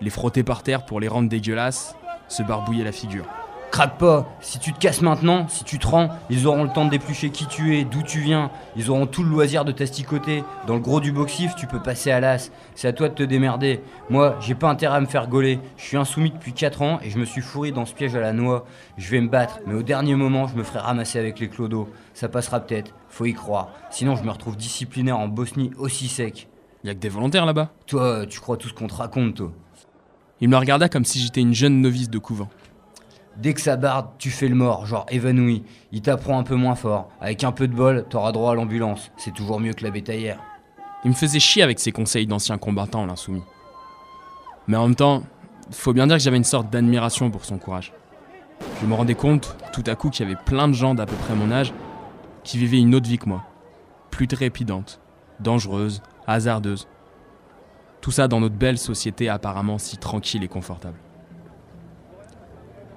les 0.00 0.10
frottait 0.10 0.42
par 0.42 0.62
terre 0.62 0.86
pour 0.86 1.00
les 1.00 1.08
rendre 1.08 1.28
dégueulasses, 1.28 1.94
se 2.28 2.42
barbouillait 2.42 2.84
la 2.84 2.92
figure. 2.92 3.26
Craque 3.70 3.98
pas, 3.98 4.26
si 4.40 4.58
tu 4.58 4.72
te 4.72 4.78
casses 4.78 5.02
maintenant, 5.02 5.48
si 5.48 5.64
tu 5.64 5.78
te 5.78 5.86
rends, 5.86 6.08
ils 6.30 6.46
auront 6.46 6.62
le 6.62 6.70
temps 6.70 6.86
de 6.86 6.90
déplucher 6.90 7.30
qui 7.30 7.46
tu 7.46 7.76
es, 7.76 7.84
d'où 7.84 8.02
tu 8.02 8.20
viens, 8.20 8.50
ils 8.74 8.90
auront 8.90 9.06
tout 9.06 9.22
le 9.22 9.28
loisir 9.28 9.64
de 9.66 9.72
t'asticoter. 9.72 10.44
Dans 10.66 10.74
le 10.74 10.80
gros 10.80 11.00
du 11.00 11.12
boxif, 11.12 11.54
tu 11.56 11.66
peux 11.66 11.82
passer 11.82 12.10
à 12.10 12.20
l'as, 12.20 12.50
c'est 12.74 12.88
à 12.88 12.92
toi 12.92 13.08
de 13.08 13.14
te 13.14 13.22
démerder. 13.22 13.82
Moi, 14.08 14.36
j'ai 14.40 14.54
pas 14.54 14.70
intérêt 14.70 14.96
à 14.96 15.00
me 15.00 15.06
faire 15.06 15.28
gauler, 15.28 15.60
je 15.76 15.84
suis 15.84 15.96
insoumis 15.96 16.30
depuis 16.30 16.54
4 16.54 16.80
ans 16.80 17.00
et 17.02 17.10
je 17.10 17.18
me 17.18 17.26
suis 17.26 17.42
fourri 17.42 17.72
dans 17.72 17.84
ce 17.84 17.92
piège 17.92 18.14
à 18.14 18.20
la 18.20 18.32
noix. 18.32 18.64
Je 18.96 19.10
vais 19.10 19.20
me 19.20 19.28
battre, 19.28 19.58
mais 19.66 19.74
au 19.74 19.82
dernier 19.82 20.14
moment, 20.14 20.46
je 20.46 20.54
me 20.54 20.62
ferai 20.62 20.78
ramasser 20.78 21.18
avec 21.18 21.38
les 21.38 21.48
clodos. 21.48 21.88
Ça 22.14 22.28
passera 22.28 22.60
peut-être, 22.60 22.94
faut 23.10 23.26
y 23.26 23.34
croire. 23.34 23.70
Sinon, 23.90 24.16
je 24.16 24.22
me 24.22 24.30
retrouve 24.30 24.56
disciplinaire 24.56 25.18
en 25.18 25.28
Bosnie 25.28 25.72
aussi 25.76 26.08
sec. 26.08 26.48
Y 26.84 26.90
a 26.90 26.94
que 26.94 27.00
des 27.00 27.08
volontaires 27.08 27.44
là-bas. 27.44 27.72
Toi, 27.86 28.26
tu 28.26 28.40
crois 28.40 28.56
tout 28.56 28.68
ce 28.68 28.74
qu'on 28.74 28.86
te 28.86 28.94
raconte, 28.94 29.34
toi. 29.34 29.52
Il 30.40 30.48
me 30.48 30.56
regarda 30.56 30.88
comme 30.88 31.04
si 31.04 31.18
j'étais 31.18 31.40
une 31.40 31.54
jeune 31.54 31.80
novice 31.80 32.08
de 32.08 32.18
couvent. 32.18 32.48
Dès 33.38 33.52
que 33.52 33.60
ça 33.60 33.76
barde, 33.76 34.08
tu 34.18 34.30
fais 34.30 34.48
le 34.48 34.54
mort, 34.54 34.86
genre 34.86 35.04
évanoui. 35.10 35.62
Il 35.92 36.00
t'apprend 36.00 36.38
un 36.38 36.42
peu 36.42 36.54
moins 36.54 36.74
fort. 36.74 37.10
Avec 37.20 37.44
un 37.44 37.52
peu 37.52 37.68
de 37.68 37.74
bol, 37.74 38.06
t'auras 38.08 38.32
droit 38.32 38.52
à 38.52 38.54
l'ambulance. 38.54 39.10
C'est 39.18 39.34
toujours 39.34 39.60
mieux 39.60 39.74
que 39.74 39.84
la 39.84 39.90
bétaillère. 39.90 40.40
Il 41.04 41.10
me 41.10 41.14
faisait 41.14 41.38
chier 41.38 41.62
avec 41.62 41.78
ses 41.78 41.92
conseils 41.92 42.26
d'ancien 42.26 42.56
combattant, 42.56 43.04
l'insoumis. 43.04 43.42
Mais 44.68 44.76
en 44.76 44.86
même 44.86 44.96
temps, 44.96 45.22
faut 45.70 45.92
bien 45.92 46.06
dire 46.06 46.16
que 46.16 46.22
j'avais 46.22 46.38
une 46.38 46.44
sorte 46.44 46.70
d'admiration 46.70 47.30
pour 47.30 47.44
son 47.44 47.58
courage. 47.58 47.92
Je 48.80 48.86
me 48.86 48.94
rendais 48.94 49.14
compte, 49.14 49.56
tout 49.72 49.84
à 49.86 49.94
coup, 49.94 50.08
qu'il 50.08 50.26
y 50.26 50.30
avait 50.30 50.40
plein 50.42 50.66
de 50.66 50.72
gens 50.72 50.94
d'à 50.94 51.04
peu 51.04 51.16
près 51.16 51.34
mon 51.34 51.50
âge 51.50 51.74
qui 52.42 52.56
vivaient 52.56 52.78
une 52.78 52.94
autre 52.94 53.08
vie 53.08 53.18
que 53.18 53.28
moi. 53.28 53.42
Plus 54.10 54.28
trépidante, 54.28 55.00
dangereuse, 55.40 56.00
hasardeuse. 56.26 56.88
Tout 58.00 58.12
ça 58.12 58.28
dans 58.28 58.40
notre 58.40 58.54
belle 58.54 58.78
société 58.78 59.28
apparemment 59.28 59.78
si 59.78 59.98
tranquille 59.98 60.42
et 60.42 60.48
confortable. 60.48 60.96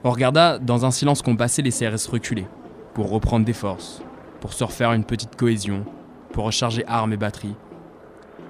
On 0.03 0.11
regarda 0.11 0.59
dans 0.59 0.85
un 0.85 0.91
silence 0.91 1.21
qu'on 1.21 1.35
passait 1.35 1.61
les 1.61 1.71
CRS 1.71 2.09
reculer, 2.09 2.47
pour 2.93 3.09
reprendre 3.09 3.45
des 3.45 3.53
forces, 3.53 4.01
pour 4.39 4.53
se 4.53 4.63
refaire 4.63 4.93
une 4.93 5.03
petite 5.03 5.35
cohésion, 5.35 5.83
pour 6.31 6.45
recharger 6.45 6.85
armes 6.87 7.11
et 7.11 7.17
batteries. 7.17 7.55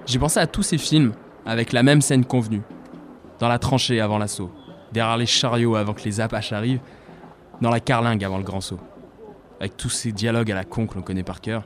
J'ai 0.06 0.20
pensé 0.20 0.38
à 0.38 0.46
tous 0.46 0.62
ces 0.62 0.78
films 0.78 1.12
avec 1.44 1.72
la 1.72 1.82
même 1.82 2.02
scène 2.02 2.24
convenue. 2.24 2.62
Dans 3.40 3.48
la 3.48 3.58
tranchée 3.58 4.00
avant 4.00 4.18
l'assaut, 4.18 4.52
derrière 4.92 5.16
les 5.16 5.26
chariots 5.26 5.74
avant 5.74 5.92
que 5.92 6.04
les 6.04 6.20
Apaches 6.20 6.52
arrivent, 6.52 6.80
dans 7.60 7.70
la 7.70 7.80
carlingue 7.80 8.24
avant 8.24 8.38
le 8.38 8.44
grand 8.44 8.60
saut. 8.60 8.80
Avec 9.58 9.76
tous 9.76 9.90
ces 9.90 10.12
dialogues 10.12 10.52
à 10.52 10.54
la 10.54 10.64
con 10.64 10.86
que 10.86 10.94
l'on 10.94 11.02
connaît 11.02 11.24
par 11.24 11.40
cœur. 11.40 11.64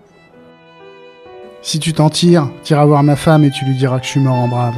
Si 1.61 1.79
tu 1.79 1.93
t'en 1.93 2.11
tires, 2.11 2.51
t'iras 2.63 2.87
voir 2.87 3.03
ma 3.03 3.17
femme 3.17 3.45
et 3.45 3.51
tu 3.51 3.65
lui 3.65 3.77
diras 3.77 3.99
que 3.99 4.07
je 4.07 4.11
suis 4.13 4.21
mort 4.21 4.35
en 4.35 4.49
brave. 4.49 4.77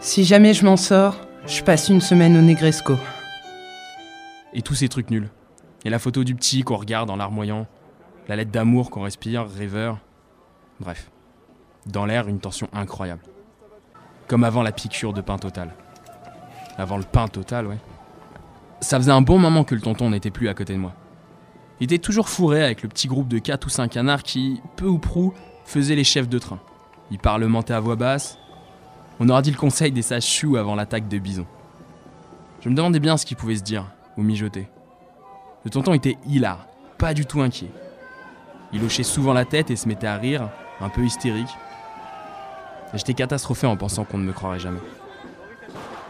Si 0.00 0.24
jamais 0.24 0.54
je 0.54 0.64
m'en 0.64 0.76
sors, 0.76 1.16
je 1.46 1.62
passe 1.62 1.88
une 1.88 2.00
semaine 2.00 2.36
au 2.36 2.40
Negresco. 2.40 2.96
Et 4.52 4.62
tous 4.62 4.74
ces 4.74 4.88
trucs 4.88 5.10
nuls. 5.10 5.30
Et 5.84 5.90
la 5.90 5.98
photo 5.98 6.24
du 6.24 6.34
petit 6.34 6.62
qu'on 6.62 6.76
regarde 6.76 7.10
en 7.10 7.16
larmoyant. 7.16 7.66
La 8.28 8.36
lettre 8.36 8.50
d'amour 8.50 8.90
qu'on 8.90 9.02
respire, 9.02 9.48
rêveur. 9.48 9.98
Bref. 10.80 11.10
Dans 11.86 12.06
l'air, 12.06 12.28
une 12.28 12.40
tension 12.40 12.68
incroyable. 12.72 13.22
Comme 14.26 14.44
avant 14.44 14.62
la 14.62 14.72
piqûre 14.72 15.12
de 15.12 15.20
pain 15.20 15.38
total. 15.38 15.74
Avant 16.78 16.96
le 16.96 17.04
pain 17.04 17.28
total, 17.28 17.66
ouais. 17.66 17.78
Ça 18.80 18.98
faisait 18.98 19.10
un 19.10 19.22
bon 19.22 19.38
moment 19.38 19.64
que 19.64 19.74
le 19.74 19.80
tonton 19.80 20.10
n'était 20.10 20.30
plus 20.30 20.48
à 20.48 20.54
côté 20.54 20.72
de 20.72 20.78
moi. 20.78 20.94
Il 21.80 21.84
était 21.84 21.98
toujours 21.98 22.28
fourré 22.28 22.62
avec 22.62 22.82
le 22.82 22.88
petit 22.88 23.08
groupe 23.08 23.28
de 23.28 23.38
4 23.38 23.66
ou 23.66 23.70
5 23.70 23.88
canards 23.88 24.22
qui, 24.22 24.60
peu 24.76 24.86
ou 24.86 24.98
prou, 24.98 25.32
faisaient 25.64 25.96
les 25.96 26.04
chefs 26.04 26.28
de 26.28 26.38
train. 26.38 26.60
Il 27.10 27.18
parlementait 27.18 27.74
à 27.74 27.80
voix 27.80 27.96
basse. 27.96 28.38
On 29.18 29.28
aurait 29.28 29.42
dit 29.42 29.50
le 29.50 29.56
conseil 29.56 29.92
des 29.92 30.02
sages 30.02 30.26
choux 30.26 30.56
avant 30.56 30.74
l'attaque 30.74 31.08
de 31.08 31.18
bison. 31.18 31.46
Je 32.60 32.68
me 32.68 32.74
demandais 32.74 33.00
bien 33.00 33.16
ce 33.16 33.24
qu'ils 33.24 33.36
pouvaient 33.36 33.56
se 33.56 33.62
dire, 33.62 33.86
ou 34.16 34.22
mijoter. 34.22 34.68
Le 35.64 35.70
tonton 35.70 35.92
était 35.92 36.16
hilar, 36.26 36.66
pas 36.98 37.14
du 37.14 37.26
tout 37.26 37.40
inquiet. 37.40 37.70
Il 38.72 38.84
hochait 38.84 39.02
souvent 39.02 39.32
la 39.32 39.44
tête 39.44 39.70
et 39.70 39.76
se 39.76 39.88
mettait 39.88 40.06
à 40.06 40.16
rire, 40.16 40.48
un 40.80 40.88
peu 40.88 41.02
hystérique. 41.02 41.50
J'étais 42.94 43.14
catastrophé 43.14 43.66
en 43.66 43.76
pensant 43.76 44.04
qu'on 44.04 44.18
ne 44.18 44.24
me 44.24 44.32
croirait 44.32 44.58
jamais. 44.58 44.80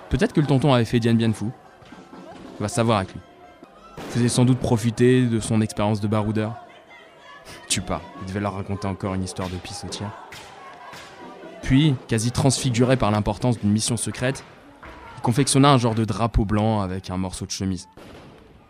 Peut-être 0.09 0.33
que 0.33 0.41
le 0.41 0.47
tonton 0.47 0.73
avait 0.73 0.85
fait 0.85 1.01
Diane 1.01 1.17
bien 1.17 1.33
fou. 1.33 1.53
On 2.59 2.63
va 2.63 2.69
savoir 2.69 2.99
avec 2.99 3.13
lui. 3.13 3.21
Il 3.99 4.13
faisait 4.13 4.29
sans 4.29 4.45
doute 4.45 4.59
profiter 4.59 5.27
de 5.27 5.41
son 5.41 5.61
expérience 5.61 6.01
de 6.01 6.09
baroudeur. 6.09 6.55
Tu 7.69 7.81
pars, 7.81 8.03
il 8.21 8.27
devait 8.29 8.41
leur 8.41 8.55
raconter 8.55 8.87
encore 8.87 9.15
une 9.15 9.25
histoire 9.25 9.49
de 9.49 9.57
pissotière. 9.57 10.11
Puis, 11.63 11.95
quasi 12.09 12.33
transfiguré 12.33 12.97
par 12.97 13.11
l'importance 13.11 13.59
d'une 13.59 13.71
mission 13.71 13.97
secrète, 13.97 14.45
il 15.21 15.23
confectionna 15.23 15.71
un 15.71 15.77
genre 15.77 15.95
de 15.95 16.07
drapeau 16.07 16.47
blanc 16.47 16.81
avec 16.81 17.11
un 17.11 17.19
morceau 17.19 17.45
de 17.45 17.51
chemise. 17.51 17.91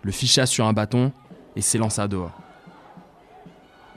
Le 0.02 0.10
ficha 0.10 0.46
sur 0.46 0.66
un 0.66 0.72
bâton 0.72 1.12
et 1.54 1.60
s'élança 1.60 2.08
dehors. 2.08 2.36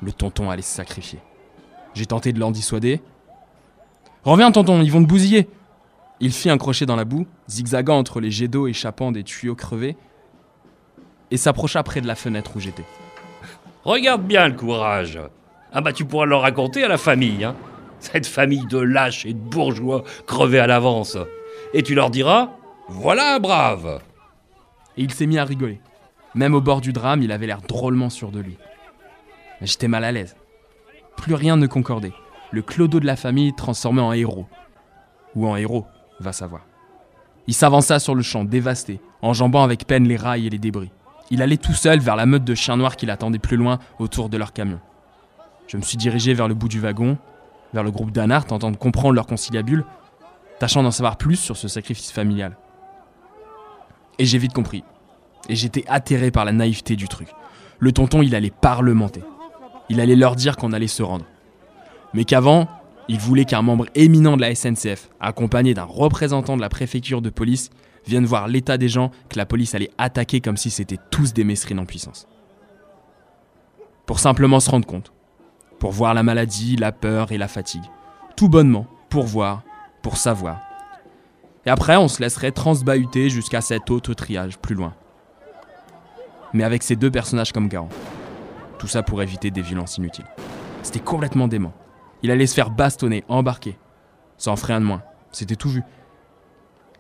Le 0.04 0.12
tonton 0.12 0.52
allait 0.52 0.62
se 0.62 0.76
sacrifier. 0.76 1.18
J'ai 1.96 2.06
tenté 2.06 2.32
de 2.32 2.40
l'en 2.40 2.52
dissuader. 2.52 3.02
Reviens, 4.24 4.52
tonton, 4.52 4.84
ils 4.84 4.92
vont 4.92 5.02
te 5.02 5.08
bousiller. 5.08 5.50
Il 6.20 6.32
fit 6.32 6.52
un 6.52 6.60
crochet 6.60 6.86
dans 6.86 6.96
la 6.96 7.06
boue, 7.06 7.26
zigzagant 7.50 7.98
entre 7.98 8.20
les 8.20 8.30
jets 8.30 8.48
d'eau 8.48 8.68
échappant 8.68 9.12
des 9.12 9.24
tuyaux 9.24 9.56
crevés, 9.56 9.98
et 11.32 11.38
s'approcha 11.38 11.82
près 11.82 12.02
de 12.02 12.08
la 12.08 12.14
fenêtre 12.14 12.52
où 12.56 12.60
j'étais. 12.60 12.86
Regarde 13.84 14.22
bien 14.22 14.48
le 14.48 14.54
courage. 14.54 15.20
Ah 15.72 15.82
bah 15.82 15.92
tu 15.92 16.06
pourras 16.06 16.26
le 16.26 16.36
raconter 16.36 16.84
à 16.84 16.88
la 16.88 17.00
famille, 17.00 17.46
hein. 17.46 17.56
Cette 17.98 18.28
famille 18.28 18.68
de 18.68 18.78
lâches 18.78 19.26
et 19.26 19.34
de 19.34 19.40
bourgeois 19.40 20.04
crevés 20.28 20.60
à 20.60 20.68
l'avance. 20.68 21.18
Et 21.74 21.82
tu 21.82 21.96
leur 21.96 22.10
diras, 22.12 22.52
voilà 22.88 23.36
un 23.36 23.40
brave. 23.40 24.02
Et 24.96 25.04
il 25.04 25.12
s'est 25.12 25.26
mis 25.26 25.40
à 25.40 25.46
rigoler. 25.46 25.82
Même 26.36 26.54
au 26.54 26.62
bord 26.62 26.82
du 26.82 26.94
drame, 26.94 27.22
il 27.24 27.32
avait 27.32 27.48
l'air 27.48 27.62
drôlement 27.62 28.10
sûr 28.10 28.32
de 28.32 28.40
lui. 28.40 28.58
J'étais 29.62 29.88
mal 29.88 30.04
à 30.04 30.12
l'aise. 30.12 30.36
Plus 31.18 31.34
rien 31.34 31.58
ne 31.58 31.68
concordait. 31.68 32.14
Le 32.52 32.62
clodo 32.62 33.00
de 33.00 33.06
la 33.06 33.16
famille 33.16 33.54
transformé 33.54 34.02
en 34.02 34.14
héros. 34.14 34.46
Ou 35.36 35.48
en 35.48 35.56
héros, 35.56 35.86
va 36.20 36.32
savoir. 36.32 36.62
Il 37.48 37.54
s'avança 37.54 38.00
sur 38.00 38.16
le 38.16 38.22
champ, 38.22 38.44
dévasté, 38.44 39.00
enjambant 39.22 39.64
avec 39.64 39.86
peine 39.88 40.08
les 40.08 40.16
rails 40.16 40.48
et 40.48 40.50
les 40.50 40.60
débris. 40.60 40.92
Il 41.32 41.42
allait 41.42 41.58
tout 41.58 41.74
seul 41.74 42.00
vers 42.00 42.16
la 42.16 42.26
meute 42.26 42.44
de 42.44 42.56
chiens 42.56 42.78
noirs 42.78 42.96
qui 42.96 43.06
l'attendaient 43.06 43.40
plus 43.40 43.58
loin 43.58 43.80
autour 44.00 44.30
de 44.30 44.38
leur 44.38 44.54
camion. 44.54 44.80
Je 45.68 45.78
me 45.78 45.82
suis 45.82 45.98
dirigé 45.98 46.34
vers 46.34 46.48
le 46.48 46.54
bout 46.54 46.68
du 46.68 46.80
wagon, 46.80 47.18
vers 47.74 47.84
le 47.84 47.92
groupe 47.92 48.12
d'Anart, 48.12 48.46
tentant 48.46 48.72
de 48.72 48.78
comprendre 48.78 49.16
leur 49.16 49.26
conciliabule, 49.26 49.86
tâchant 50.64 50.82
d'en 50.82 50.92
savoir 50.92 51.18
plus 51.18 51.36
sur 51.36 51.58
ce 51.58 51.68
sacrifice 51.68 52.10
familial. 52.10 52.56
Et 54.18 54.24
j'ai 54.24 54.38
vite 54.38 54.54
compris. 54.54 54.86
Et 55.50 55.58
j'étais 55.58 55.84
atterré 55.90 56.32
par 56.32 56.46
la 56.46 56.54
naïveté 56.54 56.96
du 56.96 57.10
truc. 57.10 57.28
Le 57.80 57.92
tonton, 57.92 58.22
il 58.22 58.34
allait 58.34 58.50
parlementer. 58.50 59.26
Il 59.90 60.00
allait 60.00 60.16
leur 60.16 60.38
dire 60.38 60.56
qu'on 60.56 60.72
allait 60.72 60.88
se 60.88 61.04
rendre. 61.04 61.26
Mais 62.14 62.24
qu'avant, 62.24 62.70
il 63.10 63.20
voulait 63.20 63.44
qu'un 63.44 63.62
membre 63.62 63.88
éminent 63.94 64.38
de 64.38 64.42
la 64.42 64.56
SNCF, 64.56 65.10
accompagné 65.20 65.74
d'un 65.74 65.84
représentant 65.84 66.56
de 66.56 66.62
la 66.62 66.70
préfecture 66.70 67.22
de 67.22 67.30
police, 67.30 67.70
vienne 68.08 68.24
voir 68.24 68.48
l'état 68.48 68.78
des 68.78 68.88
gens 68.88 69.12
que 69.28 69.38
la 69.38 69.46
police 69.46 69.76
allait 69.76 69.92
attaquer 69.98 70.40
comme 70.40 70.56
si 70.56 70.70
c'était 70.70 71.00
tous 71.12 71.34
des 71.34 71.44
mesrines 71.44 71.80
en 71.80 71.86
puissance. 71.86 72.26
Pour 74.06 74.20
simplement 74.20 74.62
se 74.62 74.70
rendre 74.70 74.88
compte. 74.88 75.12
Pour 75.80 75.92
voir 75.92 76.14
la 76.14 76.24
maladie, 76.24 76.78
la 76.78 76.94
peur 76.94 77.34
et 77.34 77.38
la 77.38 77.50
fatigue. 77.50 77.84
Tout 78.38 78.48
bonnement, 78.48 78.88
pour 79.10 79.26
voir, 79.26 79.64
pour 80.04 80.18
savoir. 80.18 80.60
Et 81.66 81.72
après, 81.72 81.96
on 81.96 82.08
se 82.08 82.22
laisserait 82.22 82.52
transbahuter 82.52 83.30
jusqu'à 83.30 83.62
cet 83.62 83.90
autre 83.90 84.14
triage, 84.14 84.60
plus 84.60 84.76
loin. 84.76 84.94
Mais 86.54 86.64
avec 86.64 86.84
ces 86.84 86.96
deux 86.96 87.10
personnages 87.10 87.52
comme 87.52 87.70
garants. 87.70 87.90
Tout 88.78 88.88
ça 88.88 89.02
pour 89.02 89.24
éviter 89.24 89.50
des 89.50 89.62
violences 89.62 89.98
inutiles. 89.98 90.28
C'était 90.84 91.00
complètement 91.00 91.48
dément. 91.48 91.74
Il 92.22 92.30
allait 92.30 92.48
se 92.48 92.54
faire 92.54 92.70
bastonner, 92.70 93.24
embarquer. 93.30 93.80
Ça 94.38 94.52
en 94.52 94.56
ferait 94.58 94.74
un 94.74 94.82
de 94.82 94.86
moins. 94.86 95.02
C'était 95.32 95.56
tout 95.56 95.70
vu. 95.70 95.84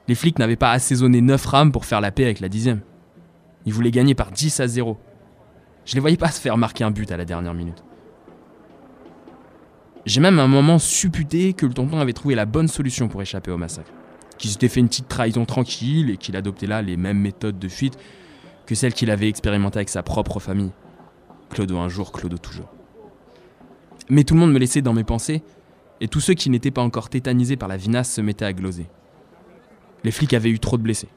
Les 0.08 0.16
flics 0.16 0.40
n'avaient 0.40 0.56
pas 0.56 0.72
assaisonné 0.72 1.22
9 1.22 1.46
rames 1.46 1.72
pour 1.72 1.86
faire 1.86 2.02
la 2.02 2.12
paix 2.12 2.24
avec 2.24 2.40
la 2.40 2.50
dixième. 2.50 2.82
Ils 3.66 3.74
voulaient 3.74 3.92
gagner 3.92 4.16
par 4.16 4.32
10 4.32 4.60
à 4.62 4.68
0. 4.68 4.98
Je 5.86 5.94
les 5.94 6.00
voyais 6.00 6.18
pas 6.18 6.32
se 6.32 6.40
faire 6.40 6.58
marquer 6.58 6.86
un 6.86 6.92
but 6.92 7.12
à 7.12 7.18
la 7.18 7.26
dernière 7.26 7.54
minute. 7.54 7.84
J'ai 10.06 10.20
même 10.20 10.40
un 10.40 10.48
moment 10.48 10.80
supputé 10.80 11.54
que 11.54 11.66
le 11.66 11.74
tonton 11.74 12.00
avait 12.00 12.14
trouvé 12.14 12.36
la 12.36 12.46
bonne 12.46 12.68
solution 12.68 13.08
pour 13.08 13.22
échapper 13.22 13.52
au 13.52 13.58
massacre. 13.58 13.92
Qu'il 14.38 14.50
s'était 14.50 14.68
fait 14.68 14.82
une 14.82 14.90
petite 14.90 15.08
trahison 15.08 15.46
tranquille 15.46 16.10
et 16.10 16.18
qu'il 16.18 16.36
adoptait 16.36 16.68
là 16.68 16.82
les 16.82 16.98
mêmes 16.98 17.20
méthodes 17.20 17.58
de 17.58 17.70
fuite 17.70 17.98
que 18.66 18.76
celles 18.76 18.94
qu'il 18.94 19.12
avait 19.12 19.30
expérimentées 19.30 19.78
avec 19.78 19.90
sa 19.90 20.04
propre 20.04 20.40
famille. 20.40 20.72
Clodo 21.50 21.78
un 21.78 21.88
jour, 21.88 22.12
Clodo 22.12 22.38
toujours. 22.38 22.70
Mais 24.10 24.24
tout 24.26 24.34
le 24.34 24.42
monde 24.42 24.52
me 24.52 24.60
laissait 24.60 24.82
dans 24.82 24.94
mes 24.94 25.04
pensées, 25.06 25.44
et 26.02 26.08
tous 26.10 26.20
ceux 26.20 26.34
qui 26.34 26.50
n'étaient 26.50 26.72
pas 26.72 26.82
encore 26.82 27.10
tétanisés 27.10 27.56
par 27.56 27.70
la 27.70 27.78
vinasse 27.78 28.12
se 28.12 28.22
mettaient 28.22 28.46
à 28.46 28.52
gloser. 28.52 28.88
Les 30.04 30.12
flics 30.12 30.34
avaient 30.34 30.50
eu 30.50 30.60
trop 30.60 30.78
de 30.78 30.84
blessés. 30.84 31.08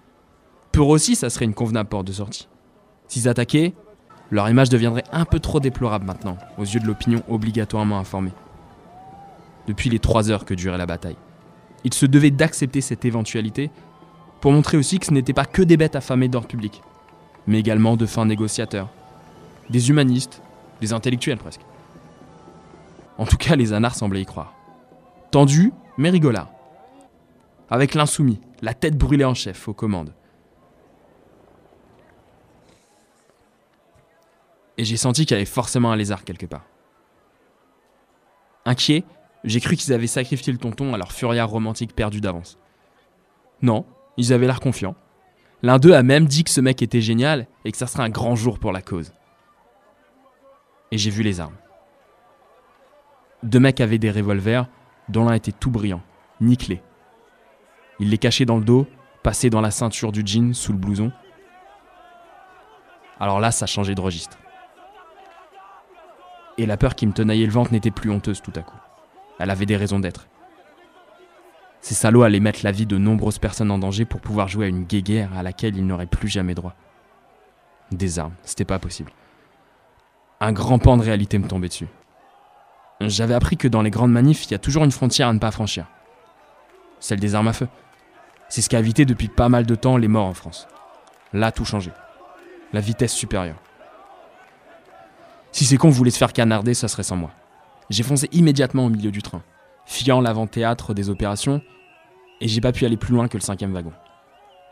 Pour 0.70 0.88
aussi, 0.88 1.16
ça 1.16 1.30
serait 1.30 1.46
une 1.46 1.54
convenable 1.54 1.88
porte 1.88 2.06
de 2.06 2.12
sortie. 2.12 2.48
S'ils 3.08 3.28
attaquaient, 3.28 3.74
leur 4.30 4.48
image 4.48 4.68
deviendrait 4.68 5.04
un 5.10 5.24
peu 5.24 5.40
trop 5.40 5.58
déplorable 5.58 6.04
maintenant, 6.04 6.36
aux 6.58 6.64
yeux 6.64 6.80
de 6.80 6.86
l'opinion 6.86 7.22
obligatoirement 7.28 7.98
informée. 7.98 8.32
Depuis 9.66 9.90
les 9.90 9.98
trois 9.98 10.30
heures 10.30 10.44
que 10.44 10.54
durait 10.54 10.78
la 10.78 10.86
bataille, 10.86 11.16
ils 11.84 11.94
se 11.94 12.06
devaient 12.06 12.30
d'accepter 12.30 12.80
cette 12.80 13.04
éventualité 13.04 13.70
pour 14.40 14.52
montrer 14.52 14.76
aussi 14.76 14.98
que 14.98 15.06
ce 15.06 15.12
n'était 15.12 15.32
pas 15.32 15.44
que 15.44 15.62
des 15.62 15.76
bêtes 15.76 15.96
affamées 15.96 16.28
d'ordre 16.28 16.48
public, 16.48 16.82
mais 17.46 17.58
également 17.58 17.96
de 17.96 18.06
fins 18.06 18.26
négociateurs, 18.26 18.88
des 19.70 19.90
humanistes, 19.90 20.42
des 20.80 20.92
intellectuels 20.92 21.38
presque. 21.38 21.62
En 23.18 23.24
tout 23.24 23.36
cas, 23.36 23.56
les 23.56 23.72
anards 23.72 23.94
semblaient 23.94 24.22
y 24.22 24.26
croire. 24.26 24.54
Tendu, 25.30 25.72
mais 25.96 26.10
rigolard. 26.10 26.50
Avec 27.70 27.94
l'insoumis, 27.94 28.40
la 28.62 28.74
tête 28.74 28.96
brûlée 28.96 29.24
en 29.24 29.34
chef, 29.34 29.68
aux 29.68 29.74
commandes. 29.74 30.12
Et 34.78 34.84
j'ai 34.84 34.96
senti 34.96 35.24
qu'il 35.24 35.34
y 35.34 35.38
avait 35.38 35.46
forcément 35.46 35.90
un 35.90 35.96
lézard 35.96 36.24
quelque 36.24 36.46
part. 36.46 36.64
Inquiet, 38.66 39.04
j'ai 39.44 39.60
cru 39.60 39.76
qu'ils 39.76 39.92
avaient 39.92 40.06
sacrifié 40.06 40.52
le 40.52 40.58
tonton 40.58 40.94
à 40.94 40.98
leur 40.98 41.12
furia 41.12 41.44
romantique 41.44 41.94
perdue 41.94 42.20
d'avance. 42.20 42.58
Non, 43.62 43.86
ils 44.16 44.32
avaient 44.32 44.46
l'air 44.46 44.60
confiants. 44.60 44.96
L'un 45.62 45.78
d'eux 45.78 45.94
a 45.94 46.02
même 46.02 46.26
dit 46.26 46.44
que 46.44 46.50
ce 46.50 46.60
mec 46.60 46.82
était 46.82 47.00
génial 47.00 47.46
et 47.64 47.72
que 47.72 47.78
ça 47.78 47.86
serait 47.86 48.02
un 48.02 48.10
grand 48.10 48.36
jour 48.36 48.58
pour 48.58 48.72
la 48.72 48.82
cause. 48.82 49.12
Et 50.92 50.98
j'ai 50.98 51.10
vu 51.10 51.22
les 51.22 51.40
armes. 51.40 51.56
Deux 53.42 53.60
mecs 53.60 53.80
avaient 53.80 53.98
des 53.98 54.10
revolvers, 54.10 54.68
dont 55.08 55.24
l'un 55.24 55.34
était 55.34 55.52
tout 55.52 55.70
brillant, 55.70 56.02
nickelé. 56.40 56.82
Ils 57.98 58.10
les 58.10 58.18
cachaient 58.18 58.44
dans 58.44 58.58
le 58.58 58.64
dos, 58.64 58.86
passaient 59.22 59.50
dans 59.50 59.60
la 59.60 59.70
ceinture 59.70 60.12
du 60.12 60.22
jean, 60.24 60.52
sous 60.54 60.72
le 60.72 60.78
blouson. 60.78 61.12
Alors 63.18 63.40
là, 63.40 63.50
ça 63.50 63.66
changeait 63.66 63.94
de 63.94 64.00
registre. 64.00 64.38
Et 66.58 66.66
la 66.66 66.76
peur 66.76 66.94
qui 66.94 67.06
me 67.06 67.12
tenaillait 67.12 67.46
le 67.46 67.52
ventre 67.52 67.72
n'était 67.72 67.90
plus 67.90 68.10
honteuse 68.10 68.42
tout 68.42 68.52
à 68.56 68.62
coup. 68.62 68.76
Elle 69.38 69.50
avait 69.50 69.66
des 69.66 69.76
raisons 69.76 70.00
d'être. 70.00 70.28
Ces 71.80 71.94
salauds 71.94 72.22
allaient 72.22 72.40
mettre 72.40 72.60
la 72.64 72.72
vie 72.72 72.86
de 72.86 72.98
nombreuses 72.98 73.38
personnes 73.38 73.70
en 73.70 73.78
danger 73.78 74.04
pour 74.04 74.20
pouvoir 74.20 74.48
jouer 74.48 74.66
à 74.66 74.68
une 74.68 74.84
guéguerre 74.84 75.36
à 75.36 75.42
laquelle 75.42 75.76
ils 75.76 75.86
n'auraient 75.86 76.06
plus 76.06 76.28
jamais 76.28 76.54
droit. 76.54 76.74
Des 77.92 78.18
armes, 78.18 78.34
c'était 78.42 78.64
pas 78.64 78.78
possible. 78.78 79.12
Un 80.40 80.52
grand 80.52 80.78
pan 80.78 80.96
de 80.96 81.02
réalité 81.02 81.38
me 81.38 81.46
tombait 81.46 81.68
dessus. 81.68 81.86
J'avais 83.00 83.34
appris 83.34 83.56
que 83.56 83.68
dans 83.68 83.82
les 83.82 83.90
grandes 83.90 84.12
manifs, 84.12 84.46
il 84.46 84.50
y 84.50 84.54
a 84.54 84.58
toujours 84.58 84.84
une 84.84 84.90
frontière 84.90 85.28
à 85.28 85.32
ne 85.32 85.38
pas 85.38 85.50
franchir. 85.50 85.86
Celle 86.98 87.20
des 87.20 87.34
armes 87.34 87.48
à 87.48 87.52
feu. 87.52 87.68
C'est 88.48 88.62
ce 88.62 88.68
qui 88.68 88.76
a 88.76 88.80
évité 88.80 89.04
depuis 89.04 89.28
pas 89.28 89.48
mal 89.48 89.66
de 89.66 89.74
temps 89.74 89.96
les 89.96 90.08
morts 90.08 90.26
en 90.26 90.34
France. 90.34 90.66
Là, 91.32 91.52
tout 91.52 91.64
changé. 91.64 91.92
La 92.72 92.80
vitesse 92.80 93.12
supérieure. 93.12 93.60
Si 95.52 95.64
ces 95.64 95.76
cons 95.76 95.90
voulaient 95.90 96.10
se 96.10 96.18
faire 96.18 96.32
canarder, 96.32 96.74
ça 96.74 96.88
serait 96.88 97.02
sans 97.02 97.16
moi. 97.16 97.30
J'ai 97.88 98.02
foncé 98.02 98.28
immédiatement 98.32 98.86
au 98.86 98.88
milieu 98.88 99.10
du 99.10 99.22
train, 99.22 99.42
fiant 99.84 100.20
l'avant-théâtre 100.20 100.92
des 100.92 101.08
opérations, 101.08 101.62
et 102.40 102.48
j'ai 102.48 102.60
pas 102.60 102.72
pu 102.72 102.84
aller 102.84 102.96
plus 102.96 103.14
loin 103.14 103.28
que 103.28 103.36
le 103.36 103.42
cinquième 103.42 103.72
wagon. 103.72 103.92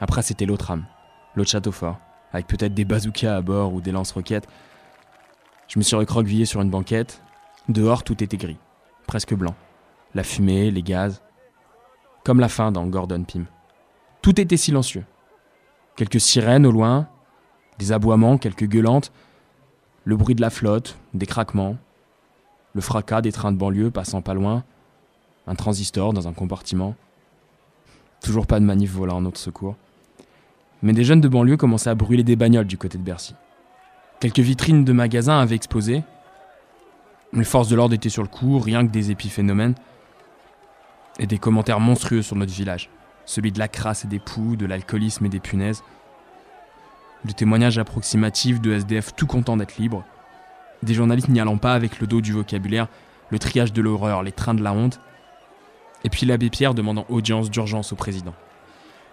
Après, 0.00 0.22
c'était 0.22 0.46
l'autre 0.46 0.70
âme, 0.70 0.84
l'autre 1.36 1.50
château 1.50 1.72
fort, 1.72 1.98
avec 2.32 2.46
peut-être 2.46 2.74
des 2.74 2.84
bazookas 2.84 3.36
à 3.36 3.40
bord 3.40 3.72
ou 3.72 3.80
des 3.80 3.92
lance-roquettes. 3.92 4.48
Je 5.68 5.78
me 5.78 5.84
suis 5.84 5.96
recroquevillé 5.96 6.44
sur 6.44 6.60
une 6.60 6.70
banquette. 6.70 7.22
Dehors, 7.68 8.02
tout 8.02 8.22
était 8.22 8.36
gris, 8.36 8.58
presque 9.06 9.34
blanc. 9.34 9.54
La 10.14 10.24
fumée, 10.24 10.70
les 10.70 10.82
gaz. 10.82 11.22
Comme 12.24 12.40
la 12.40 12.48
fin 12.48 12.72
dans 12.72 12.86
Gordon 12.86 13.22
Pym. 13.24 13.46
Tout 14.20 14.40
était 14.40 14.56
silencieux. 14.56 15.04
Quelques 15.96 16.20
sirènes 16.20 16.66
au 16.66 16.72
loin, 16.72 17.08
des 17.78 17.92
aboiements, 17.92 18.38
quelques 18.38 18.66
gueulantes, 18.66 19.12
le 20.04 20.16
bruit 20.16 20.34
de 20.34 20.40
la 20.40 20.50
flotte, 20.50 20.98
des 21.14 21.26
craquements, 21.26 21.76
le 22.74 22.80
fracas 22.80 23.22
des 23.22 23.32
trains 23.32 23.52
de 23.52 23.56
banlieue 23.56 23.90
passant 23.90 24.20
pas 24.20 24.34
loin, 24.34 24.64
un 25.46 25.54
transistor 25.54 26.12
dans 26.12 26.28
un 26.28 26.32
compartiment. 26.32 26.94
Toujours 28.20 28.46
pas 28.46 28.58
de 28.58 28.64
manif 28.64 28.90
volant 28.90 29.16
en 29.16 29.20
notre 29.22 29.38
secours. 29.38 29.76
Mais 30.82 30.92
des 30.92 31.04
jeunes 31.04 31.20
de 31.20 31.28
banlieue 31.28 31.56
commençaient 31.56 31.90
à 31.90 31.94
brûler 31.94 32.24
des 32.24 32.36
bagnoles 32.36 32.66
du 32.66 32.76
côté 32.76 32.98
de 32.98 33.02
Bercy. 33.02 33.34
Quelques 34.20 34.40
vitrines 34.40 34.84
de 34.84 34.92
magasins 34.92 35.38
avaient 35.38 35.54
explosé. 35.54 36.02
Les 37.32 37.44
forces 37.44 37.68
de 37.68 37.76
l'ordre 37.76 37.94
étaient 37.94 38.08
sur 38.08 38.22
le 38.22 38.28
coup, 38.28 38.58
rien 38.58 38.86
que 38.86 38.92
des 38.92 39.10
épiphénomènes. 39.10 39.74
Et 41.18 41.26
des 41.26 41.38
commentaires 41.38 41.80
monstrueux 41.80 42.22
sur 42.22 42.36
notre 42.36 42.52
village. 42.52 42.90
Celui 43.24 43.52
de 43.52 43.58
la 43.58 43.68
crasse 43.68 44.04
et 44.04 44.08
des 44.08 44.18
poux, 44.18 44.56
de 44.56 44.66
l'alcoolisme 44.66 45.24
et 45.26 45.28
des 45.28 45.40
punaises. 45.40 45.84
Le 47.24 47.32
témoignage 47.32 47.78
approximatif 47.78 48.60
de 48.60 48.72
SDF 48.72 49.14
tout 49.14 49.26
content 49.26 49.56
d'être 49.56 49.78
libre 49.78 50.04
des 50.84 50.94
journalistes 50.94 51.28
n'y 51.28 51.40
allant 51.40 51.58
pas 51.58 51.74
avec 51.74 52.00
le 52.00 52.06
dos 52.06 52.20
du 52.20 52.32
vocabulaire, 52.32 52.88
le 53.30 53.38
triage 53.38 53.72
de 53.72 53.82
l'horreur, 53.82 54.22
les 54.22 54.32
trains 54.32 54.54
de 54.54 54.62
la 54.62 54.72
honte, 54.72 55.00
et 56.04 56.10
puis 56.10 56.26
l'abbé 56.26 56.50
Pierre 56.50 56.74
demandant 56.74 57.06
audience 57.08 57.50
d'urgence 57.50 57.92
au 57.92 57.96
président. 57.96 58.34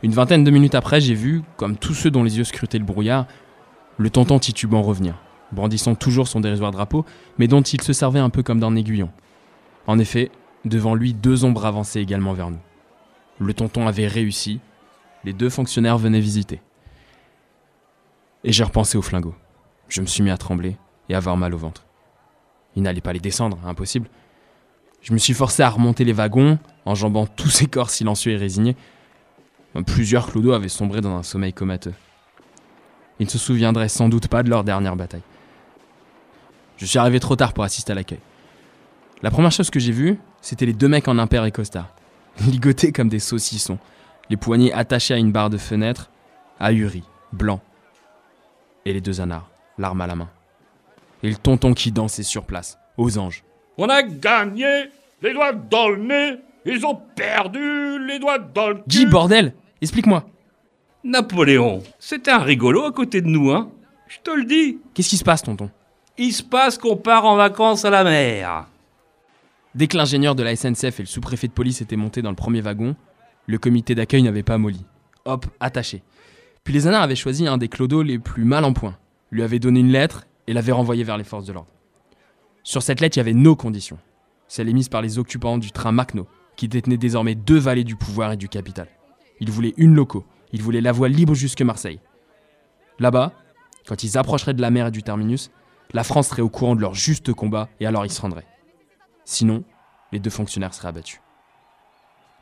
Une 0.03 0.11
vingtaine 0.11 0.43
de 0.43 0.51
minutes 0.51 0.76
après, 0.76 0.99
j'ai 0.99 1.13
vu, 1.13 1.43
comme 1.57 1.78
tous 1.78 1.93
ceux 1.93 2.11
dont 2.11 2.24
les 2.24 2.38
yeux 2.38 2.43
scrutaient 2.43 2.80
le 2.80 2.86
brouillard, 2.86 3.28
le 3.97 4.09
tonton 4.09 4.39
titubant 4.39 4.82
revenir, 4.82 5.15
brandissant 5.51 5.95
toujours 5.95 6.28
son 6.28 6.39
dérisoire 6.39 6.72
drapeau, 6.72 7.05
mais 7.38 7.47
dont 7.47 7.61
il 7.61 7.82
se 7.82 7.93
servait 7.93 8.19
un 8.19 8.30
peu 8.30 8.43
comme 8.43 8.59
d'un 8.59 8.76
aiguillon. 8.76 9.09
En 9.88 9.99
effet, 9.99 10.32
devant 10.65 10.95
lui, 10.95 11.13
deux 11.13 11.45
ombres 11.45 11.65
avançaient 11.65 12.01
également 12.01 12.34
vers 12.34 12.49
nous. 12.49 12.59
Le 13.39 13.53
tonton 13.53 13.88
avait 13.88 14.07
réussi, 14.07 14.59
les 15.24 15.34
deux 15.34 15.49
fonctionnaires 15.49 15.97
venaient 15.97 16.19
visiter. 16.19 16.61
Et 18.43 18.51
j'ai 18.51 18.63
repensé 18.63 18.97
au 18.97 19.01
flingot. 19.01 19.36
Je 19.88 20.01
me 20.01 20.07
suis 20.07 20.24
mis 20.24 20.32
à 20.32 20.38
trembler, 20.38 20.78
et 21.10 21.16
avoir 21.16 21.38
mal 21.38 21.54
au 21.54 21.58
ventre. 21.58 21.84
Il 22.76 22.84
n'allait 22.84 23.02
pas 23.02 23.14
les 23.14 23.20
descendre, 23.20 23.60
impossible. 23.66 24.08
Je 25.02 25.14
me 25.14 25.18
suis 25.18 25.34
forcé 25.34 25.64
à 25.64 25.70
remonter 25.70 26.04
les 26.06 26.14
wagons, 26.14 26.60
enjambant 26.86 27.26
tous 27.36 27.49
ces 27.49 27.68
corps 27.68 27.89
silencieux 27.89 28.34
et 28.34 28.38
résignés. 28.38 28.76
Plusieurs 29.86 30.28
clodos 30.28 30.54
avaient 30.54 30.70
sombré 30.70 31.02
dans 31.02 31.16
un 31.16 31.24
sommeil 31.24 31.54
comateux. 31.54 31.93
Ils 33.20 33.26
ne 33.26 33.30
se 33.30 33.38
souviendraient 33.38 33.89
sans 33.89 34.10
doute 34.10 34.28
pas 34.28 34.43
de 34.43 34.49
leur 34.49 34.64
dernière 34.64 34.95
bataille. 34.95 35.22
Je 36.78 36.86
suis 36.86 36.99
arrivé 36.99 37.20
trop 37.20 37.36
tard 37.36 37.54
pour 37.54 37.64
assister 37.64 37.91
à 37.91 37.95
l'accueil. 37.95 38.20
La 39.22 39.32
première 39.32 39.52
chose 39.52 39.70
que 39.70 39.80
j'ai 39.80 39.91
vue, 39.91 40.18
c'était 40.41 40.66
les 40.66 40.74
deux 40.74 40.88
mecs 40.88 41.08
en 41.08 41.20
impair 41.20 41.45
et 41.45 41.52
costard, 41.52 41.93
ligotés 42.47 42.91
comme 42.91 43.08
des 43.08 43.20
saucissons, 43.20 43.78
les 44.30 44.38
poignets 44.38 44.74
attachés 44.74 45.14
à 45.14 45.18
une 45.18 45.32
barre 45.32 45.52
de 45.52 45.58
fenêtre, 45.58 46.10
ahuris, 46.60 47.04
blancs. 47.32 47.62
Et 48.86 48.93
les 48.93 49.02
deux 49.02 49.22
anards, 49.22 49.49
l'arme 49.78 50.02
à 50.02 50.08
la 50.08 50.16
main 50.16 50.30
et 51.24 51.30
le 51.30 51.36
tonton 51.36 51.74
qui 51.74 51.91
dansait 51.91 52.24
sur 52.24 52.45
place, 52.45 52.78
aux 52.97 53.17
anges. 53.17 53.43
On 53.78 53.89
a 53.89 54.03
gagné 54.03 54.89
les 55.22 55.34
doigts 55.34 55.53
dans 55.53 55.89
le 55.89 55.97
nez, 55.97 56.39
ils 56.65 56.86
ont 56.86 56.99
perdu 57.15 58.05
les 58.05 58.19
doigts 58.19 58.39
dans 58.39 58.69
le 58.69 58.76
cul. 58.76 58.84
Guy, 58.88 59.05
bordel 59.05 59.53
Explique-moi. 59.82 60.26
Napoléon, 61.03 61.82
c'était 61.97 62.32
un 62.32 62.39
rigolo 62.39 62.86
à 62.86 62.91
côté 62.91 63.22
de 63.22 63.28
nous, 63.28 63.51
hein 63.51 63.72
Je 64.07 64.19
te 64.19 64.30
le 64.30 64.45
dis. 64.45 64.78
Qu'est-ce 64.93 65.09
qui 65.09 65.17
se 65.17 65.24
passe, 65.24 65.41
tonton? 65.41 65.72
Il 66.17 66.32
se 66.32 66.43
passe 66.43 66.78
qu'on 66.78 66.97
part 66.97 67.26
en 67.26 67.36
vacances 67.36 67.86
à 67.86 67.89
la 67.89 68.03
mer. 68.03 68.67
Dès 69.74 69.88
que 69.88 69.97
l'ingénieur 69.97 70.36
de 70.36 70.43
la 70.43 70.55
SNCF 70.55 70.99
et 70.99 71.03
le 71.03 71.07
sous-préfet 71.07 71.47
de 71.47 71.53
police 71.53 71.82
étaient 71.82 71.95
montés 71.95 72.22
dans 72.22 72.30
le 72.30 72.36
premier 72.36 72.61
wagon, 72.61 72.95
le 73.47 73.57
comité 73.57 73.95
d'accueil 73.95 74.22
n'avait 74.22 74.43
pas 74.43 74.57
molli. 74.59 74.86
Hop, 75.26 75.47
attaché. 75.59 76.03
Puis 76.63 76.74
les 76.74 76.86
anards 76.86 77.03
avaient 77.03 77.15
choisi 77.15 77.47
un 77.47 77.57
des 77.57 77.69
clodos 77.69 78.03
les 78.03 78.19
plus 78.19 78.43
mal 78.43 78.65
en 78.65 78.74
point, 78.74 78.97
lui 79.32 79.41
avaient 79.41 79.59
donné 79.59 79.80
une 79.80 79.91
lettre 79.91 80.26
et 80.48 80.54
l'avait 80.54 80.72
renvoyé 80.72 81.04
vers 81.04 81.18
les 81.18 81.24
forces 81.24 81.46
de 81.46 81.54
l'ordre. 81.54 81.70
Sur 82.64 82.84
cette 82.84 83.00
lettre, 83.00 83.18
il 83.18 83.20
y 83.20 83.22
avait 83.22 83.34
nos 83.34 83.56
conditions, 83.56 83.98
celles 84.48 84.70
émises 84.70 84.89
par 84.89 85.02
les 85.02 85.18
occupants 85.18 85.58
du 85.58 85.72
train 85.72 85.92
Macno, 85.92 86.28
qui 86.56 86.68
détenaient 86.68 86.98
désormais 86.98 87.36
deux 87.36 87.58
vallées 87.58 87.84
du 87.84 87.96
pouvoir 87.96 88.34
et 88.34 88.38
du 88.38 88.50
capital. 88.50 88.88
Ils 89.39 89.52
voulaient 89.52 89.74
une 89.78 89.96
loco. 89.96 90.26
Ils 90.54 90.62
voulaient 90.62 90.82
la 90.82 90.92
voie 90.92 91.10
libre 91.10 91.34
jusque 91.34 91.62
Marseille. 91.62 92.00
Là-bas, 93.00 93.34
quand 93.88 94.04
ils 94.04 94.18
approcheraient 94.18 94.54
de 94.54 94.62
la 94.62 94.70
mer 94.70 94.88
et 94.88 94.92
du 94.92 95.02
terminus, 95.02 95.50
la 95.94 96.04
France 96.04 96.28
serait 96.30 96.42
au 96.42 96.50
courant 96.50 96.76
de 96.76 96.82
leur 96.82 96.94
juste 96.94 97.34
combat 97.34 97.70
et 97.80 97.86
alors 97.86 98.06
ils 98.06 98.12
se 98.12 98.22
rendraient. 98.22 98.48
Sinon, 99.26 99.64
les 100.12 100.20
deux 100.20 100.30
fonctionnaires 100.30 100.74
seraient 100.74 100.89
abattus. 100.89 101.22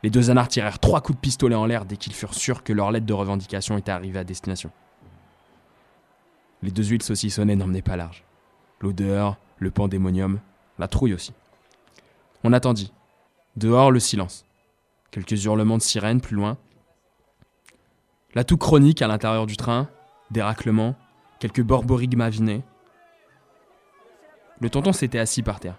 Les 0.02 0.10
deux 0.10 0.30
anards 0.30 0.48
tirèrent 0.48 0.78
trois 0.78 1.00
coups 1.00 1.16
de 1.16 1.20
pistolet 1.20 1.54
en 1.54 1.66
l'air 1.66 1.84
dès 1.84 1.96
qu'ils 1.96 2.14
furent 2.14 2.34
sûrs 2.34 2.62
que 2.62 2.72
leur 2.72 2.90
lettre 2.90 3.06
de 3.06 3.12
revendication 3.12 3.76
était 3.76 3.92
arrivée 3.92 4.18
à 4.18 4.24
destination. 4.24 4.70
Les 6.62 6.70
deux 6.70 6.84
huiles 6.84 7.02
saucissonnées 7.02 7.56
n'emmenaient 7.56 7.82
pas 7.82 7.96
large. 7.96 8.24
L'odeur, 8.80 9.36
le 9.58 9.70
pandémonium, 9.70 10.40
la 10.78 10.88
trouille 10.88 11.14
aussi. 11.14 11.32
On 12.44 12.52
attendit. 12.52 12.92
Dehors, 13.56 13.90
le 13.90 14.00
silence. 14.00 14.46
Quelques 15.10 15.44
hurlements 15.44 15.78
de 15.78 15.82
sirène 15.82 16.20
plus 16.20 16.36
loin. 16.36 16.56
La 18.34 18.44
toux 18.44 18.56
chronique 18.56 19.02
à 19.02 19.08
l'intérieur 19.08 19.46
du 19.46 19.56
train, 19.56 19.88
des 20.30 20.42
raclements, 20.42 20.94
quelques 21.40 21.62
borborigmes 21.62 22.28
vinés. 22.28 22.62
Le 24.60 24.70
tonton 24.70 24.92
s'était 24.92 25.18
assis 25.18 25.42
par 25.42 25.58
terre. 25.58 25.78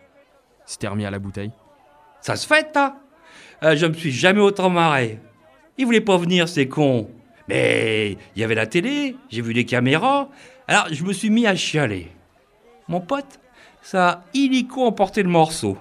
S'était 0.66 0.88
remis 0.88 1.06
à 1.06 1.12
la 1.12 1.20
bouteille. 1.20 1.52
Ça 2.20 2.36
se 2.36 2.46
fait, 2.46 2.70
ça 2.74 2.98
Euh, 3.64 3.76
Je 3.76 3.86
me 3.86 3.94
suis 3.94 4.12
jamais 4.12 4.42
autant 4.42 4.70
marré. 4.70 5.20
Ils 5.78 5.86
voulaient 5.86 6.02
pas 6.02 6.18
venir, 6.18 6.50
ces 6.50 6.68
cons. 6.68 7.10
Mais 7.48 8.18
il 8.36 8.42
y 8.42 8.44
avait 8.44 8.56
la 8.56 8.68
télé, 8.68 9.16
j'ai 9.30 9.42
vu 9.42 9.54
les 9.54 9.66
caméras. 9.66 10.30
Alors 10.68 10.88
je 10.92 11.04
me 11.04 11.14
suis 11.14 11.30
mis 11.30 11.46
à 11.48 11.56
chialer. 11.56 12.10
Mon 12.88 13.02
pote, 13.02 13.40
ça 13.82 14.10
a 14.10 14.24
illico 14.34 14.86
emporté 14.86 15.24
le 15.24 15.30
morceau. 15.30 15.78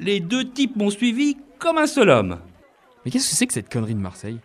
Les 0.00 0.20
deux 0.20 0.48
types 0.50 0.76
m'ont 0.76 0.90
suivi 0.90 1.36
comme 1.58 1.78
un 1.78 1.86
seul 1.86 2.08
homme. 2.10 2.38
Mais 3.04 3.10
qu'est-ce 3.10 3.30
que 3.30 3.36
c'est 3.36 3.46
que 3.46 3.52
cette 3.52 3.72
connerie 3.72 3.94
de 3.94 4.00
Marseille? 4.00 4.38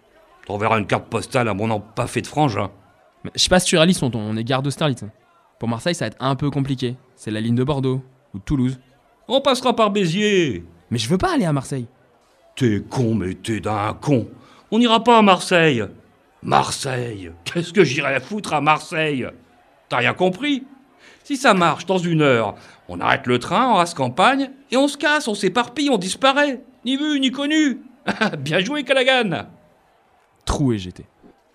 T'enverras 0.45 0.80
une 0.80 0.88
carte 0.88 1.07
postale 1.07 1.47
à 1.47 1.53
mon 1.53 1.70
empaffé 1.70 2.22
de 2.22 2.28
frangin. 2.28 2.70
Mais 3.24 3.32
Je 3.36 3.41
sais 3.41 3.49
pas 3.49 3.59
si 3.59 3.68
tu 3.68 3.76
réalises, 3.78 3.99
tonton, 3.99 4.20
on 4.20 4.38
est 4.38 4.43
gare 4.43 4.61
d'Austerlitz. 4.61 5.03
hein. 5.03 5.11
Pour 5.59 5.68
Marseille, 5.68 5.95
ça 5.95 6.05
va 6.05 6.07
être 6.07 6.18
un 6.20 6.36
peu 6.36 6.49
compliqué. 6.51 6.95
C'est 7.15 7.32
la 7.32 7.41
ligne 7.41 7.55
de 7.55 7.63
Bordeaux 7.63 8.01
ou 8.34 8.39
de 8.39 8.43
Toulouse. 8.43 8.80
On 9.28 9.41
passera 9.41 9.76
par 9.76 9.89
Béziers. 9.91 10.63
Mais 10.91 10.97
je 10.99 11.09
veux 11.09 11.18
pas 11.18 11.34
aller 11.34 11.45
à 11.45 11.51
Marseille. 11.53 11.88
T'es 12.55 12.82
con, 12.88 13.15
mais 13.15 13.34
t'es 13.34 13.59
d'un 13.59 13.93
con. 13.99 14.28
On 14.72 14.80
n'ira 14.80 15.03
pas 15.03 15.18
à 15.18 15.22
Marseille. 15.22 15.84
Marseille 16.43 17.31
Qu'est-ce 17.43 17.73
que 17.73 17.83
j'irai 17.83 18.19
foutre 18.19 18.53
à 18.53 18.61
Marseille? 18.61 19.27
T'as 19.89 19.97
rien 19.97 20.13
compris? 20.13 20.65
Si 21.23 21.35
ça 21.35 21.53
marche 21.53 21.85
dans 21.85 21.97
une 21.97 22.21
heure, 22.21 22.55
on 22.88 22.99
arrête 22.99 23.27
le 23.27 23.39
train 23.39 23.67
en 23.67 23.75
race 23.75 23.93
campagne 23.93 24.51
et 24.71 24.77
on 24.77 24.88
se 24.88 24.97
casse, 24.97 25.27
on 25.27 25.35
s'éparpille, 25.35 25.89
on 25.89 25.97
disparaît. 25.97 26.61
Ni 26.85 26.95
vu, 26.95 27.19
ni 27.19 27.31
connu. 27.31 27.81
Bien 28.39 28.59
joué, 28.59 28.83
Callaghan 28.83 29.47
Troué 30.45 30.77
j'étais. 30.77 31.05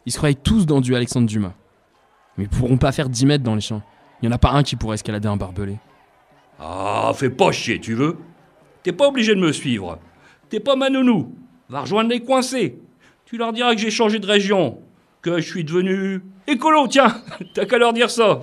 Ils 0.05 0.13
se 0.13 0.19
croyaient 0.19 0.35
tous 0.35 0.67
dans 0.67 0.81
du 0.81 0.95
Alexandre 0.95 1.27
Dumas. 1.27 1.55
Mais 2.37 2.45
ils 2.45 2.51
pourront 2.51 2.77
pas 2.77 2.93
faire 2.93 3.09
10 3.09 3.27
mètres 3.27 3.45
dans 3.45 3.55
les 3.55 3.61
champs. 3.61 3.83
Il 4.21 4.27
y 4.27 4.29
en 4.29 4.33
a 4.33 4.39
pas 4.39 4.51
un 4.51 4.63
qui 4.63 4.77
pourrait 4.77 4.95
escalader 4.95 5.29
un 5.29 5.37
barbelé. 5.37 5.79
Ah, 6.59 7.13
fais 7.15 7.31
pas 7.31 7.51
chier, 7.51 7.81
tu 7.81 7.95
veux 7.95 8.19
T'es 8.83 8.93
pas 8.93 9.09
obligé 9.09 9.35
de 9.35 9.41
me 9.41 9.53
suivre. 9.53 9.99
T'es 10.49 10.61
pas 10.61 10.77
ma 10.77 10.91
nounou. 10.91 11.35
Va 11.69 11.81
rejoindre 11.81 12.11
les 12.11 12.21
coincés. 12.21 12.79
Tu 13.33 13.39
leur 13.39 13.55
diras 13.55 13.75
que 13.75 13.81
j'ai 13.81 13.91
changé 13.91 14.19
de 14.19 14.27
région. 14.27 14.79
Que 15.23 15.41
je 15.41 15.49
suis 15.49 15.65
devenu 15.65 16.21
écolo, 16.47 16.87
tiens 16.87 17.17
T'as 17.55 17.65
qu'à 17.65 17.79
leur 17.79 17.95
dire 17.95 18.11
ça 18.11 18.41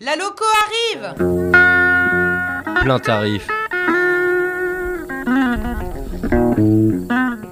La 0.00 0.16
loco 0.16 0.44
arrive 0.64 1.14
Plein 2.80 2.98
tarif. 3.00 3.46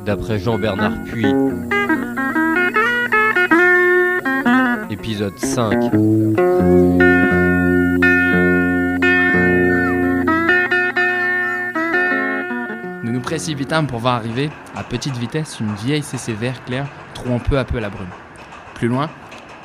D'après 0.07 0.39
Jean-Bernard 0.39 1.05
Puy. 1.05 1.27
Épisode 4.89 5.39
5. 5.39 5.93
Précipitâmes 13.27 13.89
pour 13.89 13.99
voir 13.99 14.15
arriver, 14.15 14.51
à 14.77 14.85
petite 14.85 15.17
vitesse, 15.17 15.59
une 15.59 15.75
vieille 15.75 16.05
CC 16.05 16.33
vert 16.33 16.65
clair 16.65 16.87
trouant 17.13 17.41
peu 17.41 17.59
à 17.59 17.65
peu 17.65 17.81
la 17.81 17.91
brume. 17.91 18.07
Plus 18.75 18.87
loin, 18.87 19.11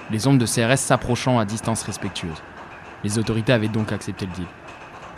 les 0.09 0.25
ombres 0.25 0.39
de 0.39 0.47
CRS 0.47 0.79
s'approchant 0.79 1.37
à 1.37 1.45
distance 1.45 1.83
respectueuse. 1.83 2.41
Les 3.03 3.19
autorités 3.19 3.53
avaient 3.53 3.67
donc 3.67 3.91
accepté 3.91 4.25
le 4.25 4.31
deal. 4.31 4.47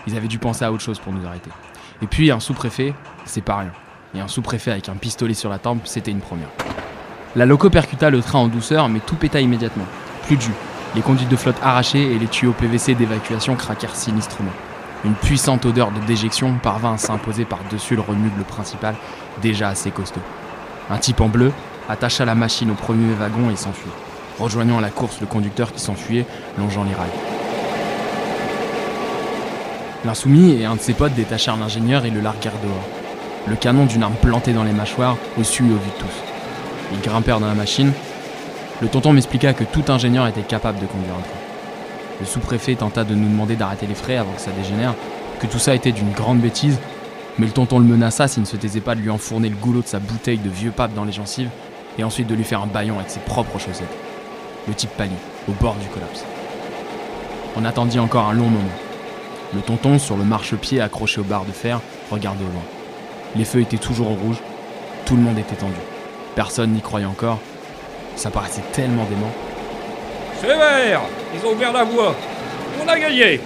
Ils 0.07 0.17
avaient 0.17 0.27
dû 0.27 0.39
penser 0.39 0.65
à 0.65 0.73
autre 0.73 0.83
chose 0.83 0.99
pour 0.99 1.13
nous 1.13 1.25
arrêter. 1.25 1.51
Et 2.01 2.05
puis 2.05 2.31
un 2.31 2.41
sous-préfet, 2.41 2.93
c'est 3.23 3.39
pas 3.39 3.59
rien. 3.59 3.71
Et 4.13 4.19
un 4.19 4.27
sous-préfet 4.27 4.71
avec 4.71 4.89
un 4.89 4.95
pistolet 4.95 5.35
sur 5.35 5.49
la 5.49 5.57
tempe, 5.57 5.87
c'était 5.87 6.11
une 6.11 6.19
première. 6.19 6.49
La 7.37 7.45
loco 7.45 7.69
percuta 7.69 8.09
le 8.09 8.21
train 8.21 8.39
en 8.39 8.49
douceur, 8.49 8.89
mais 8.89 8.99
tout 8.99 9.15
péta 9.15 9.39
immédiatement. 9.39 9.85
Plus 10.27 10.35
de. 10.35 10.43
Les 10.95 11.01
conduites 11.01 11.29
de 11.29 11.37
flotte 11.37 11.63
arrachées 11.63 12.11
et 12.11 12.19
les 12.19 12.27
tuyaux 12.27 12.51
PVC 12.51 12.93
d'évacuation 12.93 13.55
craquèrent 13.55 13.95
sinistrement. 13.95 14.51
Une 15.05 15.15
puissante 15.15 15.65
odeur 15.65 15.91
de 15.91 15.99
déjection 16.07 16.53
parvint 16.61 16.93
à 16.93 16.97
s'imposer 16.97 17.43
par-dessus 17.43 17.95
le 17.95 18.01
remuble 18.01 18.43
principal, 18.43 18.95
déjà 19.41 19.67
assez 19.67 19.91
costaud. 19.91 20.21
Un 20.89 20.97
type 20.97 21.19
en 21.19 21.27
bleu 21.27 21.51
attacha 21.89 22.23
la 22.23 22.35
machine 22.35 22.71
au 22.71 22.75
premier 22.75 23.13
wagon 23.13 23.49
et 23.49 23.57
s'enfuit, 23.57 23.91
rejoignant 24.39 24.77
à 24.77 24.81
la 24.81 24.89
course 24.89 25.19
le 25.19 25.27
conducteur 25.27 25.73
qui 25.73 25.81
s'enfuyait, 25.81 26.25
longeant 26.57 26.85
les 26.85 26.93
rails. 26.93 27.09
L'insoumis 30.05 30.51
et 30.51 30.65
un 30.65 30.75
de 30.75 30.81
ses 30.81 30.93
potes 30.93 31.15
détachèrent 31.15 31.57
l'ingénieur 31.57 32.05
et 32.05 32.09
le 32.09 32.21
larguèrent 32.21 32.59
dehors. 32.63 32.87
Le 33.47 33.55
canon 33.55 33.85
d'une 33.85 34.03
arme 34.03 34.15
plantée 34.21 34.53
dans 34.53 34.63
les 34.63 34.71
mâchoires, 34.71 35.17
au 35.37 35.43
su 35.43 35.63
et 35.63 35.71
au 35.71 35.77
vu 35.77 35.89
de 35.89 35.99
tous. 35.99 36.93
Ils 36.93 37.01
grimpèrent 37.01 37.41
dans 37.41 37.47
la 37.47 37.55
machine. 37.55 37.91
Le 38.81 38.87
tonton 38.87 39.11
m'expliqua 39.11 39.53
que 39.53 39.65
tout 39.65 39.83
ingénieur 39.89 40.27
était 40.27 40.41
capable 40.41 40.79
de 40.79 40.85
conduire 40.85 41.15
un 41.15 41.21
train. 41.21 41.42
Le 42.19 42.25
sous-préfet 42.25 42.75
tenta 42.75 43.03
de 43.03 43.15
nous 43.15 43.27
demander 43.27 43.55
d'arrêter 43.55 43.87
les 43.87 43.95
frais 43.95 44.17
avant 44.17 44.31
que 44.31 44.41
ça 44.41 44.51
dégénère, 44.51 44.93
que 45.39 45.47
tout 45.47 45.59
ça 45.59 45.75
était 45.75 45.91
d'une 45.91 46.11
grande 46.11 46.39
bêtise, 46.39 46.79
mais 47.39 47.47
le 47.47 47.51
tonton 47.51 47.79
le 47.79 47.85
menaça 47.85 48.27
s'il 48.27 48.43
ne 48.43 48.47
se 48.47 48.55
taisait 48.55 48.81
pas 48.81 48.95
de 48.95 49.01
lui 49.01 49.09
enfourner 49.09 49.49
le 49.49 49.55
goulot 49.55 49.81
de 49.81 49.87
sa 49.87 49.99
bouteille 49.99 50.37
de 50.37 50.49
vieux 50.49 50.71
pape 50.71 50.93
dans 50.93 51.05
les 51.05 51.11
gencives, 51.11 51.49
et 51.97 52.03
ensuite 52.03 52.27
de 52.27 52.35
lui 52.35 52.43
faire 52.43 52.61
un 52.61 52.67
baillon 52.67 52.97
avec 52.97 53.09
ses 53.09 53.19
propres 53.19 53.59
chaussettes. 53.59 53.87
Le 54.67 54.73
type 54.73 54.91
pâlit, 54.91 55.11
au 55.47 55.51
bord 55.53 55.75
du 55.75 55.87
collapse. 55.87 56.23
On 57.55 57.65
attendit 57.65 57.99
encore 57.99 58.29
un 58.29 58.33
long 58.33 58.49
moment. 58.49 58.63
Le 59.53 59.61
tonton, 59.61 59.99
sur 59.99 60.17
le 60.17 60.23
marchepied 60.23 60.81
accroché 60.81 61.21
aux 61.21 61.25
barres 61.25 61.45
de 61.45 61.51
fer, 61.51 61.79
regardait 62.09 62.43
au 62.43 62.47
loin. 62.47 62.63
Les 63.35 63.45
feux 63.45 63.61
étaient 63.61 63.77
toujours 63.77 64.11
au 64.11 64.15
rouge, 64.15 64.37
tout 65.05 65.15
le 65.15 65.21
monde 65.21 65.37
était 65.37 65.55
tendu. 65.55 65.73
Personne 66.35 66.71
n'y 66.71 66.81
croyait 66.81 67.05
encore. 67.05 67.39
Ça 68.15 68.31
paraissait 68.31 68.63
tellement 68.71 69.05
dément. 69.05 69.31
Sévère 70.43 70.99
Ils 71.33 71.47
ont 71.47 71.53
ouvert 71.53 71.71
la 71.71 71.85
voie. 71.85 72.13
On 72.83 72.89
a 72.89 72.99
gagné 72.99 73.39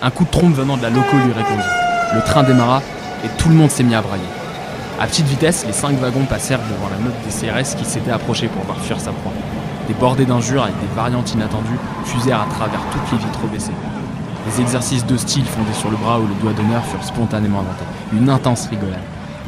Un 0.00 0.10
coup 0.10 0.24
de 0.24 0.30
trompe 0.30 0.54
venant 0.54 0.76
de 0.76 0.82
la 0.82 0.90
loco 0.90 1.16
lui 1.16 1.32
répondit. 1.32 1.66
Le 2.14 2.20
train 2.20 2.44
démarra 2.44 2.80
et 3.24 3.28
tout 3.38 3.48
le 3.48 3.56
monde 3.56 3.72
s'est 3.72 3.82
mis 3.82 3.96
à 3.96 4.00
brailler. 4.00 4.22
À 5.00 5.08
petite 5.08 5.26
vitesse, 5.26 5.66
les 5.66 5.72
cinq 5.72 5.98
wagons 5.98 6.26
passèrent 6.26 6.60
devant 6.60 6.88
la 6.92 6.98
meute 6.98 7.14
des 7.24 7.30
CRS 7.30 7.74
qui 7.76 7.84
s'était 7.84 8.12
approchée 8.12 8.46
pour 8.46 8.62
voir 8.62 8.78
fuir 8.78 9.00
sa 9.00 9.10
proie. 9.10 9.32
Des 9.88 9.94
bordées 9.94 10.26
d'injures 10.26 10.62
avec 10.62 10.78
des 10.78 10.94
variantes 10.94 11.34
inattendues 11.34 11.78
fusèrent 12.04 12.42
à 12.42 12.46
travers 12.46 12.80
toutes 12.92 13.10
les 13.10 13.18
vitres 13.18 13.46
baissées. 13.52 13.72
Des 14.46 14.60
exercices 14.60 15.04
de 15.04 15.16
style 15.16 15.46
fondés 15.46 15.72
sur 15.72 15.90
le 15.90 15.96
bras 15.96 16.20
ou 16.20 16.28
le 16.28 16.34
doigt 16.34 16.52
d'honneur 16.52 16.84
furent 16.84 17.02
spontanément 17.02 17.60
inventés. 17.60 17.84
Une 18.12 18.30
intense 18.30 18.68
rigolade. 18.68 19.00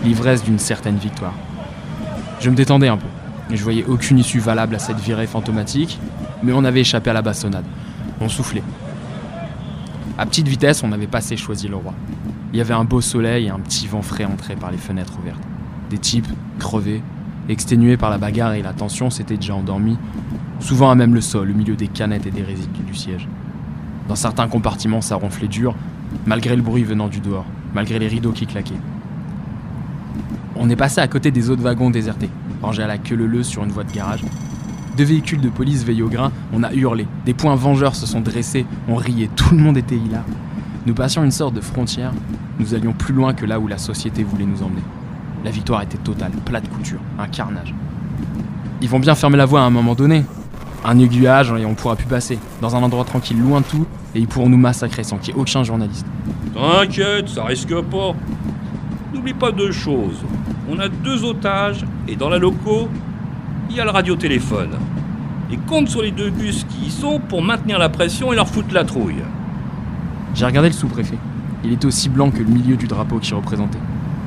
L'ivresse 0.03 0.43
d'une 0.43 0.59
certaine 0.59 0.97
victoire. 0.97 1.35
Je 2.41 2.51
me 2.51 2.57
détendais 2.57 2.89
un 2.89 2.97
peu. 2.97 3.07
Je 3.51 3.63
voyais 3.63 3.85
aucune 3.85 4.19
issue 4.19 4.41
valable 4.41 4.75
à 4.75 4.79
cette 4.79 4.99
virée 4.99 5.27
fantomatique, 5.27 6.01
mais 6.43 6.53
on 6.53 6.65
avait 6.65 6.81
échappé 6.81 7.11
à 7.11 7.13
la 7.13 7.23
bastonnade. 7.23 7.65
On 8.21 8.29
soufflait. 8.29 8.63
À 10.19 10.27
petite 10.27 10.49
vitesse, 10.49 10.83
on 10.83 10.93
avait 10.93 11.07
passé 11.07 11.37
choisi 11.37 11.69
le 11.69 11.77
roi. 11.77 11.95
Il 12.53 12.59
y 12.59 12.61
avait 12.61 12.75
un 12.75 12.85
beau 12.85 13.01
soleil 13.01 13.47
et 13.47 13.51
un 13.51 13.61
petit 13.61 13.87
vent 13.87 14.03
frais 14.03 14.25
entré 14.25 14.57
par 14.57 14.71
les 14.71 14.79
fenêtres 14.79 15.19
ouvertes. 15.21 15.43
Des 15.91 15.99
types, 15.99 16.27
crevés, 16.59 17.03
exténués 17.49 17.97
par 17.97 18.11
la 18.11 18.19
bagarre 18.19 18.55
et 18.55 18.63
la 18.63 18.73
tension, 18.73 19.11
s'étaient 19.11 19.37
déjà 19.37 19.55
endormis, 19.55 19.99
souvent 20.59 20.91
à 20.91 20.95
même 20.95 21.15
le 21.15 21.21
sol, 21.21 21.51
au 21.51 21.55
milieu 21.55 21.77
des 21.77 21.89
canettes 21.89 22.27
et 22.27 22.31
des 22.31 22.43
résidues 22.43 22.83
du 22.83 22.95
siège. 22.95 23.29
Dans 24.09 24.17
certains 24.17 24.49
compartiments, 24.49 25.01
ça 25.01 25.17
ronflait 25.17 25.49
dur, 25.49 25.75
malgré 26.27 26.57
le 26.57 26.63
bruit 26.63 26.83
venant 26.83 27.09
du 27.09 27.21
dehors, 27.21 27.47
malgré 27.75 27.99
les 27.99 28.09
rideaux 28.09 28.33
qui 28.33 28.47
claquaient. 28.47 28.75
On 30.57 30.71
est 30.71 30.77
passé 30.77 31.01
à 31.01 31.09
côté 31.09 31.31
des 31.31 31.51
autres 31.51 31.63
wagons 31.63 31.91
désertés, 31.91 32.31
rangés 32.63 32.83
à 32.83 32.87
la 32.87 32.99
queue 32.99 33.17
leu 33.17 33.43
sur 33.43 33.65
une 33.65 33.71
voie 33.71 33.85
de 33.85 33.93
garage. 33.93 34.23
Deux 34.97 35.05
véhicules 35.05 35.41
de 35.41 35.51
police 35.51 35.85
veillent 35.85 36.03
au 36.03 36.09
grain, 36.09 36.33
on 36.53 36.63
a 36.63 36.73
hurlé. 36.73 37.07
Des 37.27 37.35
poings 37.35 37.55
vengeurs 37.55 37.95
se 37.95 38.07
sont 38.07 38.21
dressés, 38.21 38.65
on 38.89 38.95
riait, 38.95 39.29
tout 39.37 39.55
le 39.55 39.61
monde 39.61 39.77
était 39.77 39.97
hilar. 39.97 40.25
Nous 40.87 40.95
passions 40.95 41.23
une 41.23 41.31
sorte 41.31 41.55
de 41.55 41.61
frontière, 41.61 42.13
nous 42.59 42.75
allions 42.75 42.93
plus 42.93 43.13
loin 43.13 43.35
que 43.35 43.45
là 43.45 43.61
où 43.61 43.67
la 43.67 43.77
société 43.77 44.23
voulait 44.23 44.47
nous 44.47 44.63
emmener. 44.63 44.83
La 45.45 45.51
victoire 45.51 45.83
était 45.83 45.99
totale, 45.99 46.33
plat 46.45 46.61
de 46.61 46.69
couture, 46.69 47.01
un 47.19 47.29
carnage. 47.29 47.75
Ils 48.81 48.89
vont 48.89 48.99
bien 48.99 49.15
fermer 49.15 49.37
la 49.37 49.47
voie 49.47 49.61
à 49.61 49.65
un 49.65 49.71
moment 49.71 49.95
donné. 49.95 50.25
Un 50.85 50.99
aiguillage 50.99 51.53
et 51.59 51.67
on 51.67 51.75
pourra 51.75 51.97
plus 51.97 52.07
passer, 52.07 52.39
dans 52.61 52.77
un 52.77 52.83
endroit 52.83 53.05
tranquille, 53.05 53.39
loin 53.41 53.61
de 53.61 53.67
tout, 53.67 53.87
et 54.15 54.21
ils 54.21 54.29
pourront 54.29 54.49
nous 54.49 54.57
massacrer 54.57 55.03
sans 55.03 55.19
qu'il 55.19 55.35
y 55.35 55.37
ait 55.37 55.41
aucun 55.41 55.63
journaliste. 55.65 56.07
T'inquiète, 56.55 57.29
ça 57.29 57.45
risque 57.45 57.81
pas. 57.83 58.15
N'oublie 59.13 59.35
pas 59.35 59.51
deux 59.51 59.73
choses. 59.73 60.23
On 60.69 60.79
a 60.79 60.89
deux 60.89 61.25
otages, 61.25 61.85
et 62.09 62.17
dans 62.17 62.29
la 62.29 62.39
loco, 62.39 62.89
il 63.71 63.77
y 63.77 63.81
a 63.81 63.85
le 63.85 63.91
radiotéléphone. 63.91 64.71
Et 65.51 65.57
compte 65.59 65.89
sur 65.89 66.03
les 66.03 66.11
deux 66.11 66.31
bus 66.31 66.65
qui 66.69 66.87
y 66.87 66.91
sont 66.91 67.21
pour 67.21 67.43
maintenir 67.43 67.79
la 67.79 67.89
pression 67.89 68.33
et 68.33 68.37
leur 68.37 68.49
foutre 68.49 68.75
la 68.75 68.85
trouille. 68.85 69.23
J'ai 70.35 70.45
regardé 70.45 70.69
le 70.69 70.75
sous-préfet. 70.75 71.19
Il 71.65 71.73
était 71.73 71.87
aussi 71.87 72.09
blanc 72.09 72.31
que 72.31 72.39
le 72.39 72.47
milieu 72.47 72.77
du 72.77 72.87
drapeau 72.87 73.19
qu'il 73.19 73.35
représentait. 73.35 73.79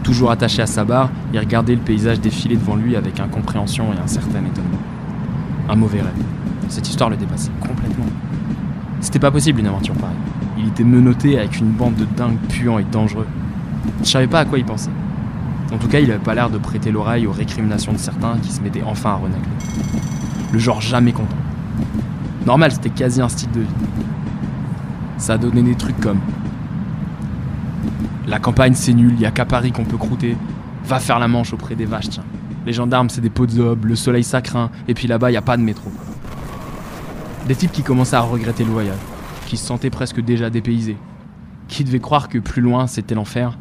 Toujours 0.03 0.31
attaché 0.31 0.61
à 0.61 0.65
sa 0.65 0.85
barre, 0.85 1.09
il 1.33 1.39
regardait 1.39 1.75
le 1.75 1.81
paysage 1.81 2.21
défiler 2.21 2.55
devant 2.55 2.75
lui 2.75 2.95
avec 2.95 3.19
incompréhension 3.19 3.93
et 3.93 3.97
un 4.01 4.07
certain 4.07 4.39
étonnement. 4.39 4.79
Un 5.67 5.75
mauvais 5.75 6.01
rêve. 6.01 6.13
Cette 6.69 6.87
histoire 6.87 7.09
le 7.09 7.17
dépassait 7.17 7.51
complètement. 7.59 8.05
C'était 9.01 9.19
pas 9.19 9.31
possible 9.31 9.59
une 9.59 9.67
aventure 9.67 9.93
pareille. 9.95 10.15
Il 10.57 10.67
était 10.67 10.83
menotté 10.83 11.37
avec 11.37 11.59
une 11.59 11.71
bande 11.71 11.95
de 11.95 12.05
dingues 12.15 12.39
puants 12.49 12.79
et 12.79 12.85
dangereux. 12.85 13.27
Je 14.03 14.09
savais 14.09 14.27
pas 14.27 14.39
à 14.39 14.45
quoi 14.45 14.57
il 14.57 14.65
pensait. 14.65 14.89
En 15.71 15.77
tout 15.77 15.87
cas, 15.87 15.99
il 15.99 16.09
avait 16.11 16.23
pas 16.23 16.33
l'air 16.33 16.49
de 16.49 16.57
prêter 16.57 16.91
l'oreille 16.91 17.27
aux 17.27 17.31
récriminations 17.31 17.93
de 17.93 17.97
certains 17.97 18.37
qui 18.39 18.51
se 18.51 18.61
mettaient 18.61 18.83
enfin 18.83 19.11
à 19.11 19.15
renacler. 19.15 19.51
Le 20.51 20.57
genre 20.57 20.81
jamais 20.81 21.11
content. 21.11 21.37
Normal, 22.45 22.71
c'était 22.71 22.89
quasi 22.89 23.21
un 23.21 23.29
style 23.29 23.51
de 23.51 23.61
vie. 23.61 23.67
Ça 25.17 25.33
a 25.33 25.37
donné 25.37 25.61
des 25.61 25.75
trucs 25.75 25.99
comme 25.99 26.19
La 28.25 28.39
campagne 28.39 28.73
c'est 28.73 28.93
nul, 28.93 29.19
y 29.19 29.25
a 29.25 29.31
qu'à 29.31 29.45
Paris 29.45 29.71
qu'on 29.71 29.85
peut 29.85 29.97
croûter. 29.97 30.35
Va 30.85 30.99
faire 30.99 31.19
la 31.19 31.27
manche 31.27 31.53
auprès 31.53 31.75
des 31.75 31.85
vaches, 31.85 32.09
tiens. 32.09 32.23
Les 32.65 32.73
gendarmes 32.73 33.09
c'est 33.09 33.21
des 33.21 33.29
pots 33.29 33.45
de 33.45 33.51
zob, 33.51 33.85
le 33.85 33.95
soleil 33.95 34.23
ça 34.23 34.41
craint, 34.41 34.71
et 34.87 34.93
puis 34.93 35.07
là-bas 35.07 35.29
y 35.31 35.37
a 35.37 35.41
pas 35.41 35.57
de 35.57 35.61
métro. 35.61 35.91
Des 37.47 37.55
types 37.55 37.71
qui 37.71 37.83
commençaient 37.83 38.15
à 38.15 38.21
regretter 38.21 38.63
le 38.63 38.71
voyage, 38.71 38.97
qui 39.45 39.57
se 39.57 39.65
sentaient 39.65 39.89
presque 39.89 40.21
déjà 40.21 40.49
dépaysés, 40.49 40.97
qui 41.67 41.83
devaient 41.83 41.99
croire 41.99 42.27
que 42.27 42.39
plus 42.39 42.61
loin 42.61 42.87
c'était 42.87 43.15
l'enfer, 43.15 43.57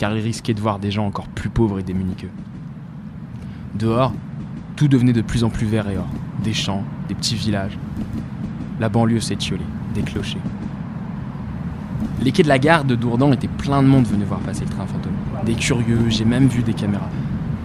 car 0.00 0.16
ils 0.16 0.22
risquaient 0.22 0.54
de 0.54 0.62
voir 0.62 0.78
des 0.78 0.90
gens 0.90 1.06
encore 1.06 1.28
plus 1.28 1.50
pauvres 1.50 1.78
et 1.78 1.82
démunis 1.82 2.14
qu'eux. 2.14 2.30
Dehors, 3.74 4.14
tout 4.74 4.88
devenait 4.88 5.12
de 5.12 5.20
plus 5.20 5.44
en 5.44 5.50
plus 5.50 5.66
vert 5.66 5.90
et 5.90 5.98
or. 5.98 6.06
Des 6.42 6.54
champs, 6.54 6.84
des 7.06 7.14
petits 7.14 7.34
villages. 7.34 7.78
La 8.80 8.88
banlieue 8.88 9.20
s'étiolait, 9.20 9.60
des 9.94 10.00
clochers. 10.00 10.40
Les 12.22 12.32
quais 12.32 12.42
de 12.42 12.48
la 12.48 12.58
gare 12.58 12.84
de 12.84 12.94
Dourdan 12.94 13.30
étaient 13.34 13.46
pleins 13.46 13.82
de 13.82 13.88
monde 13.88 14.06
venu 14.06 14.24
voir 14.24 14.40
passer 14.40 14.64
le 14.64 14.70
train 14.70 14.86
fantôme. 14.86 15.12
Des 15.44 15.52
curieux, 15.52 16.08
j'ai 16.08 16.24
même 16.24 16.46
vu 16.46 16.62
des 16.62 16.72
caméras. 16.72 17.10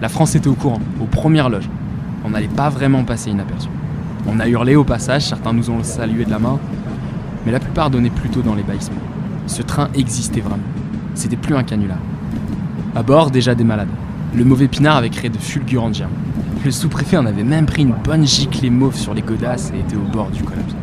La 0.02 0.10
France 0.10 0.34
était 0.34 0.48
au 0.48 0.56
courant, 0.56 0.82
aux 1.00 1.06
premières 1.06 1.48
loges. 1.48 1.70
On 2.22 2.28
n'allait 2.28 2.48
pas 2.48 2.68
vraiment 2.68 3.02
passer 3.04 3.30
inaperçu. 3.30 3.70
On 4.28 4.40
a 4.40 4.46
hurlé 4.46 4.76
au 4.76 4.84
passage, 4.84 5.26
certains 5.26 5.54
nous 5.54 5.70
ont 5.70 5.82
salué 5.82 6.26
de 6.26 6.30
la 6.30 6.38
main, 6.38 6.60
mais 7.46 7.52
la 7.52 7.60
plupart 7.60 7.88
donnaient 7.88 8.10
plutôt 8.10 8.42
dans 8.42 8.54
les. 8.54 8.64
Ce 9.46 9.62
train 9.62 9.88
existait 9.94 10.40
vraiment. 10.40 10.64
C'était 11.14 11.36
plus 11.36 11.56
un 11.56 11.62
canular. 11.62 11.96
À 12.96 13.02
bord, 13.02 13.30
déjà 13.30 13.54
des 13.54 13.62
malades. 13.62 13.90
Le 14.34 14.42
mauvais 14.42 14.68
pinard 14.68 14.96
avait 14.96 15.10
créé 15.10 15.28
de 15.28 15.36
fulgurantes 15.36 15.96
germes. 15.96 16.14
Le 16.64 16.70
sous-préfet 16.70 17.18
en 17.18 17.26
avait 17.26 17.44
même 17.44 17.66
pris 17.66 17.82
une 17.82 17.92
bonne 17.92 18.26
giclée 18.26 18.70
mauve 18.70 18.96
sur 18.96 19.12
les 19.12 19.20
godasses 19.20 19.70
et 19.76 19.80
était 19.80 19.96
au 19.96 20.10
bord 20.10 20.30
du 20.30 20.42
collapse. 20.42 20.74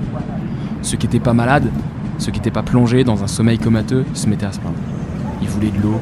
Ceux 0.84 0.96
qui 0.98 1.08
n'étaient 1.08 1.20
pas 1.20 1.34
malades, 1.34 1.72
ceux 2.20 2.32
qui 2.32 2.38
n'étaient 2.38 2.52
pas 2.52 2.62
plongés 2.62 3.04
dans 3.04 3.24
un 3.24 3.28
sommeil 3.28 3.58
comateux, 3.58 4.06
se 4.14 4.30
mettaient 4.30 4.46
à 4.46 4.52
se 4.52 4.60
plaindre. 4.60 4.76
Ils 5.42 5.48
voulaient 5.48 5.72
de 5.72 5.82
l'eau, 5.82 6.00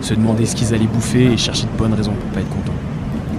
se 0.00 0.14
demandaient 0.14 0.46
ce 0.46 0.56
qu'ils 0.56 0.72
allaient 0.72 0.86
bouffer 0.86 1.32
et 1.32 1.36
cherchaient 1.36 1.68
de 1.70 1.76
bonnes 1.76 1.92
raisons 1.92 2.14
pour 2.14 2.30
pas 2.30 2.40
être 2.40 2.48
contents. 2.48 2.72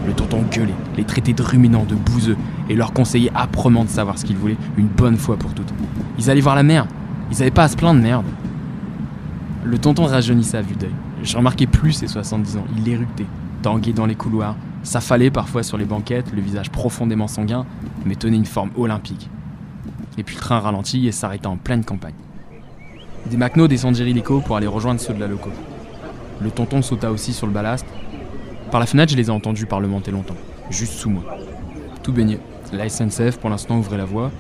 Le 0.06 0.14
tonton 0.14 0.44
gueulait, 0.52 0.76
les 0.98 1.06
traitait 1.06 1.34
de 1.34 1.42
ruminants, 1.42 1.86
de 1.86 1.96
bouseux, 1.96 2.38
et 2.70 2.76
leur 2.76 2.94
conseillait 2.94 3.32
âprement 3.36 3.84
de 3.84 3.90
savoir 3.90 4.20
ce 4.20 4.26
qu'ils 4.26 4.38
voulaient 4.38 4.58
une 4.78 4.90
bonne 4.90 5.18
fois 5.18 5.38
pour 5.38 5.56
toutes. 5.56 5.74
Ils 6.20 6.30
allaient 6.30 6.40
voir 6.40 6.56
la 6.56 6.62
mer, 6.62 6.86
ils 7.32 7.40
n'avaient 7.40 7.50
pas 7.50 7.64
à 7.64 7.68
se 7.68 7.78
plaindre, 7.78 8.00
merde. 8.00 8.26
Le 9.64 9.80
tonton 9.80 10.06
rajeunissait 10.06 10.58
à 10.58 10.62
vue 10.62 10.76
d'œil. 10.76 10.94
Je 11.24 11.38
remarquais 11.38 11.68
plus 11.68 11.94
ses 11.94 12.08
70 12.08 12.58
ans, 12.58 12.66
il 12.78 12.90
éructait, 12.90 13.28
tanguait 13.62 13.94
dans 13.94 14.08
les 14.08 14.16
couloirs, 14.16 14.56
s'affalait 14.84 15.30
parfois 15.30 15.62
sur 15.62 15.78
les 15.78 15.86
banquettes, 15.86 16.32
le 16.34 16.42
visage 16.42 16.72
profondément 16.72 17.28
sanguin, 17.28 17.66
mais 18.06 18.16
tenait 18.16 18.38
une 18.38 18.46
forme 18.46 18.72
olympique. 18.76 19.30
Et 20.18 20.24
puis 20.24 20.36
le 20.36 20.42
train 20.42 20.60
ralentit 20.60 21.08
et 21.08 21.12
s'arrêta 21.12 21.50
en 21.50 21.58
pleine 21.58 21.86
campagne. 21.86 22.16
Des 23.28 23.38
macnos 23.38 23.70
descendirent 23.70 24.08
illico 24.08 24.42
pour 24.42 24.58
aller 24.58 24.68
rejoindre 24.68 25.00
ceux 25.00 25.14
de 25.14 25.20
la 25.20 25.28
loco. 25.28 25.52
Le 26.42 26.50
tonton 26.50 26.82
sauta 26.82 27.12
aussi 27.12 27.34
sur 27.34 27.46
le 27.46 27.54
ballast. 27.54 27.86
Par 28.72 28.80
la 28.80 28.88
fenêtre, 28.88 29.12
je 29.12 29.18
les 29.18 29.28
ai 29.28 29.32
entendus 29.32 29.68
parlementer 29.68 30.10
longtemps, 30.10 30.36
juste 30.72 30.94
sous 30.94 31.10
moi. 31.10 31.24
Tout 32.02 32.14
baigné. 32.14 32.40
La 32.74 32.90
SNCF 32.90 33.38
pour 33.38 33.50
l'instant 33.50 33.78
ouvrait 33.78 33.98
la 33.98 34.06
voie, 34.06 34.32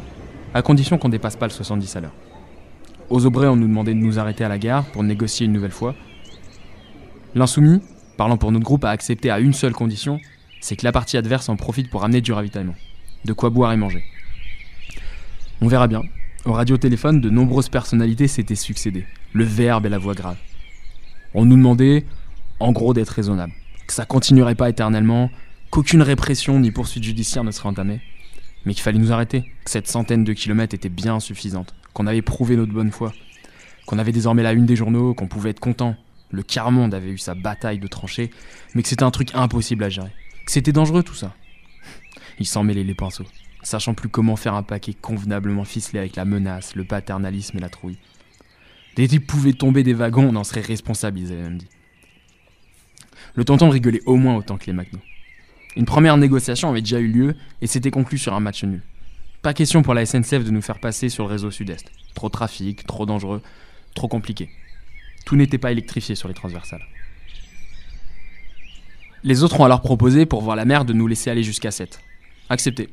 à 0.53 0.61
condition 0.61 0.97
qu'on 0.97 1.09
dépasse 1.09 1.35
pas 1.35 1.45
le 1.45 1.51
70 1.51 1.95
à 1.95 2.01
l'heure. 2.01 2.13
Aux 3.09 3.25
Aubrais, 3.25 3.47
on 3.47 3.55
nous 3.55 3.67
demandait 3.67 3.93
de 3.93 3.99
nous 3.99 4.19
arrêter 4.19 4.43
à 4.43 4.49
la 4.49 4.57
gare 4.57 4.85
pour 4.85 5.03
négocier 5.03 5.45
une 5.45 5.51
nouvelle 5.51 5.71
fois. 5.71 5.93
L'insoumis, 7.33 7.81
parlant 8.17 8.37
pour 8.37 8.51
notre 8.51 8.65
groupe, 8.65 8.83
a 8.83 8.89
accepté 8.89 9.29
à 9.31 9.39
une 9.39 9.53
seule 9.53 9.73
condition, 9.73 10.19
c'est 10.59 10.75
que 10.75 10.83
la 10.83 10.91
partie 10.91 11.17
adverse 11.17 11.47
en 11.47 11.55
profite 11.55 11.89
pour 11.89 12.03
amener 12.03 12.21
du 12.21 12.33
ravitaillement. 12.33 12.75
De 13.23 13.33
quoi 13.33 13.49
boire 13.49 13.71
et 13.71 13.77
manger. 13.77 14.03
On 15.61 15.67
verra 15.67 15.87
bien. 15.87 16.01
Au 16.43 16.53
radiotéléphone, 16.53 17.21
de 17.21 17.29
nombreuses 17.29 17.69
personnalités 17.69 18.27
s'étaient 18.27 18.55
succédées. 18.55 19.05
Le 19.33 19.43
verbe 19.43 19.85
et 19.85 19.89
la 19.89 19.97
voix 19.97 20.13
grave. 20.13 20.37
On 21.33 21.45
nous 21.45 21.55
demandait, 21.55 22.05
en 22.59 22.71
gros, 22.71 22.93
d'être 22.93 23.09
raisonnable. 23.09 23.53
Que 23.87 23.93
ça 23.93 24.05
continuerait 24.05 24.55
pas 24.55 24.69
éternellement, 24.69 25.29
qu'aucune 25.69 26.01
répression 26.01 26.59
ni 26.59 26.71
poursuite 26.71 27.03
judiciaire 27.03 27.43
ne 27.43 27.51
serait 27.51 27.69
entamée. 27.69 28.01
Mais 28.65 28.73
qu'il 28.73 28.83
fallait 28.83 28.99
nous 28.99 29.13
arrêter, 29.13 29.43
que 29.63 29.71
cette 29.71 29.87
centaine 29.87 30.23
de 30.23 30.33
kilomètres 30.33 30.75
était 30.75 30.89
bien 30.89 31.19
suffisante, 31.19 31.73
qu'on 31.93 32.07
avait 32.07 32.21
prouvé 32.21 32.57
notre 32.57 32.73
bonne 32.73 32.91
foi, 32.91 33.13
qu'on 33.85 33.99
avait 33.99 34.11
désormais 34.11 34.43
la 34.43 34.51
une 34.51 34.65
des 34.65 34.75
journaux, 34.75 35.13
qu'on 35.13 35.27
pouvait 35.27 35.51
être 35.51 35.59
content. 35.59 35.95
Le 36.31 36.43
quart-monde 36.43 36.93
avait 36.93 37.11
eu 37.11 37.17
sa 37.17 37.35
bataille 37.35 37.79
de 37.79 37.87
tranchées, 37.87 38.31
mais 38.73 38.83
que 38.83 38.89
c'était 38.89 39.03
un 39.03 39.11
truc 39.11 39.29
impossible 39.33 39.83
à 39.83 39.89
gérer. 39.89 40.11
Que 40.45 40.51
c'était 40.51 40.71
dangereux 40.71 41.03
tout 41.03 41.15
ça. 41.15 41.33
Il 42.39 42.47
s'en 42.47 42.63
mêlait 42.63 42.83
les 42.83 42.95
pinceaux 42.95 43.25
sachant 43.63 43.93
plus 43.93 44.09
comment 44.09 44.35
faire 44.35 44.55
un 44.55 44.63
paquet 44.63 44.93
convenablement 44.93 45.63
ficelé 45.63 45.99
avec 45.99 46.15
la 46.15 46.25
menace, 46.25 46.75
le 46.75 46.83
paternalisme 46.83 47.57
et 47.57 47.61
la 47.61 47.69
trouille. 47.69 47.97
Des 48.95 49.07
types 49.07 49.25
pouvaient 49.25 49.53
tomber 49.53 49.83
des 49.83 49.93
wagons, 49.93 50.29
on 50.29 50.35
en 50.35 50.43
serait 50.43 50.61
responsable, 50.61 51.19
ils 51.19 51.31
avaient 51.31 51.43
même 51.43 51.57
dit. 51.57 51.69
Le 53.35 53.45
tonton 53.45 53.69
rigolait 53.69 54.01
au 54.05 54.15
moins 54.15 54.35
autant 54.35 54.57
que 54.57 54.65
les 54.65 54.73
McNo. 54.73 54.99
Une 55.77 55.85
première 55.85 56.17
négociation 56.17 56.69
avait 56.69 56.81
déjà 56.81 56.99
eu 56.99 57.07
lieu 57.07 57.35
et 57.61 57.67
s'était 57.67 57.91
conclue 57.91 58.17
sur 58.17 58.33
un 58.33 58.41
match 58.41 58.63
nul. 58.63 58.81
Pas 59.41 59.53
question 59.53 59.81
pour 59.81 59.93
la 59.93 60.05
SNCF 60.05 60.43
de 60.43 60.51
nous 60.51 60.61
faire 60.61 60.79
passer 60.79 61.07
sur 61.07 61.25
le 61.25 61.31
réseau 61.31 61.49
sud-est. 61.49 61.89
Trop 62.13 62.29
trafic, 62.29 62.85
trop 62.85 63.05
dangereux, 63.05 63.41
trop 63.95 64.09
compliqué. 64.09 64.49
Tout 65.25 65.35
n'était 65.35 65.57
pas 65.57 65.71
électrifié 65.71 66.15
sur 66.15 66.27
les 66.27 66.33
transversales. 66.33 66.85
Les 69.23 69.43
autres 69.43 69.59
ont 69.59 69.65
alors 69.65 69.81
proposé, 69.81 70.25
pour 70.25 70.41
voir 70.41 70.55
la 70.55 70.65
mer, 70.65 70.83
de 70.83 70.93
nous 70.93 71.07
laisser 71.07 71.29
aller 71.29 71.43
jusqu'à 71.43 71.71
7. 71.71 71.99
Accepté. 72.49 72.89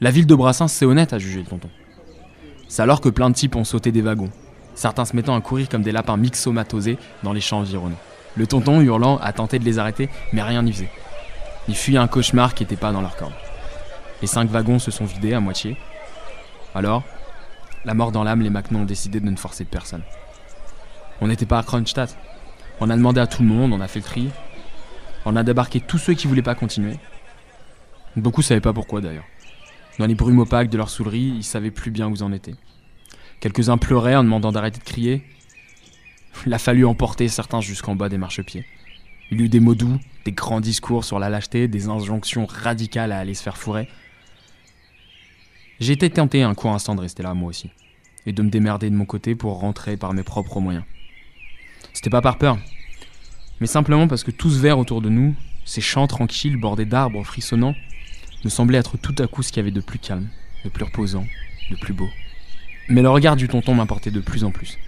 La 0.00 0.10
ville 0.10 0.26
de 0.26 0.34
Brassens, 0.34 0.68
c'est 0.68 0.84
honnête, 0.84 1.12
à 1.12 1.18
juger 1.18 1.40
le 1.40 1.46
tonton. 1.46 1.70
C'est 2.68 2.82
alors 2.82 3.00
que 3.00 3.08
plein 3.08 3.30
de 3.30 3.34
types 3.34 3.56
ont 3.56 3.64
sauté 3.64 3.90
des 3.90 4.00
wagons, 4.00 4.30
certains 4.74 5.04
se 5.04 5.16
mettant 5.16 5.34
à 5.34 5.40
courir 5.40 5.68
comme 5.68 5.82
des 5.82 5.92
lapins 5.92 6.16
mixomatosés 6.16 6.98
dans 7.24 7.32
les 7.32 7.40
champs 7.40 7.58
environnants. 7.58 7.98
Le 8.36 8.46
tonton, 8.46 8.80
hurlant, 8.80 9.18
a 9.18 9.32
tenté 9.32 9.58
de 9.58 9.64
les 9.64 9.80
arrêter, 9.80 10.08
mais 10.32 10.42
rien 10.42 10.62
n'y 10.62 10.72
faisait. 10.72 10.90
Ils 11.68 11.76
fuyaient 11.76 11.98
un 11.98 12.06
cauchemar 12.06 12.54
qui 12.54 12.62
n'était 12.62 12.76
pas 12.76 12.92
dans 12.92 13.00
leur 13.00 13.16
corps. 13.16 13.32
Les 14.22 14.28
cinq 14.28 14.48
wagons 14.50 14.78
se 14.78 14.90
sont 14.90 15.04
vidés 15.04 15.34
à 15.34 15.40
moitié. 15.40 15.76
Alors, 16.74 17.02
la 17.84 17.94
mort 17.94 18.12
dans 18.12 18.22
l'âme, 18.22 18.42
les 18.42 18.50
Macnons 18.50 18.82
ont 18.82 18.84
décidé 18.84 19.18
de 19.18 19.28
ne 19.28 19.36
forcer 19.36 19.64
personne. 19.64 20.02
On 21.20 21.28
n'était 21.28 21.46
pas 21.46 21.58
à 21.58 21.62
Kronstadt. 21.62 22.16
On 22.80 22.88
a 22.88 22.96
demandé 22.96 23.20
à 23.20 23.26
tout 23.26 23.42
le 23.42 23.48
monde, 23.48 23.72
on 23.72 23.80
a 23.80 23.88
fait 23.88 23.98
le 23.98 24.04
tri. 24.04 24.30
On 25.26 25.36
a 25.36 25.42
débarqué 25.42 25.80
tous 25.80 25.98
ceux 25.98 26.14
qui 26.14 26.26
voulaient 26.26 26.42
pas 26.42 26.54
continuer. 26.54 26.96
Beaucoup 28.16 28.42
savaient 28.42 28.60
pas 28.60 28.72
pourquoi 28.72 29.00
d'ailleurs. 29.00 29.26
Dans 29.98 30.06
les 30.06 30.14
brumes 30.14 30.38
opaques 30.38 30.70
de 30.70 30.78
leur 30.78 30.88
soulerie, 30.88 31.34
ils 31.36 31.44
savaient 31.44 31.70
plus 31.70 31.90
bien 31.90 32.08
où 32.08 32.14
ils 32.14 32.22
en 32.22 32.32
étaient. 32.32 32.54
Quelques-uns 33.40 33.76
pleuraient 33.76 34.16
en 34.16 34.24
demandant 34.24 34.50
d'arrêter 34.50 34.78
de 34.78 34.84
crier. 34.84 35.22
Il 36.46 36.54
a 36.54 36.58
fallu 36.58 36.86
emporter 36.86 37.28
certains 37.28 37.60
jusqu'en 37.60 37.96
bas 37.96 38.08
des 38.08 38.18
marchepieds. 38.18 38.64
Il 39.30 39.40
eut 39.42 39.48
des 39.48 39.60
mots 39.60 39.74
doux, 39.74 39.98
des 40.24 40.32
grands 40.32 40.60
discours 40.60 41.04
sur 41.04 41.18
la 41.18 41.28
lâcheté, 41.28 41.68
des 41.68 41.88
injonctions 41.88 42.46
radicales 42.46 43.12
à 43.12 43.18
aller 43.18 43.34
se 43.34 43.42
faire 43.42 43.56
fourrer. 43.56 43.88
Été 45.80 46.10
tenté 46.10 46.42
un 46.42 46.54
court 46.54 46.72
instant 46.72 46.94
de 46.94 47.00
rester 47.00 47.22
là, 47.22 47.34
moi 47.34 47.48
aussi, 47.48 47.70
et 48.26 48.32
de 48.32 48.42
me 48.42 48.50
démerder 48.50 48.90
de 48.90 48.94
mon 48.94 49.06
côté 49.06 49.34
pour 49.34 49.60
rentrer 49.60 49.96
par 49.96 50.12
mes 50.12 50.22
propres 50.22 50.60
moyens. 50.60 50.84
C'était 52.00 52.08
pas 52.08 52.22
par 52.22 52.38
peur, 52.38 52.56
mais 53.60 53.66
simplement 53.66 54.08
parce 54.08 54.24
que 54.24 54.30
tout 54.30 54.48
ce 54.48 54.58
vert 54.58 54.78
autour 54.78 55.02
de 55.02 55.10
nous, 55.10 55.34
ces 55.66 55.82
champs 55.82 56.06
tranquilles 56.06 56.56
bordés 56.56 56.86
d'arbres 56.86 57.22
frissonnants, 57.24 57.74
me 58.42 58.48
semblait 58.48 58.78
être 58.78 58.96
tout 58.96 59.14
à 59.18 59.26
coup 59.26 59.42
ce 59.42 59.52
qu'il 59.52 59.58
y 59.58 59.60
avait 59.60 59.70
de 59.70 59.82
plus 59.82 59.98
calme, 59.98 60.26
de 60.64 60.70
plus 60.70 60.84
reposant, 60.84 61.26
de 61.70 61.76
plus 61.76 61.92
beau. 61.92 62.08
Mais 62.88 63.02
le 63.02 63.10
regard 63.10 63.36
du 63.36 63.48
tonton 63.48 63.74
m'importait 63.74 64.10
de 64.10 64.20
plus 64.20 64.44
en 64.44 64.50
plus. 64.50 64.78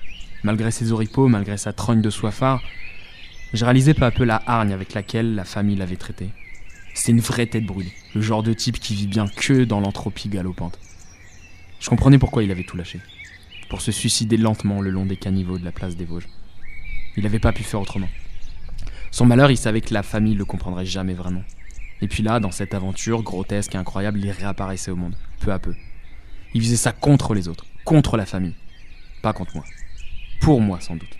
Malgré 0.42 0.70
ses 0.70 0.90
oripeaux, 0.90 1.28
malgré 1.28 1.58
sa 1.58 1.74
trogne 1.74 2.00
de 2.00 2.08
soifard, 2.08 2.62
je 3.52 3.62
réalisais 3.62 3.92
peu 3.92 4.06
à 4.06 4.10
peu 4.10 4.24
la 4.24 4.42
hargne 4.46 4.72
avec 4.72 4.94
laquelle 4.94 5.34
la 5.34 5.44
famille 5.44 5.76
l'avait 5.76 5.96
traité. 5.96 6.30
C'était 6.94 7.12
une 7.12 7.20
vraie 7.20 7.44
tête 7.44 7.66
brûlée, 7.66 7.92
le 8.14 8.22
genre 8.22 8.42
de 8.42 8.54
type 8.54 8.80
qui 8.80 8.94
vit 8.94 9.06
bien 9.06 9.26
que 9.28 9.64
dans 9.64 9.80
l'entropie 9.80 10.30
galopante. 10.30 10.78
Je 11.78 11.90
comprenais 11.90 12.18
pourquoi 12.18 12.42
il 12.42 12.50
avait 12.50 12.64
tout 12.64 12.78
lâché. 12.78 13.00
Pour 13.68 13.82
se 13.82 13.92
suicider 13.92 14.38
lentement 14.38 14.80
le 14.80 14.88
long 14.88 15.04
des 15.04 15.18
caniveaux 15.18 15.58
de 15.58 15.64
la 15.66 15.72
place 15.72 15.94
des 15.94 16.06
Vosges. 16.06 16.26
Il 17.16 17.24
n'avait 17.24 17.38
pas 17.38 17.52
pu 17.52 17.62
faire 17.62 17.80
autrement. 17.80 18.08
Son 19.10 19.26
malheur, 19.26 19.50
il 19.50 19.56
savait 19.56 19.82
que 19.82 19.92
la 19.92 20.02
famille 20.02 20.34
le 20.34 20.44
comprendrait 20.44 20.86
jamais 20.86 21.14
vraiment. 21.14 21.44
Et 22.00 22.08
puis 22.08 22.22
là, 22.22 22.40
dans 22.40 22.50
cette 22.50 22.74
aventure 22.74 23.22
grotesque 23.22 23.74
et 23.74 23.78
incroyable, 23.78 24.18
il 24.18 24.30
réapparaissait 24.30 24.90
au 24.90 24.96
monde, 24.96 25.14
peu 25.40 25.52
à 25.52 25.58
peu. 25.58 25.74
Il 26.54 26.62
faisait 26.62 26.76
ça 26.76 26.92
contre 26.92 27.34
les 27.34 27.48
autres, 27.48 27.66
contre 27.84 28.16
la 28.16 28.26
famille. 28.26 28.54
Pas 29.22 29.32
contre 29.32 29.54
moi. 29.54 29.64
Pour 30.40 30.60
moi, 30.60 30.80
sans 30.80 30.96
doute. 30.96 31.16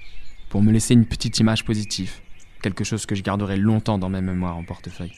Pour 0.49 0.63
me 0.63 0.73
laisser 0.73 0.95
une 0.95 1.07
petite 1.07 1.39
image 1.39 1.65
positive. 1.65 2.15
Quelque 2.63 2.85
chose 2.85 3.07
que 3.07 3.15
je 3.15 3.23
garderai 3.23 3.57
longtemps 3.57 3.99
dans 3.99 4.09
ma 4.09 4.21
mémoire 4.21 4.57
en 4.57 4.65
portefeuille. 4.65 5.13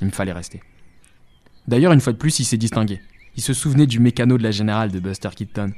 Il 0.00 0.06
me 0.06 0.12
fallait 0.12 0.32
rester. 0.32 0.62
D'ailleurs, 1.66 1.92
une 1.92 2.00
fois 2.00 2.12
de 2.12 2.18
plus, 2.18 2.38
il 2.38 2.44
s'est 2.44 2.56
distingué. 2.56 3.00
Il 3.36 3.42
se 3.42 3.52
souvenait 3.52 3.86
du 3.86 4.00
mécano 4.00 4.38
de 4.38 4.42
la 4.42 4.50
générale 4.50 4.90
de 4.90 5.00
Buster 5.00 5.30
Keaton. 5.34 5.72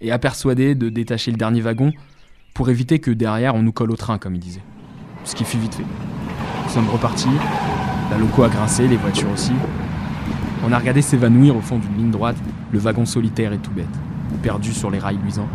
Et 0.00 0.12
a 0.12 0.18
persuadé 0.18 0.74
de 0.74 0.88
détacher 0.88 1.30
le 1.30 1.36
dernier 1.36 1.60
wagon 1.60 1.92
pour 2.54 2.70
éviter 2.70 3.00
que 3.00 3.10
derrière 3.10 3.56
on 3.56 3.62
nous 3.62 3.72
colle 3.72 3.90
au 3.90 3.96
train, 3.96 4.16
comme 4.18 4.36
il 4.36 4.40
disait. 4.40 4.62
Ce 5.24 5.34
qui 5.34 5.44
fut 5.44 5.58
vite 5.58 5.74
fait. 5.74 5.82
Nous 5.82 6.70
sommes 6.70 6.88
repartis, 6.88 7.28
la 8.10 8.16
loco 8.16 8.44
a 8.44 8.48
grincé, 8.48 8.86
les 8.86 8.96
voitures 8.96 9.30
aussi. 9.32 9.52
On 10.64 10.72
a 10.72 10.78
regardé 10.78 11.02
s'évanouir 11.02 11.56
au 11.56 11.60
fond 11.60 11.78
d'une 11.78 11.96
ligne 11.96 12.10
droite 12.12 12.36
le 12.72 12.78
wagon 12.78 13.04
solitaire 13.04 13.52
et 13.52 13.58
tout 13.58 13.72
bête, 13.72 13.86
perdu 14.40 14.72
sur 14.72 14.90
les 14.90 15.00
rails 15.00 15.18
luisants. 15.22 15.48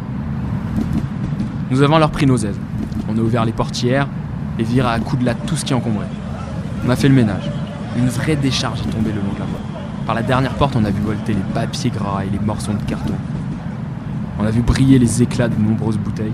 Nous 1.72 1.82
avons 1.82 1.96
alors 1.96 2.12
pris 2.12 2.26
nos 2.26 2.38
aises. 2.38 2.60
On 3.08 3.18
a 3.18 3.22
ouvert 3.22 3.46
les 3.46 3.54
portières 3.54 4.08
et 4.60 4.64
viré 4.64 4.90
à 4.90 5.00
coups 5.00 5.22
de 5.22 5.26
latte 5.26 5.46
tout 5.46 5.56
ce 5.56 5.64
qui 5.64 5.74
encombrait. 5.74 6.08
On 6.86 6.90
a 6.90 6.96
fait 6.96 7.08
le 7.08 7.16
ménage. 7.16 7.50
Une 7.98 8.10
vraie 8.10 8.36
décharge 8.36 8.82
est 8.82 8.92
tombée 8.92 9.12
le 9.12 9.22
long 9.22 9.34
de 9.34 9.40
la 9.40 9.46
voie. 9.46 9.60
Par 10.06 10.16
la 10.16 10.22
dernière 10.22 10.54
porte, 10.56 10.76
on 10.76 10.84
a 10.84 10.90
vu 10.90 11.02
volter 11.02 11.34
les 11.34 11.54
papiers 11.54 11.92
gras 11.92 12.24
et 12.26 12.30
les 12.30 12.40
morceaux 12.40 12.74
de 12.74 12.84
carton. 12.84 13.14
On 14.38 14.46
a 14.46 14.52
vu 14.52 14.62
briller 14.62 15.00
les 15.00 15.22
éclats 15.22 15.48
de 15.48 15.60
nombreuses 15.62 15.98
bouteilles. 15.98 16.34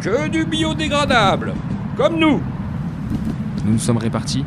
Que 0.00 0.28
du 0.28 0.44
biodégradable 0.44 1.54
Comme 1.96 2.18
nous 2.18 2.40
Nous 3.64 3.72
nous 3.72 3.78
sommes 3.78 3.96
répartis. 3.96 4.44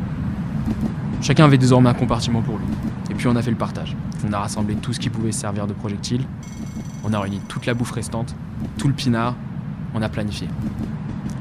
Chacun 1.20 1.46
avait 1.46 1.58
désormais 1.58 1.90
un 1.90 1.94
compartiment 1.94 2.42
pour 2.42 2.58
lui. 2.58 2.66
Et 3.10 3.14
puis 3.14 3.26
on 3.26 3.36
a 3.36 3.42
fait 3.42 3.50
le 3.50 3.56
partage. 3.56 3.96
On 4.28 4.32
a 4.32 4.38
rassemblé 4.38 4.76
tout 4.76 4.92
ce 4.92 5.00
qui 5.00 5.10
pouvait 5.10 5.32
servir 5.32 5.66
de 5.66 5.72
projectile. 5.72 6.24
On 7.04 7.12
a 7.12 7.20
réuni 7.20 7.40
toute 7.48 7.66
la 7.66 7.74
bouffe 7.74 7.90
restante, 7.90 8.34
tout 8.76 8.88
le 8.88 8.94
pinard. 8.94 9.34
On 9.94 10.02
a 10.02 10.08
planifié. 10.08 10.48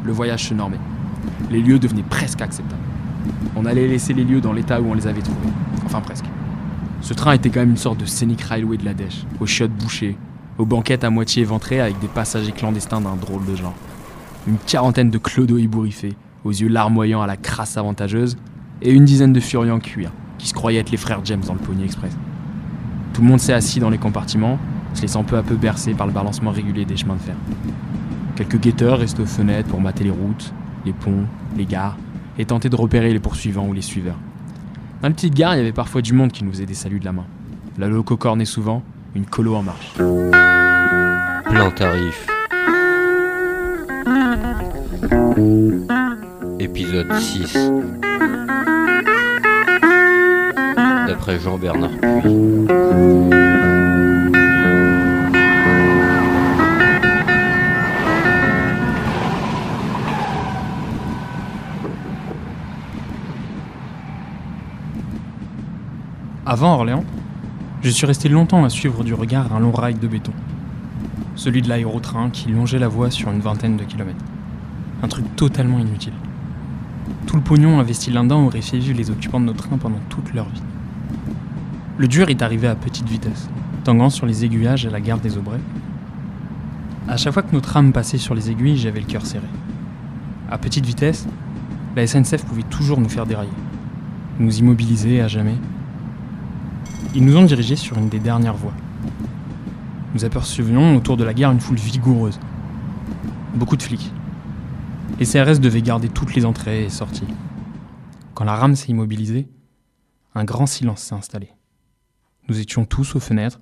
Le 0.04 0.12
voyage 0.12 0.46
se 0.48 0.54
normait. 0.54 0.80
Les 1.52 1.62
lieux 1.62 1.80
devenaient 1.80 2.04
presque 2.04 2.42
acceptables. 2.42 2.82
On 3.56 3.66
allait 3.66 3.88
laisser 3.88 4.14
les 4.14 4.24
lieux 4.24 4.42
dans 4.42 4.54
l'état 4.54 4.82
où 4.82 4.90
on 4.90 4.94
les 4.94 5.08
avait 5.08 5.22
trouvés. 5.22 5.50
Enfin 5.86 6.02
presque. 6.02 6.26
Ce 7.02 7.14
train 7.14 7.34
était 7.34 7.50
quand 7.50 7.60
même 7.60 7.72
une 7.72 7.78
sorte 7.78 8.00
de 8.00 8.06
scénic 8.06 8.42
railway 8.42 8.78
de 8.78 8.86
la 8.86 8.94
dèche, 8.94 9.26
aux 9.40 9.46
chiottes 9.46 9.72
bouchées, 9.72 10.18
aux 10.58 10.66
banquettes 10.66 11.04
à 11.04 11.10
moitié 11.10 11.44
éventrées 11.44 11.80
avec 11.80 12.00
des 12.00 12.08
passagers 12.08 12.52
clandestins 12.52 13.02
d'un 13.02 13.16
drôle 13.16 13.46
de 13.46 13.56
genre. 13.56 13.76
Une 14.48 14.58
quarantaine 14.58 15.10
de 15.10 15.18
clodos 15.18 15.58
ébouriffés, 15.58 16.16
aux 16.44 16.52
yeux 16.52 16.68
larmoyants 16.68 17.22
à 17.22 17.28
la 17.28 17.38
crasse 17.38 17.78
avantageuse, 17.78 18.38
et 18.82 18.92
une 18.92 19.06
dizaine 19.06 19.34
de 19.34 19.40
furieux 19.40 19.74
en 19.74 19.80
cuir, 19.80 20.12
qui 20.38 20.48
se 20.48 20.54
croyaient 20.54 20.80
être 20.80 20.92
les 20.92 20.98
frères 20.98 21.22
James 21.24 21.44
dans 21.46 21.54
le 21.54 21.60
Pony 21.60 21.84
Express. 21.84 22.16
Tout 23.14 23.22
le 23.22 23.28
monde 23.28 23.40
s'est 23.40 23.54
assis 23.54 23.80
dans 23.80 23.90
les 23.90 23.98
compartiments, 23.98 24.60
se 24.94 25.02
laissant 25.02 25.24
peu 25.24 25.38
à 25.38 25.44
peu 25.44 25.56
bercer 25.56 25.94
par 25.94 26.08
le 26.08 26.14
balancement 26.14 26.52
régulier 26.52 26.86
des 26.86 26.98
chemins 26.98 27.16
de 27.16 27.22
fer. 27.22 27.36
Quelques 28.36 28.60
guetteurs 28.60 29.00
restent 29.00 29.20
aux 29.20 29.26
fenêtres 29.26 29.70
pour 29.70 29.82
mater 29.82 30.04
les 30.04 30.12
routes, 30.12 30.54
les 30.86 30.94
ponts, 30.94 31.26
les 31.56 31.66
gares, 31.66 31.98
et 32.38 32.46
tenter 32.46 32.70
de 32.70 32.76
repérer 32.76 33.12
les 33.12 33.20
poursuivants 33.20 33.68
ou 33.68 33.74
les 33.74 33.82
suiveurs. 33.82 34.20
Dans 35.02 35.08
les 35.08 35.14
petites 35.14 35.36
gares, 35.36 35.56
il 35.56 35.58
y 35.58 35.62
avait 35.62 35.72
parfois 35.72 36.02
du 36.02 36.14
monde 36.14 36.32
qui 36.32 36.44
nous 36.44 36.52
faisait 36.52 36.66
des 36.66 36.74
saluts 36.74 37.00
de 37.00 37.06
la 37.06 37.12
main. 37.12 37.26
La 37.78 37.88
loco 37.88 38.18
cornait 38.18 38.46
souvent, 38.46 38.84
une 39.18 39.26
colo 39.26 39.56
en 39.56 39.64
marche. 39.64 39.94
Plein 41.46 41.72
tarif. 41.72 42.28
Épisode 46.60 47.12
6. 47.14 47.72
D'après 51.08 51.40
Jean-Bernard 51.40 51.90
Puy. 52.22 52.48
Avant 66.46 66.76
Orléans, 66.76 67.04
je 67.88 67.92
suis 67.94 68.06
resté 68.06 68.28
longtemps 68.28 68.66
à 68.66 68.70
suivre 68.70 69.06
du 69.06 69.14
regard 69.14 69.56
un 69.56 69.62
long 69.62 69.72
rail 69.72 69.94
de 69.94 70.08
béton. 70.10 70.34
Celui 71.36 71.62
de 71.62 71.70
l'aérotrain 71.70 72.30
qui 72.30 72.50
longeait 72.50 72.80
la 72.80 72.90
voie 72.90 73.12
sur 73.12 73.32
une 73.32 73.40
vingtaine 73.40 73.78
de 73.78 73.86
kilomètres. 73.86 74.26
Un 75.02 75.08
truc 75.08 75.24
totalement 75.38 75.80
inutile. 75.80 76.12
Tout 77.28 77.38
le 77.38 77.42
pognon 77.42 77.80
investi 77.80 78.12
là-dedans 78.12 78.44
aurait 78.44 78.60
fait 78.60 78.80
les 78.80 79.10
occupants 79.10 79.40
de 79.40 79.46
nos 79.46 79.54
trains 79.54 79.78
pendant 79.78 80.02
toute 80.10 80.34
leur 80.34 80.50
vie. 80.50 80.62
Le 81.98 82.10
dur 82.10 82.28
est 82.28 82.42
arrivé 82.42 82.68
à 82.68 82.76
petite 82.76 83.08
vitesse, 83.08 83.50
tanguant 83.86 84.10
sur 84.10 84.26
les 84.26 84.44
aiguillages 84.44 84.86
à 84.86 84.90
la 84.90 85.00
gare 85.00 85.20
des 85.20 85.38
Aubrais. 85.38 85.62
À 87.08 87.16
chaque 87.16 87.32
fois 87.32 87.44
que 87.44 87.56
nos 87.56 87.62
trams 87.62 87.94
passaient 87.94 88.18
sur 88.18 88.36
les 88.36 88.52
aiguilles, 88.52 88.76
j'avais 88.76 89.00
le 89.00 89.06
cœur 89.06 89.26
serré. 89.26 89.48
À 90.52 90.58
petite 90.58 90.86
vitesse, 90.86 91.26
la 91.96 92.06
SNCF 92.06 92.44
pouvait 92.44 92.64
toujours 92.64 93.00
nous 93.00 93.08
faire 93.08 93.26
dérailler, 93.26 93.50
nous 94.40 94.60
immobiliser 94.60 95.22
à 95.22 95.30
jamais. 95.30 95.56
Ils 97.16 97.24
nous 97.24 97.38
ont 97.38 97.46
dirigés 97.46 97.76
sur 97.76 97.98
une 97.98 98.10
des 98.10 98.20
dernières 98.20 98.56
voies. 98.56 98.74
Nous 100.14 100.26
apercevions 100.26 100.96
autour 100.96 101.18
de 101.18 101.24
la 101.24 101.34
gare 101.34 101.52
une 101.52 101.60
foule 101.60 101.78
vigoureuse. 101.78 102.40
Beaucoup 103.56 103.78
de 103.78 103.84
flics. 103.84 104.12
Les 105.20 105.26
CRS 105.26 105.60
devaient 105.60 105.82
garder 105.82 106.10
toutes 106.10 106.36
les 106.36 106.46
entrées 106.46 106.86
et 106.86 106.90
sorties. 106.90 107.28
Quand 108.34 108.44
la 108.44 108.56
rame 108.56 108.76
s'est 108.76 108.90
immobilisée, 108.90 109.48
un 110.36 110.44
grand 110.44 110.66
silence 110.66 111.02
s'est 111.02 111.16
installé. 111.16 111.50
Nous 112.50 112.60
étions 112.60 112.86
tous 112.86 113.16
aux 113.16 113.20
fenêtres, 113.20 113.60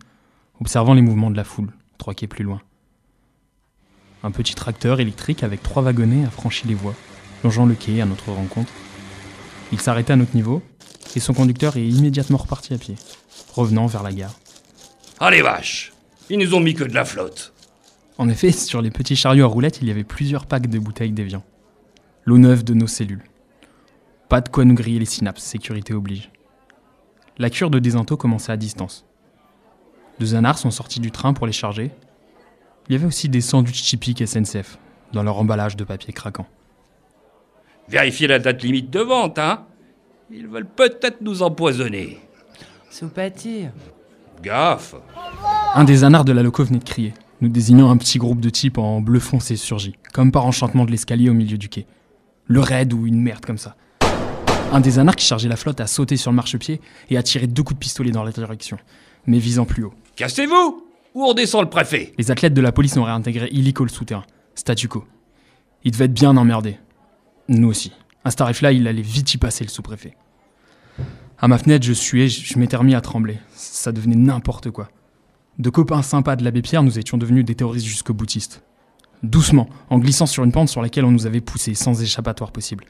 observant 0.60 0.94
les 0.94 1.02
mouvements 1.02 1.32
de 1.32 1.38
la 1.38 1.44
foule, 1.44 1.72
trois 1.98 2.14
quais 2.14 2.28
plus 2.28 2.44
loin. 2.44 2.62
Un 4.24 4.32
petit 4.32 4.56
tracteur 4.56 5.00
électrique 5.00 5.44
avec 5.44 5.64
trois 5.64 5.84
wagonnets 5.84 6.26
a 6.26 6.30
franchi 6.30 6.68
les 6.68 6.74
voies, 6.74 6.96
longeant 7.44 7.66
le 7.66 7.76
quai 7.76 8.02
à 8.02 8.06
notre 8.06 8.32
rencontre. 8.32 8.74
Il 9.72 9.80
s'arrêtait 9.80 10.14
à 10.14 10.18
notre 10.18 10.36
niveau, 10.36 10.62
et 11.16 11.20
son 11.20 11.34
conducteur 11.34 11.78
est 11.78 11.88
immédiatement 11.88 12.38
reparti 12.38 12.74
à 12.74 12.78
pied, 12.78 12.96
revenant 13.54 13.88
vers 13.88 14.04
la 14.04 14.12
gare. 14.12 14.36
Allez 15.20 15.42
vaches 15.42 15.94
Ils 16.30 16.38
nous 16.38 16.54
ont 16.54 16.60
mis 16.60 16.74
que 16.74 16.84
de 16.84 16.94
la 16.94 17.06
flotte. 17.06 17.54
En 18.18 18.30
effet, 18.30 18.52
sur 18.52 18.82
les 18.82 18.92
petits 18.92 19.16
chariots 19.16 19.46
à 19.46 19.48
roulettes, 19.48 19.80
il 19.82 19.88
y 19.88 19.92
avait 19.92 20.04
plusieurs 20.04 20.46
packs 20.46 20.68
de 20.68 20.80
bouteilles 20.80 21.12
d'évian. 21.12 21.44
L'eau 22.26 22.38
neuve 22.38 22.64
de 22.64 22.74
nos 22.74 22.88
cellules. 22.88 23.24
Pas 24.30 24.42
de 24.42 24.50
quoi 24.50 24.66
nous 24.66 24.74
griller 24.74 25.00
les 25.00 25.06
synapses, 25.06 25.44
sécurité 25.44 25.94
oblige. 25.94 26.32
La 27.38 27.50
cure 27.50 27.70
de 27.70 27.80
désinto 27.80 28.18
commençait 28.18 28.52
à 28.52 28.58
distance. 28.58 29.06
Deux 30.20 30.36
anards 30.36 30.58
sont 30.58 30.72
sortis 30.72 31.00
du 31.00 31.12
train 31.12 31.34
pour 31.34 31.46
les 31.46 31.54
charger. 31.54 31.92
Il 32.88 32.94
y 32.94 32.96
avait 32.96 33.06
aussi 33.06 33.30
des 33.30 33.42
sandwichs 33.42 33.84
typiques 33.84 34.26
SNCF, 34.26 34.80
dans 35.12 35.24
leur 35.24 35.38
emballage 35.38 35.76
de 35.76 35.84
papier 35.84 36.14
craquant. 36.14 36.48
Vérifiez 37.88 38.28
la 38.28 38.40
date 38.40 38.64
limite 38.64 38.90
de 38.90 39.02
vente, 39.02 39.38
hein 39.38 39.66
Ils 40.32 40.48
veulent 40.48 40.66
peut-être 40.68 41.22
nous 41.22 41.44
empoisonner. 41.44 42.20
Soupati. 42.90 43.66
Gaffe 44.42 44.96
Un 45.76 45.84
des 45.84 46.04
anards 46.04 46.26
de 46.26 46.32
la 46.32 46.42
loco 46.44 46.64
venait 46.64 46.80
de 46.80 46.84
crier, 46.84 47.14
nous 47.42 47.50
désignant 47.50 47.90
un 47.90 47.98
petit 47.98 48.18
groupe 48.18 48.40
de 48.40 48.50
types 48.50 48.78
en 48.78 49.02
bleu 49.02 49.20
foncé 49.20 49.56
surgit, 49.56 49.96
comme 50.14 50.32
par 50.32 50.46
enchantement 50.46 50.86
de 50.86 50.92
l'escalier 50.92 51.30
au 51.30 51.34
milieu 51.34 51.58
du 51.58 51.70
quai. 51.70 51.86
Le 52.48 52.60
raid 52.60 52.94
ou 52.94 53.06
une 53.06 53.22
merde 53.22 53.46
comme 53.46 53.58
ça. 53.58 53.76
Un 54.72 54.80
des 54.80 54.98
anards 55.00 55.16
qui 55.16 55.26
chargeait 55.26 55.48
la 55.48 55.56
flotte 55.56 55.80
a 55.80 55.88
sauté 55.88 56.18
sur 56.18 56.32
le 56.32 56.36
marchepied 56.36 56.82
et 57.10 57.18
a 57.18 57.24
tiré 57.24 57.48
deux 57.48 57.64
coups 57.64 57.76
de 57.76 57.80
pistolet 57.80 58.12
dans 58.12 58.24
la 58.24 58.32
direction, 58.32 58.78
mais 59.28 59.38
visant 59.38 59.66
plus 59.66 59.84
haut. 59.84 59.94
Cassez-vous 60.16 60.86
Ou 61.14 61.24
on 61.24 61.34
descend 61.34 61.64
le 61.64 61.70
préfet 61.70 62.14
Les 62.18 62.32
athlètes 62.32 62.54
de 62.54 62.62
la 62.62 62.72
police 62.72 62.98
ont 62.98 63.04
réintégré 63.04 63.48
illico 63.52 63.84
le 63.84 63.90
souterrain, 63.90 64.24
statu 64.56 64.88
quo. 64.88 65.06
Il 65.84 65.92
devait 65.92 66.06
être 66.06 66.14
bien 66.14 66.36
emmerdé. 66.36 66.78
Nous 67.48 67.68
aussi. 67.68 67.92
À 68.26 68.32
ce 68.32 68.38
tarif-là, 68.38 68.72
il 68.72 68.88
allait 68.88 69.04
vite 69.04 69.36
y 69.36 69.38
passer 69.38 69.64
le 69.64 69.70
sous-préfet. 69.70 70.18
À 71.38 71.48
ma 71.48 71.60
fenêtre, 71.60 71.86
je 71.86 71.94
suais, 71.94 72.28
je 72.28 72.58
m'étais 72.58 72.76
remis 72.76 72.96
à 72.96 73.02
trembler. 73.02 73.38
Ça 73.54 73.92
devenait 73.92 74.16
n'importe 74.16 74.72
quoi. 74.72 74.90
De 75.60 75.70
copains 75.70 76.02
sympas 76.02 76.36
de 76.36 76.44
l'abbé 76.44 76.64
Pierre, 76.64 76.82
nous 76.82 76.98
étions 76.98 77.20
devenus 77.20 77.46
des 77.46 77.54
terroristes 77.54 77.86
jusqu'au 77.86 78.16
boutistes. 78.16 78.64
Doucement, 79.22 79.70
en 79.92 80.00
glissant 80.00 80.26
sur 80.26 80.44
une 80.44 80.52
pente 80.52 80.70
sur 80.70 80.82
laquelle 80.82 81.06
on 81.06 81.12
nous 81.12 81.28
avait 81.28 81.40
poussés, 81.40 81.76
sans 81.76 82.02
échappatoire 82.02 82.52
possible. 82.52 82.86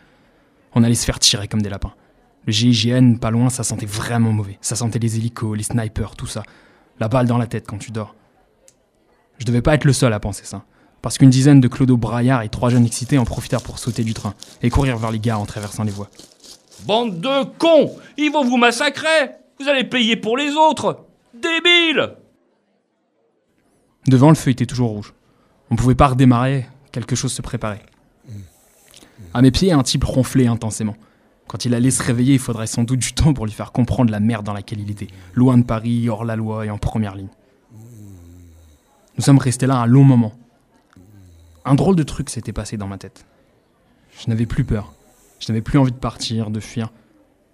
On 0.73 0.83
allait 0.83 0.95
se 0.95 1.05
faire 1.05 1.19
tirer 1.19 1.49
comme 1.49 1.61
des 1.61 1.69
lapins. 1.69 1.93
Le 2.45 2.53
GIGN, 2.53 3.17
pas 3.17 3.29
loin, 3.29 3.49
ça 3.49 3.63
sentait 3.63 3.85
vraiment 3.85 4.31
mauvais. 4.31 4.57
Ça 4.61 4.77
sentait 4.77 4.99
les 4.99 5.17
hélicos, 5.17 5.57
les 5.57 5.63
snipers, 5.63 6.15
tout 6.15 6.27
ça. 6.27 6.43
La 6.99 7.09
balle 7.09 7.27
dans 7.27 7.37
la 7.37 7.47
tête 7.47 7.65
quand 7.67 7.77
tu 7.77 7.91
dors. 7.91 8.15
Je 9.39 9.45
devais 9.45 9.61
pas 9.61 9.75
être 9.75 9.85
le 9.85 9.93
seul 9.93 10.13
à 10.13 10.19
penser 10.21 10.45
ça. 10.45 10.63
Parce 11.05 11.19
qu'une 11.19 11.29
dizaine 11.29 11.61
de 11.61 11.67
clodos 11.67 11.97
braillards 11.97 12.41
et 12.41 12.49
trois 12.49 12.71
jeunes 12.71 12.83
excités 12.83 13.19
en 13.19 13.25
profitèrent 13.25 13.61
pour 13.61 13.77
sauter 13.77 14.03
du 14.03 14.15
train 14.15 14.33
et 14.63 14.71
courir 14.71 14.97
vers 14.97 15.11
les 15.11 15.19
gares 15.19 15.39
en 15.39 15.45
traversant 15.45 15.83
les 15.83 15.91
voies. 15.91 16.09
Bande 16.87 17.21
de 17.21 17.43
cons 17.59 17.91
Ils 18.17 18.31
vont 18.31 18.43
vous 18.43 18.57
massacrer 18.57 19.29
Vous 19.59 19.67
allez 19.67 19.83
payer 19.83 20.15
pour 20.15 20.35
les 20.35 20.53
autres 20.53 21.05
Débiles 21.35 22.15
Devant, 24.07 24.29
le 24.29 24.35
feu 24.35 24.49
était 24.49 24.65
toujours 24.65 24.89
rouge. 24.89 25.13
On 25.69 25.75
pouvait 25.75 25.93
pas 25.93 26.07
redémarrer, 26.07 26.65
quelque 26.91 27.15
chose 27.15 27.31
se 27.31 27.43
préparait. 27.43 27.85
À 29.35 29.43
mes 29.43 29.51
pieds, 29.51 29.73
un 29.73 29.83
type 29.83 30.05
ronflait 30.05 30.47
intensément. 30.47 30.95
Quand 31.47 31.65
il 31.65 31.75
allait 31.75 31.91
se 31.91 32.01
réveiller, 32.01 32.33
il 32.33 32.39
faudrait 32.39 32.65
sans 32.65 32.83
doute 32.83 33.01
du 33.01 33.13
temps 33.13 33.35
pour 33.35 33.45
lui 33.45 33.53
faire 33.53 33.71
comprendre 33.71 34.09
la 34.09 34.19
merde 34.19 34.43
dans 34.43 34.53
laquelle 34.53 34.79
il 34.79 34.89
était, 34.89 35.09
loin 35.35 35.59
de 35.59 35.65
Paris, 35.65 36.09
hors 36.09 36.25
la 36.25 36.35
loi 36.35 36.65
et 36.65 36.71
en 36.71 36.79
première 36.79 37.13
ligne. 37.13 37.29
Nous 39.15 39.23
sommes 39.23 39.37
restés 39.37 39.67
là 39.67 39.75
un 39.75 39.85
long 39.85 40.03
moment. 40.03 40.33
Un 41.65 41.73
drôle 41.73 41.95
de 41.95 42.03
truc 42.03 42.29
s'était 42.29 42.53
passé 42.53 42.77
dans 42.77 42.87
ma 42.87 42.99
tête. 42.99 43.25
Je 44.21 44.29
n'avais 44.29 44.45
plus 44.45 44.63
peur. 44.63 44.93
Je 45.39 45.51
n'avais 45.51 45.61
plus 45.61 45.79
envie 45.79 45.91
de 45.91 45.97
partir, 45.97 46.51
de 46.51 46.59
fuir. 46.59 46.91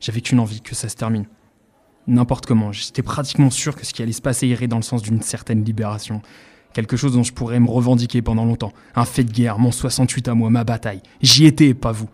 J'avais 0.02 0.20
qu'une 0.20 0.40
envie, 0.40 0.62
que 0.62 0.76
ça 0.76 0.90
se 0.90 0.98
termine. 0.98 1.26
N'importe 2.08 2.46
comment, 2.46 2.72
j'étais 2.72 3.04
pratiquement 3.04 3.50
sûr 3.50 3.76
que 3.76 3.86
ce 3.86 3.94
qui 3.94 4.02
allait 4.02 4.12
se 4.12 4.22
passer 4.22 4.48
irait 4.48 4.68
dans 4.68 4.76
le 4.76 4.82
sens 4.82 5.02
d'une 5.02 5.22
certaine 5.22 5.64
libération. 5.64 6.22
Quelque 6.74 6.98
chose 6.98 7.14
dont 7.14 7.24
je 7.24 7.32
pourrais 7.32 7.60
me 7.60 7.70
revendiquer 7.70 8.22
pendant 8.22 8.44
longtemps. 8.44 8.74
Un 8.96 9.06
fait 9.06 9.24
de 9.24 9.32
guerre, 9.32 9.60
mon 9.60 9.72
68 9.72 10.28
à 10.28 10.34
moi, 10.34 10.50
ma 10.50 10.64
bataille. 10.64 11.02
J'y 11.22 11.46
étais, 11.46 11.74
pas 11.74 11.92
vous. 11.92 12.10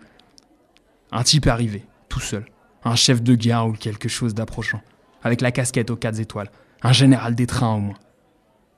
Un 1.12 1.24
type 1.24 1.48
arrivé, 1.48 1.86
tout 2.10 2.20
seul. 2.20 2.46
Un 2.84 2.96
chef 2.96 3.24
de 3.24 3.34
guerre 3.34 3.68
ou 3.68 3.74
quelque 3.74 4.10
chose 4.10 4.36
d'approchant. 4.36 4.82
Avec 5.24 5.42
la 5.42 5.52
casquette 5.52 5.90
aux 5.90 5.96
quatre 5.96 6.20
étoiles. 6.20 6.52
Un 6.84 6.94
général 6.94 7.34
des 7.34 7.48
trains 7.48 7.74
au 7.74 7.80
moins. 7.80 7.98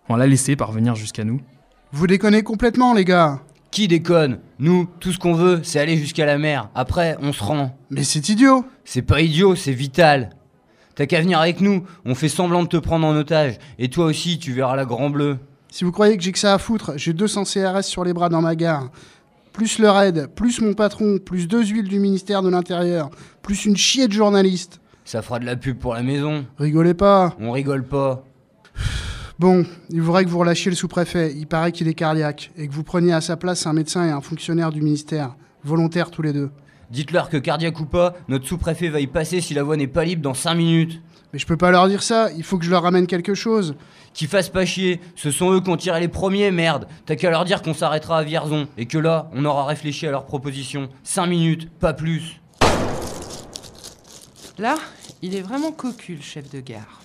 On 0.08 0.16
l'a 0.16 0.28
laissé 0.28 0.56
parvenir 0.56 0.96
jusqu'à 0.96 1.24
nous. 1.24 1.42
Vous 1.92 2.06
déconnez 2.06 2.44
complètement, 2.44 2.94
les 2.94 3.04
gars. 3.04 3.40
Qui 3.72 3.88
déconne? 3.88 4.40
Nous, 4.60 4.88
tout 5.00 5.12
ce 5.12 5.18
qu'on 5.18 5.34
veut, 5.34 5.62
c'est 5.64 5.80
aller 5.80 5.98
jusqu'à 5.98 6.28
la 6.28 6.38
mer. 6.38 6.70
Après, 6.76 7.18
on 7.20 7.34
se 7.34 7.44
rend. 7.44 7.76
Mais 7.90 8.04
c'est 8.04 8.30
idiot. 8.30 8.64
C'est 8.86 9.02
pas 9.02 9.22
idiot, 9.22 9.56
c'est 9.56 9.72
vital. 9.72 10.30
T'as 10.94 11.08
qu'à 11.08 11.20
venir 11.20 11.40
avec 11.40 11.62
nous, 11.62 11.84
on 12.06 12.14
fait 12.14 12.30
semblant 12.30 12.62
de 12.62 12.68
te 12.68 12.78
prendre 12.78 13.08
en 13.08 13.16
otage. 13.16 13.58
Et 13.80 13.90
toi 13.90 14.06
aussi, 14.06 14.38
tu 14.38 14.54
verras 14.54 14.76
la 14.76 14.86
Grand 14.86 15.10
Bleu. 15.10 15.40
Si 15.72 15.84
vous 15.84 15.92
croyez 15.92 16.16
que 16.16 16.22
j'ai 16.22 16.32
que 16.32 16.38
ça 16.38 16.54
à 16.54 16.60
foutre, 16.60 16.94
j'ai 16.96 17.14
200 17.14 17.46
CRS 17.46 17.84
sur 17.84 18.04
les 18.04 18.14
bras 18.14 18.30
dans 18.30 18.42
ma 18.42 18.56
gare. 18.56 18.92
Plus 19.52 19.80
le 19.80 19.90
raid, 19.90 20.28
plus 20.36 20.62
mon 20.62 20.76
patron, 20.76 21.18
plus 21.18 21.48
deux 21.48 21.66
huiles 21.66 21.88
du 21.88 22.00
ministère 22.00 22.44
de 22.44 22.50
l'Intérieur, 22.50 23.10
plus 23.42 23.66
une 23.66 23.78
chier 23.78 24.08
de 24.08 24.14
journalistes. 24.14 24.80
Ça 25.06 25.24
fera 25.24 25.40
de 25.40 25.46
la 25.46 25.56
pub 25.56 25.80
pour 25.80 25.96
la 25.96 26.04
maison. 26.04 26.46
Rigolez 26.60 26.94
pas. 26.94 27.36
On 27.40 27.52
rigole 27.52 27.84
pas. 27.84 28.24
Bon, 29.40 29.66
il 29.90 30.02
voudrait 30.02 30.26
que 30.26 30.30
vous 30.30 30.40
relâchiez 30.40 30.70
le 30.70 30.76
sous-préfet. 30.76 31.34
Il 31.34 31.48
paraît 31.48 31.72
qu'il 31.72 31.88
est 31.88 31.94
cardiaque. 31.94 32.52
Et 32.58 32.68
que 32.68 32.74
vous 32.74 32.84
preniez 32.84 33.14
à 33.14 33.22
sa 33.22 33.38
place 33.38 33.66
un 33.68 33.72
médecin 33.72 34.06
et 34.06 34.12
un 34.12 34.20
fonctionnaire 34.20 34.70
du 34.70 34.82
ministère. 34.82 35.38
Volontaires 35.64 36.12
tous 36.12 36.22
les 36.22 36.34
deux. 36.34 36.52
Dites-leur 36.92 37.30
que 37.30 37.38
cardiaque 37.38 37.80
ou 37.80 37.86
pas, 37.86 38.16
notre 38.28 38.46
sous-préfet 38.46 38.90
va 38.90 39.00
y 39.00 39.08
passer 39.08 39.40
si 39.40 39.54
la 39.54 39.64
voie 39.64 39.78
n'est 39.78 39.88
pas 39.88 40.04
libre 40.04 40.22
dans 40.22 40.34
5 40.34 40.56
minutes. 40.56 41.02
Mais 41.32 41.40
je 41.40 41.46
peux 41.46 41.56
pas 41.56 41.72
leur 41.72 41.88
dire 41.88 42.04
ça. 42.04 42.30
Il 42.36 42.44
faut 42.44 42.58
que 42.58 42.66
je 42.66 42.70
leur 42.70 42.84
ramène 42.84 43.08
quelque 43.08 43.34
chose. 43.34 43.76
Qu'ils 44.14 44.28
fassent 44.28 44.50
pas 44.50 44.66
chier, 44.66 45.00
ce 45.16 45.32
sont 45.32 45.54
eux 45.54 45.62
qui 45.62 45.70
ont 45.70 45.78
tiré 45.78 46.02
les 46.02 46.10
premiers, 46.10 46.52
merde. 46.52 46.86
T'as 47.06 47.16
qu'à 47.16 47.30
leur 47.30 47.46
dire 47.46 47.62
qu'on 47.62 47.74
s'arrêtera 47.74 48.18
à 48.18 48.24
Vierzon 48.24 48.68
et 48.78 48.88
que 48.88 48.98
là, 48.98 49.30
on 49.34 49.46
aura 49.46 49.66
réfléchi 49.66 50.06
à 50.06 50.12
leur 50.12 50.26
proposition. 50.26 50.90
5 51.06 51.28
minutes, 51.28 51.70
pas 51.80 51.94
plus. 51.94 52.42
Là, 54.58 54.76
il 55.22 55.34
est 55.34 55.42
vraiment 55.42 55.72
cocu, 55.72 56.16
le 56.16 56.22
chef 56.22 56.50
de 56.50 56.60
gare. 56.60 57.00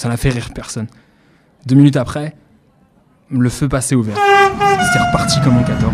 Ça 0.00 0.08
n'a 0.08 0.16
fait 0.16 0.30
rire 0.30 0.48
personne. 0.54 0.86
Deux 1.66 1.74
minutes 1.74 1.98
après, 1.98 2.34
le 3.28 3.50
feu 3.50 3.68
passait 3.68 3.94
au 3.94 4.00
vert. 4.00 4.16
C'était 4.16 5.04
reparti 5.04 5.38
comme 5.42 5.58
en 5.58 5.62
14. 5.62 5.92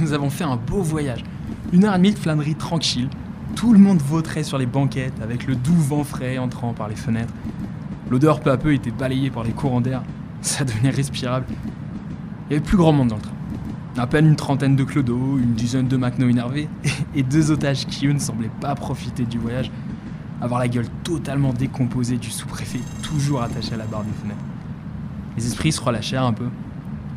Nous 0.00 0.12
avons 0.12 0.30
fait 0.30 0.42
un 0.42 0.56
beau 0.56 0.82
voyage. 0.82 1.22
Une 1.72 1.84
heure 1.84 1.94
et 1.94 1.98
demie 1.98 2.10
de 2.10 2.18
flânerie 2.18 2.56
tranquille. 2.56 3.08
Tout 3.54 3.72
le 3.72 3.78
monde 3.78 4.02
vautrait 4.02 4.42
sur 4.42 4.58
les 4.58 4.66
banquettes 4.66 5.22
avec 5.22 5.46
le 5.46 5.54
doux 5.54 5.76
vent 5.76 6.02
frais 6.02 6.38
entrant 6.38 6.72
par 6.72 6.88
les 6.88 6.96
fenêtres. 6.96 7.34
L'odeur 8.10 8.40
peu 8.40 8.50
à 8.50 8.56
peu 8.56 8.74
était 8.74 8.90
balayée 8.90 9.30
par 9.30 9.44
les 9.44 9.52
courants 9.52 9.80
d'air. 9.80 10.02
Ça 10.40 10.64
devenait 10.64 10.90
respirable. 10.90 11.46
Il 12.50 12.54
y 12.54 12.56
avait 12.56 12.64
plus 12.64 12.76
grand 12.76 12.92
monde 12.92 13.10
dans 13.10 13.16
le 13.16 13.22
train. 13.22 13.32
À 13.96 14.08
peine 14.08 14.26
une 14.26 14.34
trentaine 14.34 14.74
de 14.74 14.82
clodos, 14.82 15.38
une 15.38 15.54
dizaine 15.54 15.86
de 15.86 15.96
macnos 15.96 16.28
énervés 16.28 16.68
et 17.14 17.22
deux 17.22 17.52
otages 17.52 17.86
qui, 17.86 18.08
eux, 18.08 18.12
ne 18.12 18.18
semblaient 18.18 18.50
pas 18.60 18.74
profiter 18.74 19.22
du 19.22 19.38
voyage 19.38 19.70
avoir 20.40 20.60
la 20.60 20.68
gueule 20.68 20.88
totalement 21.02 21.52
décomposée 21.52 22.16
du 22.16 22.30
sous-préfet, 22.30 22.80
toujours 23.02 23.42
attaché 23.42 23.74
à 23.74 23.76
la 23.76 23.84
barre 23.84 24.04
des 24.04 24.12
fenêtres. 24.12 24.40
Les 25.36 25.46
esprits 25.46 25.72
se 25.72 25.80
relâchèrent 25.80 26.24
un 26.24 26.32
peu. 26.32 26.48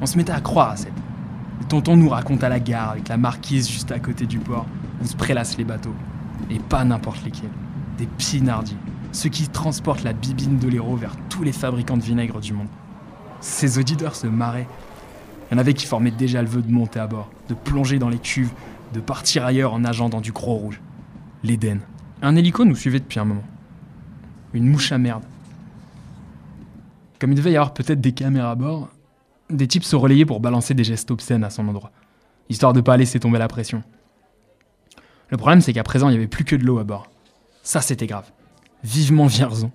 On 0.01 0.05
se 0.05 0.17
mettait 0.17 0.31
à 0.31 0.41
croire 0.41 0.71
à 0.71 0.77
cette. 0.77 0.93
Le 1.59 1.65
tonton 1.65 1.97
nous 1.97 2.09
raconte 2.09 2.43
à 2.43 2.49
la 2.49 2.59
gare, 2.59 2.91
avec 2.91 3.07
la 3.09 3.17
marquise 3.17 3.69
juste 3.69 3.91
à 3.91 3.99
côté 3.99 4.25
du 4.25 4.39
port, 4.39 4.65
où 5.01 5.07
se 5.07 5.15
prélassent 5.15 5.57
les 5.57 5.63
bateaux. 5.63 5.95
Et 6.49 6.59
pas 6.59 6.83
n'importe 6.85 7.23
lesquels. 7.23 7.49
Des 7.97 8.07
pinardiers. 8.07 8.77
Ceux 9.11 9.29
qui 9.29 9.47
transportent 9.47 10.03
la 10.03 10.13
bibine 10.13 10.57
de 10.57 10.67
l'héros 10.67 10.95
vers 10.95 11.15
tous 11.29 11.43
les 11.43 11.51
fabricants 11.51 11.97
de 11.97 12.03
vinaigre 12.03 12.39
du 12.39 12.53
monde. 12.53 12.67
Ces 13.41 13.77
auditeurs 13.77 14.15
se 14.15 14.27
marraient. 14.27 14.67
Il 15.49 15.55
y 15.55 15.57
en 15.57 15.59
avait 15.59 15.73
qui 15.73 15.85
formaient 15.85 16.11
déjà 16.11 16.41
le 16.41 16.47
vœu 16.47 16.61
de 16.61 16.71
monter 16.71 16.99
à 16.99 17.07
bord, 17.07 17.29
de 17.49 17.53
plonger 17.53 17.99
dans 17.99 18.09
les 18.09 18.19
cuves, 18.19 18.51
de 18.93 18.99
partir 18.99 19.45
ailleurs 19.45 19.73
en 19.73 19.79
nageant 19.79 20.09
dans 20.09 20.21
du 20.21 20.31
gros 20.31 20.55
rouge. 20.55 20.81
L'Éden. 21.43 21.79
Un 22.21 22.35
hélico 22.35 22.65
nous 22.65 22.75
suivait 22.75 22.99
depuis 22.99 23.19
un 23.19 23.25
moment. 23.25 23.43
Une 24.53 24.67
mouche 24.67 24.91
à 24.91 24.97
merde. 24.97 25.23
Comme 27.19 27.31
il 27.31 27.35
devait 27.35 27.51
y 27.51 27.55
avoir 27.55 27.73
peut-être 27.73 28.01
des 28.01 28.11
caméras 28.11 28.51
à 28.51 28.55
bord, 28.55 28.89
des 29.49 29.67
types 29.67 29.83
se 29.83 29.95
relayaient 29.95 30.25
pour 30.25 30.41
balancer 30.41 30.73
des 30.73 30.83
gestes 30.83 31.11
obscènes 31.11 31.43
à 31.43 31.49
son 31.49 31.67
endroit, 31.67 31.91
histoire 32.49 32.73
de 32.73 32.81
pas 32.81 32.97
laisser 32.97 33.19
tomber 33.19 33.39
la 33.39 33.47
pression. 33.47 33.83
Le 35.29 35.37
problème, 35.37 35.61
c'est 35.61 35.73
qu'à 35.73 35.83
présent, 35.83 36.09
il 36.09 36.11
n'y 36.11 36.17
avait 36.17 36.27
plus 36.27 36.43
que 36.43 36.55
de 36.55 36.65
l'eau 36.65 36.79
à 36.79 36.83
bord. 36.83 37.09
Ça, 37.63 37.81
c'était 37.81 38.07
grave. 38.07 38.31
Vivement 38.83 39.27
Vierzon. 39.27 39.71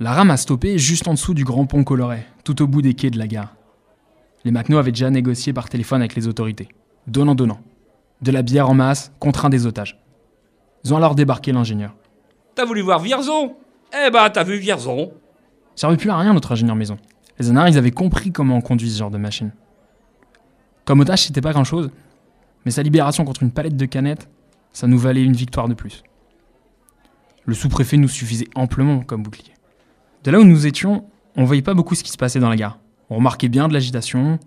La 0.00 0.12
rame 0.12 0.30
a 0.30 0.36
stoppé 0.36 0.78
juste 0.78 1.06
en 1.06 1.14
dessous 1.14 1.32
du 1.32 1.44
grand 1.44 1.64
pont 1.66 1.84
coloré, 1.84 2.26
tout 2.44 2.60
au 2.60 2.66
bout 2.66 2.82
des 2.82 2.94
quais 2.94 3.10
de 3.10 3.18
la 3.18 3.28
gare. 3.28 3.54
Les 4.44 4.50
Macno 4.50 4.78
avaient 4.78 4.90
déjà 4.90 5.10
négocié 5.10 5.52
par 5.52 5.68
téléphone 5.68 6.00
avec 6.00 6.14
les 6.14 6.26
autorités, 6.26 6.68
donnant-donnant 7.06 7.60
de 8.22 8.30
la 8.30 8.42
bière 8.42 8.70
en 8.70 8.74
masse 8.74 9.12
contre 9.18 9.44
un 9.44 9.50
des 9.50 9.66
otages. 9.66 10.00
Ils 10.84 10.94
ont 10.94 10.96
alors 10.96 11.14
débarqué 11.14 11.52
l'ingénieur. 11.52 11.94
T'as 12.54 12.64
voulu 12.64 12.80
voir 12.80 12.98
Vierzon? 12.98 13.56
Eh 13.92 14.10
bah, 14.10 14.30
t'as 14.30 14.44
vu 14.44 14.56
Vierzon. 14.56 15.12
Ça 15.74 15.82
servait 15.82 15.96
plus 15.96 16.10
à 16.10 16.16
rien 16.16 16.32
notre 16.32 16.52
ingénieur 16.52 16.76
maison. 16.76 16.98
Les 17.38 17.50
anards, 17.50 17.68
ils 17.68 17.78
avaient 17.78 17.90
compris 17.90 18.32
comment 18.32 18.56
on 18.56 18.60
conduit 18.60 18.90
ce 18.90 18.98
genre 18.98 19.10
de 19.10 19.18
machine. 19.18 19.52
Comme 20.84 21.00
otage, 21.00 21.24
c'était 21.24 21.40
pas 21.40 21.52
grand 21.52 21.64
chose, 21.64 21.90
mais 22.64 22.70
sa 22.70 22.82
libération 22.82 23.24
contre 23.24 23.42
une 23.42 23.50
palette 23.50 23.76
de 23.76 23.86
canettes, 23.86 24.28
ça 24.72 24.86
nous 24.86 24.98
valait 24.98 25.22
une 25.22 25.34
victoire 25.34 25.68
de 25.68 25.74
plus. 25.74 26.02
Le 27.44 27.54
sous-préfet 27.54 27.96
nous 27.96 28.08
suffisait 28.08 28.48
amplement 28.54 29.00
comme 29.00 29.22
bouclier. 29.22 29.52
De 30.24 30.30
là 30.30 30.38
où 30.38 30.44
nous 30.44 30.66
étions, 30.66 31.04
on 31.36 31.44
voyait 31.44 31.62
pas 31.62 31.74
beaucoup 31.74 31.94
ce 31.94 32.04
qui 32.04 32.10
se 32.10 32.16
passait 32.16 32.40
dans 32.40 32.48
la 32.48 32.56
gare. 32.56 32.78
On 33.10 33.16
remarquait 33.16 33.48
bien 33.48 33.68
de 33.68 33.72
l'agitation, 33.72 34.38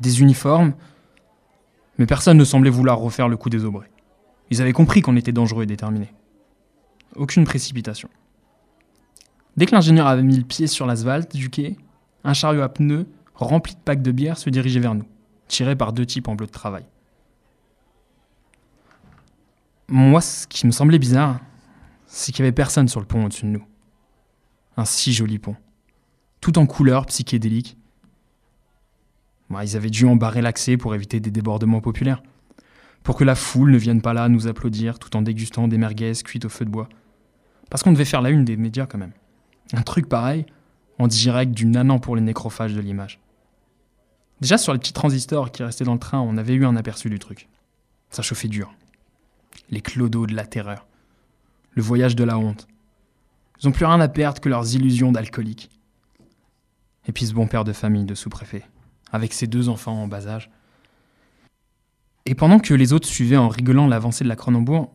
des 0.00 0.20
uniformes, 0.20 0.74
mais 1.98 2.06
personne 2.06 2.36
ne 2.36 2.44
semblait 2.44 2.70
vouloir 2.70 2.98
refaire 2.98 3.28
le 3.28 3.36
coup 3.36 3.50
des 3.50 3.64
aubrets. 3.64 3.90
Ils 4.50 4.60
avaient 4.60 4.72
compris 4.72 5.00
qu'on 5.02 5.16
était 5.16 5.32
dangereux 5.32 5.64
et 5.64 5.66
déterminés. 5.66 6.12
Aucune 7.16 7.44
précipitation. 7.44 8.08
Dès 9.56 9.66
que 9.66 9.72
l'ingénieur 9.72 10.06
avait 10.06 10.22
mis 10.22 10.36
le 10.36 10.44
pied 10.44 10.66
sur 10.66 10.86
l'asphalte 10.86 11.36
du 11.36 11.50
quai, 11.50 11.76
un 12.24 12.34
chariot 12.34 12.62
à 12.62 12.68
pneus 12.68 13.06
rempli 13.34 13.74
de 13.74 13.80
packs 13.80 14.02
de 14.02 14.12
bière 14.12 14.38
se 14.38 14.50
dirigeait 14.50 14.80
vers 14.80 14.94
nous, 14.94 15.06
tiré 15.48 15.76
par 15.76 15.92
deux 15.92 16.06
types 16.06 16.28
en 16.28 16.34
bleu 16.34 16.46
de 16.46 16.52
travail. 16.52 16.84
Moi, 19.88 20.20
ce 20.20 20.46
qui 20.46 20.66
me 20.66 20.72
semblait 20.72 20.98
bizarre, 20.98 21.40
c'est 22.06 22.32
qu'il 22.32 22.42
n'y 22.42 22.48
avait 22.48 22.54
personne 22.54 22.88
sur 22.88 23.00
le 23.00 23.06
pont 23.06 23.24
au-dessus 23.24 23.44
de 23.44 23.50
nous. 23.50 23.64
Un 24.76 24.84
si 24.84 25.12
joli 25.12 25.38
pont. 25.38 25.56
Tout 26.40 26.58
en 26.58 26.66
couleur 26.66 27.06
psychédélique, 27.06 27.76
ils 29.58 29.76
avaient 29.76 29.90
dû 29.90 30.06
embarrer 30.06 30.42
l'accès 30.42 30.76
pour 30.76 30.94
éviter 30.94 31.20
des 31.20 31.30
débordements 31.30 31.80
populaires. 31.80 32.22
Pour 33.02 33.16
que 33.16 33.24
la 33.24 33.34
foule 33.34 33.72
ne 33.72 33.78
vienne 33.78 34.02
pas 34.02 34.12
là 34.12 34.28
nous 34.28 34.46
applaudir 34.46 34.98
tout 34.98 35.16
en 35.16 35.22
dégustant 35.22 35.68
des 35.68 35.78
merguez 35.78 36.12
cuites 36.24 36.44
au 36.44 36.48
feu 36.48 36.64
de 36.64 36.70
bois. 36.70 36.88
Parce 37.70 37.82
qu'on 37.82 37.92
devait 37.92 38.04
faire 38.04 38.22
la 38.22 38.30
une 38.30 38.44
des 38.44 38.56
médias 38.56 38.86
quand 38.86 38.98
même. 38.98 39.12
Un 39.72 39.82
truc 39.82 40.08
pareil, 40.08 40.46
en 40.98 41.06
direct 41.06 41.52
du 41.52 41.66
nanan 41.66 41.98
pour 41.98 42.16
les 42.16 42.22
nécrophages 42.22 42.74
de 42.74 42.80
l'image. 42.80 43.20
Déjà 44.40 44.58
sur 44.58 44.72
les 44.72 44.78
petits 44.78 44.92
transistors 44.92 45.50
qui 45.50 45.62
restaient 45.62 45.84
dans 45.84 45.94
le 45.94 45.98
train, 45.98 46.20
on 46.20 46.36
avait 46.36 46.54
eu 46.54 46.64
un 46.64 46.76
aperçu 46.76 47.10
du 47.10 47.18
truc. 47.18 47.48
Ça 48.10 48.22
chauffait 48.22 48.48
dur. 48.48 48.72
Les 49.70 49.80
clodos 49.80 50.26
de 50.26 50.34
la 50.34 50.46
terreur. 50.46 50.86
Le 51.72 51.82
voyage 51.82 52.16
de 52.16 52.24
la 52.24 52.38
honte. 52.38 52.66
Ils 53.60 53.66
n'ont 53.66 53.72
plus 53.72 53.84
rien 53.84 54.00
à 54.00 54.08
perdre 54.08 54.40
que 54.40 54.48
leurs 54.48 54.74
illusions 54.74 55.12
d'alcooliques. 55.12 55.70
Et 57.06 57.12
puis 57.12 57.26
ce 57.26 57.34
bon 57.34 57.46
père 57.46 57.64
de 57.64 57.72
famille 57.72 58.04
de 58.04 58.14
sous-préfet, 58.14 58.64
avec 59.12 59.32
ses 59.32 59.46
deux 59.46 59.68
enfants 59.68 60.02
en 60.02 60.08
bas 60.08 60.26
âge. 60.26 60.50
Et 62.26 62.34
pendant 62.34 62.58
que 62.58 62.74
les 62.74 62.92
autres 62.92 63.08
suivaient 63.08 63.36
en 63.36 63.48
rigolant 63.48 63.86
l'avancée 63.86 64.24
de 64.24 64.28
la 64.28 64.36
Cronenbourg, 64.36 64.92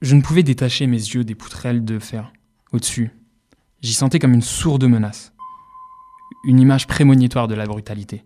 je 0.00 0.14
ne 0.16 0.22
pouvais 0.22 0.42
détacher 0.42 0.86
mes 0.86 0.96
yeux 0.96 1.24
des 1.24 1.34
poutrelles 1.34 1.84
de 1.84 1.98
fer 1.98 2.32
au-dessus. 2.72 3.10
J'y 3.82 3.92
sentais 3.92 4.18
comme 4.18 4.34
une 4.34 4.42
sourde 4.42 4.84
menace, 4.84 5.32
une 6.44 6.60
image 6.60 6.86
prémonitoire 6.86 7.48
de 7.48 7.54
la 7.54 7.66
brutalité. 7.66 8.24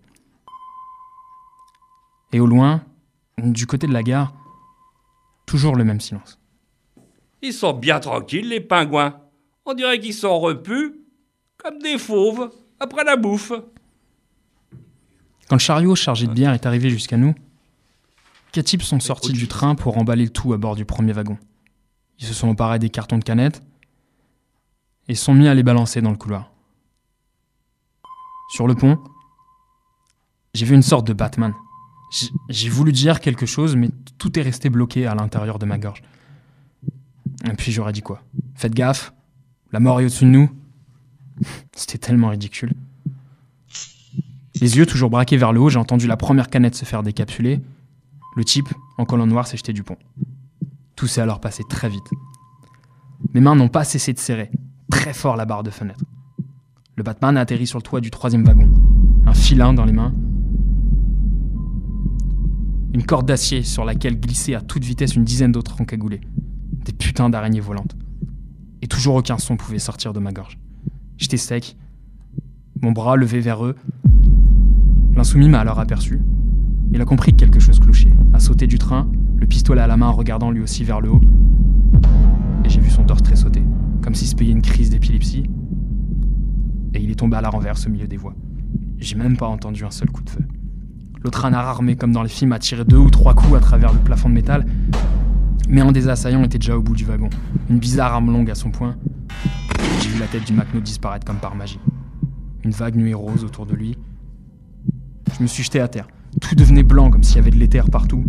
Et 2.33 2.41
au 2.41 2.47
loin, 2.47 2.85
du 3.39 3.67
côté 3.67 3.87
de 3.87 3.93
la 3.93 4.03
gare, 4.03 4.35
toujours 5.47 5.77
le 5.77 5.85
même 5.85 6.01
silence. 6.01 6.39
Ils 7.43 7.53
sont 7.53 7.73
bien 7.73 8.01
tranquilles, 8.01 8.49
les 8.49 8.61
pingouins. 8.61 9.21
On 9.67 9.75
dirait 9.75 10.01
qu'ils 10.01 10.15
sont 10.15 10.39
repus 10.41 10.95
comme 11.57 11.79
des 11.79 11.99
fauves 11.99 12.51
après 12.81 13.05
la 13.05 13.17
bouffe. 13.17 13.53
Quand 15.49 15.57
le 15.57 15.61
chariot 15.61 15.95
chargé 15.95 16.27
de 16.27 16.33
bière 16.33 16.53
est 16.53 16.67
arrivé 16.67 16.91
jusqu'à 16.91 17.17
nous, 17.17 17.35
quatre 18.53 18.67
types 18.67 18.83
sont 18.83 19.01
sortis 19.01 19.33
du 19.33 19.49
train 19.49 19.75
pour 19.75 19.99
emballer 19.99 20.25
le 20.25 20.31
tout 20.31 20.53
à 20.53 20.57
bord 20.57 20.77
du 20.77 20.85
premier 20.85 21.13
wagon. 21.13 21.39
Ils 22.19 22.27
se 22.27 22.35
sont 22.35 22.49
emparés 22.49 22.79
des 22.79 22.91
cartons 22.91 23.19
de 23.19 23.25
canettes 23.25 23.63
et 25.09 25.15
sont 25.15 25.35
mis 25.35 25.49
à 25.49 25.55
les 25.55 25.63
balancer 25.63 26.01
dans 26.01 26.11
le 26.11 26.17
couloir. 26.17 26.51
Sur 28.51 28.67
le 28.67 28.75
pont, 28.75 28.99
j'ai 30.55 30.65
vu 30.65 30.75
une 30.75 30.83
sorte 30.83 31.07
de 31.07 31.13
Batman. 31.13 31.53
J'ai 32.49 32.69
voulu 32.69 32.93
dire 32.93 33.21
quelque 33.21 33.45
chose, 33.45 33.75
mais 33.75 33.91
tout 34.19 34.39
est 34.39 34.43
resté 34.43 34.71
bloqué 34.71 35.07
à 35.07 35.15
l'intérieur 35.15 35.59
de 35.59 35.67
ma 35.67 35.79
gorge. 35.79 36.03
Et 37.45 37.55
puis 37.55 37.73
j'aurais 37.73 37.93
dit 37.93 38.03
quoi? 38.03 38.23
Faites 38.55 38.75
gaffe, 38.75 39.13
la 39.73 39.81
mort 39.81 40.01
est 40.01 40.05
au-dessus 40.05 40.25
de 40.25 40.31
nous. 40.31 40.51
C'était 41.73 41.99
tellement 41.99 42.29
ridicule. 42.29 42.73
Les 44.61 44.77
yeux 44.77 44.87
toujours 44.87 45.11
braqués 45.11 45.37
vers 45.37 45.53
le 45.53 45.61
haut, 45.61 45.69
j'ai 45.69 45.79
entendu 45.79 46.07
la 46.07 46.17
première 46.17 46.49
canette 46.49 46.75
se 46.75 46.85
faire 46.85 47.03
décapsuler. 47.03 47.61
Le 48.37 48.45
type, 48.45 48.69
en 48.99 49.05
collant 49.05 49.27
noir, 49.27 49.47
s'est 49.47 49.57
jeté 49.57 49.73
du 49.73 49.83
pont. 49.83 49.97
Tout 50.97 51.07
s'est 51.07 51.21
alors 51.21 51.41
passé 51.41 51.65
très 51.69 51.89
vite. 51.89 52.09
Mes 53.35 53.41
mains 53.41 53.57
n'ont 53.57 53.69
pas 53.69 53.85
cessé 53.85 54.13
de 54.13 54.19
serrer, 54.19 54.51
très 54.91 55.13
fort 55.13 55.37
la 55.37 55.45
barre 55.45 55.63
de 55.63 55.71
fenêtre. 55.71 56.05
Le 56.97 57.03
Batman 57.03 57.37
a 57.37 57.41
atterri 57.41 57.67
sur 57.67 57.79
le 57.79 57.83
toit 57.83 58.01
du 58.01 58.11
troisième 58.11 58.45
wagon, 58.45 58.71
un 59.27 59.35
filin 59.35 59.75
dans 59.75 59.85
les 59.85 59.93
mains, 59.93 60.13
une 62.93 63.05
corde 63.05 63.27
d'acier 63.27 63.65
sur 63.65 63.85
laquelle 63.85 64.21
glissaient 64.21 64.55
à 64.55 64.61
toute 64.61 64.85
vitesse 64.85 65.17
une 65.17 65.25
dizaine 65.25 65.51
d'autres 65.51 65.81
encagoulés, 65.81 66.21
des 66.85 66.93
putains 66.93 67.29
d'araignées 67.29 67.61
volantes. 67.61 67.97
Et 68.83 68.87
toujours 68.87 69.17
aucun 69.17 69.39
son 69.39 69.57
pouvait 69.57 69.81
sortir 69.81 70.13
de 70.13 70.21
ma 70.21 70.31
gorge. 70.31 70.59
J'étais 71.17 71.37
sec, 71.37 71.77
mon 72.83 72.93
bras 72.93 73.17
levé 73.17 73.41
vers 73.41 73.65
eux. 73.65 73.77
L'insoumis 75.15 75.49
m'a 75.49 75.61
alors 75.61 75.79
aperçu. 75.79 76.21
Il 76.93 77.01
a 77.01 77.05
compris 77.05 77.33
que 77.33 77.37
quelque 77.37 77.61
chose 77.61 77.79
clochait, 77.79 78.13
a 78.33 78.41
sauté 78.41 78.67
du 78.67 78.79
train, 78.79 79.09
le 79.37 79.47
pistolet 79.47 79.81
à 79.81 79.87
la 79.87 79.97
main 79.97 80.11
regardant 80.11 80.51
lui 80.51 80.61
aussi 80.61 80.85
vers 80.85 81.01
le 81.01 81.11
haut. 81.11 81.21
Et 82.65 82.69
j'ai 82.69 82.81
vu 82.81 82.91
son 82.91 83.05
torse 83.05 83.23
tressauter, 83.23 83.63
comme 84.03 84.15
s'il 84.15 84.29
se 84.29 84.35
payait 84.35 84.53
une 84.53 84.63
crise 84.63 84.91
d'épilepsie. 84.91 85.45
Et 86.95 87.01
il 87.01 87.11
est 87.11 87.17
tombé 87.17 87.37
à 87.37 87.41
la 87.41 87.51
renverse 87.51 87.87
au 87.87 87.91
milieu 87.91 88.09
des 88.09 88.17
voies. 88.17 88.35
J'ai 88.99 89.17
même 89.17 89.37
pas 89.37 89.47
entendu 89.47 89.85
un 89.85 89.91
seul 89.91 90.11
coup 90.11 90.23
de 90.23 90.31
feu. 90.31 90.45
L'autre 91.23 91.45
âne 91.45 91.55
armé 91.55 91.97
comme 91.97 92.13
dans 92.13 92.23
les 92.23 92.29
films 92.29 92.53
a 92.53 92.59
tiré 92.59 92.85
deux 92.85 92.99
ou 92.99 93.09
trois 93.09 93.35
coups 93.35 93.55
à 93.55 93.61
travers 93.61 93.93
le 93.93 93.99
plafond 93.99 94.29
de 94.29 94.35
métal, 94.35 94.67
mais 95.69 95.81
un 95.81 95.93
des 95.93 96.09
assaillants 96.09 96.43
était 96.43 96.59
déjà 96.59 96.77
au 96.77 96.83
bout 96.83 96.95
du 96.95 97.05
wagon, 97.05 97.31
une 97.71 97.79
bizarre 97.79 98.13
arme 98.13 98.31
longue 98.31 98.51
à 98.51 98.55
son 98.55 98.71
poing. 98.71 98.97
J'ai 100.01 100.09
vu 100.09 100.19
la 100.19 100.27
tête 100.27 100.45
du 100.45 100.53
Macno 100.53 100.81
disparaître 100.81 101.27
comme 101.27 101.39
par 101.39 101.55
magie. 101.55 101.81
Une 102.65 102.71
vague 102.71 102.97
nuée 102.97 103.15
rose 103.15 103.45
autour 103.45 103.67
de 103.67 103.75
lui. 103.75 103.99
Je 105.37 105.43
me 105.43 105.47
suis 105.47 105.63
jeté 105.63 105.81
à 105.81 105.89
terre. 105.89 106.07
Tout 106.41 106.55
devenait 106.55 106.83
blanc 106.83 107.11
comme 107.11 107.23
s'il 107.23 107.37
y 107.37 107.41
avait 107.41 107.51
de 107.51 107.57
l'éther 107.57 107.91
partout. 107.91 108.25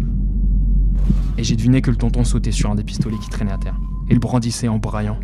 Et 1.37 1.43
j'ai 1.43 1.55
deviné 1.55 1.81
que 1.81 1.91
le 1.91 1.97
tonton 1.97 2.23
sautait 2.23 2.51
sur 2.51 2.71
un 2.71 2.75
des 2.75 2.83
pistolets 2.83 3.17
qui 3.17 3.29
traînait 3.29 3.51
à 3.51 3.57
terre 3.57 3.79
et 4.09 4.13
le 4.13 4.19
brandissait 4.19 4.67
en 4.67 4.77
braillant. 4.77 5.19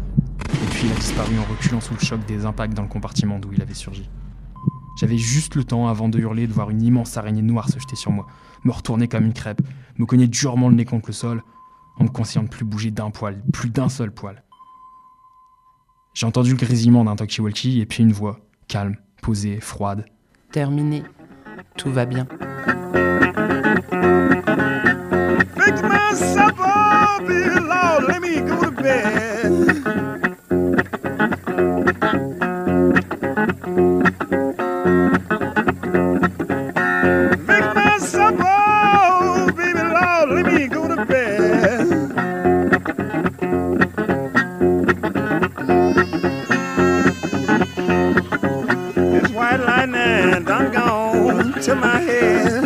Et 0.54 0.68
puis 0.72 0.88
il 0.88 0.92
a 0.92 0.96
disparu 0.96 1.38
en 1.40 1.52
reculant 1.52 1.82
sous 1.82 1.94
le 1.94 2.00
choc 2.00 2.20
des 2.28 2.46
impacts 2.46 2.74
dans 2.74 2.84
le 2.84 2.90
compartiment 2.90 3.40
d'où 3.40 3.54
il 3.54 3.62
avait 3.62 3.74
surgi. 3.74 4.10
J'avais 5.00 5.18
juste 5.18 5.56
le 5.56 5.64
temps, 5.64 5.88
avant 5.88 6.10
de 6.10 6.20
hurler, 6.20 6.48
de 6.48 6.54
voir 6.54 6.70
une 6.70 6.82
immense 6.82 7.18
araignée 7.18 7.42
noire 7.42 7.70
se 7.70 7.80
jeter 7.80 7.96
sur 7.96 8.12
moi, 8.12 8.28
me 8.64 8.72
retourner 8.72 9.08
comme 9.08 9.26
une 9.26 9.34
crêpe, 9.34 9.62
me 9.98 10.06
cogner 10.06 10.28
durement 10.28 10.70
le 10.70 10.76
nez 10.76 10.86
contre 10.86 11.08
le 11.08 11.14
sol, 11.14 11.44
en 11.98 12.04
me 12.04 12.10
conseillant 12.10 12.44
de 12.44 12.50
plus 12.50 12.66
bouger 12.66 12.92
d'un 12.92 13.10
poil, 13.10 13.42
plus 13.54 13.70
d'un 13.70 13.90
seul 13.90 14.12
poil. 14.12 14.44
J'ai 16.14 16.26
entendu 16.26 16.52
le 16.52 16.58
grésillement 16.58 17.06
d'un 17.06 17.16
talkie-walkie 17.16 17.80
et 17.80 17.86
puis 17.86 18.04
une 18.04 18.12
voix, 18.12 18.40
calme, 18.68 18.98
posée, 19.22 19.60
froide. 19.62 20.06
Terminé. 20.52 21.04
Tout 21.78 21.92
va 21.92 22.06
bien. 22.06 22.28
Fix 25.56 25.82
myself 25.84 26.60
up, 26.60 27.26
dear 27.28 27.62
Lord, 27.62 28.04
let 28.08 28.20
me 28.20 28.42
go 28.42 28.66
to 28.66 28.72
bed. 28.72 30.21
To 51.62 51.76
my 51.76 52.00
head. 52.00 52.61